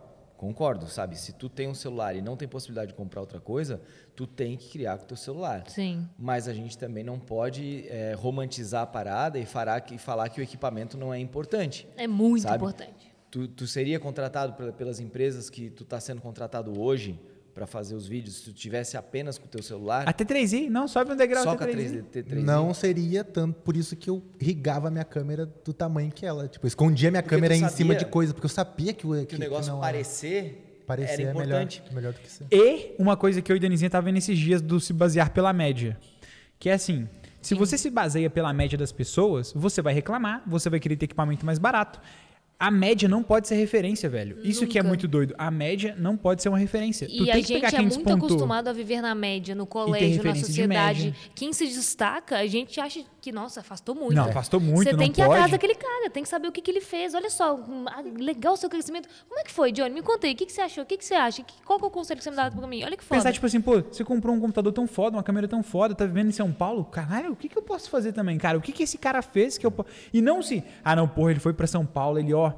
Concordo, 0.43 0.87
sabe? 0.89 1.17
Se 1.17 1.31
tu 1.31 1.47
tem 1.47 1.69
um 1.69 1.73
celular 1.73 2.15
e 2.17 2.21
não 2.21 2.35
tem 2.35 2.47
possibilidade 2.49 2.89
de 2.89 2.93
comprar 2.95 3.21
outra 3.21 3.39
coisa, 3.39 3.81
tu 4.13 4.27
tem 4.27 4.57
que 4.57 4.69
criar 4.69 4.97
com 4.97 5.05
o 5.05 5.07
teu 5.07 5.15
celular. 5.15 5.63
Sim. 5.69 6.05
Mas 6.19 6.49
a 6.49 6.53
gente 6.53 6.77
também 6.77 7.01
não 7.01 7.17
pode 7.17 7.87
é, 7.87 8.13
romantizar 8.13 8.81
a 8.81 8.85
parada 8.85 9.39
e 9.39 9.45
falar 9.45 9.79
que, 9.79 9.97
falar 9.97 10.27
que 10.27 10.41
o 10.41 10.43
equipamento 10.43 10.97
não 10.97 11.13
é 11.13 11.17
importante. 11.19 11.87
É 11.95 12.07
muito 12.07 12.41
Sabe? 12.43 12.57
importante. 12.57 13.09
Tu, 13.31 13.47
tu 13.47 13.65
seria 13.65 13.99
contratado 14.01 14.51
pela- 14.53 14.73
pelas 14.73 14.99
empresas 14.99 15.49
que 15.49 15.69
tu 15.69 15.83
está 15.83 15.97
sendo 16.01 16.21
contratado 16.21 16.77
hoje 16.79 17.17
para 17.53 17.67
fazer 17.67 17.95
os 17.95 18.07
vídeos 18.07 18.37
se 18.37 18.43
tu 18.45 18.53
tivesse 18.53 18.97
apenas 18.97 19.37
com 19.37 19.45
o 19.45 19.47
teu 19.47 19.61
celular? 19.61 20.07
A 20.07 20.13
T3i, 20.13 20.69
não, 20.69 20.87
sobe 20.87 21.11
um 21.11 21.15
degrau 21.15 21.43
só 21.43 21.55
com 21.55 21.63
a 21.63 21.67
T3i. 21.67 22.03
3D, 22.03 22.23
T3i? 22.23 22.43
Não 22.43 22.73
seria 22.73 23.23
tanto, 23.23 23.59
por 23.61 23.77
isso 23.77 23.95
que 23.95 24.09
eu 24.09 24.23
rigava 24.39 24.87
a 24.87 24.91
minha 24.91 25.03
câmera 25.05 25.45
do 25.45 25.73
tamanho 25.73 26.11
que 26.11 26.25
ela. 26.25 26.47
Tipo, 26.47 26.65
escondia 26.65 27.11
minha 27.11 27.21
Porque 27.21 27.35
câmera 27.35 27.55
em 27.55 27.67
cima 27.69 27.95
de 27.95 28.05
coisa, 28.05 28.33
porque 28.33 28.45
eu 28.45 28.49
sabia 28.49 28.93
que 28.93 29.05
o, 29.05 29.25
Que 29.25 29.35
o 29.35 29.39
negócio 29.39 29.71
não, 29.71 29.79
parecer, 29.79 30.81
parecer 30.87 31.21
era 31.21 31.31
é 31.31 31.33
melhor, 31.33 31.61
importante. 31.61 31.83
melhor 31.93 32.13
do 32.13 32.19
que 32.19 32.31
ser. 32.31 32.47
E 32.51 32.95
uma 32.97 33.15
coisa 33.15 33.41
que 33.41 33.51
eu 33.51 33.55
e 33.55 33.59
Danizinha 33.59 33.89
tá 33.89 34.01
vendo 34.01 34.17
esses 34.17 34.37
dias 34.37 34.61
do 34.61 34.79
se 34.79 34.91
basear 34.91 35.31
pela 35.31 35.53
média. 35.53 35.97
Que 36.57 36.69
é 36.69 36.73
assim, 36.73 37.07
se 37.41 37.53
você 37.53 37.77
se 37.77 37.89
baseia 37.89 38.29
pela 38.29 38.53
média 38.53 38.77
das 38.77 38.91
pessoas, 38.91 39.51
você 39.53 39.81
vai 39.81 39.93
reclamar, 39.93 40.41
você 40.47 40.69
vai 40.69 40.79
querer 40.79 40.95
ter 40.95 41.05
equipamento 41.05 41.45
mais 41.45 41.59
barato. 41.59 41.99
A 42.65 42.71
média 42.71 43.09
não 43.09 43.21
pode 43.21 43.45
ser 43.49 43.55
referência, 43.55 44.07
velho. 44.09 44.37
Isso 44.41 44.65
que 44.65 44.79
é 44.79 44.81
Nunca. 44.81 44.87
muito 44.87 45.05
doido. 45.05 45.35
A 45.37 45.51
média 45.51 45.93
não 45.99 46.15
pode 46.15 46.41
ser 46.41 46.47
uma 46.47 46.57
referência. 46.57 47.07
tu 47.09 47.25
E 47.25 47.29
a 47.29 47.33
tem 47.33 47.43
que 47.43 47.53
pegar 47.55 47.69
gente 47.71 47.77
é 47.77 47.81
muito 47.81 47.95
despontou. 48.05 48.27
acostumado 48.27 48.69
a 48.69 48.71
viver 48.73 49.01
na 49.01 49.13
média, 49.13 49.53
no 49.53 49.65
colégio, 49.65 50.23
na 50.23 50.33
sociedade. 50.33 51.13
Quem 51.35 51.51
se 51.51 51.67
destaca, 51.67 52.37
a 52.37 52.47
gente 52.47 52.79
acha 52.79 53.01
que, 53.19 53.33
nossa, 53.33 53.59
afastou 53.59 53.93
muito. 53.93 54.13
Não, 54.15 54.23
afastou 54.29 54.61
muito, 54.61 54.89
Você 54.89 54.95
tem 54.95 55.11
que 55.11 55.19
ir 55.21 55.25
pode. 55.25 55.35
atrás 55.35 55.51
daquele 55.51 55.75
cara, 55.75 56.09
tem 56.09 56.23
que 56.23 56.29
saber 56.29 56.47
o 56.47 56.53
que, 56.53 56.61
que 56.61 56.71
ele 56.71 56.79
fez. 56.79 57.13
Olha 57.13 57.29
só, 57.29 57.53
hum, 57.55 57.83
ah, 57.87 58.01
legal 58.17 58.53
o 58.53 58.57
seu 58.57 58.69
crescimento. 58.69 59.09
Como 59.27 59.41
é 59.41 59.43
que 59.43 59.51
foi, 59.51 59.73
Johnny? 59.73 59.89
Me 59.93 60.01
conta 60.01 60.25
aí, 60.27 60.31
o 60.31 60.35
que, 60.37 60.45
que 60.45 60.53
você 60.53 60.61
achou? 60.61 60.83
O 60.85 60.87
que, 60.87 60.95
que 60.97 61.03
você 61.03 61.15
acha? 61.15 61.43
Qual 61.65 61.77
que 61.77 61.83
é 61.83 61.87
o 61.89 61.91
conselho 61.91 62.17
que 62.17 62.23
você 62.23 62.29
me 62.29 62.37
dá 62.37 62.49
pra 62.49 62.65
mim? 62.65 62.81
Olha 62.85 62.95
que 62.95 63.03
foda. 63.03 63.19
Pensar, 63.19 63.33
tipo 63.33 63.45
assim, 63.45 63.59
pô, 63.59 63.81
você 63.81 64.05
comprou 64.05 64.33
um 64.33 64.39
computador 64.39 64.71
tão 64.71 64.87
foda, 64.87 65.17
uma 65.17 65.23
câmera 65.23 65.49
tão 65.49 65.61
foda, 65.61 65.93
tá 65.93 66.05
vivendo 66.05 66.29
em 66.29 66.31
São 66.31 66.49
Paulo, 66.53 66.85
caralho, 66.85 67.33
o 67.33 67.35
que, 67.35 67.49
que 67.49 67.57
eu 67.57 67.61
posso 67.61 67.89
fazer 67.89 68.13
também, 68.13 68.37
cara? 68.37 68.57
O 68.57 68.61
que, 68.61 68.71
que 68.71 68.83
esse 68.83 68.97
cara 68.97 69.21
fez 69.21 69.57
que 69.57 69.65
eu 69.65 69.73
E 70.13 70.21
não 70.21 70.41
se, 70.41 70.63
ah 70.81 70.95
não, 70.95 71.09
porra, 71.09 71.31
ele 71.31 71.41
foi 71.41 71.51
pra 71.51 71.67
São 71.67 71.85
Paulo, 71.85 72.19
ele, 72.19 72.33
ó, 72.33 72.52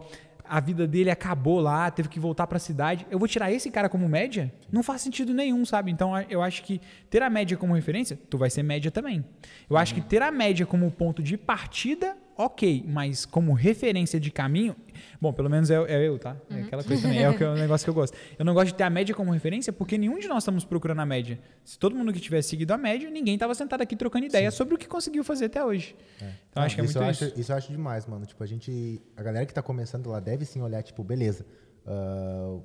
a 0.47 0.59
vida 0.59 0.85
dele 0.87 1.09
acabou 1.09 1.59
lá, 1.59 1.89
teve 1.89 2.07
que 2.07 2.19
voltar 2.19 2.45
pra 2.45 2.59
cidade. 2.59 3.05
Eu 3.09 3.17
vou 3.17 3.27
tirar 3.27 3.51
esse 3.51 3.71
cara 3.71 3.89
como 3.89 4.07
média? 4.07 4.53
Não 4.71 4.83
faz 4.83 5.01
sentido 5.01 5.33
nenhum, 5.33 5.65
sabe? 5.65 5.91
Então 5.91 6.13
a- 6.13 6.23
eu 6.29 6.41
acho 6.41 6.61
que 6.63 6.79
ter 7.09 7.23
a 7.23 7.29
média 7.29 7.57
como 7.57 7.73
referência, 7.73 8.17
tu 8.29 8.37
vai 8.37 8.49
ser 8.51 8.61
média 8.61 8.91
também. 8.91 9.25
Eu 9.69 9.75
acho 9.75 9.95
que 9.95 10.01
ter 10.01 10.21
a 10.21 10.31
média 10.31 10.63
como 10.65 10.91
ponto 10.91 11.23
de 11.23 11.35
partida, 11.35 12.15
ok, 12.37 12.83
mas 12.87 13.25
como 13.25 13.53
referência 13.53 14.19
de 14.19 14.29
caminho, 14.31 14.75
bom, 15.21 15.31
pelo 15.33 15.49
menos 15.49 15.69
é, 15.69 15.75
é 15.75 16.07
eu, 16.07 16.19
tá? 16.19 16.35
É 16.49 16.61
aquela 16.61 16.83
coisa 16.83 17.01
também, 17.01 17.23
é 17.23 17.29
o, 17.29 17.37
que, 17.37 17.43
é 17.43 17.49
o 17.49 17.55
negócio 17.57 17.85
que 17.85 17.89
eu 17.89 17.93
gosto. 17.93 18.15
Eu 18.37 18.43
não 18.45 18.53
gosto 18.53 18.67
de 18.67 18.73
ter 18.75 18.83
a 18.83 18.89
média 18.89 19.13
como 19.15 19.31
referência 19.31 19.71
porque 19.73 19.97
nenhum 19.97 20.19
de 20.19 20.27
nós 20.27 20.43
estamos 20.43 20.65
procurando 20.65 20.99
a 20.99 21.05
média. 21.05 21.39
Se 21.63 21.79
todo 21.79 21.95
mundo 21.95 22.11
que 22.13 22.19
tivesse 22.19 22.49
seguido 22.49 22.73
a 22.73 22.77
média, 22.77 23.09
ninguém 23.09 23.35
estava 23.35 23.55
sentado 23.55 23.81
aqui 23.81 23.95
trocando 23.95 24.25
ideia 24.25 24.51
sobre 24.51 24.75
o 24.75 24.77
que 24.77 24.87
conseguiu 24.87 25.23
fazer 25.23 25.45
até 25.45 25.63
hoje. 25.63 25.95
Então 26.17 26.33
Não, 26.55 26.63
acho 26.63 26.75
que 26.75 26.81
é 26.81 26.85
isso 26.85 26.97
muito 26.99 27.07
eu 27.07 27.11
isso. 27.11 27.23
Acho, 27.25 27.39
isso 27.39 27.51
eu 27.51 27.55
acho 27.57 27.71
demais, 27.71 28.05
mano. 28.05 28.25
Tipo, 28.25 28.43
a 28.43 28.47
gente. 28.47 29.01
A 29.15 29.23
galera 29.23 29.45
que 29.45 29.53
tá 29.53 29.61
começando, 29.61 30.09
ela 30.09 30.19
deve 30.21 30.45
sim 30.45 30.61
olhar, 30.61 30.83
tipo, 30.83 31.03
beleza. 31.03 31.45
ah, 31.85 32.57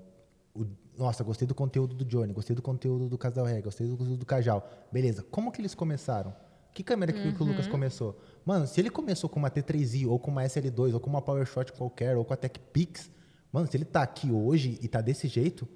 o- 0.54 0.66
nossa, 0.98 1.24
gostei 1.24 1.46
do 1.48 1.54
conteúdo 1.54 1.94
do 1.94 2.04
Johnny, 2.04 2.32
gostei 2.32 2.54
do 2.54 2.60
conteúdo 2.60 3.08
do 3.08 3.16
Casal 3.16 3.46
Reg, 3.46 3.62
gostei 3.62 3.86
do 3.86 3.96
conteúdo 3.96 4.18
do 4.18 4.26
Cajal. 4.26 4.68
Beleza, 4.92 5.22
como 5.30 5.50
que 5.50 5.60
eles 5.60 5.74
começaram? 5.74 6.34
Que 6.72 6.82
câmera 6.82 7.12
que, 7.12 7.32
que 7.32 7.42
o 7.42 7.46
Lucas 7.46 7.66
começou? 7.66 8.20
Mano, 8.44 8.66
se 8.66 8.80
ele 8.80 8.90
começou 8.90 9.28
com 9.28 9.38
uma 9.38 9.50
T3i, 9.50 10.06
ou 10.08 10.18
com 10.18 10.30
uma 10.30 10.42
SL2, 10.44 10.94
ou 10.94 11.00
com 11.00 11.10
uma 11.10 11.20
PowerShot 11.20 11.72
qualquer, 11.72 12.16
ou 12.16 12.24
com 12.24 12.32
a 12.32 12.36
TechPix, 12.36 13.10
mano, 13.52 13.66
se 13.66 13.76
ele 13.76 13.84
tá 13.84 14.02
aqui 14.02 14.30
hoje 14.30 14.78
e 14.80 14.88
tá 14.88 15.00
desse 15.00 15.28
jeito, 15.28 15.68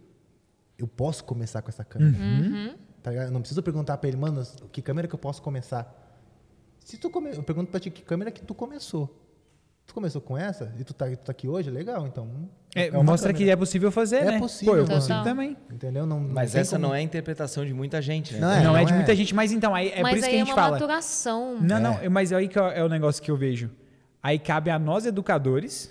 eu 0.79 0.87
posso 0.87 1.25
começar 1.25 1.63
com 1.63 1.69
essa 1.69 1.85
câmera. 1.85 2.17
Tá 3.03 3.11
ligado? 3.11 3.27
Eu 3.27 3.33
não 3.33 3.41
preciso 3.41 3.63
perguntar 3.63 3.97
pra 3.99 4.09
ele, 4.09 4.17
mano, 4.17 4.43
que 4.73 4.81
câmera 4.81 5.07
que 5.07 5.15
eu 5.15 5.19
posso 5.19 5.43
começar? 5.43 6.01
Se 6.81 6.97
tu 6.97 7.11
come... 7.11 7.35
Eu 7.35 7.43
pergunto 7.43 7.71
pra 7.71 7.81
ti 7.81 7.91
que 7.91 8.03
câmera 8.03 8.31
que 8.31 8.45
tu 8.45 8.55
começou. 8.55 9.21
Tu 9.87 9.93
começou 9.93 10.21
com 10.21 10.39
essa 10.39 10.75
e 10.79 10.85
tu 10.85 10.95
tá, 10.95 11.11
tu 11.11 11.17
tá 11.19 11.33
aqui 11.33 11.47
hoje? 11.49 11.71
Legal, 11.71 12.07
então. 12.07 12.49
É, 12.75 12.91
uma 12.91 13.05
mostra 13.05 13.33
que 13.33 13.39
câmera. 13.39 13.53
é 13.53 13.57
possível 13.57 13.91
fazer, 13.93 14.17
É 14.17 14.25
né? 14.33 14.39
possível, 14.39 14.75
Pô, 14.75 14.81
eu 14.81 14.87
consigo 14.87 15.23
também. 15.23 15.57
Entendeu? 15.73 16.05
Não, 16.07 16.19
Mas 16.19 16.53
tem 16.53 16.61
essa 16.61 16.77
como- 16.77 16.89
não 16.89 16.95
é 16.95 16.99
a 16.99 17.03
interpretação 17.03 17.65
de 17.65 17.73
muita 17.73 18.03
gente, 18.03 18.35
né? 18.35 18.41
Não 18.41 18.49
Não, 18.49 18.55
é, 18.55 18.59
é, 18.59 18.65
não 18.81 18.85
de 18.87 18.93
é. 18.93 18.97
muita 18.97 19.15
gente, 19.15 19.35
mas 19.35 19.53
então, 19.53 19.73
aí, 19.75 19.91
é 19.91 20.03
Mas 20.03 20.11
por 20.13 20.17
isso 20.19 20.27
aí 20.27 20.31
que 20.33 20.37
a 20.37 20.41
é 20.41 20.45
gente 20.45 20.49
uma 20.51 20.55
fala. 20.57 20.73
maturação. 20.73 21.59
Não, 21.61 21.79
não, 21.81 21.99
mas 22.11 22.33
aí 22.33 22.49
que 22.49 22.59
é 22.59 22.83
o 22.83 22.89
negócio 22.89 23.23
que 23.23 23.31
eu 23.31 23.37
vejo. 23.37 23.71
Aí 24.23 24.39
cabe 24.39 24.71
a 24.71 24.79
nós, 24.79 25.07
educadores, 25.07 25.91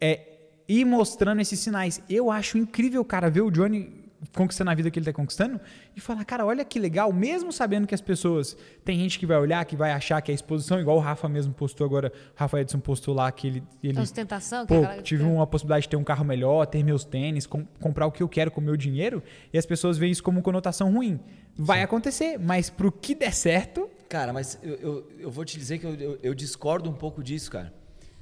é 0.00 0.20
ir 0.68 0.84
mostrando 0.84 1.40
esses 1.40 1.58
sinais. 1.60 2.00
Eu 2.08 2.30
acho 2.30 2.56
incrível, 2.56 3.04
cara, 3.04 3.28
ver 3.28 3.42
o 3.42 3.50
Johnny 3.50 4.03
conquistando 4.32 4.70
a 4.70 4.74
vida 4.74 4.90
que 4.90 4.98
ele 4.98 5.06
tá 5.06 5.12
conquistando 5.12 5.60
e 5.96 6.00
falar, 6.00 6.24
cara, 6.24 6.46
olha 6.46 6.64
que 6.64 6.78
legal, 6.78 7.12
mesmo 7.12 7.52
sabendo 7.52 7.86
que 7.86 7.94
as 7.94 8.00
pessoas. 8.00 8.56
Tem 8.84 8.98
gente 8.98 9.18
que 9.18 9.26
vai 9.26 9.36
olhar, 9.38 9.64
que 9.64 9.76
vai 9.76 9.92
achar 9.92 10.20
que 10.22 10.30
é 10.30 10.34
exposição, 10.34 10.80
igual 10.80 10.96
o 10.96 11.00
Rafa 11.00 11.28
mesmo 11.28 11.52
postou 11.52 11.86
agora. 11.86 12.12
O 12.34 12.38
Rafa 12.40 12.60
Edson 12.60 12.78
postou 12.78 13.14
lá 13.14 13.30
que 13.32 13.46
ele. 13.46 13.62
ele 13.82 14.00
Ostentação, 14.00 14.66
que 14.66 14.74
Pô, 14.74 14.80
galera 14.82 15.02
tive 15.02 15.22
uma 15.24 15.46
possibilidade 15.46 15.82
de 15.82 15.88
ter 15.90 15.96
um 15.96 16.04
carro 16.04 16.24
melhor, 16.24 16.66
ter 16.66 16.82
meus 16.82 17.04
tênis, 17.04 17.46
com- 17.46 17.64
comprar 17.80 18.06
o 18.06 18.12
que 18.12 18.22
eu 18.22 18.28
quero 18.28 18.50
com 18.50 18.60
o 18.60 18.64
meu 18.64 18.76
dinheiro, 18.76 19.22
e 19.52 19.58
as 19.58 19.66
pessoas 19.66 19.98
veem 19.98 20.12
isso 20.12 20.22
como 20.22 20.42
conotação 20.42 20.92
ruim. 20.92 21.20
Vai 21.56 21.82
acontecer, 21.82 22.38
mas 22.38 22.68
pro 22.70 22.90
que 22.90 23.14
der 23.14 23.32
certo, 23.32 23.88
Cara, 24.08 24.32
mas 24.32 24.58
eu, 24.62 24.74
eu, 24.74 25.08
eu 25.18 25.30
vou 25.30 25.44
te 25.44 25.58
dizer 25.58 25.78
que 25.78 25.86
eu, 25.86 25.94
eu, 25.94 26.18
eu 26.22 26.34
discordo 26.34 26.88
um 26.88 26.92
pouco 26.92 27.22
disso, 27.22 27.50
cara. 27.50 27.72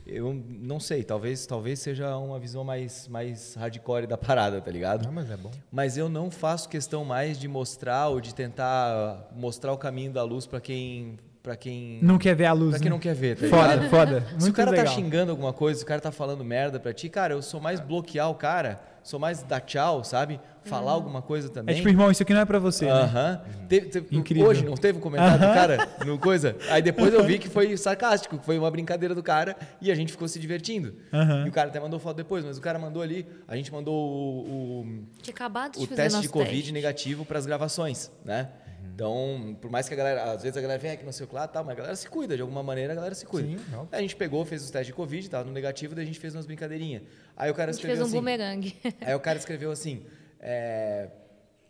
Eu 0.07 0.35
não 0.35 0.81
sei, 0.81 1.05
talvez, 1.05 1.47
talvez 1.47 1.79
seja 1.79 2.17
uma 2.17 2.39
visão 2.39 2.65
mais, 2.65 3.07
mais 3.07 3.55
hardcore 3.55 4.07
da 4.07 4.19
parada, 4.19 4.61
tá 4.61 4.71
ligado? 4.71 5.05
Não, 5.05 5.13
mas 5.13 5.31
é 5.31 5.37
bom. 5.37 5.51
Mas 5.71 5.97
eu 5.97 6.09
não 6.09 6.31
faço 6.31 6.69
questão 6.69 7.05
mais 7.05 7.39
de 7.39 7.47
mostrar 7.47 8.09
ou 8.09 8.21
de 8.21 8.35
tentar 8.35 9.29
mostrar 9.35 9.73
o 9.73 9.79
caminho 9.79 10.13
da 10.13 10.23
luz 10.23 10.47
para 10.47 10.61
quem 10.61 11.19
pra 11.43 11.57
quem. 11.57 11.99
Não 12.03 12.19
quer 12.19 12.35
ver 12.37 12.47
a 12.47 12.53
luz. 12.53 12.71
Pra 12.71 12.79
quem 12.79 12.85
né? 12.89 12.91
não 12.95 13.01
quer 13.01 13.15
ver, 13.15 13.37
tá 13.37 13.47
Foda, 13.49 13.75
ligado? 13.75 13.91
foda. 13.91 14.21
Se 14.29 14.33
Muito 14.35 14.49
o 14.51 14.53
cara 14.53 14.71
legal. 14.71 14.87
tá 14.87 14.93
xingando 14.93 15.31
alguma 15.31 15.53
coisa, 15.53 15.79
se 15.79 15.85
o 15.85 15.87
cara 15.89 16.01
tá 16.01 16.13
falando 16.13 16.45
merda 16.45 16.79
pra 16.79 16.93
ti, 16.93 17.09
cara, 17.09 17.35
eu 17.35 17.43
sou 17.43 17.61
mais 17.61 17.81
bloquear 17.81 18.31
o 18.31 18.35
cara, 18.35 18.81
sou 19.03 19.19
mais 19.19 19.43
dar 19.43 19.61
tchau, 19.61 20.05
sabe? 20.05 20.39
Falar 20.65 20.93
alguma 20.93 21.21
coisa 21.21 21.49
É 21.49 21.51
também. 21.51 21.75
tipo, 21.75 21.89
irmão, 21.89 22.09
isso 22.09 22.23
aqui 22.23 22.33
não 22.33 22.41
é 22.43 22.45
pra 22.45 22.61
você. 22.61 22.85
né? 22.85 22.93
Aham. 22.93 23.41
Teve- 23.69 23.87
teve- 23.89 24.17
Incrível. 24.17 24.47
Hoje 24.47 24.65
não 24.65 24.75
teve 24.77 24.99
um 24.99 25.01
comentário 25.01 25.41
do 25.41 25.53
cara 25.53 25.89
no 26.07 26.17
coisa? 26.21 26.57
Aí 26.71 26.81
depois 26.81 27.13
eu 27.13 27.25
vi 27.25 27.37
que 27.41 27.49
foi 27.49 27.75
sarcástico, 27.77 28.39
que 28.39 28.47
foi 28.47 28.57
uma 28.57 28.71
brincadeira 28.71 29.13
do 29.13 29.23
cara 29.25 29.57
e 29.81 29.91
a 29.91 29.95
gente 29.97 30.13
ficou 30.13 30.29
se 30.29 30.39
divertindo. 30.39 30.95
Aham. 31.13 31.45
E 31.45 31.49
o 31.49 31.53
cara 31.53 31.69
até 31.69 31.81
mandou 31.81 31.99
foto 31.99 32.17
depois, 32.19 32.45
mas 32.45 32.57
o 32.59 32.61
cara 32.61 32.79
mandou 32.79 33.03
ali, 33.03 33.27
a 33.49 33.57
gente 33.57 33.73
mandou 33.73 33.93
o, 33.93 34.81
o- 34.83 34.87
Tinha 35.21 35.35
acabado 35.35 35.73
de 35.73 35.79
o 35.79 35.83
fazer 35.83 35.97
teste 35.97 36.13
nosso 36.19 36.29
de 36.29 36.33
Covid 36.33 36.55
teste. 36.57 36.73
negativo 36.73 37.25
para 37.25 37.39
as 37.41 37.45
gravações, 37.47 38.13
né? 38.25 38.49
Então, 38.95 39.57
por 39.61 39.71
mais 39.71 39.89
que 39.89 39.95
a 39.95 39.97
galera, 39.97 40.33
às 40.33 40.43
vezes 40.43 40.57
a 40.57 40.61
galera 40.61 40.79
vem 40.79 40.91
aqui 40.91 41.05
no 41.05 41.13
seu 41.13 41.27
lado, 41.33 41.51
tal, 41.51 41.65
mas 41.65 41.73
a 41.73 41.77
galera 41.77 41.97
se 41.97 42.09
cuida, 42.09 42.37
de 42.37 42.43
alguma 42.43 42.63
maneira 42.63 42.93
a 42.93 42.97
galera 42.97 43.15
se 43.15 43.25
cuida. 43.25 43.49
Sim, 43.49 43.57
óbvio. 43.75 43.89
A 43.91 44.01
gente 44.01 44.15
pegou, 44.17 44.45
fez 44.45 44.63
os 44.63 44.71
testes 44.71 44.89
de 44.89 44.93
Covid, 44.93 45.31
tava 45.31 45.45
no 45.45 45.53
negativo, 45.53 45.95
daí 45.95 46.05
a 46.05 46.07
gente 46.07 46.19
fez 46.21 46.35
umas 46.35 46.45
brincadeirinhas. 46.45 47.03
Aí 47.37 47.51
o 47.51 47.55
cara 47.55 47.71
A 47.71 47.73
gente 47.73 47.81
escreveu 47.81 47.97
fez 47.97 48.01
um 48.01 48.11
assim. 48.11 48.21
bumerangue. 48.21 48.77
Aí 49.01 49.15
o 49.15 49.21
cara 49.21 49.39
escreveu 49.39 49.71
assim, 49.71 50.05
é, 50.39 51.09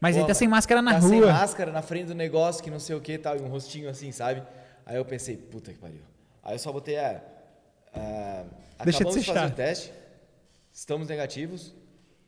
Mas 0.00 0.16
ele 0.16 0.26
tá 0.26 0.34
sem 0.34 0.48
máscara 0.48 0.82
na 0.82 0.94
tá 0.94 0.98
rua. 0.98 1.08
sem 1.10 1.20
máscara 1.20 1.70
na 1.70 1.82
frente 1.82 2.06
do 2.08 2.14
negócio, 2.14 2.62
que 2.62 2.70
não 2.70 2.80
sei 2.80 2.96
o 2.96 3.00
que 3.00 3.16
tal, 3.18 3.36
e 3.36 3.40
um 3.40 3.48
rostinho 3.48 3.88
assim, 3.88 4.10
sabe? 4.10 4.42
Aí 4.84 4.96
eu 4.96 5.04
pensei, 5.04 5.36
puta 5.36 5.72
que 5.72 5.78
pariu. 5.78 6.02
Aí 6.42 6.54
eu 6.56 6.58
só 6.58 6.72
botei 6.72 6.98
a. 6.98 7.22
a 7.94 8.44
Deixa 8.84 8.98
de 8.98 9.04
acabamos 9.04 9.14
ser 9.14 9.20
de 9.20 9.26
fazer 9.26 9.38
chato. 9.40 9.52
o 9.52 9.56
teste, 9.56 9.92
estamos 10.72 11.06
negativos 11.06 11.72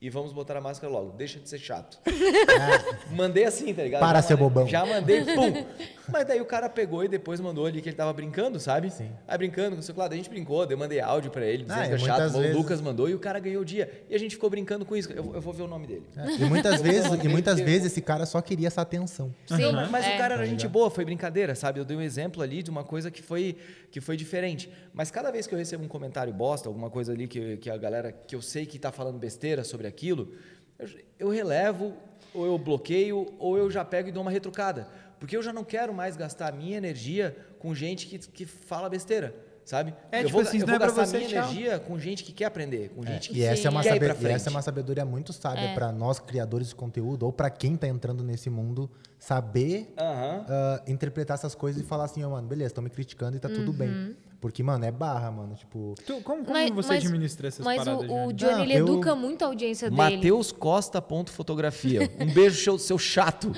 e 0.07 0.11
vamos 0.11 0.33
botar 0.33 0.57
a 0.57 0.61
máscara 0.61 0.93
logo. 0.93 1.13
Deixa 1.13 1.39
de 1.41 1.49
ser 1.49 1.59
chato. 1.59 1.99
Mandei 3.11 3.45
assim, 3.45 3.73
tá 3.73 3.83
ligado? 3.83 4.01
Para, 4.01 4.21
Já 4.21 4.23
seu 4.29 4.37
mandei- 4.37 4.49
bobão. 4.51 4.69
Já 4.69 4.85
mandei, 4.87 5.25
pum. 5.35 5.65
Mas 6.09 6.27
daí 6.27 6.41
o 6.41 6.45
cara 6.45 6.69
pegou 6.69 7.03
e 7.05 7.09
depois 7.09 7.41
mandou 7.41 7.65
ali 7.67 7.81
que 7.81 7.89
ele 7.89 7.97
tava 7.97 8.13
brincando, 8.13 8.61
sabe? 8.61 8.91
Sim. 8.91 9.11
Aí 9.27 9.39
brincando 9.39 9.77
com 9.77 9.81
o 9.81 9.83
seu 9.83 9.95
lado, 9.97 10.13
a 10.13 10.17
gente 10.17 10.29
brincou, 10.29 10.67
daí 10.67 10.75
eu 10.75 10.79
mandei 10.79 11.01
áudio 11.01 11.31
pra 11.31 11.47
ele, 11.47 11.63
dizendo 11.65 11.81
Ah, 11.81 11.89
que 11.89 11.95
é 11.95 11.99
chato, 11.99 12.09
muitas 12.19 12.35
o 12.35 12.41
vezes- 12.41 12.57
Lucas 12.57 12.81
mandou 12.81 13.09
e 13.09 13.15
o 13.15 13.19
cara 13.19 13.39
ganhou 13.39 13.63
o 13.63 13.65
dia. 13.65 14.05
E 14.11 14.15
a 14.15 14.19
gente 14.19 14.33
ficou 14.33 14.51
brincando 14.51 14.85
com 14.85 14.95
isso. 14.97 15.11
Eu, 15.13 15.35
eu 15.35 15.41
vou 15.41 15.53
ver 15.55 15.63
o 15.63 15.67
nome 15.69 15.87
dele. 15.87 16.05
É, 16.17 16.37
E 16.37 16.45
muitas 16.45 16.81
vezes, 16.83 17.11
e 17.25 17.29
muitas 17.29 17.59
vezes 17.61 17.87
esse 17.93 18.03
cara 18.03 18.27
só 18.27 18.41
queria 18.43 18.67
essa 18.67 18.83
atenção. 18.83 19.35
Sim, 19.47 19.73
Não, 19.73 19.91
mas 19.91 20.05
é. 20.07 20.15
o 20.15 20.19
cara 20.19 20.35
era 20.35 20.47
gente 20.47 20.69
boa, 20.69 20.91
foi 20.91 21.05
brincadeira, 21.05 21.55
sabe? 21.55 21.81
Eu 21.81 21.85
dei 21.85 21.97
um 21.97 22.03
exemplo 22.03 22.43
ali 22.43 22.63
de 22.63 22.71
uma 22.71 22.85
coisa 22.85 23.11
que 23.11 23.23
foi, 23.23 23.57
que 23.91 24.01
foi 24.01 24.17
diferente. 24.17 24.71
Mas 24.95 25.11
cada 25.11 25.31
vez 25.33 25.47
que 25.47 25.53
eu 25.55 25.59
recebo 25.59 25.83
um 25.85 25.89
comentário 25.89 26.33
bosta, 26.33 26.69
alguma 26.69 26.89
coisa 26.89 27.13
ali 27.13 27.27
que, 27.27 27.57
que 27.57 27.69
a 27.69 27.77
galera 27.77 28.13
que 28.13 28.37
eu 28.37 28.41
sei 28.41 28.65
que 28.65 28.77
está 28.77 28.93
falando 28.93 29.19
besteira 29.19 29.65
sobre 29.65 29.89
aquilo, 29.89 30.33
eu, 30.79 30.89
eu 31.19 31.29
relevo, 31.31 31.93
ou 32.33 32.47
eu 32.47 32.57
bloqueio, 32.57 33.27
ou 33.39 33.59
eu 33.59 33.69
já 33.71 33.85
pego 33.85 34.09
e 34.09 34.13
dou 34.13 34.23
uma 34.23 34.31
retrucada. 34.31 34.87
Porque 35.19 35.37
eu 35.37 35.43
já 35.43 35.53
não 35.53 35.65
quero 35.65 35.93
mais 35.93 36.17
gastar 36.17 36.53
minha 36.53 36.77
energia 36.77 37.37
com 37.59 37.75
gente 37.75 38.07
que, 38.07 38.19
que 38.19 38.47
fala 38.47 38.89
besteira, 38.89 39.35
sabe? 39.65 39.93
É, 40.13 40.19
eu 40.21 40.27
tipo 40.27 40.33
vou, 40.39 40.43
assim, 40.43 40.61
eu 40.61 40.67
vou 40.67 40.77
é 40.77 40.79
gastar 40.79 41.07
você, 41.07 41.17
minha 41.19 41.29
tchau. 41.29 41.39
energia 41.45 41.79
com 41.81 41.99
gente 41.99 42.23
que 42.23 42.33
quer 42.33 42.45
aprender, 42.45 42.91
com 42.91 43.05
gente 43.05 43.31
que 43.31 43.39
E 43.39 43.43
essa, 43.43 43.67
é 43.67 43.71
uma 43.71 43.83
saber- 43.83 44.17
e 44.21 44.27
essa 44.27 44.49
é 44.49 44.51
uma 44.51 44.63
sabedoria 44.63 45.05
muito 45.05 45.33
sábia 45.33 45.63
É. 45.71 45.75
para 45.75 45.91
nós 45.91 46.21
criadores 46.21 46.69
de 46.69 46.75
conteúdo 46.77 47.25
ou 47.25 47.33
para 47.33 47.51
quem 47.51 47.75
tá 47.77 47.89
entrando 47.89 48.23
nesse 48.23 48.49
mundo 48.51 48.89
saber 49.19 49.93
Aham. 49.99 50.45
ah, 50.49 50.83
interpretar 50.87 51.37
essas 51.37 51.55
coisas 51.55 51.81
e 51.83 51.85
falar 51.85 52.05
assim, 52.05 52.23
ó, 52.23 52.31
mano, 52.31 52.47
beleza, 52.47 52.69
estão 52.69 52.85
me 52.85 52.91
criticando 52.91 53.37
e 53.37 53.41
tá 53.41 53.49
tudo 53.49 53.73
bem. 53.73 54.15
Porque, 54.45 54.63
mano, 54.63 54.85
é 54.85 54.91
barra, 54.93 55.31
mano. 55.31 55.55
Tipo, 55.55 55.95
Tu- 56.07 56.21
como 56.21 56.45
como 56.45 56.53
Mas- 56.53 56.69
você 56.71 56.89
mas- 56.93 57.05
administra 57.07 57.49
essas 57.49 57.65
Mas 57.65 57.83
paradas, 57.83 58.11
o, 58.11 58.27
o 58.27 58.33
Johnny? 58.35 58.53
Não, 58.53 58.63
ele 58.65 58.75
eu- 58.75 58.85
educa 58.85 59.15
muito 59.15 59.43
a 59.43 59.47
audiência 59.47 59.89
dele. 59.89 59.97
Matheus 60.17 60.53
Costa 60.53 61.01
ponto 61.01 61.33
fotografia. 61.33 62.11
Um 62.21 62.27
beijo, 62.31 62.63
seu, 62.63 62.79
seu 62.79 62.99
chato. 62.99 63.51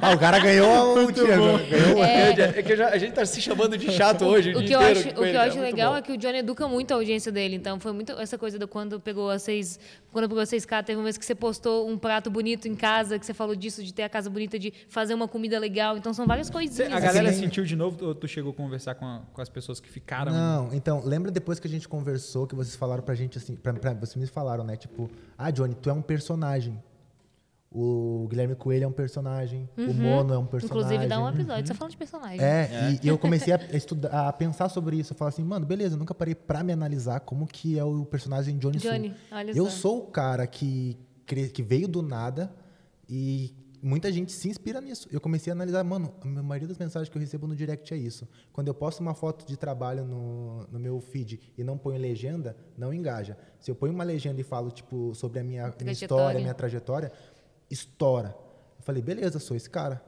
ah, 0.00 0.14
o 0.14 0.18
cara 0.18 0.38
ganhou 0.38 0.98
o 1.04 1.12
Thiago. 1.12 1.58
Ganhou 1.68 1.98
o- 1.98 2.02
É, 2.04 2.62
que 2.62 2.72
eu 2.72 2.76
já- 2.78 2.88
a 2.88 2.96
gente 2.98 3.12
tá 3.12 3.26
se 3.26 3.40
chamando 3.42 3.76
de 3.76 3.90
chato 3.92 4.24
hoje. 4.24 4.50
O 4.54 4.60
dia 4.62 4.66
que 4.68 4.72
eu 4.74 4.80
acho, 4.80 5.08
o 5.10 5.12
que 5.14 5.20
eu 5.20 5.40
acho 5.40 5.58
muito 5.58 5.70
legal 5.70 5.92
bom. 5.92 5.98
é 5.98 6.02
que 6.02 6.12
o 6.12 6.16
Johnny 6.16 6.38
educa 6.38 6.66
muito 6.66 6.92
a 6.92 6.94
audiência 6.94 7.30
dele. 7.30 7.56
Então 7.56 7.78
foi 7.78 7.92
muito 7.92 8.12
essa 8.12 8.38
coisa 8.38 8.58
do 8.58 8.66
quando 8.66 8.98
pegou 8.98 9.28
a 9.30 9.38
seis. 9.38 9.78
Quando 10.12 10.28
pegou 10.28 10.40
a 10.42 10.46
6K, 10.46 10.80
teve 10.84 10.96
uma 10.96 11.02
vez 11.04 11.18
que 11.18 11.24
você 11.26 11.34
postou 11.34 11.88
um 11.88 11.98
prato 11.98 12.30
bonito 12.30 12.68
em 12.68 12.74
casa, 12.76 13.18
que 13.18 13.26
você 13.26 13.34
falou 13.34 13.56
disso, 13.56 13.82
de 13.82 13.92
ter 13.92 14.04
a 14.04 14.08
casa 14.08 14.30
bonita, 14.30 14.56
de 14.58 14.72
fazer 14.88 15.12
uma 15.12 15.26
comida 15.26 15.58
legal. 15.58 15.96
Então 15.98 16.14
são 16.14 16.24
várias 16.24 16.46
Cê- 16.46 16.52
coisinhas. 16.52 16.92
a 16.92 17.00
galera 17.00 17.30
nem- 17.32 17.40
sentiu 17.40 17.64
de 17.64 17.74
novo 17.74 18.06
ou 18.06 18.14
tu 18.14 18.28
chegou 18.28 18.52
a 18.52 18.54
conversar 18.54 18.94
com, 18.94 19.04
a- 19.04 19.22
com 19.34 19.42
as 19.42 19.48
pessoas 19.50 19.80
que 19.80 19.88
ficaram? 19.90 20.32
Não, 20.32 20.72
então, 20.72 21.02
lembra 21.04 21.30
depois 21.30 21.58
que 21.60 21.66
a 21.66 21.70
gente 21.70 21.86
conversou, 21.88 22.46
que 22.46 22.54
vocês 22.54 22.74
falaram 22.76 23.02
pra 23.02 23.14
gente 23.14 23.36
assim, 23.36 23.54
pra, 23.56 23.72
pra- 23.74 23.92
vocês 23.92 24.16
me 24.16 24.26
falaram, 24.26 24.64
né? 24.64 24.76
Tipo, 24.76 25.10
ah, 25.36 25.50
Johnny, 25.50 25.74
tu 25.74 25.90
é 25.90 25.92
um 25.92 26.00
personagem. 26.02 26.82
O 27.76 28.28
Guilherme 28.30 28.54
Coelho 28.54 28.84
é 28.84 28.86
um 28.86 28.92
personagem. 28.92 29.68
O 29.76 29.92
Mono 29.92 30.32
é 30.32 30.38
um 30.38 30.46
personagem. 30.46 30.76
Uhum. 30.80 30.84
Inclusive, 30.86 31.06
dá 31.08 31.20
um 31.20 31.28
episódio 31.28 31.66
só 31.66 31.74
falando 31.74 31.90
de 31.90 31.96
personagem. 31.96 32.40
É, 32.40 32.92
E, 32.92 33.00
e 33.04 33.08
eu 33.08 33.18
comecei 33.18 33.52
a, 33.52 33.56
estudar, 33.76 34.28
a 34.28 34.32
pensar 34.32 34.68
sobre 34.68 34.96
isso. 34.96 35.12
Eu 35.12 35.16
falei 35.16 35.30
assim, 35.30 35.42
mano, 35.42 35.66
beleza, 35.66 35.96
eu 35.96 35.98
nunca 35.98 36.14
parei 36.14 36.36
pra 36.36 36.62
me 36.62 36.72
analisar 36.72 37.18
como 37.20 37.48
que 37.48 37.76
é 37.76 37.82
o 37.82 38.04
personagem 38.04 38.58
Johnny, 38.58 38.78
Johnny, 38.78 39.08
Su. 39.10 39.34
olha 39.34 39.50
Eu 39.50 39.64
só. 39.64 39.70
sou 39.72 39.98
o 39.98 40.06
cara 40.06 40.46
que, 40.46 40.96
que 41.26 41.62
veio 41.64 41.88
do 41.88 42.00
nada 42.00 42.54
e 43.08 43.52
muita 43.84 44.10
gente 44.10 44.32
se 44.32 44.48
inspira 44.48 44.80
nisso. 44.80 45.06
Eu 45.12 45.20
comecei 45.20 45.50
a 45.50 45.54
analisar, 45.54 45.84
mano, 45.84 46.12
a 46.22 46.26
maioria 46.42 46.66
das 46.68 46.78
mensagens 46.78 47.08
que 47.08 47.16
eu 47.16 47.20
recebo 47.20 47.46
no 47.46 47.54
direct 47.54 47.92
é 47.92 47.96
isso. 47.96 48.26
Quando 48.52 48.68
eu 48.68 48.74
posto 48.74 49.00
uma 49.00 49.14
foto 49.14 49.46
de 49.46 49.56
trabalho 49.56 50.04
no, 50.04 50.66
no 50.68 50.78
meu 50.80 51.00
feed 51.00 51.38
e 51.58 51.62
não 51.62 51.76
ponho 51.76 52.00
legenda, 52.00 52.56
não 52.78 52.92
engaja. 52.94 53.36
Se 53.60 53.70
eu 53.70 53.74
ponho 53.74 53.92
uma 53.92 54.02
legenda 54.04 54.40
e 54.40 54.44
falo, 54.44 54.70
tipo, 54.70 55.14
sobre 55.14 55.38
a 55.40 55.44
minha, 55.44 55.64
minha 55.64 55.72
história, 56.16 56.40
minha 56.40 56.54
trajetória, 56.54 57.12
estoura. 57.70 58.36
Eu 58.78 58.82
falei, 58.84 59.02
beleza, 59.02 59.38
sou 59.38 59.56
esse 59.56 59.68
cara. 59.68 60.02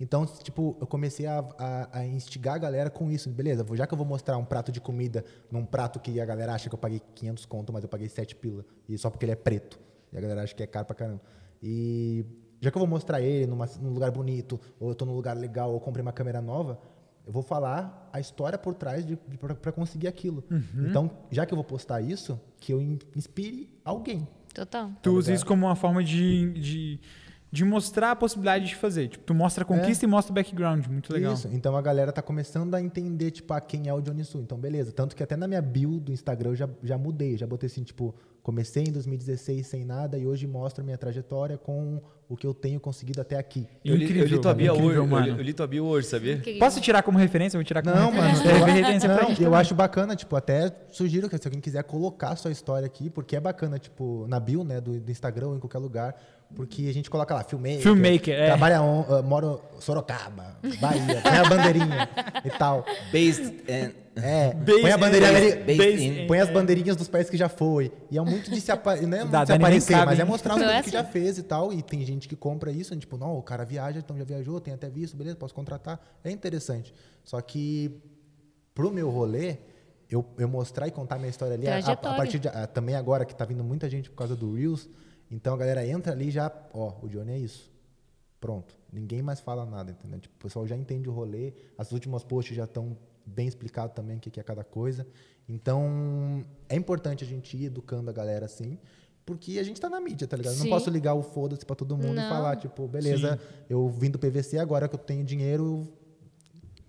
Então, 0.00 0.26
tipo, 0.26 0.76
eu 0.80 0.86
comecei 0.86 1.26
a, 1.26 1.38
a- 1.58 1.98
a 2.00 2.06
instigar 2.06 2.54
a 2.56 2.58
galera 2.58 2.90
com 2.90 3.08
isso. 3.10 3.30
Beleza, 3.30 3.64
já 3.74 3.86
que 3.86 3.94
eu 3.94 3.98
vou 3.98 4.06
mostrar 4.06 4.36
um 4.36 4.44
prato 4.44 4.72
de 4.72 4.80
comida 4.80 5.24
num 5.50 5.64
prato 5.64 6.00
que 6.00 6.20
a 6.20 6.24
galera 6.24 6.54
acha 6.54 6.68
que 6.68 6.74
eu 6.74 6.78
paguei 6.78 7.00
500 7.14 7.44
conto, 7.46 7.72
mas 7.72 7.84
eu 7.84 7.88
paguei 7.88 8.08
7 8.08 8.34
pila. 8.34 8.64
E 8.88 8.98
só 8.98 9.10
porque 9.10 9.24
ele 9.24 9.32
é 9.32 9.36
preto. 9.36 9.78
E 10.12 10.18
a 10.18 10.20
galera 10.20 10.42
acha 10.42 10.54
que 10.54 10.62
é 10.62 10.66
caro 10.66 10.86
pra 10.86 10.96
caramba. 10.96 11.20
E 11.62 12.24
já 12.62 12.70
que 12.70 12.76
eu 12.76 12.80
vou 12.80 12.88
mostrar 12.88 13.20
ele 13.20 13.46
numa- 13.46 13.68
num 13.80 13.90
lugar 13.92 14.10
bonito, 14.10 14.58
ou 14.80 14.88
eu 14.90 14.94
tô 14.94 15.04
num 15.04 15.14
lugar 15.14 15.36
legal, 15.36 15.70
ou 15.72 15.80
comprei 15.80 16.00
uma 16.00 16.12
câmera 16.12 16.40
nova, 16.40 16.78
eu 17.26 17.32
vou 17.32 17.42
falar 17.42 18.08
a 18.12 18.18
história 18.20 18.56
por 18.56 18.72
trás 18.74 19.04
de, 19.04 19.18
de, 19.28 19.36
para 19.36 19.70
conseguir 19.72 20.06
aquilo. 20.08 20.42
Então, 20.88 21.10
já 21.30 21.44
que 21.44 21.52
eu 21.52 21.56
vou 21.56 21.64
postar 21.64 22.00
isso, 22.00 22.40
que 22.58 22.72
eu 22.72 22.80
in- 22.80 22.98
inspire 23.16 23.68
alguém. 23.84 24.26
Total. 24.54 24.90
Tu 25.02 25.10
usa 25.12 25.32
isso 25.34 25.44
como 25.46 25.66
uma 25.66 25.74
forma 25.76 26.02
de, 26.04 26.52
de, 26.52 27.00
de 27.50 27.64
mostrar 27.64 28.10
a 28.12 28.16
possibilidade 28.16 28.66
de 28.66 28.74
fazer. 28.76 29.08
Tipo, 29.08 29.24
tu 29.24 29.34
mostra 29.34 29.62
a 29.62 29.66
conquista 29.66 30.04
e 30.04 30.08
mostra 30.08 30.30
o 30.30 30.34
background. 30.34 30.86
Muito 30.86 31.12
legal. 31.12 31.32
Isso. 31.34 31.48
Então 31.52 31.76
a 31.76 31.80
galera 31.82 32.12
tá 32.12 32.20
começando 32.22 32.74
a 32.74 32.80
entender, 32.82 33.30
tipo, 33.30 33.52
ah, 33.54 33.60
quem 33.60 33.88
é 33.88 33.94
o 33.94 34.00
Johnny 34.00 34.24
Su. 34.24 34.38
Então, 34.40 34.58
beleza. 34.58 34.92
Tanto 34.92 35.14
que 35.16 35.22
até 35.22 35.36
na 35.36 35.46
minha 35.48 35.62
bio 35.62 35.98
do 36.00 36.12
Instagram 36.12 36.50
eu 36.50 36.56
já, 36.56 36.68
já 36.82 36.98
mudei. 36.98 37.36
Já 37.38 37.46
botei 37.46 37.66
assim, 37.68 37.82
tipo, 37.82 38.14
comecei 38.42 38.82
em 38.84 38.92
2016 38.92 39.66
sem 39.66 39.84
nada 39.84 40.18
e 40.18 40.26
hoje 40.26 40.46
mostro 40.46 40.82
a 40.82 40.84
minha 40.84 40.98
trajetória 40.98 41.56
com 41.56 42.02
o 42.32 42.36
que 42.36 42.46
eu 42.46 42.54
tenho 42.54 42.80
conseguido 42.80 43.20
até 43.20 43.36
aqui. 43.36 43.66
Eu 43.84 43.94
li, 43.94 44.18
eu 44.18 44.24
li 44.26 44.38
tua 44.38 44.54
bio 44.54 44.72
hoje, 44.72 44.80
incrível, 44.82 45.02
eu 45.02 45.04
li, 45.04 45.10
mano. 45.10 45.26
eu 45.38 45.42
li 45.42 45.52
tua 45.52 45.66
bio 45.66 45.84
hoje, 45.84 46.06
sabia? 46.06 46.38
Que- 46.38 46.58
Posso 46.58 46.80
tirar 46.80 47.02
como 47.02 47.18
referência? 47.18 47.56
Eu 47.56 47.60
vou 47.60 47.64
tirar 47.64 47.82
como 47.82 47.94
Não, 47.94 48.10
mano. 48.10 48.22
referência. 48.28 48.48
Eu, 48.48 48.56
É 48.56 48.70
referência 48.72 49.08
não, 49.08 49.18
gente 49.28 49.38
eu 49.42 49.44
também. 49.44 49.60
acho 49.60 49.74
bacana, 49.74 50.16
tipo, 50.16 50.34
até 50.34 50.72
sugiro 50.90 51.28
que 51.28 51.36
se 51.36 51.46
alguém 51.46 51.60
quiser 51.60 51.82
colocar 51.84 52.34
sua 52.36 52.50
história 52.50 52.86
aqui, 52.86 53.10
porque 53.10 53.36
é 53.36 53.40
bacana, 53.40 53.78
tipo, 53.78 54.26
na 54.28 54.40
bio, 54.40 54.64
né, 54.64 54.80
do, 54.80 54.98
do 54.98 55.10
Instagram 55.10 55.48
ou 55.48 55.56
em 55.56 55.60
qualquer 55.60 55.78
lugar, 55.78 56.14
porque 56.54 56.86
a 56.88 56.94
gente 56.94 57.08
coloca 57.10 57.34
lá, 57.34 57.42
filmmaker. 57.44 57.80
Filmmaker, 57.80 58.34
é. 58.34 58.46
Trabalha, 58.46 58.82
on, 58.82 59.00
uh, 59.02 59.22
moro 59.22 59.60
Sorocaba, 59.80 60.56
Bahia, 60.80 61.20
põe 61.22 61.36
a 61.38 61.48
bandeirinha 61.48 62.08
e 62.44 62.50
tal. 62.50 62.84
Based 63.12 63.42
in... 63.68 64.02
É, 64.14 64.52
Base 64.52 64.82
põe 64.82 64.92
a 64.92 64.98
bandeirinha 64.98 65.30
in- 65.32 65.36
ameri- 65.36 65.76
base 65.78 66.04
in- 66.04 66.26
põe 66.26 66.38
as 66.38 66.50
bandeirinhas 66.50 66.96
dos 66.96 67.08
países 67.08 67.30
que 67.30 67.36
já 67.38 67.48
foi. 67.48 67.90
E 68.10 68.18
é 68.18 68.20
muito 68.20 68.50
de 68.50 68.60
se, 68.60 68.70
apa 68.70 68.94
não 68.96 69.16
é 69.18 69.24
Dá- 69.24 69.40
de 69.40 69.46
se 69.46 69.52
aparecer, 69.54 69.96
mas 70.04 70.18
é 70.20 70.24
mostrar 70.24 70.54
o 70.54 70.58
Não 70.58 70.68
é 70.68 70.82
que 70.82 70.90
já 70.90 71.02
fez 71.02 71.38
e 71.38 71.42
tal. 71.42 71.72
E 71.72 71.80
tem 71.82 72.04
gente 72.04 72.28
que 72.28 72.36
compra 72.36 72.70
isso, 72.70 72.94
tipo, 72.94 73.16
não, 73.16 73.38
o 73.38 73.42
cara 73.42 73.64
viaja, 73.64 74.00
então 74.00 74.16
já 74.18 74.24
viajou, 74.24 74.60
tem 74.60 74.74
até 74.74 74.90
visto, 74.90 75.16
beleza, 75.16 75.36
posso 75.36 75.54
contratar. 75.54 75.98
É 76.22 76.30
interessante. 76.30 76.92
Só 77.24 77.40
que 77.40 77.90
pro 78.74 78.92
meu 78.92 79.08
rolê, 79.08 79.56
eu, 80.10 80.22
eu 80.36 80.46
mostrar 80.46 80.86
e 80.86 80.90
contar 80.90 81.16
minha 81.16 81.30
história 81.30 81.54
ali, 81.54 81.66
a, 81.66 81.78
a- 81.78 81.96
partir 82.16 82.38
de, 82.38 82.48
a- 82.48 82.66
também 82.66 82.94
agora 82.94 83.24
que 83.24 83.34
tá 83.34 83.46
vindo 83.46 83.64
muita 83.64 83.88
gente 83.88 84.10
por 84.10 84.16
causa 84.16 84.36
do 84.36 84.54
Reels, 84.54 84.90
então 85.32 85.54
a 85.54 85.56
galera 85.56 85.84
entra 85.86 86.12
ali 86.12 86.28
e 86.28 86.30
já, 86.30 86.52
ó, 86.72 86.92
o 87.02 87.08
Johnny 87.08 87.32
é 87.32 87.38
isso. 87.38 87.72
Pronto. 88.38 88.74
Ninguém 88.92 89.22
mais 89.22 89.40
fala 89.40 89.64
nada, 89.64 89.90
entendeu? 89.92 90.20
Tipo, 90.20 90.34
o 90.36 90.38
pessoal 90.42 90.66
já 90.66 90.76
entende 90.76 91.08
o 91.08 91.12
rolê, 91.12 91.54
as 91.78 91.90
últimas 91.92 92.22
posts 92.22 92.54
já 92.56 92.64
estão 92.64 92.96
bem 93.24 93.48
explicado 93.48 93.92
também 93.94 94.16
o 94.16 94.20
que 94.20 94.38
é 94.38 94.42
cada 94.42 94.62
coisa. 94.62 95.06
Então, 95.48 96.44
é 96.68 96.76
importante 96.76 97.24
a 97.24 97.26
gente 97.26 97.56
ir 97.56 97.66
educando 97.66 98.10
a 98.10 98.12
galera 98.12 98.46
assim, 98.46 98.78
porque 99.24 99.58
a 99.58 99.62
gente 99.62 99.80
tá 99.80 99.88
na 99.88 100.00
mídia, 100.00 100.26
tá 100.26 100.36
ligado? 100.36 100.52
Eu 100.54 100.58
Não 100.58 100.64
Sim. 100.64 100.70
posso 100.70 100.90
ligar 100.90 101.14
o 101.14 101.22
foda-se 101.22 101.64
pra 101.64 101.76
todo 101.76 101.96
mundo 101.96 102.14
Não. 102.14 102.26
e 102.26 102.28
falar, 102.28 102.56
tipo, 102.56 102.86
beleza, 102.88 103.40
eu 103.70 103.88
vim 103.88 104.10
do 104.10 104.18
PVC, 104.18 104.58
agora 104.58 104.88
que 104.88 104.94
eu 104.94 104.98
tenho 104.98 105.24
dinheiro, 105.24 105.88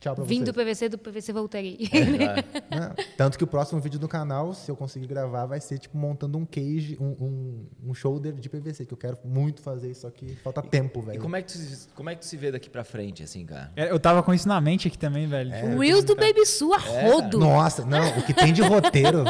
Tchau 0.04 0.16
pra 0.16 0.26
Vim 0.26 0.40
vocês. 0.44 0.46
do 0.50 0.54
PVC, 0.54 0.90
do 0.90 0.98
PVC 0.98 1.32
voltarei. 1.32 1.78
É, 1.94 2.78
Não, 2.78 2.94
tanto 3.16 3.38
que 3.38 3.44
o 3.44 3.48
próximo 3.48 3.80
vídeo 3.80 3.98
do 3.98 4.08
canal, 4.08 4.54
se 4.54 4.70
eu 4.70 4.76
conseguir 4.76 5.08
gravar, 5.08 5.46
vai 5.46 5.62
ser 5.62 5.78
tipo 5.80 5.98
montando 5.98 6.38
um 6.38 6.46
cage, 6.46 6.98
um, 7.00 7.06
um, 7.24 7.66
um 7.90 7.94
shoulder 7.94 8.34
de 8.34 8.50
PVC, 8.50 8.86
que 8.86 8.94
eu 8.94 8.98
quero 8.98 9.18
muito 9.24 9.62
fazer 9.62 9.90
isso, 9.92 10.02
só 10.02 10.10
que 10.10 10.36
falta 10.44 10.62
tempo, 10.62 11.00
E 11.00 11.06
velho. 11.06 11.22
como 11.22 11.36
é, 11.38 11.42
que 11.42 11.54
tu, 11.54 11.60
como 11.96 12.10
é 12.10 12.16
que 12.16 12.22
tu 12.22 12.26
se 12.26 12.36
vê 12.36 12.52
daqui 12.52 12.70
pra 12.70 12.84
frente, 12.84 13.24
assim, 13.24 13.46
cara? 13.46 13.72
É, 13.78 13.90
Eu 13.90 14.00
tava 14.00 14.22
com 14.22 14.34
isso 14.34 14.48
na 14.48 14.60
mente 14.60 14.90
aqui 14.90 14.98
também, 14.98 15.26
velho. 15.26 15.54
É. 15.54 15.78
Reels 15.78 16.04
do 16.04 16.16
Baby 16.16 16.46
Su 16.46 16.74
a 16.74 16.78
rodo. 16.78 17.40
Nossa, 17.40 17.86
não, 17.86 18.20
o 18.20 18.24
que 18.26 18.34
tem 18.34 18.52
de 18.52 18.62
roteiro. 18.62 19.24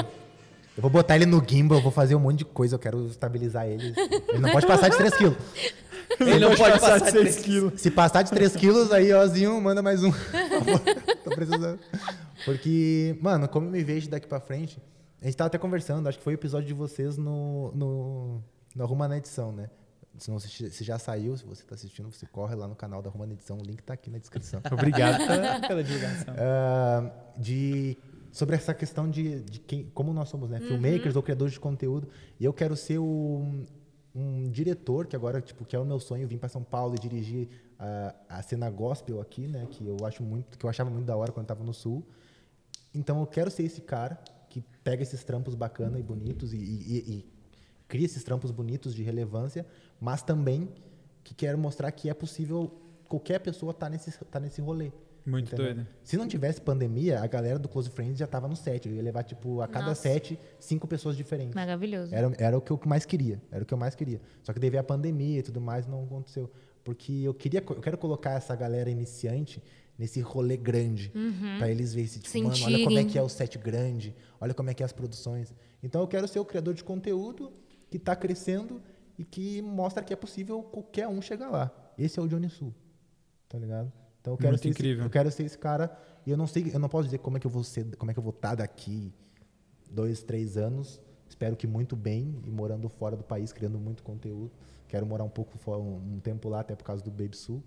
Eu 0.75 0.81
vou 0.81 0.89
botar 0.89 1.15
ele 1.15 1.27
no 1.27 1.43
gimbal, 1.47 1.77
eu 1.77 1.83
vou 1.83 1.91
fazer 1.91 2.15
um 2.15 2.19
monte 2.19 2.39
de 2.39 2.45
coisa, 2.45 2.75
eu 2.75 2.79
quero 2.79 3.05
estabilizar 3.05 3.67
ele. 3.67 3.93
Ele 4.29 4.39
não 4.39 4.51
pode 4.51 4.65
passar 4.65 4.89
de 4.89 4.97
3 4.97 5.15
quilos. 5.15 5.37
Ele 6.19 6.39
não 6.39 6.55
pode 6.55 6.79
passar 6.79 6.97
de 6.99 7.11
6 7.11 7.13
três 7.13 7.35
quilos. 7.39 7.81
Se 7.81 7.91
passar 7.91 8.21
de 8.23 8.31
3 8.31 8.55
quilos, 8.55 8.91
aí, 8.91 9.13
Ozinho, 9.13 9.59
manda 9.61 9.81
mais 9.81 10.03
um. 10.03 10.11
Por 10.59 10.65
favor. 10.65 11.03
Tô 11.23 11.29
precisando. 11.31 11.79
Porque, 12.45 13.17
mano, 13.21 13.47
como 13.47 13.67
eu 13.67 13.71
me 13.71 13.83
vejo 13.83 14.09
daqui 14.09 14.27
pra 14.27 14.39
frente, 14.39 14.81
a 15.21 15.25
gente 15.25 15.37
tava 15.37 15.47
até 15.47 15.57
conversando, 15.57 16.07
acho 16.09 16.17
que 16.17 16.23
foi 16.23 16.33
o 16.33 16.35
episódio 16.35 16.67
de 16.67 16.73
vocês 16.73 17.17
no, 17.17 17.71
no, 17.73 18.43
no 18.75 18.83
Arruma 18.83 19.07
na 19.07 19.17
Edição, 19.17 19.51
né? 19.51 19.69
Se, 20.17 20.29
não, 20.29 20.39
se 20.39 20.83
já 20.83 20.99
saiu, 20.99 21.35
se 21.35 21.43
você 21.45 21.63
tá 21.63 21.73
assistindo, 21.75 22.11
você 22.11 22.25
corre 22.27 22.53
lá 22.55 22.67
no 22.67 22.75
canal 22.75 23.01
da 23.01 23.09
Arruma 23.09 23.25
na 23.25 23.33
Edição, 23.33 23.57
o 23.57 23.63
link 23.63 23.81
tá 23.81 23.93
aqui 23.93 24.09
na 24.09 24.17
descrição. 24.19 24.61
Obrigado 24.71 25.17
pela- 25.67 25.83
divulgação. 25.83 26.33
Ah, 26.37 27.09
de 27.37 27.97
sobre 28.31 28.55
essa 28.55 28.73
questão 28.73 29.09
de, 29.09 29.41
de 29.43 29.59
quem, 29.59 29.89
como 29.93 30.11
nós 30.11 30.27
somos, 30.27 30.49
né, 30.49 30.59
filmmakers 30.59 31.15
ou 31.15 31.21
criadores 31.21 31.53
de 31.53 31.59
conteúdo. 31.59 32.09
E 32.39 32.45
eu 32.45 32.51
quero 32.51 32.75
ser 32.75 32.97
o, 32.97 33.63
um 34.13 34.49
diretor 34.49 35.07
que 35.07 35.15
agora 35.15 35.39
tipo 35.39 35.63
que 35.65 35.75
é 35.75 35.79
o 35.79 35.85
meu 35.85 35.99
sonho 35.99 36.27
vir 36.27 36.37
para 36.39 36.49
São 36.49 36.63
Paulo 36.63 36.95
e 36.95 36.99
dirigir 36.99 37.47
a, 37.85 38.37
a 38.37 38.41
cena 38.41 38.69
gospel 38.69 39.19
aqui, 39.19 39.47
né, 39.47 39.67
que 39.69 39.85
eu 39.85 39.97
acho 40.05 40.23
muito, 40.23 40.57
que 40.57 40.65
eu 40.65 40.69
achava 40.69 40.89
muito 40.89 41.05
da 41.05 41.15
hora 41.17 41.31
quando 41.31 41.43
estava 41.45 41.63
no 41.63 41.73
Sul. 41.73 42.05
Então 42.93 43.19
eu 43.19 43.27
quero 43.27 43.49
ser 43.51 43.63
esse 43.63 43.81
cara 43.81 44.17
que 44.49 44.63
pega 44.83 45.01
esses 45.03 45.23
trampos 45.23 45.55
bacanas 45.55 45.99
e 45.99 46.03
bonitos 46.03 46.53
e, 46.53 46.57
e- 46.57 46.61
e- 46.61 47.13
e 47.17 47.25
cria 47.87 48.05
esses 48.05 48.23
trampos 48.23 48.51
bonitos 48.51 48.93
de 48.95 49.03
relevância, 49.03 49.65
mas 49.99 50.21
também 50.21 50.69
que 51.23 51.33
quero 51.33 51.57
mostrar 51.57 51.91
que 51.91 52.09
é 52.09 52.13
possível 52.13 52.71
qualquer 53.09 53.39
pessoa 53.39 53.71
estar 53.71 53.89
nesse 53.89 54.11
tá 54.25 54.39
nesse 54.39 54.61
rolê. 54.61 54.91
Muito 55.25 55.47
Entendeu? 55.53 55.73
doido. 55.75 55.87
Se 56.03 56.17
não 56.17 56.27
tivesse 56.27 56.59
pandemia, 56.59 57.21
a 57.21 57.27
galera 57.27 57.57
do 57.57 57.69
Close 57.69 57.89
Friends 57.89 58.17
já 58.19 58.27
tava 58.27 58.45
no 58.47 58.57
set. 58.57 58.89
Eu 58.89 58.93
ia 58.95 59.01
levar, 59.01 59.23
tipo, 59.23 59.61
a 59.61 59.67
cada 59.69 59.87
Nossa. 59.87 60.01
set, 60.01 60.37
cinco 60.59 60.85
pessoas 60.85 61.15
diferentes. 61.15 61.55
Maravilhoso. 61.55 62.13
Era, 62.13 62.29
era 62.37 62.57
o 62.57 62.61
que 62.61 62.71
eu 62.71 62.79
mais 62.85 63.05
queria. 63.05 63.41
Era 63.49 63.63
o 63.63 63.65
que 63.65 63.73
eu 63.73 63.77
mais 63.77 63.95
queria. 63.95 64.19
Só 64.43 64.51
que 64.51 64.59
devido 64.59 64.79
à 64.81 64.83
pandemia 64.83 65.39
e 65.39 65.41
tudo 65.41 65.61
mais, 65.61 65.87
não 65.87 66.03
aconteceu. 66.03 66.51
Porque 66.83 67.11
eu 67.11 67.33
queria, 67.33 67.59
eu 67.61 67.81
quero 67.81 67.97
colocar 67.97 68.31
essa 68.31 68.55
galera 68.55 68.89
iniciante 68.89 69.61
nesse 69.97 70.19
rolê 70.21 70.57
grande. 70.57 71.11
Pra 71.57 71.69
eles 71.69 71.93
verem, 71.93 72.09
tipo, 72.09 72.37
mano, 72.39 72.49
olha 72.49 72.55
como 72.59 72.69
é 72.71 72.79
Sentirem. 73.01 73.07
que 73.07 73.17
é 73.17 73.21
o 73.21 73.29
set 73.29 73.57
grande, 73.57 74.15
olha 74.41 74.53
como 74.53 74.69
é 74.69 74.73
que 74.73 74.83
é 74.83 74.85
as 74.85 74.91
produções. 74.91 75.53
Então 75.81 76.01
eu 76.01 76.07
quero 76.07 76.27
ser 76.27 76.39
o 76.39 76.45
criador 76.45 76.73
de 76.73 76.83
conteúdo 76.83 77.51
que 77.89 77.97
tá 77.99 78.15
crescendo 78.15 78.81
e 79.17 79.23
que 79.23 79.61
mostra 79.61 80.03
que 80.03 80.11
é 80.11 80.15
possível 80.15 80.61
qualquer 80.63 81.07
um 81.07 81.21
chegar 81.21 81.49
lá. 81.49 81.71
Esse 81.97 82.19
é 82.19 82.21
o 82.23 82.27
Johnny 82.27 82.49
Sul. 82.49 82.73
Tá 83.47 83.57
ligado? 83.59 83.91
Então 84.19 84.33
eu 84.33 84.37
quero 84.37 84.49
Muito 84.53 84.63
ser 84.63 84.69
esse- 84.69 84.79
incrível. 84.79 85.03
eu 85.03 85.09
quero 85.09 85.29
ser 85.31 85.43
esse 85.43 85.57
cara 85.57 85.95
e 86.25 86.31
eu 86.31 86.37
não 86.37 86.47
sei, 86.47 86.71
eu 86.73 86.79
não 86.79 86.89
posso 86.89 87.05
dizer 87.05 87.19
como 87.19 87.37
é 87.37 87.39
que 87.39 87.45
eu 87.47 87.51
vou 87.51 87.63
ser, 87.63 87.95
como 87.97 88.09
é 88.09 88.13
que 88.13 88.19
eu 88.19 88.23
vou 88.23 88.31
estar 88.33 88.55
daqui 88.55 89.13
dois, 89.91 90.23
três 90.23 90.57
anos. 90.57 90.99
Espero 91.29 91.55
que 91.55 91.67
muito 91.67 91.95
bem 91.95 92.41
e 92.45 92.49
morando 92.49 92.87
fora 92.89 93.15
do 93.15 93.23
país, 93.23 93.51
criando 93.53 93.77
muito 93.79 94.01
conteúdo. 94.03 94.51
Quero 94.93 95.07
morar 95.07 95.23
um 95.23 95.29
pouco 95.29 95.57
fora, 95.57 95.81
um, 95.81 95.95
um 96.17 96.19
tempo 96.19 96.47
lá, 96.47 96.59
até 96.59 96.75
por 96.75 96.83
causa 96.83 97.03
do 97.03 97.09
Baby 97.09 97.35
Sul. 97.35 97.63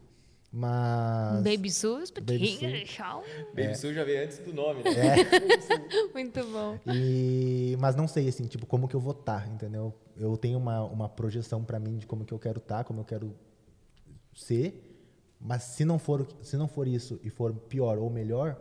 Mas 0.52 1.42
Baby 1.42 1.72
Su, 1.72 1.98
Baby 2.22 2.56
Su. 2.56 2.94
tchau. 2.94 3.24
Baby 3.52 3.74
Su 3.74 3.92
já 3.92 4.04
veio 4.04 4.22
antes 4.22 4.38
do 4.38 4.54
nome, 4.54 4.84
né? 4.84 5.16
Muito 6.14 6.44
bom. 6.44 6.78
E, 6.86 7.76
mas 7.80 7.96
não 7.96 8.06
sei, 8.06 8.28
assim, 8.28 8.46
tipo, 8.46 8.64
como 8.64 8.86
que 8.86 8.94
eu 8.94 9.00
vou 9.00 9.10
estar, 9.10 9.48
entendeu? 9.48 9.92
Eu 10.16 10.36
tenho 10.36 10.56
uma, 10.56 10.84
uma 10.84 11.08
projeção 11.08 11.64
para 11.64 11.80
mim 11.80 11.96
de 11.98 12.06
como 12.06 12.24
que 12.24 12.32
eu 12.32 12.38
quero 12.38 12.58
estar, 12.58 12.84
como 12.84 13.00
eu 13.00 13.04
quero 13.04 13.34
ser, 14.32 15.04
mas 15.40 15.64
se 15.64 15.84
não 15.84 15.98
for, 15.98 16.28
se 16.42 16.56
não 16.56 16.68
for 16.68 16.86
isso 16.86 17.18
e 17.24 17.28
for 17.28 17.52
pior 17.52 17.98
ou 17.98 18.08
melhor, 18.08 18.56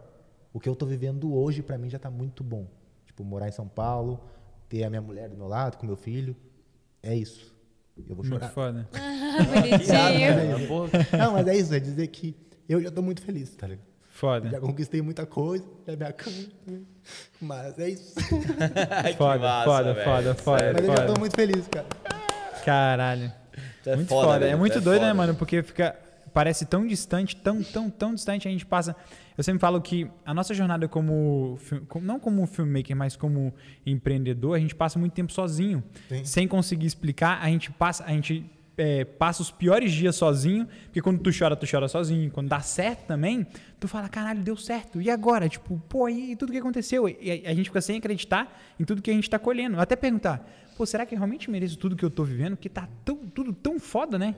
o 0.52 0.60
que 0.60 0.68
eu 0.68 0.76
tô 0.76 0.88
vivendo 0.88 1.36
hoje 1.36 1.62
para 1.62 1.78
mim 1.78 1.88
já 1.88 2.00
tá 2.00 2.10
muito 2.10 2.44
bom. 2.44 2.66
Tipo, 3.06 3.24
morar 3.24 3.48
em 3.48 3.52
São 3.52 3.68
Paulo, 3.68 4.20
ter 4.68 4.84
a 4.86 4.90
minha 4.90 5.04
mulher 5.04 5.30
do 5.30 5.38
meu 5.38 5.48
lado, 5.48 5.78
com 5.78 5.86
meu 5.86 5.96
filho, 5.96 6.36
é 7.04 7.16
isso. 7.16 7.55
Eu 7.98 8.16
vou 8.16 8.26
Muito 8.26 8.30
chorar. 8.30 8.50
foda. 8.50 8.90
Bonitinho. 8.92 10.68
Porra. 10.68 10.90
Não, 11.18 11.34
mas 11.34 11.48
é 11.48 11.56
isso, 11.56 11.74
é 11.74 11.80
dizer 11.80 12.08
que 12.08 12.36
eu 12.68 12.82
já 12.82 12.92
tô 12.92 13.02
muito 13.02 13.22
feliz, 13.22 13.50
tá 13.56 13.68
ligado? 13.68 13.86
Foda. 14.10 14.50
Já 14.50 14.60
conquistei 14.62 15.02
muita 15.02 15.26
coisa, 15.26 15.66
é 15.86 15.96
minha 15.96 16.14
cama, 16.14 16.38
mas 17.42 17.78
é 17.78 17.90
isso. 17.90 18.14
Foda, 19.18 19.40
massa, 19.40 19.66
foda, 19.66 19.96
foda, 19.96 20.36
foda. 20.36 20.74
Mas 20.74 20.84
eu 20.84 20.88
já 20.88 20.96
foda. 21.02 21.14
tô 21.14 21.20
muito 21.20 21.36
feliz, 21.36 21.68
cara. 21.68 21.86
Caralho. 22.64 23.32
É 23.86 23.96
muito 23.96 24.08
foda, 24.08 24.28
foda. 24.28 24.48
É 24.48 24.56
muito 24.56 24.78
é 24.78 24.82
doido, 24.82 25.02
né, 25.02 25.08
foda. 25.10 25.14
mano? 25.18 25.36
Porque 25.36 25.62
fica. 25.64 25.96
Parece 26.34 26.66
tão 26.66 26.86
distante, 26.88 27.36
tão, 27.36 27.62
tão, 27.62 27.90
tão 27.90 28.14
distante. 28.16 28.48
A 28.48 28.52
gente 28.52 28.66
passa. 28.66 28.96
Eu 29.38 29.44
sempre 29.44 29.60
falo 29.60 29.82
que 29.82 30.10
a 30.26 30.34
nossa 30.34 30.54
jornada 30.54 30.88
como. 30.88 31.58
Não 32.02 32.20
como 32.20 32.46
filmmaker, 32.48 32.96
mas 32.96 33.16
como 33.16 33.54
empreendedor, 33.86 34.56
a 34.56 34.60
gente 34.60 34.74
passa 34.76 34.98
muito 34.98 35.14
tempo 35.14 35.32
sozinho. 35.32 35.84
Sim. 36.08 36.24
Sem 36.24 36.48
conseguir 36.48 36.86
explicar. 36.86 37.42
A 37.42 37.48
gente 37.48 37.72
passa. 37.72 38.04
A 38.06 38.10
gente. 38.10 38.50
é, 38.78 39.06
passa 39.06 39.42
os 39.42 39.52
piores 39.52 39.92
dias 39.94 40.16
sozinho, 40.18 40.68
porque 40.86 41.02
quando 41.02 41.20
tu 41.20 41.30
chora, 41.38 41.56
tu 41.56 41.66
chora 41.70 41.88
sozinho. 41.88 42.30
Quando 42.32 42.50
dá 42.50 42.60
certo 42.60 43.06
também, 43.08 43.46
tu 43.80 43.88
fala, 43.88 44.10
caralho, 44.10 44.42
deu 44.42 44.58
certo. 44.58 45.02
E 45.02 45.10
agora? 45.10 45.48
Tipo, 45.48 45.82
pô, 45.88 46.10
e 46.10 46.36
tudo 46.36 46.52
que 46.52 46.58
aconteceu? 46.58 47.08
E 47.08 47.44
a, 47.46 47.54
gente 47.54 47.70
fica 47.70 47.82
sem 47.82 47.98
acreditar 47.98 48.58
em 48.80 48.84
tudo 48.84 49.02
que 49.02 49.10
a 49.10 49.14
gente 49.14 49.30
tá 49.30 49.40
colhendo. 49.40 49.80
Até 49.80 49.96
perguntar, 49.96 50.46
pô, 50.78 50.86
será 50.86 51.06
que 51.06 51.16
eu 51.16 51.20
realmente 51.20 51.50
mereço 51.50 51.78
tudo 51.78 51.96
que 51.96 52.04
eu 52.04 52.10
tô 52.10 52.24
vivendo? 52.24 52.56
Porque 52.56 52.70
tá 52.70 52.88
tão, 53.04 53.18
tudo 53.18 53.54
tão 53.54 53.80
foda, 53.80 54.18
né? 54.20 54.36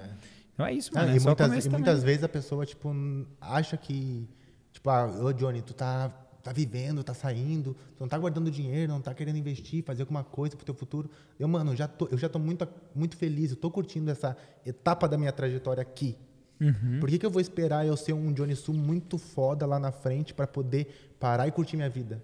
Então 0.54 0.66
é 0.66 0.74
isso, 0.74 0.92
Ah, 0.96 1.02
mano. 1.02 1.14
e 1.14 1.18
é 1.18 1.20
o 1.20 1.24
muitas, 1.24 1.66
e 1.66 1.70
muitas 1.70 2.04
vezes 2.04 2.24
a 2.24 2.30
pessoa, 2.30 2.66
tipo, 2.66 2.92
acha 3.40 3.78
que, 3.78 4.28
tipo, 4.88 4.90
ah, 4.90 5.26
ô 5.26 5.34
Johnny, 5.34 5.62
tu 5.62 5.74
tá, 5.74 6.10
tá 6.42 6.54
vivendo, 6.54 7.04
tá 7.04 7.14
saindo, 7.14 7.74
tu 7.74 8.02
não 8.02 8.08
tá 8.08 8.18
guardando 8.18 8.50
dinheiro, 8.50 8.92
não 8.92 9.02
tá 9.02 9.14
querendo 9.14 9.38
investir, 9.38 9.84
fazer 9.84 10.04
alguma 10.04 10.24
coisa 10.24 10.56
pro 10.56 10.66
teu 10.66 10.74
futuro. 10.74 11.10
Eu, 11.38 11.48
mano, 11.48 11.76
já 11.76 11.88
tô, 11.88 12.08
eu 12.08 12.18
já 12.18 12.30
tô 12.30 12.40
muito, 12.40 12.68
muito 12.96 13.18
feliz, 13.18 13.52
eu 13.52 13.58
tô 13.58 13.70
curtindo 13.70 14.10
essa 14.10 14.36
etapa 14.66 15.08
da 15.08 15.18
minha 15.18 15.32
trajetória 15.32 15.82
aqui. 15.82 16.18
Uhum. 16.60 17.00
Por 17.00 17.10
que, 17.10 17.20
que 17.20 17.26
eu 17.26 17.30
vou 17.30 17.42
esperar 17.42 17.86
eu 17.86 17.96
ser 17.96 18.14
um 18.14 18.34
Johnny 18.34 18.56
Su 18.56 18.74
muito 18.74 19.18
foda 19.18 19.66
lá 19.66 19.80
na 19.80 19.92
frente 19.92 20.34
para 20.34 20.48
poder 20.48 21.16
parar 21.20 21.48
e 21.48 21.52
curtir 21.52 21.76
minha 21.76 21.90
vida? 21.90 22.24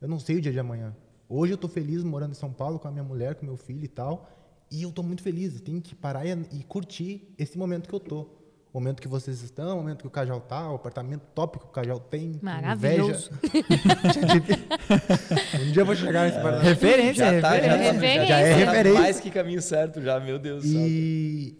Eu 0.00 0.08
não 0.08 0.18
sei 0.18 0.36
o 0.36 0.40
dia 0.40 0.52
de 0.52 0.58
amanhã. 0.58 0.94
Hoje 1.28 1.54
eu 1.54 1.56
tô 1.56 1.68
feliz 1.68 2.02
morando 2.04 2.32
em 2.32 2.34
São 2.34 2.52
Paulo 2.52 2.78
com 2.78 2.88
a 2.88 2.90
minha 2.90 3.04
mulher, 3.04 3.36
com 3.36 3.46
meu 3.46 3.56
filho 3.56 3.84
e 3.84 3.88
tal. 3.88 4.28
E 4.70 4.82
eu 4.82 4.92
tô 4.92 5.02
muito 5.02 5.22
feliz. 5.22 5.54
Eu 5.54 5.60
tenho 5.60 5.80
que 5.80 5.94
parar 5.94 6.26
e, 6.26 6.30
e 6.52 6.64
curtir 6.64 7.32
esse 7.38 7.56
momento 7.56 7.88
que 7.88 7.94
eu 7.94 8.00
tô. 8.00 8.28
O 8.72 8.80
momento 8.80 9.02
que 9.02 9.08
vocês 9.08 9.42
estão, 9.42 9.74
o 9.76 9.80
momento 9.82 10.00
que 10.00 10.06
o 10.06 10.10
Cajal 10.10 10.40
tá, 10.40 10.70
o 10.70 10.76
apartamento 10.76 11.22
top 11.34 11.58
que 11.58 11.64
o 11.66 11.68
Cajal 11.68 12.00
tem. 12.00 12.38
Maravilhoso. 12.40 13.30
Um 15.60 15.72
dia 15.72 15.82
eu 15.82 15.86
vou 15.86 15.94
chegar 15.94 16.24
nesse 16.24 16.38
apartamento. 16.38 16.68
Referência, 16.68 17.24
Já 17.34 17.40
tá, 17.40 17.60
já 17.60 17.68
tá. 17.68 17.76
Referência. 17.76 18.26
Já 18.26 18.38
é 18.40 18.58
Já 18.58 18.66
tá 18.66 18.72
referência. 18.72 19.00
mais 19.00 19.20
que 19.20 19.30
caminho 19.30 19.62
certo 19.62 20.00
já, 20.00 20.18
meu 20.18 20.38
Deus 20.38 20.62
do 20.62 20.68
céu. 20.70 20.80
E, 20.86 21.58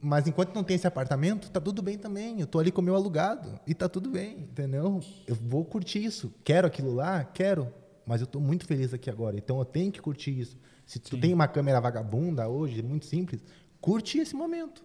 mas 0.00 0.26
enquanto 0.26 0.54
não 0.54 0.62
tem 0.62 0.76
esse 0.76 0.86
apartamento, 0.86 1.50
tá 1.50 1.60
tudo 1.60 1.80
bem 1.82 1.96
também. 1.96 2.40
Eu 2.40 2.46
tô 2.46 2.58
ali 2.58 2.70
com 2.70 2.80
o 2.82 2.84
meu 2.84 2.94
alugado 2.94 3.58
e 3.66 3.74
tá 3.74 3.88
tudo 3.88 4.10
bem, 4.10 4.40
entendeu? 4.40 5.00
Eu 5.26 5.34
vou 5.34 5.64
curtir 5.64 6.04
isso. 6.04 6.32
Quero 6.44 6.66
aquilo 6.66 6.94
lá? 6.94 7.24
Quero. 7.24 7.72
Mas 8.06 8.20
eu 8.20 8.26
tô 8.26 8.38
muito 8.40 8.66
feliz 8.66 8.92
aqui 8.92 9.08
agora. 9.08 9.36
Então 9.36 9.58
eu 9.58 9.64
tenho 9.64 9.90
que 9.90 10.02
curtir 10.02 10.38
isso. 10.38 10.58
Se 10.84 10.98
tu 10.98 11.16
tem 11.18 11.32
uma 11.32 11.48
câmera 11.48 11.80
vagabunda 11.80 12.46
hoje, 12.48 12.82
muito 12.82 13.06
simples, 13.06 13.42
curte 13.80 14.18
esse 14.18 14.34
momento. 14.34 14.84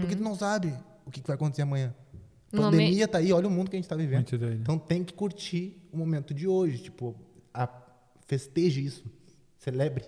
Porque 0.00 0.16
tu 0.16 0.22
não 0.22 0.34
sabe 0.34 0.74
o 1.06 1.10
que 1.10 1.20
vai 1.26 1.34
acontecer 1.34 1.62
amanhã. 1.62 1.94
No 2.50 2.62
Pandemia 2.62 3.06
tá 3.06 3.18
aí, 3.18 3.32
olha 3.32 3.46
o 3.46 3.50
mundo 3.50 3.68
que 3.70 3.76
a 3.76 3.78
gente 3.78 3.88
tá 3.88 3.94
vivendo. 3.96 4.16
Muito 4.20 4.38
doido. 4.38 4.60
Então 4.60 4.78
tem 4.78 5.04
que 5.04 5.12
curtir 5.12 5.76
o 5.92 5.96
momento 5.98 6.32
de 6.32 6.48
hoje. 6.48 6.78
Tipo, 6.84 7.14
a, 7.52 7.68
festeje 8.26 8.84
isso. 8.84 9.04
Celebre. 9.58 10.04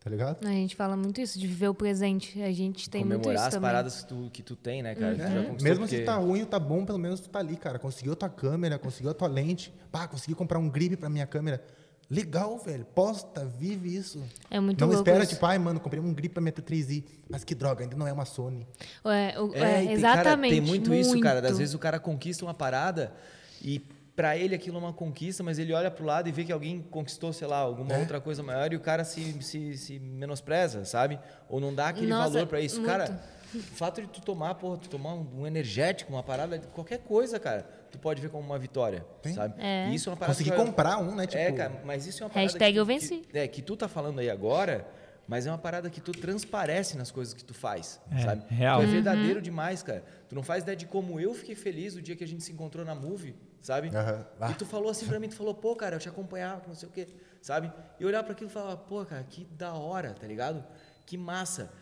Tá 0.00 0.10
ligado? 0.10 0.46
A 0.46 0.50
gente 0.50 0.76
fala 0.76 0.96
muito 0.96 1.20
isso, 1.20 1.36
de 1.38 1.46
viver 1.48 1.68
o 1.68 1.74
presente. 1.74 2.40
A 2.40 2.52
gente 2.52 2.88
tem 2.88 3.04
muito 3.04 3.22
Comemorar 3.22 3.34
isso 3.36 3.44
as 3.48 3.54
também. 3.54 3.68
paradas 3.68 4.02
que 4.02 4.06
tu, 4.08 4.30
que 4.32 4.42
tu 4.42 4.54
tem, 4.56 4.80
né, 4.82 4.94
cara? 4.94 5.16
Conquistou, 5.16 5.62
Mesmo 5.62 5.80
porque- 5.84 5.96
se 5.98 6.04
tá 6.04 6.16
ruim 6.16 6.40
ou 6.40 6.46
tá 6.46 6.58
bom, 6.60 6.84
pelo 6.84 6.98
menos 6.98 7.18
tu 7.20 7.28
tá 7.28 7.40
ali, 7.40 7.56
cara. 7.56 7.78
Conseguiu 7.78 8.12
a 8.12 8.16
tua 8.16 8.28
câmera, 8.28 8.78
conseguiu 8.78 9.10
a 9.10 9.14
tua 9.14 9.26
lente. 9.28 9.72
Pá, 9.90 10.06
consegui 10.06 10.34
comprar 10.34 10.58
um 10.60 10.68
grip 10.68 10.96
pra 10.96 11.08
minha 11.08 11.26
câmera. 11.26 11.64
Legal, 12.08 12.56
velho. 12.58 12.84
Posta, 12.84 13.44
vive 13.44 13.94
isso. 13.96 14.22
É 14.48 14.60
muito 14.60 14.80
Não 14.80 14.86
louco 14.88 15.00
espera, 15.02 15.24
isso. 15.24 15.34
tipo, 15.34 15.44
ai, 15.44 15.58
mano, 15.58 15.80
comprei 15.80 16.00
um 16.00 16.14
grip 16.14 16.32
pra 16.34 16.40
minha 16.40 16.52
T3i. 16.52 17.04
Mas 17.28 17.42
que 17.42 17.54
droga, 17.54 17.82
ainda 17.82 17.96
não 17.96 18.06
é 18.06 18.12
uma 18.12 18.24
Sony. 18.24 18.66
É, 19.04 19.40
o- 19.40 19.52
É, 19.54 19.58
é, 19.80 19.82
e 19.82 19.86
tem, 19.88 19.92
exatamente. 19.94 20.24
Cara, 20.24 20.38
tem 20.48 20.60
muito, 20.60 20.94
isso, 20.94 21.18
cara. 21.20 21.38
Às 21.40 21.44
muito. 21.46 21.58
vezes 21.58 21.74
o 21.74 21.78
cara 21.80 21.98
conquista 21.98 22.44
uma 22.44 22.54
parada 22.54 23.12
e 23.60 23.80
pra 24.14 24.36
ele 24.36 24.54
aquilo 24.54 24.76
é 24.76 24.80
uma 24.80 24.92
conquista, 24.92 25.42
mas 25.42 25.58
ele 25.58 25.72
olha 25.72 25.90
pro 25.90 26.04
lado 26.04 26.28
e 26.28 26.32
vê 26.32 26.44
que 26.44 26.52
alguém 26.52 26.80
conquistou, 26.80 27.32
sei 27.32 27.48
lá, 27.48 27.58
alguma 27.58 27.92
É. 27.94 27.98
outra 27.98 28.20
coisa 28.20 28.40
maior 28.42 28.72
e 28.72 28.76
o 28.76 28.80
cara 28.80 29.02
se, 29.04 29.42
se, 29.42 29.76
se 29.76 29.98
menospreza, 29.98 30.84
sabe? 30.84 31.18
Ou 31.48 31.60
não 31.60 31.74
dá 31.74 31.88
aquele 31.88 32.06
Nossa, 32.06 32.30
valor 32.30 32.46
pra 32.46 32.60
isso. 32.60 32.76
muito. 32.80 32.86
Cara, 32.88 33.20
o 33.52 33.58
fato 33.58 34.00
de 34.00 34.06
tu 34.06 34.20
tomar, 34.22 34.54
porra, 34.54 34.78
tu 34.78 34.88
tomar 34.88 35.12
um, 35.12 35.40
um 35.40 35.46
energético, 35.46 36.12
uma 36.12 36.22
parada, 36.22 36.58
qualquer 36.72 36.98
coisa, 37.00 37.38
cara. 37.40 37.68
Tu 37.90 37.98
pode 37.98 38.20
ver 38.20 38.28
como 38.30 38.44
uma 38.44 38.58
vitória, 38.58 39.04
Tem. 39.22 39.32
sabe? 39.34 39.54
É. 39.58 39.88
E 39.90 39.94
isso 39.94 40.08
é 40.08 40.12
uma 40.12 40.16
parada 40.16 40.34
Consegui 40.34 40.50
que 40.54 40.60
eu- 40.60 40.64
comprar 40.64 40.98
um, 40.98 41.14
né? 41.14 41.26
Tipo, 41.26 41.42
é, 41.42 41.52
cara, 41.52 41.82
mas 41.84 42.06
isso 42.06 42.22
é 42.22 42.26
uma 42.26 42.30
parada 42.30 42.46
Hashtag 42.52 42.72
que, 42.72 42.78
eu 42.78 42.84
venci. 42.86 43.16
Que, 43.30 43.38
é, 43.38 43.48
que 43.48 43.62
tu 43.62 43.76
tá 43.76 43.88
falando 43.88 44.18
aí 44.20 44.28
agora, 44.30 44.86
mas 45.28 45.46
é 45.46 45.50
uma 45.50 45.58
parada 45.58 45.90
que 45.90 46.00
tu 46.00 46.12
transparece 46.12 46.96
nas 46.96 47.10
coisas 47.10 47.34
que 47.34 47.44
tu 47.44 47.52
faz, 47.54 48.00
É, 48.12 48.18
sabe? 48.22 48.44
real. 48.48 48.78
Tu 48.78 48.82
é 48.82 48.86
Uhum. 48.86 48.92
verdadeiro 48.92 49.42
demais, 49.42 49.82
cara. 49.82 50.04
Tu 50.28 50.34
não 50.34 50.42
faz 50.42 50.62
ideia 50.62 50.76
de 50.76 50.86
como 50.86 51.18
eu 51.18 51.34
fiquei 51.34 51.54
feliz 51.54 51.96
o 51.96 52.02
dia 52.02 52.14
que 52.14 52.22
a 52.24 52.28
gente 52.28 52.44
se 52.44 52.52
encontrou 52.52 52.84
na 52.84 52.94
Movie, 52.94 53.34
sabe? 53.60 53.88
Aham. 53.88 54.26
Ah. 54.40 54.50
E 54.50 54.54
tu 54.54 54.64
falou 54.64 54.88
assim 54.90 55.06
pra 55.06 55.18
mim, 55.18 55.28
tu 55.28 55.34
falou, 55.36 55.54
pô, 55.54 55.74
cara, 55.74 55.96
eu 55.96 56.00
te 56.00 56.08
acompanhava, 56.08 56.62
não 56.68 56.74
sei 56.74 56.88
o 56.88 56.92
quê, 56.92 57.08
sabe? 57.42 57.72
E 57.98 58.04
olhar 58.04 58.22
pra 58.22 58.32
aquilo 58.32 58.48
e 58.50 58.52
falar, 58.52 58.76
pô, 58.76 59.04
cara, 59.04 59.24
que 59.24 59.44
da 59.46 59.72
hora, 59.74 60.12
tá 60.14 60.26
ligado? 60.26 60.64
Que 61.04 61.16
massa. 61.18 61.72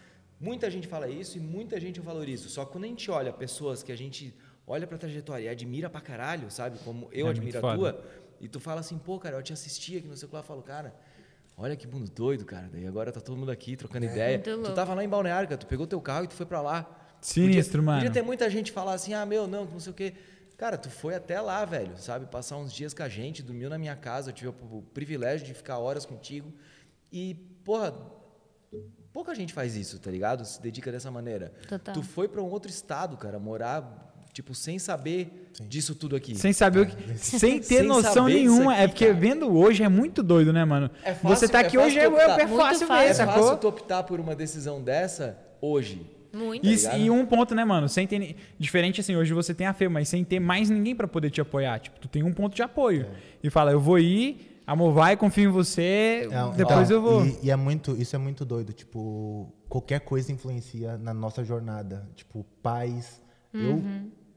Muita 0.40 0.70
gente 0.70 0.86
fala 0.88 1.08
isso 1.08 1.38
e 1.38 1.40
muita 1.40 1.78
gente 1.80 1.98
eu 1.98 2.04
valorizo. 2.04 2.48
Só 2.48 2.64
que 2.64 2.72
quando 2.72 2.84
a 2.84 2.88
gente 2.88 3.10
olha 3.10 3.32
pessoas 3.32 3.82
que 3.82 3.92
a 3.92 3.96
gente 3.96 4.34
olha 4.66 4.86
pra 4.86 4.98
trajetória 4.98 5.44
e 5.44 5.48
admira 5.48 5.90
pra 5.90 6.00
caralho, 6.00 6.50
sabe? 6.50 6.78
Como 6.84 7.08
eu 7.12 7.26
É 7.26 7.30
admiro 7.30 7.58
a 7.66 7.74
tua, 7.74 8.04
e 8.40 8.48
tu 8.48 8.60
fala 8.60 8.80
assim, 8.80 8.98
pô, 8.98 9.18
cara, 9.18 9.36
eu 9.36 9.42
te 9.42 9.52
assistia, 9.52 10.00
que 10.00 10.08
não 10.08 10.16
sei 10.16 10.26
o 10.26 10.28
que 10.28 10.34
lá, 10.34 10.40
eu 10.40 10.44
falo, 10.44 10.62
cara, 10.62 10.94
olha 11.56 11.76
que 11.76 11.86
mundo 11.86 12.10
doido, 12.10 12.44
cara. 12.44 12.68
Daí 12.72 12.86
agora 12.86 13.12
tá 13.12 13.20
todo 13.20 13.36
mundo 13.36 13.50
aqui 13.50 13.76
trocando 13.76 14.06
ideia. 14.06 14.38
Muito 14.38 14.70
Tu 14.70 14.74
tava 14.74 14.94
lá 14.94 15.04
em 15.04 15.08
Balneário, 15.08 15.48
cara, 15.48 15.58
tu 15.58 15.66
pegou 15.66 15.86
teu 15.86 16.00
carro 16.00 16.24
e 16.24 16.28
tu 16.28 16.34
foi 16.34 16.46
pra 16.46 16.60
lá. 16.60 17.00
Sinistro, 17.20 17.78
podia, 17.78 17.86
mano. 17.86 17.98
Podia 18.00 18.12
ter 18.12 18.22
muita 18.22 18.50
gente 18.50 18.70
falar 18.70 18.94
assim, 18.94 19.14
ah, 19.14 19.24
meu, 19.24 19.46
não, 19.46 19.64
não 19.64 19.80
sei 19.80 19.92
o 19.92 19.94
quê. 19.94 20.14
Cara, 20.56 20.78
tu 20.78 20.88
foi 20.88 21.14
até 21.14 21.40
lá, 21.40 21.64
velho, 21.64 21.96
sabe? 21.96 22.26
Passar 22.26 22.56
uns 22.58 22.72
dias 22.72 22.94
com 22.94 23.02
a 23.02 23.08
gente, 23.08 23.42
dormiu 23.42 23.68
na 23.68 23.78
minha 23.78 23.96
casa, 23.96 24.30
eu 24.30 24.34
tive 24.34 24.48
o 24.48 24.82
privilégio 24.92 25.46
de 25.46 25.54
ficar 25.54 25.78
horas 25.78 26.06
contigo. 26.06 26.52
E, 27.10 27.34
porra, 27.64 27.92
pouca 29.12 29.34
gente 29.34 29.52
faz 29.52 29.74
isso, 29.74 29.98
tá 29.98 30.10
ligado? 30.10 30.44
Se 30.44 30.60
dedica 30.62 30.92
dessa 30.92 31.10
maneira. 31.10 31.52
Total. 31.68 31.94
Tu 31.94 32.02
foi 32.02 32.28
pra 32.28 32.40
um 32.42 32.50
outro 32.50 32.70
estado, 32.70 33.16
cara, 33.16 33.38
morar, 33.38 34.13
tipo, 34.34 34.54
sem 34.54 34.78
saber 34.78 35.48
disso 35.66 35.94
tudo 35.94 36.14
aqui. 36.14 36.34
Sem 36.34 36.52
saber 36.52 36.80
o 36.80 36.86
que. 36.86 36.96
Sem 37.16 37.58
ter 37.60 37.64
Sem 37.64 37.82
noção 37.84 38.26
nenhuma. 38.26 38.72
aqui, 38.74 38.82
é 38.82 38.88
porque 38.88 39.06
cara. 39.06 39.18
vendo 39.18 39.56
hoje 39.56 39.82
é 39.82 39.88
muito 39.88 40.22
doido, 40.22 40.52
né, 40.52 40.64
mano? 40.64 40.90
É 41.02 41.14
fácil- 41.14 41.28
Você 41.36 41.48
tá 41.48 41.58
é 41.62 41.66
aqui 41.66 41.76
fácil 41.78 41.86
hoje 41.86 41.98
é, 41.98 42.02
é, 42.02 42.42
é 42.42 42.46
fácil 42.48 42.86
ver, 42.88 42.94
É 42.94 43.14
sacou? 43.14 43.42
fácil 43.44 43.56
tu 43.58 43.68
optar 43.68 44.02
por 44.02 44.20
uma 44.20 44.34
decisão 44.36 44.82
dessa 44.82 45.38
hoje. 45.62 46.04
Muito. 46.34 46.66
E, 46.66 46.74
ligado? 46.74 46.98
e 46.98 47.08
um 47.10 47.24
ponto, 47.24 47.54
né, 47.54 47.64
mano? 47.64 47.88
Sem 47.88 48.06
ter. 48.08 48.34
Diferente 48.58 49.00
assim, 49.00 49.14
hoje 49.14 49.32
você 49.32 49.54
tem 49.54 49.68
a 49.68 49.72
Fê, 49.72 49.88
mas 49.88 50.08
sem 50.08 50.24
ter 50.24 50.40
mais 50.40 50.68
ninguém 50.68 50.94
pra 50.96 51.06
poder 51.06 51.30
te 51.30 51.40
apoiar. 51.40 51.78
Tipo, 51.78 52.00
tu 52.00 52.08
tem 52.08 52.24
um 52.24 52.32
ponto 52.32 52.56
de 52.56 52.62
apoio. 52.62 53.06
E 53.40 53.48
fala, 53.48 53.70
eu 53.70 53.78
vou 53.78 54.00
ir, 54.00 54.60
amor, 54.66 54.92
vai, 54.92 55.16
confio 55.16 55.44
em 55.48 55.52
você, 55.52 56.28
É, 56.28 56.56
depois 56.56 56.90
então, 56.90 56.96
eu 56.96 57.00
vou. 57.00 57.24
E, 57.24 57.38
e 57.44 57.50
é 57.52 57.56
muito, 57.56 57.92
isso 57.96 58.16
é 58.16 58.18
muito 58.18 58.44
doido. 58.44 58.72
Tipo, 58.72 59.48
qualquer 59.68 60.00
coisa 60.00 60.32
influencia 60.32 60.98
na 60.98 61.14
nossa 61.14 61.44
jornada. 61.44 62.04
Tipo, 62.16 62.44
pais. 62.60 63.22
Eu, 63.52 63.80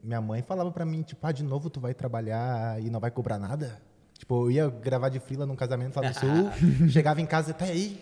minha 0.02 0.20
mãe 0.20 0.42
falava 0.42 0.70
pra 0.70 0.84
mim, 0.84 1.02
tipo, 1.02 1.26
ah, 1.26 1.32
de 1.32 1.42
novo 1.42 1.68
tu 1.70 1.80
vai 1.80 1.94
trabalhar 1.94 2.80
e 2.82 2.90
não 2.90 3.00
vai 3.00 3.10
cobrar 3.10 3.38
nada? 3.38 3.80
Tipo, 4.18 4.46
eu 4.46 4.50
ia 4.50 4.68
gravar 4.68 5.08
de 5.08 5.20
frila 5.20 5.46
num 5.46 5.56
casamento 5.56 5.96
lá 6.00 6.08
no 6.08 6.14
sul, 6.18 6.88
chegava 6.90 7.20
em 7.20 7.26
casa, 7.26 7.52
tá 7.54 7.64
aí. 7.66 8.00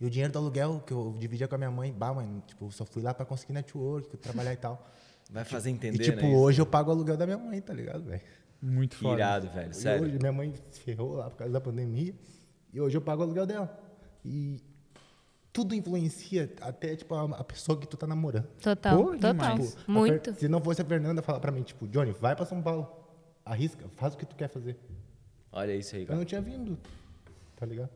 E 0.00 0.04
o 0.06 0.10
dinheiro 0.10 0.32
do 0.32 0.38
aluguel 0.38 0.82
que 0.86 0.92
eu 0.92 1.14
dividia 1.18 1.48
com 1.48 1.54
a 1.54 1.58
minha 1.58 1.70
mãe, 1.70 1.92
bah, 1.92 2.12
mãe, 2.12 2.42
tipo, 2.46 2.70
só 2.70 2.84
fui 2.84 3.02
lá 3.02 3.14
pra 3.14 3.24
conseguir 3.24 3.52
network, 3.54 4.16
trabalhar 4.18 4.52
e 4.52 4.56
tal. 4.56 4.86
Vai 5.30 5.44
fazer 5.44 5.70
E 5.70 5.72
entender, 5.72 5.98
tipo, 6.04 6.20
né? 6.22 6.28
isso? 6.30 6.38
hoje 6.38 6.60
eu 6.60 6.66
pago 6.66 6.90
o 6.90 6.92
aluguel 6.94 7.16
da 7.16 7.24
minha 7.26 7.38
mãe, 7.38 7.60
tá 7.60 7.72
ligado, 7.72 8.04
velho? 8.04 8.20
Muito 8.62 8.96
foda. 8.96 9.14
irado, 9.14 9.48
velho. 9.50 9.70
E 9.70 9.74
Sério. 9.74 10.04
hoje 10.04 10.18
minha 10.18 10.32
mãe 10.32 10.54
se 10.70 10.80
ferrou 10.80 11.14
lá 11.14 11.30
por 11.30 11.36
causa 11.38 11.52
da 11.52 11.60
pandemia. 11.60 12.14
E 12.72 12.80
hoje 12.80 12.96
eu 12.96 13.00
pago 13.00 13.22
o 13.22 13.24
aluguel 13.24 13.46
dela. 13.46 13.78
E 14.24 14.62
tudo 15.56 15.74
influencia, 15.74 16.52
até 16.60 16.94
tipo 16.94 17.14
a, 17.14 17.22
a 17.24 17.42
pessoa 17.44 17.78
que 17.80 17.86
tu 17.88 17.96
tá 17.96 18.06
namorando. 18.06 18.46
Total, 18.60 18.94
Pô, 19.02 19.16
total. 19.16 19.58
Tipo, 19.58 19.90
Muito. 19.90 20.24
Fer- 20.32 20.34
se 20.40 20.48
não 20.48 20.60
fosse 20.60 20.82
a 20.82 20.84
Fernanda 20.84 21.22
falar 21.22 21.40
pra 21.40 21.50
mim, 21.50 21.62
tipo, 21.62 21.86
Johnny, 21.88 22.12
vai 22.20 22.36
pra 22.36 22.44
São 22.44 22.60
Paulo. 22.60 22.86
Arrisca, 23.42 23.86
faz 23.96 24.12
o 24.12 24.18
que 24.18 24.26
tu 24.26 24.36
quer 24.36 24.48
fazer. 24.50 24.76
Olha 25.50 25.74
isso 25.74 25.96
aí, 25.96 26.02
Eu 26.02 26.08
cara. 26.08 26.18
não 26.18 26.26
tinha 26.26 26.42
vindo. 26.42 26.76
Tá 27.56 27.64
ligado? 27.64 27.88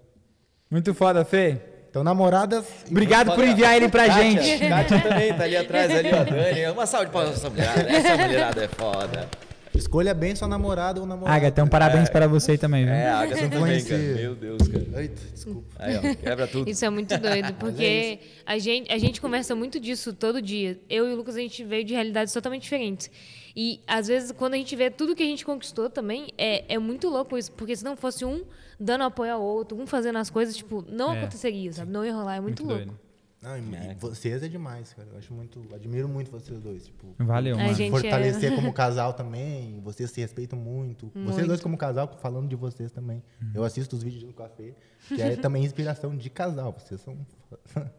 Muito 0.70 0.94
foda, 0.94 1.22
Fê. 1.22 1.60
Então, 1.90 2.02
namoradas. 2.02 2.64
Obrigado 2.90 3.34
por 3.34 3.44
enviar 3.44 3.76
ele 3.76 3.88
pra 3.90 4.06
Kátia, 4.06 4.22
gente. 4.42 4.68
Kátia 4.68 5.02
também 5.02 5.36
tá 5.36 5.44
ali 5.44 5.56
atrás, 5.58 5.90
ali, 5.90 6.08
ó. 6.14 6.24
Dani, 6.24 6.66
uma 6.72 6.86
salva 6.86 7.06
de 7.06 7.12
palmas 7.12 7.38
pra 7.40 7.48
essa 7.48 7.50
mulherada. 7.50 7.90
Essa 7.90 8.16
mulherada 8.16 8.64
é 8.64 8.68
foda. 8.68 9.28
Escolha 9.74 10.12
bem 10.12 10.34
sua 10.34 10.48
namorada 10.48 11.00
ou 11.00 11.06
namorado. 11.06 11.36
Agatha, 11.36 11.62
um 11.62 11.68
parabéns 11.68 12.08
para 12.08 12.26
você 12.26 12.58
também, 12.58 12.84
viu? 12.84 12.92
É, 12.92 13.08
a 13.08 13.20
Agatha 13.20 13.48
também, 13.48 13.84
cara. 13.84 13.98
Meu 14.02 14.34
Deus, 14.34 14.68
cara. 14.68 15.02
Eita, 15.02 15.22
desculpa. 15.32 15.68
Aí, 15.78 15.96
ó, 15.96 16.00
quebra 16.16 16.46
tudo. 16.48 16.68
Isso 16.68 16.84
é 16.84 16.90
muito 16.90 17.16
doido, 17.18 17.54
porque 17.58 18.18
a, 18.44 18.58
gente, 18.58 18.92
a 18.92 18.98
gente 18.98 19.20
conversa 19.20 19.54
muito 19.54 19.78
disso 19.78 20.12
todo 20.12 20.42
dia. 20.42 20.78
Eu 20.88 21.08
e 21.08 21.12
o 21.12 21.16
Lucas, 21.16 21.36
a 21.36 21.40
gente 21.40 21.62
veio 21.64 21.84
de 21.84 21.94
realidades 21.94 22.32
totalmente 22.32 22.62
diferentes. 22.62 23.10
E, 23.56 23.80
às 23.86 24.08
vezes, 24.08 24.32
quando 24.32 24.54
a 24.54 24.56
gente 24.56 24.74
vê 24.74 24.90
tudo 24.90 25.14
que 25.14 25.22
a 25.22 25.26
gente 25.26 25.44
conquistou 25.44 25.88
também, 25.88 26.28
é, 26.36 26.64
é 26.74 26.78
muito 26.78 27.08
louco 27.08 27.36
isso. 27.38 27.52
Porque 27.52 27.74
se 27.76 27.84
não 27.84 27.96
fosse 27.96 28.24
um 28.24 28.42
dando 28.78 29.04
apoio 29.04 29.34
ao 29.34 29.42
outro, 29.42 29.78
um 29.80 29.86
fazendo 29.86 30.18
as 30.18 30.30
coisas, 30.30 30.56
tipo, 30.56 30.84
não 30.88 31.14
É. 31.14 31.18
aconteceria, 31.18 31.72
sabe? 31.72 31.92
Não 31.92 32.04
ia 32.04 32.14
rolar. 32.14 32.36
É 32.36 32.40
muito, 32.40 32.62
louco. 32.64 32.76
doido. 32.84 32.98
Não, 33.42 33.56
e, 33.56 33.60
e 33.60 33.94
vocês 33.94 34.42
é 34.42 34.48
demais, 34.48 34.92
cara. 34.92 35.08
Eu 35.12 35.18
acho 35.18 35.32
muito. 35.32 35.62
Admiro 35.74 36.06
muito 36.08 36.30
vocês 36.30 36.60
dois. 36.60 36.84
Tipo, 36.84 37.14
Valeu, 37.18 37.54
A 37.56 37.58
mano. 37.58 37.74
gente 37.74 37.90
fortalecer 37.90 38.52
é- 38.52 38.54
como 38.54 38.70
casal 38.74 39.14
também. 39.14 39.80
Vocês 39.82 40.10
se 40.10 40.20
respeitam 40.20 40.58
muito. 40.58 41.06
Vocês 41.14 41.26
Muito. 41.36 41.46
dois 41.46 41.60
como 41.60 41.76
casal, 41.78 42.06
falando 42.20 42.48
de 42.48 42.56
vocês 42.56 42.92
também. 42.92 43.22
Eu 43.54 43.64
assisto 43.64 43.96
os 43.96 44.02
vídeos 44.02 44.24
do 44.24 44.32
café, 44.34 44.74
que 45.08 45.22
é 45.22 45.36
também 45.36 45.64
inspiração 45.64 46.14
de 46.14 46.28
casal. 46.28 46.74
Vocês 46.78 47.00
são. 47.00 47.16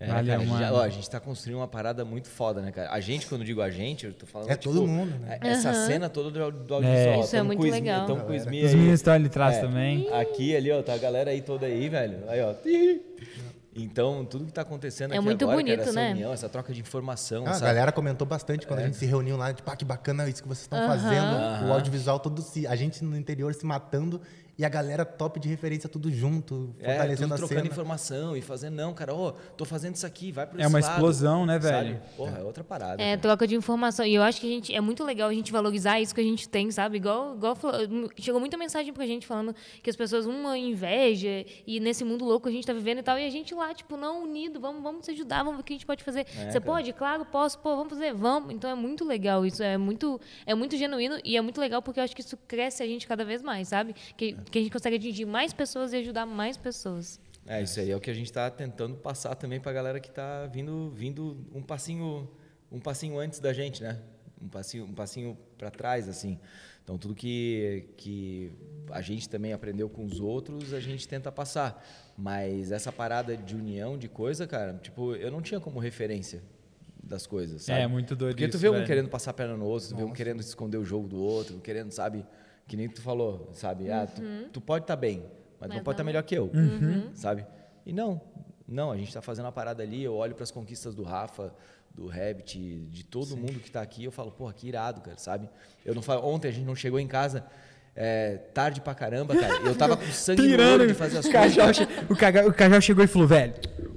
É, 0.00 0.08
Valeu, 0.08 0.26
cara, 0.26 0.42
a, 0.42 0.44
gente, 0.44 0.72
ó, 0.72 0.82
a 0.82 0.88
gente 0.88 1.08
tá 1.08 1.20
construindo 1.20 1.58
uma 1.58 1.68
parada 1.68 2.04
muito 2.04 2.28
foda, 2.28 2.60
né, 2.60 2.72
cara? 2.72 2.90
A 2.90 2.98
gente, 2.98 3.26
quando 3.28 3.42
eu 3.42 3.46
digo 3.46 3.62
a 3.62 3.70
gente, 3.70 4.04
eu 4.04 4.12
tô 4.12 4.26
falando. 4.26 4.50
É 4.50 4.56
tipo, 4.56 4.74
todo 4.74 4.86
mundo, 4.88 5.16
né? 5.20 5.38
é- 5.40 5.48
Essa 5.50 5.72
cena 5.72 6.08
toda 6.10 6.30
do, 6.32 6.50
do 6.64 6.74
audiovisual. 6.74 7.20
Isso 7.20 7.36
é 7.36 7.42
muito 7.44 7.60
com 7.62 7.70
legal. 7.70 8.04
Tamo 8.04 8.24
com 8.24 8.32
o 8.32 8.34
Smi 8.34 8.64
Os 8.64 8.74
meninos 8.74 8.94
estão 8.94 9.14
ali 9.14 9.26
atrás 9.26 9.56
É, 9.56 9.60
também. 9.60 10.12
Aqui, 10.12 10.54
ali, 10.56 10.72
ó, 10.72 10.82
tá 10.82 10.94
a 10.94 10.98
galera 10.98 11.30
aí 11.30 11.40
toda 11.40 11.66
aí, 11.66 11.88
velho. 11.88 12.28
Aí, 12.28 12.40
ó. 12.42 12.52
Então, 13.76 14.24
tudo 14.24 14.44
que 14.44 14.52
tá 14.52 14.62
acontecendo 14.62 15.12
É 15.12 15.16
aqui 15.16 15.24
muito 15.24 15.42
agora, 15.44 15.56
bonito, 15.58 15.78
cara, 15.78 15.90
essa 15.90 16.00
né? 16.00 16.10
união, 16.12 16.32
essa 16.32 16.48
troca 16.48 16.72
de 16.72 16.80
informação, 16.80 17.44
Ah, 17.46 17.56
a 17.56 17.58
galera 17.58 17.90
comentou 17.90 18.26
bastante 18.26 18.64
É. 18.64 18.68
quando 18.68 18.80
a 18.80 18.84
gente 18.84 18.96
se 18.96 19.04
reuniu 19.06 19.36
lá, 19.36 19.52
tipo, 19.52 19.68
ah, 19.68 19.76
que 19.76 19.84
bacana 19.84 20.28
isso 20.28 20.42
que 20.42 20.48
vocês 20.48 20.62
estão 20.62 20.86
fazendo. 20.86 21.66
O 21.68 21.72
audiovisual 21.72 22.20
todo 22.20 22.40
se. 22.40 22.66
A 22.66 22.76
gente 22.76 23.02
no 23.02 23.16
interior 23.16 23.52
se 23.54 23.66
matando 23.66 24.20
e 24.56 24.64
a 24.64 24.68
galera 24.68 25.04
top 25.04 25.40
de 25.40 25.48
referência 25.48 25.88
tudo 25.88 26.10
junto, 26.10 26.74
É, 26.78 26.90
fortalecendo 26.90 27.22
tudo 27.28 27.34
a 27.34 27.36
trocando 27.38 27.60
cena. 27.60 27.72
informação 27.72 28.36
e 28.36 28.40
fazendo, 28.40 28.74
não, 28.74 28.94
cara, 28.94 29.14
ó, 29.14 29.32
tô 29.56 29.64
fazendo 29.64 29.94
isso 29.96 30.06
aqui, 30.06 30.30
vai 30.32 30.46
pro 30.46 30.58
É 30.58 30.62
esse 30.62 30.68
uma 30.72 30.80
lado", 30.80 30.92
explosão, 30.92 31.44
né, 31.46 31.60
sabe? 31.60 31.88
velho? 31.88 32.02
Porra, 32.16 32.38
é 32.38 32.42
outra 32.42 32.62
parada. 32.62 33.02
É, 33.02 33.10
cara. 33.10 33.20
troca 33.20 33.46
de 33.46 33.54
informação. 33.56 34.04
E 34.06 34.14
eu 34.14 34.22
acho 34.22 34.40
que 34.40 34.46
a 34.46 34.50
gente, 34.50 34.74
é 34.74 34.80
muito 34.80 35.02
legal 35.04 35.28
a 35.28 35.34
gente 35.34 35.50
valorizar 35.50 36.00
isso 36.00 36.14
que 36.14 36.20
a 36.20 36.24
gente 36.24 36.48
tem, 36.48 36.70
sabe? 36.70 36.96
Igual, 36.98 37.34
igual 37.36 37.56
falou- 37.56 37.80
chegou 38.18 38.40
muita 38.40 38.56
mensagem 38.56 38.92
pra 38.92 39.06
gente 39.06 39.26
falando 39.26 39.54
que 39.82 39.90
as 39.90 39.96
pessoas, 39.96 40.26
uma 40.26 40.56
inveja, 40.56 41.44
e 41.66 41.80
nesse 41.80 42.04
mundo 42.04 42.24
louco 42.24 42.44
que 42.44 42.50
a 42.50 42.52
gente 42.52 42.66
tá 42.66 42.72
vivendo 42.72 42.98
e 42.98 43.02
tal, 43.02 43.18
e 43.18 43.26
a 43.26 43.30
gente 43.30 43.54
lá, 43.54 43.72
tipo, 43.74 43.96
não 43.96 44.22
unido, 44.22 44.60
vamos, 44.60 44.82
vamos 44.82 45.04
se 45.04 45.10
ajudar, 45.10 45.38
vamos 45.42 45.56
ver 45.56 45.60
o 45.62 45.64
que 45.64 45.72
a 45.72 45.76
gente 45.76 45.86
pode 45.86 46.04
fazer. 46.04 46.24
Você 46.26 46.44
cara. 46.46 46.60
pode? 46.60 46.92
Claro, 46.92 47.24
posso, 47.24 47.58
pô, 47.58 47.76
vamos 47.76 47.92
fazer, 47.92 48.12
vamos. 48.14 48.52
Então 48.52 48.70
é 48.70 48.74
muito 48.74 49.04
legal 49.04 49.44
isso, 49.44 49.62
é 49.62 49.76
muito, 49.76 50.20
é 50.46 50.54
muito 50.54 50.76
genuíno 50.76 51.18
e 51.24 51.36
é 51.36 51.40
muito 51.40 51.60
legal 51.60 51.82
porque 51.82 51.98
eu 52.00 52.04
acho 52.04 52.14
que 52.14 52.20
isso 52.22 52.36
cresce 52.46 52.82
a 52.82 52.86
gente 52.86 53.06
cada 53.06 53.24
vez 53.24 53.42
mais, 53.42 53.68
sabe? 53.68 53.94
Que, 54.16 54.36
que 54.50 54.58
a 54.58 54.62
gente 54.62 54.72
consegue 54.72 54.96
atingir 54.96 55.24
mais 55.24 55.52
pessoas 55.52 55.92
e 55.92 55.96
ajudar 55.96 56.26
mais 56.26 56.56
pessoas. 56.56 57.20
É, 57.46 57.62
isso 57.62 57.78
aí 57.78 57.90
é 57.90 57.96
o 57.96 58.00
que 58.00 58.10
a 58.10 58.14
gente 58.14 58.26
está 58.26 58.50
tentando 58.50 58.96
passar 58.96 59.34
também 59.34 59.60
para 59.60 59.70
a 59.70 59.74
galera 59.74 60.00
que 60.00 60.08
está 60.08 60.46
vindo, 60.46 60.90
vindo 60.94 61.36
um 61.54 61.60
passinho, 61.62 62.28
um 62.72 62.80
passinho 62.80 63.18
antes 63.18 63.38
da 63.38 63.52
gente, 63.52 63.82
né? 63.82 64.00
Um 64.40 64.48
passinho, 64.48 64.84
um 64.84 64.94
passinho 64.94 65.36
para 65.58 65.70
trás, 65.70 66.08
assim. 66.08 66.38
Então 66.82 66.96
tudo 66.98 67.14
que 67.14 67.86
que 67.96 68.52
a 68.90 69.00
gente 69.00 69.28
também 69.28 69.52
aprendeu 69.52 69.88
com 69.88 70.04
os 70.04 70.20
outros, 70.20 70.72
a 70.72 70.80
gente 70.80 71.06
tenta 71.06 71.30
passar. 71.30 71.84
Mas 72.16 72.70
essa 72.72 72.92
parada 72.92 73.36
de 73.36 73.54
união 73.54 73.98
de 73.98 74.08
coisa, 74.08 74.46
cara, 74.46 74.74
tipo, 74.82 75.14
eu 75.14 75.30
não 75.30 75.42
tinha 75.42 75.60
como 75.60 75.78
referência 75.78 76.42
das 77.02 77.26
coisas, 77.26 77.62
sabe? 77.64 77.80
É, 77.80 77.86
muito 77.86 78.16
doido 78.16 78.34
Porque 78.34 78.48
tu 78.48 78.52
isso, 78.54 78.58
vê 78.58 78.68
um 78.70 78.74
velho. 78.74 78.86
querendo 78.86 79.08
passar 79.08 79.32
a 79.32 79.34
perna 79.34 79.56
no 79.56 79.66
outro, 79.66 79.90
tu 79.90 79.96
vê 79.96 80.02
um 80.02 80.12
querendo 80.12 80.40
esconder 80.40 80.78
o 80.78 80.84
jogo 80.84 81.08
do 81.08 81.18
outro, 81.18 81.58
querendo, 81.60 81.92
sabe? 81.92 82.24
Que 82.66 82.76
nem 82.76 82.88
tu 82.88 83.02
falou, 83.02 83.50
sabe? 83.52 83.90
Ah, 83.90 84.06
tu, 84.06 84.22
tu 84.52 84.60
pode 84.60 84.84
estar 84.84 84.96
bem, 84.96 85.22
mas, 85.60 85.68
não 85.68 85.76
Mas 85.76 85.84
pode 85.84 85.94
estar 85.94 86.02
não. 86.02 86.06
melhor 86.06 86.22
que 86.22 86.34
eu, 86.34 86.50
Uhum. 86.54 87.10
sabe? 87.14 87.44
E 87.84 87.92
não, 87.92 88.20
não, 88.66 88.90
a 88.90 88.96
gente 88.96 89.08
está 89.08 89.20
fazendo 89.20 89.44
uma 89.44 89.52
parada 89.52 89.82
ali, 89.82 90.02
eu 90.02 90.14
olho 90.14 90.34
para 90.34 90.44
as 90.44 90.50
conquistas 90.50 90.94
do 90.94 91.02
Rafa, 91.02 91.52
do 91.94 92.06
Rabbit, 92.08 92.58
de 92.90 93.04
todo 93.04 93.36
mundo 93.36 93.60
que 93.60 93.68
está 93.68 93.80
aqui, 93.82 94.04
eu 94.04 94.10
falo, 94.10 94.30
porra, 94.32 94.52
que 94.54 94.66
irado, 94.66 95.00
cara, 95.02 95.18
sabe? 95.18 95.48
Eu 95.84 95.94
não 95.94 96.02
falo, 96.02 96.26
ontem 96.26 96.48
a 96.48 96.50
gente 96.50 96.64
não 96.64 96.74
chegou 96.74 96.98
em 96.98 97.06
casa 97.06 97.44
é, 97.94 98.38
tarde 98.52 98.80
pra 98.80 98.94
caramba, 98.94 99.36
cara. 99.36 99.54
Eu 99.62 99.76
tava 99.76 99.96
com 99.96 100.04
sangue 100.06 100.42
no 100.42 100.48
Pirando. 100.48 100.80
olho 100.82 100.88
de 100.88 100.94
fazer 100.94 101.18
as 101.18 101.26
o, 101.26 101.30
coisas. 101.30 101.54
Cajal, 101.56 101.86
o, 102.10 102.16
Cajal, 102.16 102.48
o 102.48 102.52
Cajal 102.54 102.80
chegou 102.80 103.04
e 103.04 103.06
falou, 103.06 103.28
velho, 103.28 103.54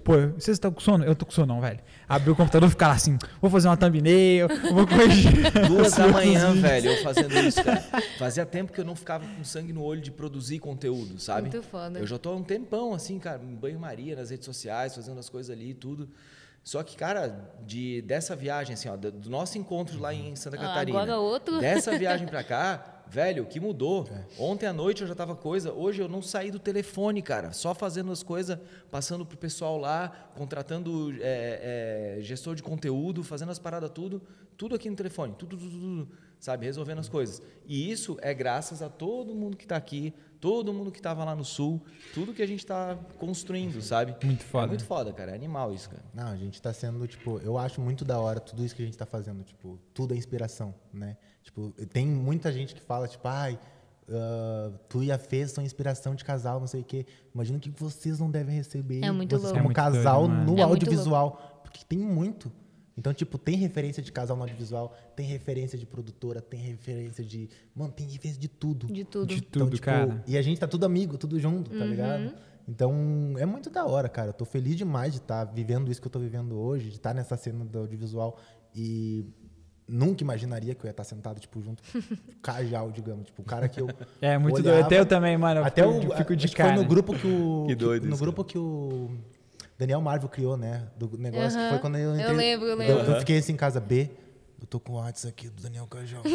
pô, 0.07 0.13
vocês 0.39 0.55
estão 0.55 0.71
com 0.71 0.79
sono? 0.79 1.03
Eu 1.03 1.13
tô 1.13 1.25
com 1.25 1.33
sono 1.33 1.53
não, 1.53 1.59
velho. 1.59 1.81
Abriu 2.07 2.31
o 2.31 2.35
computador 2.35 2.69
e 2.69 2.71
ficava 2.71 2.91
lá 2.91 2.95
assim, 2.95 3.17
vou 3.41 3.51
fazer 3.51 3.67
uma 3.67 3.75
thumbnail, 3.75 4.47
vou 4.73 4.87
corrigir. 4.87 5.51
Duas 5.67 5.93
da 5.93 6.07
manhã, 6.07 6.53
velho, 6.53 6.91
eu 6.91 7.03
fazendo 7.03 7.37
isso, 7.39 7.61
cara. 7.61 7.83
Fazia 8.17 8.45
tempo 8.45 8.71
que 8.71 8.79
eu 8.79 8.85
não 8.85 8.95
ficava 8.95 9.25
com 9.27 9.43
sangue 9.43 9.73
no 9.73 9.83
olho 9.83 9.99
de 9.99 10.09
produzir 10.09 10.59
conteúdo, 10.59 11.19
sabe? 11.19 11.49
Muito 11.49 11.61
foda. 11.61 11.99
Eu 11.99 12.07
já 12.07 12.17
tô 12.17 12.29
há 12.29 12.35
um 12.37 12.41
tempão, 12.43 12.93
assim, 12.93 13.19
cara, 13.19 13.41
em 13.43 13.53
banho-maria, 13.53 14.15
nas 14.15 14.29
redes 14.29 14.45
sociais, 14.45 14.95
fazendo 14.95 15.19
as 15.19 15.27
coisas 15.27 15.53
ali 15.53 15.71
e 15.71 15.73
tudo. 15.73 16.07
Só 16.63 16.81
que, 16.83 16.95
cara, 16.95 17.51
de, 17.65 18.01
dessa 18.03 18.33
viagem, 18.33 18.75
assim, 18.75 18.87
ó, 18.87 18.95
do, 18.95 19.11
do 19.11 19.29
nosso 19.29 19.57
encontro 19.57 19.99
lá 19.99 20.13
em 20.13 20.35
Santa 20.37 20.55
Ah, 20.55 20.59
Catarina. 20.61 20.97
agora 21.01 21.19
outro. 21.19 21.59
Dessa 21.59 21.95
viagem 21.99 22.27
pra 22.27 22.43
cá, 22.43 22.96
velho, 23.09 23.45
que 23.45 23.59
mudou? 23.59 24.07
É. 24.11 24.25
Ontem 24.37 24.65
à 24.65 24.73
noite 24.73 25.01
eu 25.01 25.07
já 25.07 25.15
tava 25.15 25.35
coisa, 25.35 25.71
hoje 25.71 26.01
eu 26.01 26.07
não 26.07 26.21
saí 26.21 26.51
do 26.51 26.59
telefone, 26.59 27.21
cara. 27.21 27.51
Só 27.51 27.73
fazendo 27.73 28.11
as 28.11 28.23
coisas, 28.23 28.57
passando 28.91 29.25
pro 29.25 29.37
pessoal 29.37 29.77
lá, 29.77 30.09
contratando 30.35 31.13
é, 31.21 32.17
é, 32.19 32.21
gestor 32.21 32.55
de 32.55 32.63
conteúdo, 32.63 33.23
fazendo 33.23 33.51
as 33.51 33.59
paradas 33.59 33.89
tudo, 33.89 34.21
tudo 34.57 34.75
aqui 34.75 34.89
no 34.89 34.95
telefone, 34.95 35.33
tudo, 35.37 35.57
tudo, 35.57 35.69
tudo, 35.71 36.09
sabe? 36.39 36.65
Resolvendo 36.65 36.99
as 36.99 37.09
coisas. 37.09 37.41
E 37.65 37.91
isso 37.91 38.17
é 38.21 38.33
graças 38.33 38.81
a 38.81 38.89
todo 38.89 39.35
mundo 39.35 39.55
que 39.55 39.67
tá 39.67 39.75
aqui, 39.75 40.13
todo 40.39 40.73
mundo 40.73 40.91
que 40.91 41.01
tava 41.01 41.23
lá 41.23 41.35
no 41.35 41.45
sul, 41.45 41.81
tudo 42.13 42.33
que 42.33 42.41
a 42.41 42.47
gente 42.47 42.65
tá 42.65 42.97
construindo, 43.17 43.81
sabe? 43.81 44.15
Muito 44.23 44.43
foda. 44.43 44.65
É 44.65 44.67
muito 44.67 44.85
foda, 44.85 45.13
cara. 45.13 45.31
É 45.31 45.35
animal 45.35 45.73
isso, 45.73 45.89
cara. 45.89 46.03
Não, 46.13 46.27
a 46.27 46.35
gente 46.35 46.61
tá 46.61 46.73
sendo, 46.73 47.05
tipo, 47.07 47.39
eu 47.39 47.57
acho 47.57 47.81
muito 47.81 48.03
da 48.03 48.19
hora 48.19 48.39
tudo 48.39 48.63
isso 48.65 48.75
que 48.75 48.81
a 48.81 48.85
gente 48.85 48.97
tá 48.97 49.05
fazendo, 49.05 49.43
tipo, 49.43 49.79
tudo 49.93 50.13
é 50.13 50.17
inspiração, 50.17 50.73
né? 50.93 51.17
Tipo, 51.47 51.71
tem 51.93 52.05
muita 52.05 52.51
gente 52.51 52.75
que 52.75 52.81
fala, 52.81 53.07
tipo, 53.07 53.25
ai, 53.25 53.57
ah, 54.09 54.69
tu 54.89 55.01
e 55.01 55.09
a 55.11 55.17
Fê 55.17 55.47
são 55.47 55.63
inspiração 55.63 56.13
de 56.13 56.25
casal, 56.25 56.59
não 56.59 56.67
sei 56.67 56.81
o 56.81 56.83
quê. 56.83 57.05
Imagina 57.33 57.57
o 57.57 57.61
que 57.61 57.69
vocês 57.69 58.19
não 58.19 58.29
devem 58.29 58.53
receber. 58.53 59.01
É 59.01 59.09
muito 59.11 59.29
vocês 59.31 59.43
louco. 59.43 59.57
como 59.57 59.71
É 59.71 59.73
casal 59.73 60.27
doido, 60.27 60.43
no 60.51 60.59
É 60.59 60.63
audiovisual. 60.63 61.61
Porque 61.63 61.85
tem 61.87 61.99
muito. 61.99 62.51
Então, 62.97 63.13
tipo, 63.13 63.37
tem 63.37 63.55
referência 63.55 64.03
de 64.03 64.11
casal 64.11 64.35
no 64.35 64.43
audiovisual, 64.43 64.93
tem 65.15 65.25
referência 65.25 65.77
de 65.77 65.85
produtora, 65.85 66.41
tem 66.41 66.59
referência 66.59 67.23
de. 67.23 67.49
Mano, 67.73 67.93
tem 67.93 68.05
referência 68.07 68.41
de 68.41 68.49
tudo. 68.49 68.87
De 68.87 69.05
tudo. 69.05 69.27
De 69.27 69.35
Então, 69.35 69.61
tudo, 69.65 69.75
tipo, 69.75 69.85
cara. 69.85 70.21
E 70.27 70.37
a 70.37 70.41
gente 70.41 70.59
tá 70.59 70.67
tudo 70.67 70.85
amigo, 70.85 71.17
tudo 71.17 71.39
junto, 71.39 71.69
tá 71.71 71.77
Uhum. 71.77 71.89
ligado? 71.89 72.33
Então, 72.67 72.93
é 73.37 73.45
muito 73.45 73.69
da 73.69 73.85
hora, 73.85 74.09
cara. 74.09 74.29
Eu 74.29 74.33
tô 74.33 74.43
feliz 74.43 74.75
demais 74.75 75.13
de 75.13 75.19
estar 75.19 75.45
vivendo 75.45 75.89
isso 75.89 76.01
que 76.01 76.07
eu 76.07 76.11
tô 76.11 76.19
vivendo 76.19 76.57
hoje, 76.59 76.89
de 76.89 76.95
estar 76.97 77.13
nessa 77.13 77.37
cena 77.37 77.63
do 77.63 77.79
audiovisual. 77.79 78.37
E 78.75 79.25
nunca 79.87 80.23
imaginaria 80.23 80.73
que 80.75 80.83
eu 80.83 80.87
ia 80.87 80.91
estar 80.91 81.03
sentado, 81.03 81.39
tipo, 81.39 81.61
junto 81.61 81.81
com 81.83 81.99
o 81.99 82.35
Cajal, 82.41 82.91
digamos. 82.91 83.27
Tipo, 83.27 83.41
o 83.41 83.45
cara 83.45 83.67
que 83.69 83.79
eu. 83.81 83.87
É 84.21 84.37
muito 84.37 84.55
olhava- 84.55 84.71
doido. 84.77 84.85
Até 84.85 84.99
eu 84.99 85.05
também, 85.05 85.37
mano. 85.37 85.61
Eu 85.61 85.65
Até 85.65 85.83
fico, 85.83 86.13
o. 86.13 86.17
fico 86.17 86.35
de 86.35 86.47
que 86.47 86.55
cara. 86.55 86.73
Foi 86.73 86.83
no 86.83 86.89
grupo 86.89 87.13
que 87.15 87.27
o. 87.27 87.65
Que 87.67 87.75
doido 87.75 88.05
No 88.07 88.13
isso, 88.13 88.23
grupo 88.23 88.43
que 88.43 88.57
o. 88.57 89.11
Daniel 89.77 90.01
Marvel 90.01 90.27
criou, 90.27 90.57
né? 90.57 90.83
Do 90.97 91.11
negócio 91.17 91.57
que 91.59 91.69
foi 91.69 91.79
quando 91.79 91.97
eu 91.97 92.09
Eu 92.09 92.15
entrei. 92.19 92.35
lembro, 92.35 92.65
eu 92.65 92.71
Eu, 92.71 92.77
lembro. 92.77 93.11
eu 93.13 93.19
fiquei 93.19 93.37
assim 93.37 93.53
em 93.53 93.57
casa 93.57 93.79
B. 93.79 94.09
Eu 94.59 94.65
tô 94.65 94.79
com 94.79 94.93
o 94.93 94.95
WhatsApp 94.95 95.35
aqui 95.37 95.49
do 95.49 95.61
Daniel 95.61 95.85
Cajal. 95.85 96.23
o 96.25 96.27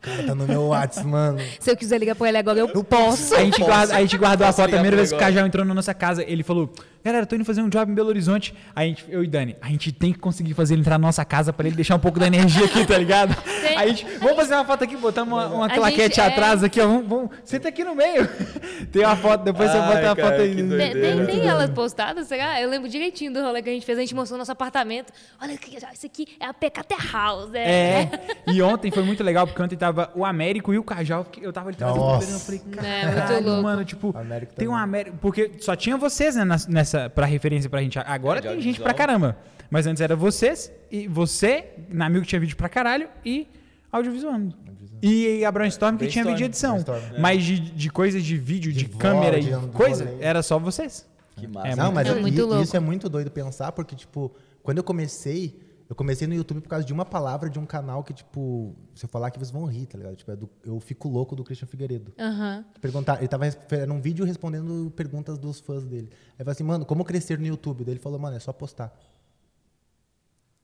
cara 0.00 0.22
tá 0.26 0.34
no 0.34 0.46
meu 0.46 0.66
WhatsApp, 0.68 1.06
mano. 1.06 1.38
Se 1.58 1.68
eu 1.70 1.76
quiser 1.76 1.98
ligar 1.98 2.14
pra 2.14 2.28
ele 2.28 2.38
agora, 2.38 2.58
eu, 2.60 2.84
posso. 2.84 3.34
A 3.34 3.40
gente, 3.44 3.60
guarda, 3.60 3.96
a 3.96 4.00
gente 4.00 4.16
guardou 4.16 4.46
a 4.46 4.52
foto, 4.52 4.68
a 4.68 4.72
primeira 4.72 4.96
vez 4.96 5.10
que 5.10 5.16
o? 5.16 5.18
Cajal 5.18 5.44
entrou 5.46 5.64
na 5.64 5.74
nossa 5.74 5.92
casa, 5.94 6.22
ele 6.22 6.42
falou, 6.44 6.72
galera, 7.04 7.26
tô 7.26 7.36
indo 7.36 7.44
fazer 7.44 7.60
um 7.62 7.68
job 7.68 7.90
em 7.92 7.94
Belo 7.94 8.08
Horizonte. 8.08 8.54
A 8.74 8.82
gente, 8.84 9.04
eu 9.08 9.22
e 9.22 9.26
Dani, 9.28 9.56
a 9.60 9.68
gente 9.68 9.92
tem 9.92 10.12
que 10.12 10.18
conseguir 10.18 10.54
fazer 10.54 10.74
ele 10.74 10.80
entrar 10.80 10.98
na 10.98 11.06
nossa 11.06 11.24
casa 11.24 11.52
pra 11.52 11.66
ele 11.66 11.76
deixar 11.76 11.96
um 11.96 11.98
pouco 11.98 12.18
da 12.18 12.26
energia 12.26 12.64
aqui, 12.64 12.86
tá 12.86 12.96
ligado? 12.96 13.36
Aí 13.76 13.76
a 13.76 13.86
gente, 13.88 14.06
vamos 14.18 14.36
fazer 14.36 14.54
uma 14.54 14.64
foto 14.64 14.84
aqui, 14.84 14.96
botamos 14.96 15.32
uma, 15.32 15.46
uma 15.48 15.68
claquete 15.68 16.20
é- 16.20 16.26
atrás 16.26 16.62
aqui, 16.62 16.80
ó, 16.80 16.86
vamos, 16.86 17.06
vamos, 17.08 17.30
senta 17.44 17.68
aqui 17.68 17.84
no 17.84 17.94
meio. 17.94 18.28
Tem 18.92 19.04
uma 19.04 19.16
foto, 19.16 19.42
depois 19.42 19.70
você 19.70 19.78
Ai, 19.78 19.94
bota 19.94 20.12
a 20.12 20.16
foto 20.16 20.40
aí. 20.40 20.54
Tem, 20.54 20.68
tem, 20.92 21.26
tem 21.26 21.46
ela 21.46 21.66
postada, 21.68 22.22
será? 22.24 22.60
Eu 22.60 22.68
lembro 22.70 22.88
direitinho 22.88 23.32
do 23.32 23.40
rolê 23.40 23.62
que 23.62 23.68
a 23.68 23.72
gente 23.72 23.84
fez. 23.84 23.98
A 23.98 24.00
gente 24.00 24.14
mostrou 24.14 24.38
nosso 24.38 24.52
apartamento. 24.52 25.12
Olha 25.40 25.58
isso 25.92 26.06
aqui 26.06 26.26
é 26.38 26.46
a 26.46 26.54
PKT 26.54 26.94
House. 27.12 27.54
É. 27.54 27.64
É, 27.64 28.10
e 28.52 28.62
ontem 28.62 28.90
foi 28.90 29.02
muito 29.02 29.22
legal, 29.24 29.46
porque 29.46 29.60
ontem 29.60 29.76
tava 29.76 30.10
o 30.14 30.24
Américo 30.24 30.72
e 30.72 30.78
o 30.78 30.84
Cajal, 30.84 31.26
eu 31.40 31.52
tava 31.52 31.68
ali 31.70 31.76
trazendo 31.76 31.98
Nossa. 32.00 32.30
eu 32.32 32.38
falei, 32.38 32.62
É, 32.78 33.14
caralho, 33.14 33.46
louco. 33.46 33.62
mano, 33.62 33.84
tipo, 33.84 34.16
Américo 34.16 34.54
tem 34.54 34.68
um. 34.68 34.74
Américo, 34.76 35.16
porque 35.20 35.52
só 35.60 35.74
tinha 35.74 35.96
vocês, 35.96 36.36
né, 36.36 36.44
nas- 36.44 36.66
nessa, 36.94 37.10
pra 37.10 37.26
referência 37.26 37.68
pra 37.68 37.82
gente, 37.82 37.98
agora 37.98 38.38
É, 38.38 38.42
tem 38.42 38.50
gente 38.52 38.58
audiovisual. 38.80 38.84
pra 38.84 38.94
caramba, 38.94 39.36
mas 39.70 39.86
antes 39.86 40.00
era 40.00 40.14
vocês, 40.14 40.72
e 40.90 41.06
você, 41.08 41.72
na 41.88 42.06
Amigo 42.06 42.24
tinha 42.24 42.40
vídeo 42.40 42.56
pra 42.56 42.68
caralho, 42.68 43.08
e 43.24 43.48
audiovisual. 43.90 44.40
E 45.02 45.44
a 45.44 45.52
Brainstorm 45.52 45.96
que 45.96 46.06
tinha 46.06 46.24
vídeo 46.24 46.38
de 46.38 46.44
edição, 46.44 46.72
Brainstorm, 46.82 47.20
mas 47.20 47.42
de, 47.42 47.58
de 47.60 47.90
coisas 47.90 48.22
de 48.22 48.36
vídeo, 48.36 48.72
de, 48.72 48.78
De 48.80 48.84
voz, 48.86 48.96
câmera 48.98 49.40
de 49.40 49.50
e 49.50 49.56
coisa, 49.72 50.04
rolê. 50.04 50.22
era 50.24 50.42
só 50.42 50.58
vocês. 50.58 51.06
Que 51.36 51.46
É 51.46 51.48
massa. 51.48 51.76
Não, 51.76 51.92
mas 51.92 52.06
É 52.08 52.12
é- 52.12 52.14
muito 52.14 52.38
i- 52.38 52.42
louco. 52.42 52.62
isso 52.62 52.76
é 52.76 52.80
muito 52.80 53.08
doido 53.08 53.30
pensar, 53.30 53.72
porque, 53.72 53.94
tipo, 53.96 54.32
quando 54.62 54.78
eu 54.78 54.84
comecei, 54.84 55.58
eu 55.88 55.94
comecei 55.94 56.26
no 56.26 56.34
YouTube 56.34 56.60
por 56.60 56.68
causa 56.68 56.84
de 56.84 56.92
uma 56.92 57.04
palavra 57.04 57.48
de 57.50 57.58
um 57.58 57.66
canal 57.66 58.02
que, 58.02 58.12
tipo, 58.14 58.74
se 58.94 59.04
eu 59.04 59.08
falar 59.08 59.30
que 59.30 59.38
vocês 59.38 59.50
vão 59.50 59.64
rir, 59.66 59.86
tá 59.86 59.98
ligado? 59.98 60.16
Tipo, 60.16 60.30
é 60.32 60.36
do- 60.36 60.48
eu 60.64 60.80
fico 60.80 61.08
louco 61.08 61.36
do 61.36 61.44
Christian 61.44 61.66
Figueiredo. 61.68 62.12
Aham. 62.18 62.64
Perguntar, 62.80 63.18
ele 63.18 63.28
tava 63.28 63.46
era 63.46 63.92
um 63.92 64.00
vídeo 64.00 64.24
respondendo 64.24 64.90
perguntas 64.96 65.36
dos 65.38 65.60
fãs 65.60 65.84
dele. 65.86 66.08
Aí 66.10 66.18
eu 66.38 66.44
falei 66.44 66.52
assim, 66.52 66.64
mano, 66.64 66.84
como 66.86 67.04
crescer 67.04 67.38
no 67.38 67.46
YouTube? 67.46 67.84
Daí 67.84 67.94
ele 67.94 68.00
falou, 68.00 68.18
mano, 68.18 68.36
é 68.36 68.40
só 68.40 68.52
postar. 68.52 68.92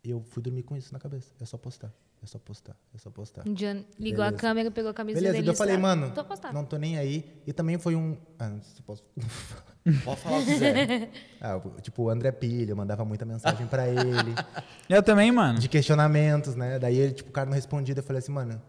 E 0.02 0.10
eu 0.10 0.22
fui 0.22 0.42
dormir 0.42 0.62
com 0.62 0.76
isso 0.76 0.92
na 0.92 0.98
cabeça. 0.98 1.30
É 1.40 1.44
só 1.44 1.58
postar, 1.58 1.92
é 2.22 2.26
só 2.26 2.38
postar, 2.38 2.74
é 2.94 2.98
só 2.98 3.10
postar. 3.10 3.46
Um 3.46 3.52
dia 3.52 3.84
ligou 3.98 4.22
a 4.22 4.28
Beleza. 4.28 4.40
câmera, 4.40 4.70
pegou 4.70 4.90
a 4.90 4.94
camisa 4.94 5.16
Beleza, 5.18 5.32
dele 5.34 5.44
daí 5.44 5.52
eu 5.52 5.54
e 5.54 5.58
falei, 5.58 5.76
mano, 5.76 6.10
Tô 6.12 6.24
postado. 6.24 6.54
não 6.54 6.64
tô 6.64 6.78
nem 6.78 6.96
aí. 6.96 7.42
E 7.46 7.52
também 7.52 7.78
foi 7.78 7.94
um. 7.94 8.16
Ah, 8.38 8.48
não 8.48 8.62
sei 8.62 8.72
se 8.74 8.80
eu 8.80 8.84
posso. 8.84 9.04
Pode 10.04 10.20
falar 10.20 10.38
o 10.40 10.44
que 10.44 10.52
quiser. 10.52 11.10
Ah, 11.40 11.60
tipo, 11.82 12.02
o 12.04 12.08
André 12.10 12.32
Pilha, 12.32 12.72
eu 12.72 12.76
mandava 12.76 13.04
muita 13.04 13.24
mensagem 13.26 13.66
pra 13.66 13.88
ele. 13.88 14.34
Eu 14.88 15.02
também, 15.02 15.30
mano. 15.30 15.58
de 15.58 15.68
questionamentos, 15.68 16.56
né? 16.56 16.78
Daí 16.78 16.96
ele, 16.96 17.12
tipo, 17.14 17.30
o 17.30 17.32
cara 17.32 17.46
não 17.48 17.54
respondia, 17.54 17.94
eu 17.96 18.02
falei 18.02 18.18
assim, 18.18 18.32
mano, 18.32 18.60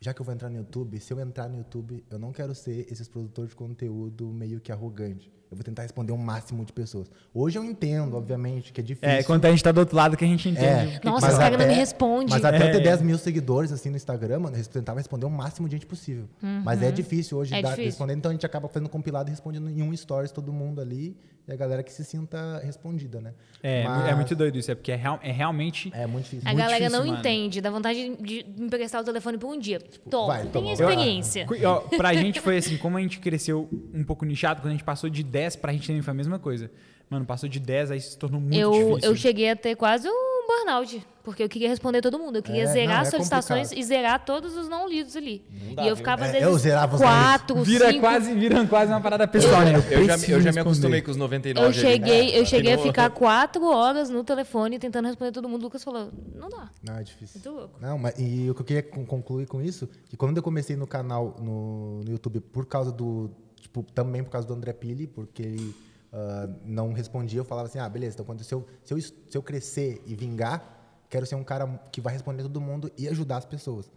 já 0.00 0.12
que 0.12 0.20
eu 0.20 0.24
vou 0.24 0.34
entrar 0.34 0.48
no 0.50 0.56
YouTube, 0.56 0.98
se 0.98 1.12
eu 1.12 1.20
entrar 1.20 1.48
no 1.48 1.58
YouTube, 1.58 2.04
eu 2.10 2.18
não 2.18 2.32
quero 2.32 2.54
ser 2.54 2.90
esses 2.90 3.06
produtores 3.08 3.50
de 3.50 3.56
conteúdo 3.56 4.26
meio 4.28 4.60
que 4.60 4.72
arrogante. 4.72 5.32
Eu 5.50 5.56
vou 5.56 5.64
tentar 5.64 5.82
responder 5.82 6.12
o 6.12 6.18
máximo 6.18 6.62
de 6.64 6.72
pessoas. 6.74 7.10
Hoje 7.32 7.58
eu 7.58 7.64
entendo, 7.64 8.16
obviamente, 8.16 8.70
que 8.72 8.80
é 8.80 8.84
difícil. 8.84 9.08
É, 9.08 9.22
quando 9.22 9.44
a 9.46 9.50
gente 9.50 9.64
tá 9.64 9.72
do 9.72 9.78
outro 9.80 9.96
lado 9.96 10.14
que 10.16 10.24
a 10.24 10.28
gente 10.28 10.46
entende. 10.48 10.66
É, 10.66 10.96
o 10.96 11.00
que- 11.00 11.06
Nossa, 11.06 11.28
esse 11.28 11.38
cara 11.38 11.56
não 11.56 11.64
até- 11.64 11.72
me 11.72 11.78
responde. 11.78 12.30
Mas 12.30 12.44
até 12.44 12.58
eu 12.62 12.66
É. 12.68 12.70
ter 12.72 12.80
10 12.82 13.00
mil 13.00 13.16
seguidores, 13.16 13.72
assim, 13.72 13.88
no 13.88 13.96
Instagram, 13.96 14.40
mano, 14.40 14.56
eu 14.58 14.64
tentava 14.66 14.98
responder 14.98 15.24
o 15.24 15.30
máximo 15.30 15.66
de 15.66 15.76
gente 15.76 15.86
possível. 15.86 16.28
Mas 16.64 16.82
é 16.82 16.90
difícil 16.90 17.38
hoje 17.38 17.54
É 17.54 17.62
dar- 17.62 17.70
difícil. 17.70 17.86
responder, 17.90 18.12
então 18.14 18.30
a 18.30 18.34
gente 18.34 18.44
acaba 18.44 18.68
fazendo 18.68 18.90
compilado 18.90 19.30
e 19.30 19.32
respondendo 19.32 19.70
em 19.70 19.80
um 19.82 19.96
stories 19.96 20.30
todo 20.32 20.52
mundo 20.52 20.82
ali, 20.82 21.16
e 21.46 21.52
a 21.52 21.56
galera 21.56 21.82
que 21.82 21.90
se 21.90 22.04
sinta 22.04 22.60
respondida, 22.62 23.22
né? 23.22 23.32
É, 23.62 23.82
Mas 23.84 24.08
é 24.10 24.14
muito 24.14 24.36
doido 24.36 24.58
isso, 24.58 24.70
é 24.70 24.74
porque 24.74 24.92
é, 24.92 24.96
real- 24.96 25.18
é 25.22 25.32
realmente 25.32 25.90
É 25.94 26.06
muito 26.06 26.24
difícil. 26.24 26.42
A 26.46 26.50
Muito 26.52 26.58
galera 26.62 26.78
difícil, 26.84 26.98
não 27.00 27.06
mano. 27.06 27.18
entende, 27.20 27.60
dá 27.62 27.70
vontade 27.70 28.16
de 28.20 28.44
me 28.58 28.66
emprestar 28.66 29.00
o 29.00 29.04
telefone 29.04 29.38
por 29.38 29.48
um 29.48 29.58
dia. 29.58 29.80
Toma, 30.10 30.26
vai, 30.34 30.46
tem 30.46 30.70
experiência. 30.72 31.46
Cu- 31.46 31.54
ó, 31.64 31.76
pra 31.96 32.12
gente 32.12 32.38
foi 32.38 32.58
assim, 32.58 32.76
como 32.76 32.98
a 32.98 33.00
gente 33.00 33.18
cresceu 33.18 33.66
um 33.94 34.04
pouco 34.04 34.26
nichado, 34.26 34.60
quando 34.60 34.68
a 34.68 34.72
gente 34.72 34.84
passou 34.84 35.08
de 35.08 35.22
10, 35.22 35.37
pra 35.58 35.72
gente 35.72 35.86
também 35.86 36.02
foi 36.02 36.10
a 36.10 36.14
mesma 36.14 36.38
coisa. 36.38 36.70
Mano, 37.10 37.24
passou 37.24 37.48
de 37.48 37.58
10, 37.58 37.90
aí 37.90 38.00
se 38.02 38.18
tornou 38.18 38.38
muito 38.38 38.54
Eu, 38.54 38.70
difícil. 38.70 39.10
eu 39.10 39.16
cheguei 39.16 39.48
a 39.50 39.56
ter 39.56 39.74
quase 39.76 40.06
um 40.06 40.46
burnout, 40.46 41.02
porque 41.24 41.42
eu 41.42 41.48
queria 41.48 41.66
responder 41.70 42.02
todo 42.02 42.18
mundo. 42.18 42.36
Eu 42.36 42.42
queria 42.42 42.64
É, 42.64 42.66
zerar 42.66 42.96
não, 42.96 43.00
as 43.02 43.08
é 43.08 43.10
solicitações 43.12 43.62
complicado. 43.68 43.78
e 43.82 43.88
zerar 43.88 44.24
todos 44.26 44.54
os 44.54 44.68
não 44.68 44.86
lidos 44.86 45.16
ali. 45.16 45.42
dá, 45.74 45.84
e 45.84 45.88
eu 45.88 45.96
ficava, 45.96 46.24
às 46.24 46.28
É, 46.28 46.32
vezes, 46.32 46.46
eu 46.48 46.58
zerava 46.58 46.96
os 46.96 47.00
não 47.00 47.08
quatro, 47.08 47.56
Vira 47.64 47.88
cinco... 47.88 48.00
quase, 48.00 48.34
vira 48.34 48.66
quase 48.66 48.92
uma 48.92 49.00
parada 49.00 49.26
pessoal, 49.26 49.62
né? 49.62 49.72
Eu 49.90 50.04
já, 50.04 50.16
eu 50.28 50.40
já 50.42 50.52
me 50.52 50.60
acostumei 50.60 51.00
com 51.00 51.10
os 51.10 51.16
99 51.16 51.64
Eu 51.64 51.70
ali. 51.70 51.80
cheguei, 51.80 52.36
eu 52.36 52.42
É, 52.42 52.44
cheguei 52.44 52.72
a 52.74 52.76
não- 52.76 52.82
ficar 52.82 53.08
quatro 53.08 53.64
horas 53.64 54.10
no 54.10 54.22
telefone 54.22 54.78
tentando 54.78 55.06
responder 55.06 55.32
todo 55.32 55.48
mundo. 55.48 55.62
O 55.62 55.64
Lucas 55.64 55.82
falou, 55.82 56.10
não 56.34 56.50
dá. 56.50 56.68
Não, 56.82 56.98
é 56.98 57.02
difícil. 57.02 57.40
Muito 57.42 57.58
louco. 57.58 57.78
Não, 57.80 57.96
mas 57.96 58.14
e 58.18 58.50
o 58.50 58.54
que 58.54 58.60
eu 58.60 58.64
queria 58.66 58.82
con- 58.82 59.06
concluir 59.06 59.46
com 59.46 59.62
isso, 59.62 59.88
que 60.10 60.16
quando 60.16 60.36
eu 60.36 60.42
comecei 60.42 60.76
no 60.76 60.86
canal 60.86 61.36
no, 61.40 62.02
no 62.04 62.10
YouTube 62.12 62.40
por 62.40 62.66
causa 62.66 62.92
do, 62.92 63.30
tipo, 63.68 63.82
também 63.82 64.24
por 64.24 64.30
causa 64.30 64.48
do 64.48 64.54
André 64.54 64.72
Pili, 64.72 65.06
porque 65.06 65.42
ele 65.42 65.74
ah, 66.12 66.48
não 66.64 66.92
respondia, 66.92 67.40
eu 67.40 67.44
falava 67.44 67.68
assim, 67.68 67.78
ah, 67.78 67.88
beleza, 67.88 68.14
então 68.14 68.24
quando 68.24 68.42
se 68.42 68.54
eu, 68.54 68.66
se 68.82 68.94
eu, 68.94 69.00
se 69.00 69.12
eu 69.34 69.42
crescer 69.42 70.02
e 70.06 70.14
vingar, 70.14 71.04
quero 71.08 71.26
ser 71.26 71.34
um 71.34 71.44
cara 71.44 71.66
que 71.92 72.00
vai 72.00 72.12
responder 72.12 72.42
todo 72.42 72.60
mundo 72.60 72.90
e 72.96 73.08
ajudar 73.08 73.38
as 73.38 73.44
pessoas. 73.44 73.90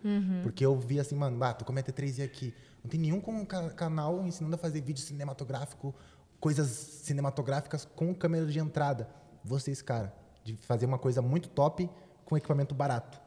Porque 0.43 0.65
eu 0.65 0.77
vi 0.77 0.99
assim, 0.99 1.15
mano, 1.15 1.41
ah, 1.43 1.53
tô 1.53 1.65
com 1.65 1.72
a 1.72 1.76
MT3 1.76 2.23
aqui. 2.23 2.53
Não 2.84 2.89
tem 2.89 2.99
nenhum 2.99 3.22
canal 3.76 4.26
ensinando 4.26 4.56
a 4.56 4.57
fazer 4.57 4.81
vídeo 4.81 5.03
cinematográfico, 5.03 5.93
coisas 6.39 6.68
cinematográficas 6.68 7.85
com 7.85 8.14
câmera 8.14 8.45
de 8.45 8.60
entrada. 8.60 9.07
Vocês, 9.43 9.81
cara, 9.81 10.14
de 10.43 10.56
fazer 10.57 10.85
uma 10.85 10.98
coisa 10.98 11.22
muito 11.22 11.49
top 11.49 11.89
com 12.26 12.38
equipamento 12.38 12.73
barato. 12.73 13.22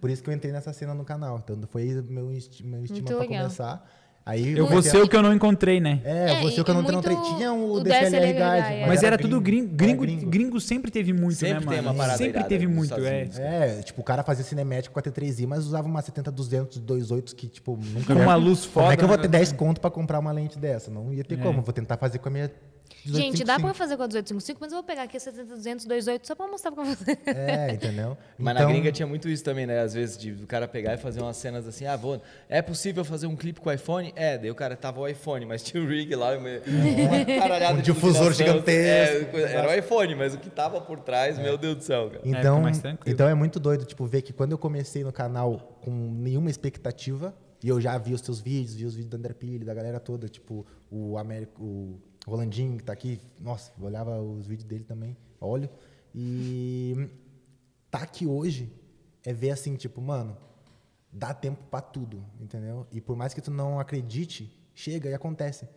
Por 0.00 0.10
isso 0.10 0.22
que 0.22 0.30
eu 0.30 0.34
entrei 0.34 0.52
nessa 0.52 0.72
cena 0.72 0.94
no 0.94 1.04
canal. 1.04 1.38
Então 1.38 1.60
foi 1.68 1.84
meu, 2.02 2.30
esti 2.32 2.62
meu 2.62 2.82
pra 2.82 3.18
legal. 3.18 3.42
começar. 3.44 3.90
Aí 4.28 4.52
Eu 4.58 4.66
vou 4.66 4.82
ser 4.82 4.98
o 5.02 5.08
que 5.08 5.16
eu 5.16 5.22
não 5.22 5.32
encontrei, 5.32 5.80
né? 5.80 6.00
É, 6.04 6.32
É, 6.32 6.40
você 6.42 6.60
e- 6.60 6.64
que 6.64 6.70
eu 6.70 6.74
não, 6.74 6.82
e 6.82 6.84
não 6.92 6.92
muito 7.02 7.22
tinha 7.36 7.50
o, 7.50 7.72
o 7.76 7.80
DSLR 7.80 8.32
Guide. 8.34 8.74
é. 8.82 8.86
Mas 8.86 9.02
era 9.02 9.16
tudo 9.16 9.40
gringo. 9.40 9.68
gringo, 9.74 10.04
era 10.04 10.12
gringo, 10.12 10.30
gringo 10.30 10.60
sempre 10.60 10.90
teve 10.90 11.14
muito, 11.14 11.36
Sempre 11.36 11.64
né, 11.64 11.72
tem 11.72 11.76
mano? 11.82 11.88
uma 11.88 11.94
parada 11.94 12.18
sempre 12.18 12.44
teve 12.44 12.66
muito, 12.66 12.92
é. 13.02 13.26
É, 13.38 13.80
tipo, 13.82 14.02
o 14.02 14.04
cara 14.04 14.22
fazia 14.22 14.44
cinemático 14.44 14.92
com 14.92 15.00
a 15.00 15.02
T3i, 15.02 15.46
mas 15.46 15.64
usava 15.64 15.88
uma 15.88 16.02
70-200, 16.02 16.78
2.8 16.78 17.34
que, 17.34 17.46
tipo, 17.48 17.78
nunca... 17.94 18.14
Com 18.14 18.20
uma 18.20 18.34
luz 18.34 18.66
Como 18.66 18.92
é 18.92 18.96
que 18.98 19.02
eu 19.02 19.08
vou 19.08 19.16
ter 19.16 19.28
né? 19.28 19.38
10 19.38 19.52
conto 19.52 19.80
pra 19.80 19.90
comprar 19.90 20.18
uma 20.18 20.30
lente 20.30 20.58
dessa? 20.58 20.90
Não 20.90 21.10
ia 21.10 21.24
ter 21.24 21.38
É. 21.38 21.42
como. 21.42 21.62
Vou 21.62 21.72
tentar 21.72 21.96
fazer 21.96 22.18
com 22.18 22.28
a 22.28 22.32
minha 22.32 22.50
Gente, 23.16 23.44
dá 23.44 23.58
1855. 23.58 23.62
pra 23.62 23.74
fazer 23.74 23.96
com 23.96 24.02
a 24.02 24.06
1855, 24.06 24.58
mas 24.60 24.72
eu 24.72 24.76
vou 24.78 24.82
pegar 24.84 25.02
aqui 25.04 25.16
a 25.16 25.20
70228 25.20 26.26
só 26.26 26.34
pra 26.34 26.46
mostrar 26.46 26.72
pra 26.72 26.84
você. 26.84 27.18
É, 27.26 27.72
entendeu? 27.72 28.16
Mas 28.38 28.54
Então, 28.54 28.66
na 28.66 28.72
gringa 28.72 28.92
tinha 28.92 29.06
muito 29.06 29.28
isso 29.28 29.42
também, 29.44 29.66
né? 29.66 29.80
Às 29.80 29.94
vezes, 29.94 30.16
de, 30.16 30.32
do 30.32 30.46
cara 30.46 30.68
pegar 30.68 30.94
e 30.94 30.96
fazer 30.98 31.20
umas 31.20 31.36
cenas 31.36 31.66
assim, 31.66 31.86
ah, 31.86 31.96
vou, 31.96 32.20
é 32.48 32.60
possível 32.62 33.04
fazer 33.04 33.26
um 33.26 33.34
clipe 33.36 33.60
com 33.60 33.68
o 33.68 33.72
iPhone? 33.72 34.12
É, 34.16 34.36
daí 34.38 34.50
o 34.50 34.54
cara 34.54 34.76
tava 34.76 35.00
o 35.00 35.08
iPhone, 35.08 35.44
mas 35.46 35.62
tinha 35.64 35.82
o 35.82 35.86
rig 35.86 36.14
lá, 36.14 36.36
uma, 36.36 36.48
uma 36.48 37.24
caralhada 37.40 37.74
Um 37.78 37.82
de 37.82 37.92
difusor 37.92 38.32
gigantesco. 38.32 39.36
É, 39.36 39.52
era 39.52 39.68
o 39.68 39.74
iPhone, 39.74 40.14
mas 40.14 40.34
o 40.34 40.38
que 40.38 40.50
tava 40.50 40.80
por 40.80 41.00
trás, 41.00 41.38
É. 41.38 41.42
meu 41.42 41.56
Deus 41.58 41.76
do 41.76 41.82
céu, 41.84 42.10
cara. 42.10 42.22
Então, 42.24 42.62
tranquilo. 42.72 43.14
então 43.14 43.28
é 43.28 43.34
muito 43.34 43.58
doido, 43.60 43.84
tipo, 43.84 44.06
ver 44.06 44.22
que 44.22 44.32
quando 44.32 44.52
eu 44.52 44.58
comecei 44.58 45.02
no 45.02 45.12
canal 45.12 45.78
com 45.82 45.90
nenhuma 45.90 46.50
expectativa, 46.50 47.34
e 47.62 47.68
eu 47.68 47.80
já 47.80 47.98
vi 47.98 48.14
os 48.14 48.20
teus 48.20 48.40
vídeos, 48.40 48.74
vi 48.74 48.84
os 48.84 48.94
vídeos 48.94 49.10
do 49.10 49.16
André 49.16 49.34
Pili, 49.34 49.64
da 49.64 49.74
galera 49.74 49.98
toda, 49.98 50.28
tipo, 50.28 50.64
o 50.90 51.18
Américo, 51.18 51.62
o 51.62 52.00
Rolandinho 52.28 52.76
que 52.76 52.84
tá 52.84 52.92
aqui, 52.92 53.20
nossa, 53.40 53.72
eu 53.78 53.84
olhava 53.84 54.20
os 54.20 54.46
vídeos 54.46 54.68
dele 54.68 54.84
também, 54.84 55.16
olho. 55.40 55.68
E 56.14 57.08
tá 57.90 57.98
aqui 57.98 58.26
hoje 58.26 58.72
é 59.24 59.32
ver 59.32 59.50
assim, 59.50 59.76
tipo, 59.76 60.00
mano, 60.00 60.36
dá 61.12 61.34
tempo 61.34 61.62
pra 61.70 61.80
tudo, 61.80 62.24
entendeu? 62.40 62.86
E 62.92 63.00
por 63.00 63.16
mais 63.16 63.34
que 63.34 63.40
tu 63.40 63.50
não 63.50 63.78
acredite, 63.78 64.50
chega 64.74 65.08
e 65.08 65.14
acontece. 65.14 65.68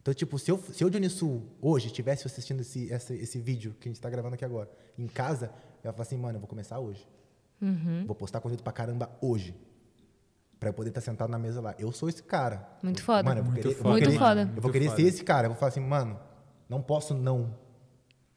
Então, 0.00 0.12
tipo, 0.12 0.38
se 0.38 0.50
eu, 0.50 0.58
se 0.58 0.82
eu 0.82 1.10
Sul, 1.10 1.46
hoje, 1.60 1.86
estivesse 1.86 2.26
assistindo 2.26 2.60
esse, 2.60 2.92
esse, 2.92 3.14
esse 3.14 3.40
vídeo 3.40 3.74
que 3.78 3.88
a 3.88 3.90
gente 3.92 4.00
tá 4.00 4.10
gravando 4.10 4.34
aqui 4.34 4.44
agora, 4.44 4.68
em 4.98 5.06
casa, 5.06 5.46
eu 5.82 5.88
ia 5.88 5.92
falar 5.92 6.02
assim, 6.02 6.16
mano, 6.16 6.36
eu 6.36 6.40
vou 6.40 6.48
começar 6.48 6.80
hoje. 6.80 7.06
Vou 8.06 8.16
postar 8.16 8.40
conteúdo 8.40 8.64
pra 8.64 8.72
caramba 8.72 9.16
hoje. 9.20 9.54
Pra 10.62 10.68
eu 10.68 10.74
poder 10.74 10.90
estar 10.90 11.00
sentado 11.00 11.28
na 11.28 11.40
mesa 11.40 11.60
lá. 11.60 11.74
Eu 11.76 11.90
sou 11.90 12.08
esse 12.08 12.22
cara. 12.22 12.68
Muito 12.84 13.02
foda. 13.02 13.24
Mano, 13.24 13.40
eu 13.40 13.42
vou 13.42 13.52
Muito 13.52 13.62
querer, 13.64 13.74
eu 13.76 13.82
vou 13.82 13.92
foda, 13.94 14.04
querer- 14.06 14.20
mano. 14.20 14.52
Eu 14.54 14.62
vou 14.62 14.70
querer 14.70 14.84
foda. 14.90 14.96
ser 14.96 15.02
esse 15.08 15.24
cara. 15.24 15.46
Eu 15.46 15.50
vou 15.50 15.58
falar 15.58 15.70
assim, 15.70 15.80
mano, 15.80 16.20
não 16.68 16.80
posso 16.80 17.14
não. 17.14 17.52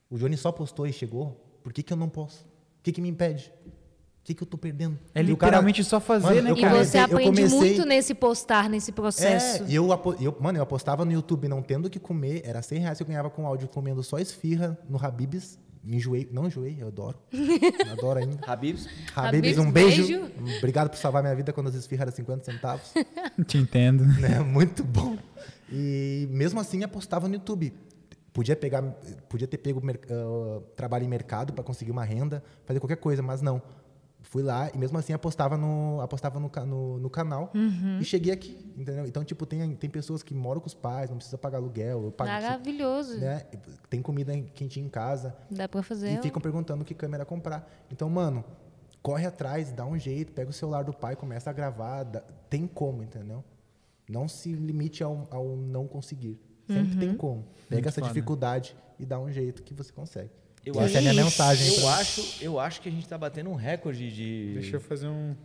O 0.09 0.17
Johnny 0.17 0.35
só 0.35 0.51
postou 0.51 0.87
e 0.87 0.91
chegou. 0.91 1.39
Por 1.63 1.71
que, 1.71 1.83
que 1.83 1.93
eu 1.93 1.97
não 1.97 2.09
posso? 2.09 2.43
O 2.79 2.81
que, 2.81 2.91
que 2.91 2.99
me 2.99 3.09
impede? 3.09 3.53
O 3.67 4.23
que, 4.23 4.33
que 4.33 4.41
eu 4.41 4.47
tô 4.47 4.57
perdendo? 4.57 4.97
É 5.13 5.21
E 5.21 5.31
o 5.31 5.37
cara- 5.37 5.51
literalmente 5.51 5.83
só 5.83 5.99
fazer, 5.99 6.25
Mano, 6.25 6.41
né, 6.41 6.51
E 6.57 6.61
cara? 6.61 6.73
comecei- 6.73 6.91
você 6.93 6.97
aprende 6.97 7.25
comecei- 7.41 7.57
muito 7.59 7.85
nesse 7.85 8.15
postar, 8.15 8.67
nesse 8.71 8.91
processo. 8.91 9.61
É, 9.63 9.67
e 9.67 9.75
eu, 9.75 9.87
eu, 10.19 10.35
mano, 10.41 10.57
eu 10.57 10.63
apostava 10.63 11.05
no 11.05 11.11
YouTube 11.11 11.47
não 11.47 11.61
tendo 11.61 11.85
o 11.85 11.89
que 11.91 11.99
comer, 11.99 12.41
era 12.43 12.59
100 12.63 12.79
reais 12.79 12.97
que 12.97 13.03
eu 13.03 13.07
ganhava 13.07 13.29
com 13.29 13.45
áudio 13.45 13.67
comendo 13.67 14.01
só 14.01 14.17
esfirra 14.17 14.75
no 14.89 14.97
Habibs. 14.99 15.59
Me 15.85 15.97
enjoei, 15.97 16.27
não 16.31 16.47
enjoei, 16.47 16.77
eu 16.79 16.87
adoro. 16.87 17.17
adoro 17.91 18.19
ainda. 18.19 18.39
Habibs, 18.45 18.89
Habibs, 19.15 19.57
um 19.59 19.71
beijo. 19.71 20.07
beijo. 20.07 20.57
Obrigado 20.57 20.89
por 20.89 20.97
salvar 20.97 21.21
minha 21.21 21.35
vida 21.35 21.53
quando 21.53 21.67
as 21.67 21.75
esfirras 21.75 22.07
eram 22.07 22.15
50 22.15 22.43
centavos. 22.43 22.91
Te 23.45 23.59
entendo. 23.59 24.03
né? 24.19 24.39
Muito 24.39 24.83
bom. 24.83 25.15
E 25.71 26.27
mesmo 26.31 26.59
assim 26.59 26.83
apostava 26.83 27.27
no 27.27 27.35
YouTube. 27.35 27.71
Podia 28.33 28.55
pegar, 28.55 28.81
podia 29.29 29.47
ter 29.47 29.57
pego 29.59 29.81
ah, 30.09 30.61
trabalho 30.75 31.05
em 31.05 31.07
mercado 31.07 31.53
para 31.53 31.63
conseguir 31.63 31.91
uma 31.91 32.03
renda, 32.03 32.43
fazer 32.65 32.79
qualquer 32.79 32.97
coisa, 32.97 33.21
mas 33.21 33.41
não. 33.41 33.61
Fui 34.35 34.43
lá 34.43 34.69
e 34.73 34.77
mesmo 34.77 34.97
assim 34.97 35.13
apostava 35.13 35.55
no, 35.55 36.01
apostava 36.01 36.41
no, 36.41 36.51
no, 36.67 36.99
no 36.99 37.09
canal 37.09 37.49
Uhum. 37.55 37.99
e 38.01 38.03
cheguei 38.03 38.33
aqui, 38.33 38.57
entendeu? 38.75 39.05
Então, 39.05 39.23
tipo, 39.23 39.45
tem, 39.45 39.73
tem 39.77 39.89
pessoas 39.89 40.21
que 40.21 40.33
moram 40.33 40.59
com 40.59 40.67
os 40.67 40.73
pais, 40.73 41.09
não 41.09 41.15
precisa 41.15 41.37
pagar 41.37 41.59
aluguel, 41.59 42.03
eu 42.03 42.11
pago, 42.11 42.29
Maravilhoso. 42.31 43.17
né? 43.17 43.45
Tem 43.89 44.01
comida 44.01 44.37
quentinha 44.53 44.85
em 44.85 44.89
casa 44.89 45.33
Dá 45.49 45.69
pra 45.69 45.81
fazer. 45.81 46.19
e 46.19 46.21
ficam 46.21 46.41
perguntando 46.41 46.83
que 46.83 46.93
câmera 46.93 47.23
comprar. 47.23 47.65
Então, 47.89 48.09
mano, 48.09 48.43
corre 49.01 49.25
atrás, 49.25 49.71
dá 49.71 49.85
um 49.85 49.97
jeito, 49.97 50.33
pega 50.33 50.49
o 50.49 50.53
celular 50.53 50.83
do 50.83 50.91
pai, 50.91 51.15
começa 51.15 51.49
a 51.49 51.53
gravar, 51.53 52.03
dá- 52.03 52.23
tem 52.49 52.67
como, 52.67 53.03
entendeu? 53.03 53.41
Não 54.09 54.27
se 54.27 54.51
limite 54.51 55.01
ao, 55.01 55.25
ao 55.31 55.55
não 55.55 55.87
conseguir. 55.87 56.37
Sempre 56.67 56.97
tem 56.97 57.15
como. 57.15 57.43
Pega 57.69 57.75
Muito 57.75 57.87
essa 57.87 58.01
foda. 58.01 58.11
dificuldade 58.13 58.75
e 58.99 59.05
dá 59.05 59.17
um 59.17 59.31
jeito 59.31 59.63
que 59.63 59.73
você 59.73 59.93
consegue. 59.93 60.31
Eu 60.65 60.73
Essa 60.73 60.83
acho- 60.85 60.95
é 60.95 60.97
a 60.97 61.01
minha 61.01 61.23
mensagem. 61.23 61.67
eu 61.75 61.81
pra- 61.81 61.95
acho, 61.95 62.37
eu 62.41 62.59
acho 62.59 62.81
que 62.81 62.89
a 62.89 62.91
gente 62.91 63.07
tá 63.07 63.17
batendo 63.17 63.49
um 63.51 63.55
recorde 63.55 64.11
de, 64.11 64.53
Deixa 64.55 64.77
eu 64.77 64.81
fazer 64.81 65.07
um... 65.07 65.35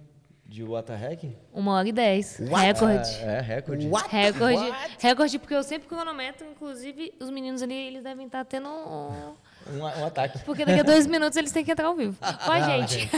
de 0.46 0.64
What 0.64 0.86
the 0.86 0.94
Heck. 1.12 1.36
Uma 1.52 1.74
hora 1.74 1.88
e 1.88 1.92
dez. 1.92 2.38
Recorde. 2.38 3.08
É, 3.20 3.36
é, 3.36 3.40
recorde. 3.40 3.86
Recorde. 4.08 4.72
Recorde, 4.98 5.38
porque 5.38 5.54
eu 5.54 5.62
sempre 5.62 5.86
cronometro, 5.88 6.46
inclusive, 6.48 7.12
os 7.20 7.30
meninos 7.30 7.62
ali, 7.62 7.74
eles 7.74 8.02
devem 8.02 8.26
estar 8.26 8.44
tendo 8.46 8.68
um... 8.68 9.34
Um, 9.70 9.78
um 9.82 10.06
ataque. 10.06 10.38
Porque 10.40 10.64
daqui 10.64 10.80
a 10.80 10.82
dois 10.82 11.06
minutos 11.06 11.36
eles 11.36 11.52
têm 11.52 11.62
que 11.62 11.70
entrar 11.70 11.86
ao 11.88 11.94
vivo. 11.94 12.16
Com 12.44 12.50
a 12.50 12.60
gente. 12.62 13.10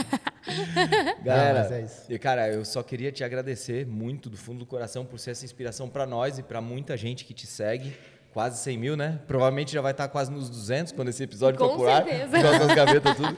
Galera, 1.23 1.59
mas 1.63 1.71
é 1.71 1.81
isso. 1.83 2.01
e, 2.09 2.19
cara, 2.19 2.49
eu 2.49 2.65
só 2.65 2.83
queria 2.83 3.11
te 3.11 3.23
agradecer 3.23 3.85
muito 3.87 4.29
do 4.29 4.35
fundo 4.37 4.59
do 4.59 4.65
coração 4.65 5.05
por 5.05 5.17
ser 5.19 5.31
essa 5.31 5.45
inspiração 5.45 5.87
pra 5.89 6.05
nós 6.05 6.37
e 6.37 6.43
pra 6.43 6.59
muita 6.61 6.97
gente 6.97 7.23
que 7.25 7.33
te 7.33 7.47
segue. 7.47 7.95
Quase 8.33 8.57
100 8.63 8.77
mil, 8.79 8.97
né? 8.97 9.19
Provavelmente 9.27 9.71
já 9.71 9.79
vai 9.79 9.91
estar 9.91 10.07
quase 10.07 10.31
nos 10.31 10.49
200 10.49 10.91
quando 10.91 11.09
esse 11.09 11.21
episódio 11.21 11.59
Com 11.59 11.69
for 11.69 11.77
pro 11.77 11.89
ar. 11.89 12.03
certeza. 12.03 12.41
Nossas 12.41 12.67
gavetas, 12.75 13.15
tudo. 13.15 13.37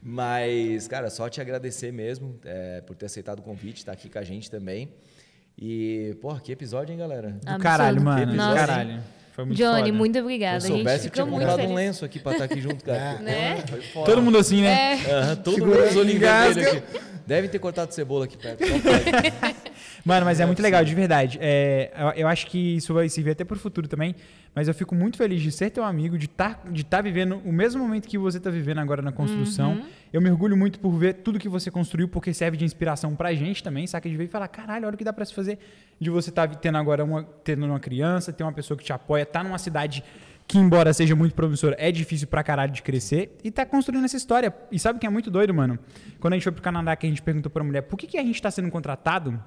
Mas, 0.00 0.86
cara, 0.86 1.10
só 1.10 1.28
te 1.28 1.40
agradecer 1.40 1.92
mesmo 1.92 2.38
é, 2.44 2.80
por 2.80 2.94
ter 2.94 3.06
aceitado 3.06 3.40
o 3.40 3.42
convite, 3.42 3.78
estar 3.78 3.90
aqui 3.92 4.08
com 4.08 4.18
a 4.18 4.22
gente 4.22 4.48
também. 4.48 4.92
E, 5.60 6.16
porra, 6.20 6.40
que 6.40 6.52
episódio, 6.52 6.92
hein, 6.92 6.98
galera? 6.98 7.30
Do 7.30 7.36
Absurdo. 7.38 7.62
caralho, 7.62 8.00
mano. 8.00 8.36
Caralho. 8.54 9.00
Foi 9.32 9.44
muito 9.44 9.56
Johnny, 9.58 9.82
foda. 9.86 9.92
muito 9.92 10.14
Se 10.14 10.20
obrigada. 10.20 10.54
eu 10.54 10.56
A 10.56 10.60
gente 10.60 10.76
soubesse, 10.76 10.96
eu 10.98 11.02
fica 11.12 11.22
tinha 11.24 11.26
comprado 11.26 11.62
um 11.62 11.74
lenço 11.74 12.04
aqui 12.04 12.18
pra 12.20 12.32
estar 12.32 12.44
aqui 12.44 12.60
junto, 12.60 12.84
cara. 12.84 13.18
Né? 13.22 13.62
Foi 13.68 13.82
foda. 13.82 14.06
Todo 14.06 14.22
mundo 14.22 14.38
assim, 14.38 14.62
né? 14.62 15.00
É. 15.04 15.12
Aham, 15.12 15.36
todo 15.36 15.54
Segura 15.54 15.78
mundo 15.92 16.12
aqui. 16.66 16.82
Devem 17.26 17.50
ter 17.50 17.58
cortado 17.58 17.92
cebola 17.92 18.24
aqui 18.24 18.36
perto. 18.36 18.62
Mano, 20.04 20.24
mas 20.24 20.40
é 20.40 20.46
muito 20.46 20.62
legal, 20.62 20.84
de 20.84 20.94
verdade. 20.94 21.38
É, 21.40 21.92
eu, 21.96 22.22
eu 22.22 22.28
acho 22.28 22.46
que 22.46 22.76
isso 22.76 22.94
vai 22.94 23.08
servir 23.08 23.32
até 23.32 23.44
pro 23.44 23.58
futuro 23.58 23.88
também. 23.88 24.14
Mas 24.54 24.66
eu 24.66 24.74
fico 24.74 24.94
muito 24.94 25.16
feliz 25.16 25.40
de 25.40 25.52
ser 25.52 25.70
teu 25.70 25.84
amigo, 25.84 26.18
de 26.18 26.26
estar 26.26 26.62
de 26.70 26.84
tá 26.84 27.00
vivendo 27.00 27.40
o 27.44 27.52
mesmo 27.52 27.80
momento 27.80 28.08
que 28.08 28.18
você 28.18 28.40
tá 28.40 28.50
vivendo 28.50 28.78
agora 28.78 29.00
na 29.00 29.12
construção. 29.12 29.82
Eu 30.12 30.20
me 30.20 30.30
orgulho 30.30 30.56
muito 30.56 30.80
por 30.80 30.90
ver 30.90 31.14
tudo 31.14 31.38
que 31.38 31.48
você 31.48 31.70
construiu, 31.70 32.08
porque 32.08 32.34
serve 32.34 32.56
de 32.56 32.64
inspiração 32.64 33.14
pra 33.14 33.32
gente 33.34 33.62
também, 33.62 33.86
saca? 33.86 34.08
De 34.08 34.16
ver 34.16 34.24
e 34.24 34.28
falar, 34.28 34.48
caralho, 34.48 34.86
olha 34.86 34.94
o 34.94 34.98
que 34.98 35.04
dá 35.04 35.12
pra 35.12 35.24
se 35.24 35.34
fazer. 35.34 35.58
De 36.00 36.10
você 36.10 36.30
estar 36.30 36.48
tendo 36.56 36.78
agora 36.78 37.04
uma, 37.04 37.22
tendo 37.44 37.66
uma 37.66 37.78
criança, 37.78 38.32
ter 38.32 38.42
uma 38.42 38.52
pessoa 38.52 38.76
que 38.76 38.82
te 38.82 38.92
apoia, 38.92 39.24
tá 39.24 39.44
numa 39.44 39.58
cidade 39.58 40.02
que, 40.46 40.58
embora 40.58 40.94
seja 40.94 41.14
muito 41.14 41.34
promissora, 41.34 41.76
é 41.78 41.92
difícil 41.92 42.26
pra 42.26 42.42
caralho 42.42 42.72
de 42.72 42.82
crescer, 42.82 43.36
e 43.44 43.50
tá 43.50 43.66
construindo 43.66 44.06
essa 44.06 44.16
história. 44.16 44.52
E 44.72 44.78
sabe 44.78 44.96
o 44.96 45.00
que 45.00 45.06
é 45.06 45.10
muito 45.10 45.30
doido, 45.30 45.52
mano? 45.52 45.78
Quando 46.18 46.32
a 46.32 46.36
gente 46.36 46.44
foi 46.44 46.52
pro 46.52 46.62
Canadá, 46.62 46.96
que 46.96 47.06
a 47.06 47.08
gente 47.08 47.20
perguntou 47.20 47.50
pra 47.50 47.62
mulher, 47.62 47.82
por 47.82 47.98
que, 47.98 48.06
que 48.06 48.16
a 48.16 48.22
gente 48.22 48.40
tá 48.40 48.50
sendo 48.50 48.70
contratado? 48.70 49.40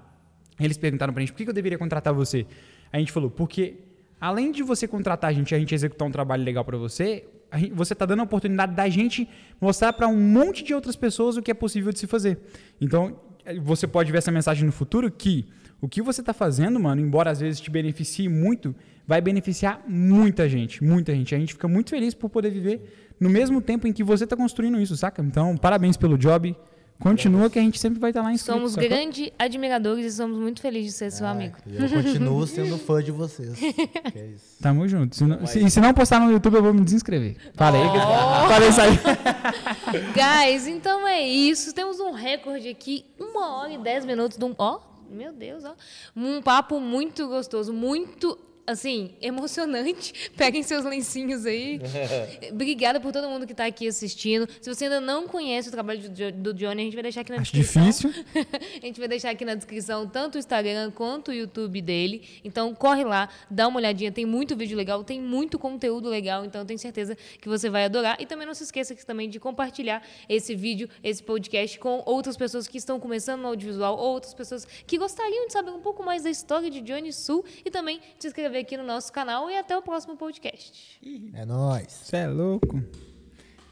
Eles 0.65 0.77
perguntaram 0.77 1.13
pra 1.13 1.21
gente, 1.21 1.31
por 1.33 1.43
que 1.43 1.49
eu 1.49 1.53
deveria 1.53 1.77
contratar 1.77 2.13
você? 2.13 2.45
A 2.91 2.97
gente 2.99 3.11
falou, 3.11 3.29
porque 3.29 3.75
além 4.19 4.51
de 4.51 4.63
você 4.63 4.88
contratar 4.88 5.29
a 5.29 5.33
gente 5.33 5.51
e 5.51 5.55
a 5.55 5.59
gente 5.59 5.73
executar 5.73 6.07
um 6.07 6.11
trabalho 6.11 6.43
legal 6.43 6.63
pra 6.63 6.77
você, 6.77 7.25
gente- 7.55 7.73
você 7.73 7.93
tá 7.95 8.05
dando 8.05 8.19
a 8.19 8.23
oportunidade 8.23 8.73
da 8.75 8.88
gente 8.89 9.27
mostrar 9.59 9.93
pra 9.93 10.07
um 10.07 10.17
monte 10.19 10.63
de 10.63 10.73
outras 10.73 10.95
pessoas 10.95 11.38
o 11.38 11.41
que 11.41 11.51
é 11.51 11.53
possível 11.53 11.91
de 11.91 11.99
se 11.99 12.07
fazer. 12.07 12.38
Então, 12.79 13.19
eh, 13.45 13.59
você 13.59 13.88
pode 13.88 14.11
ver 14.11 14.19
essa 14.19 14.31
mensagem 14.31 14.65
no 14.65 14.71
futuro 14.71 15.09
que 15.11 15.45
o 15.81 15.88
que 15.89 16.01
você 16.01 16.21
tá 16.21 16.31
fazendo, 16.33 16.79
mano, 16.79 17.01
embora 17.01 17.31
às 17.31 17.39
vezes 17.39 17.59
te 17.59 17.71
beneficie 17.71 18.29
muito, 18.29 18.75
vai 19.07 19.19
beneficiar 19.19 19.81
muita 19.88 20.47
gente, 20.47 20.83
muita 20.83 21.11
gente. 21.15 21.33
A 21.33 21.39
gente 21.39 21.53
fica 21.53 21.67
muito 21.67 21.89
feliz 21.89 22.13
por 22.13 22.29
poder 22.29 22.51
viver 22.51 23.15
no 23.19 23.29
mesmo 23.29 23.59
tempo 23.59 23.88
em 23.88 23.91
que 23.93 24.03
você 24.03 24.27
tá 24.27 24.38
construindo 24.38 24.79
isso, 24.79 24.95
saca? 24.95 25.23
Então, 25.23 25.57
parabéns 25.57 25.97
pelo 25.97 26.17
job. 26.19 26.55
Continua 27.02 27.49
que 27.49 27.57
a 27.57 27.61
gente 27.61 27.80
sempre 27.80 27.99
vai 27.99 28.11
estar 28.11 28.22
lá 28.22 28.32
inscrito. 28.32 28.57
Somos 28.57 28.73
sacou? 28.73 28.88
grandes 28.88 29.32
admiradores 29.38 30.06
e 30.06 30.15
somos 30.15 30.38
muito 30.38 30.61
felizes 30.61 30.91
de 30.91 30.98
ser 30.98 31.11
seu 31.11 31.26
amigo. 31.26 31.57
E 31.65 31.76
eu 31.76 31.90
continuo 31.90 32.45
sendo 32.45 32.78
fã 32.78 33.03
de 33.03 33.11
vocês. 33.11 33.57
Que 34.11 34.19
é 34.19 34.26
isso. 34.28 34.57
Tamo 34.61 34.88
junto. 34.88 35.15
Se 35.15 35.23
não, 35.23 35.45
se, 35.48 35.69
se 35.69 35.82
não 35.82 35.94
postar 35.94 36.19
no 36.19 36.32
YouTube, 36.32 36.56
eu 36.56 36.64
vou 36.64 36.73
me 36.73 36.82
desinscrever. 36.82 37.36
Falei. 37.56 37.82
Falei 38.48 38.69
isso 38.69 38.82
aí. 38.82 40.52
Guys, 40.52 40.68
então 40.68 41.07
é 41.07 41.22
isso. 41.22 41.73
Temos 41.73 41.99
um 41.99 42.11
recorde 42.11 42.69
aqui, 42.69 43.06
uma 43.19 43.57
hora 43.57 43.72
e 43.73 43.78
dez 43.78 44.06
minutos 44.06 44.38
de 44.38 44.45
um. 44.45 44.53
Ó, 44.57 44.80
meu 45.10 45.34
Deus, 45.34 45.64
ó. 45.64 45.73
Um 46.15 46.41
papo 46.41 46.80
muito 46.80 47.28
gostoso, 47.28 47.73
muito. 47.73 48.38
Assim, 48.65 49.15
emocionante. 49.19 50.31
Peguem 50.38 50.63
seus 50.63 50.85
lencinhos 50.85 51.45
aí. 51.45 51.79
Obrigada 52.51 52.99
por 52.99 53.11
todo 53.11 53.27
mundo 53.27 53.45
que 53.45 53.53
está 53.53 53.65
aqui 53.65 53.88
assistindo. 53.88 54.47
Se 54.61 54.73
você 54.73 54.85
ainda 54.85 55.01
não 55.01 55.27
conhece 55.27 55.67
o 55.69 55.71
trabalho 55.71 55.99
do 56.09 56.15
Jo- 56.15 56.31
do 56.31 56.53
Johnny, 56.53 56.81
a 56.81 56.85
gente 56.85 56.93
vai 56.93 57.03
deixar 57.03 57.21
aqui 57.21 57.31
na 57.31 57.41
Acho 57.41 57.51
descrição. 57.53 57.83
difícil. 57.83 58.11
a 58.81 58.85
gente 58.85 58.99
vai 58.99 59.07
deixar 59.09 59.29
aqui 59.31 59.43
na 59.43 59.55
descrição 59.55 60.07
tanto 60.07 60.35
o 60.35 60.39
Instagram 60.39 60.91
quanto 60.91 61.29
o 61.31 61.33
YouTube 61.33 61.81
dele. 61.81 62.21
Então 62.43 62.73
corre 62.75 63.03
lá, 63.03 63.29
dá 63.49 63.67
uma 63.67 63.77
olhadinha. 63.77 64.11
Tem 64.11 64.25
muito 64.25 64.55
vídeo 64.55 64.77
legal, 64.77 65.03
tem 65.03 65.19
muito 65.19 65.57
conteúdo 65.57 66.07
legal. 66.07 66.45
Então 66.45 66.61
eu 66.61 66.65
tenho 66.65 66.79
certeza 66.79 67.17
que 67.41 67.49
você 67.49 67.69
vai 67.69 67.85
adorar. 67.85 68.17
E 68.21 68.25
também 68.25 68.45
não 68.45 68.53
se 68.53 68.63
esqueça 68.63 68.93
que, 68.95 69.05
também 69.05 69.27
de 69.29 69.39
compartilhar 69.39 70.05
esse 70.29 70.55
vídeo, 70.55 70.88
esse 71.03 71.21
podcast 71.23 71.79
com 71.79 72.01
outras 72.05 72.38
pessoas 72.38 72.67
que 72.67 72.77
estão 72.77 72.99
começando 72.99 73.41
no 73.41 73.47
audiovisual, 73.47 73.97
ou 73.97 74.13
outras 74.13 74.33
pessoas 74.33 74.65
que 74.85 74.97
gostariam 74.97 75.47
de 75.47 75.53
saber 75.53 75.71
um 75.71 75.79
pouco 75.81 76.03
mais 76.03 76.23
da 76.23 76.29
história 76.29 76.69
de 76.69 76.79
Johnny 76.81 77.11
Sul. 77.11 77.43
E 77.65 77.71
também 77.71 77.99
se 78.19 78.27
inscrever 78.27 78.51
aqui 78.60 78.78
no 78.78 78.84
nosso 78.84 79.11
canal. 79.11 79.49
E 79.49 79.57
até 79.57 79.78
o 79.78 79.82
próximo 79.82 80.15
podcast. 80.18 80.99
É 81.34 81.45
nóis. 81.45 81.91
Você 81.91 82.18
é 82.18 82.28
louco. 82.28 82.82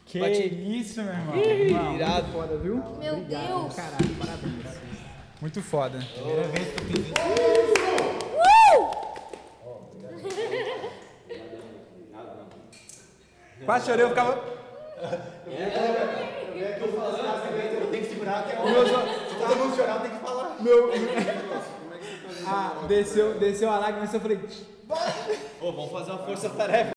Que 0.06 0.20
Bati. 0.20 0.80
isso, 0.80 1.02
meu 1.04 1.14
irmão. 1.14 1.96
Irado. 1.96 2.32
Foda, 2.32 2.58
viu? 2.58 2.78
Meu 2.98 3.18
Deus! 3.18 3.76
Caralho, 3.76 4.16
parabéns. 4.18 4.80
Muito 5.40 5.62
foda. 5.62 6.00
Quase 13.66 13.86
chorei, 13.86 14.06
eu 14.06 14.10
ficava. 14.10 14.42
Tem 17.92 18.02
que 18.04 18.10
segurar 18.10 18.40
até 18.40 18.56
Meus, 18.64 18.88
Se 18.90 19.36
todo 19.36 19.56
mundo 19.58 19.76
chorar, 19.76 20.02
tem 20.02 20.12
que 20.12 20.18
falar. 20.18 20.58
meu, 20.62 20.92
ah, 22.46 22.86
desceu, 22.88 23.38
desceu 23.40 23.70
a 23.70 23.80
lágrima 23.80 24.06
e 24.12 24.16
eu 24.16 24.22
falei. 24.22 24.40
Pô, 25.60 25.72
vamos 25.72 25.92
fazer 25.92 26.12
uma 26.12 26.20
força-tarefa. 26.26 26.84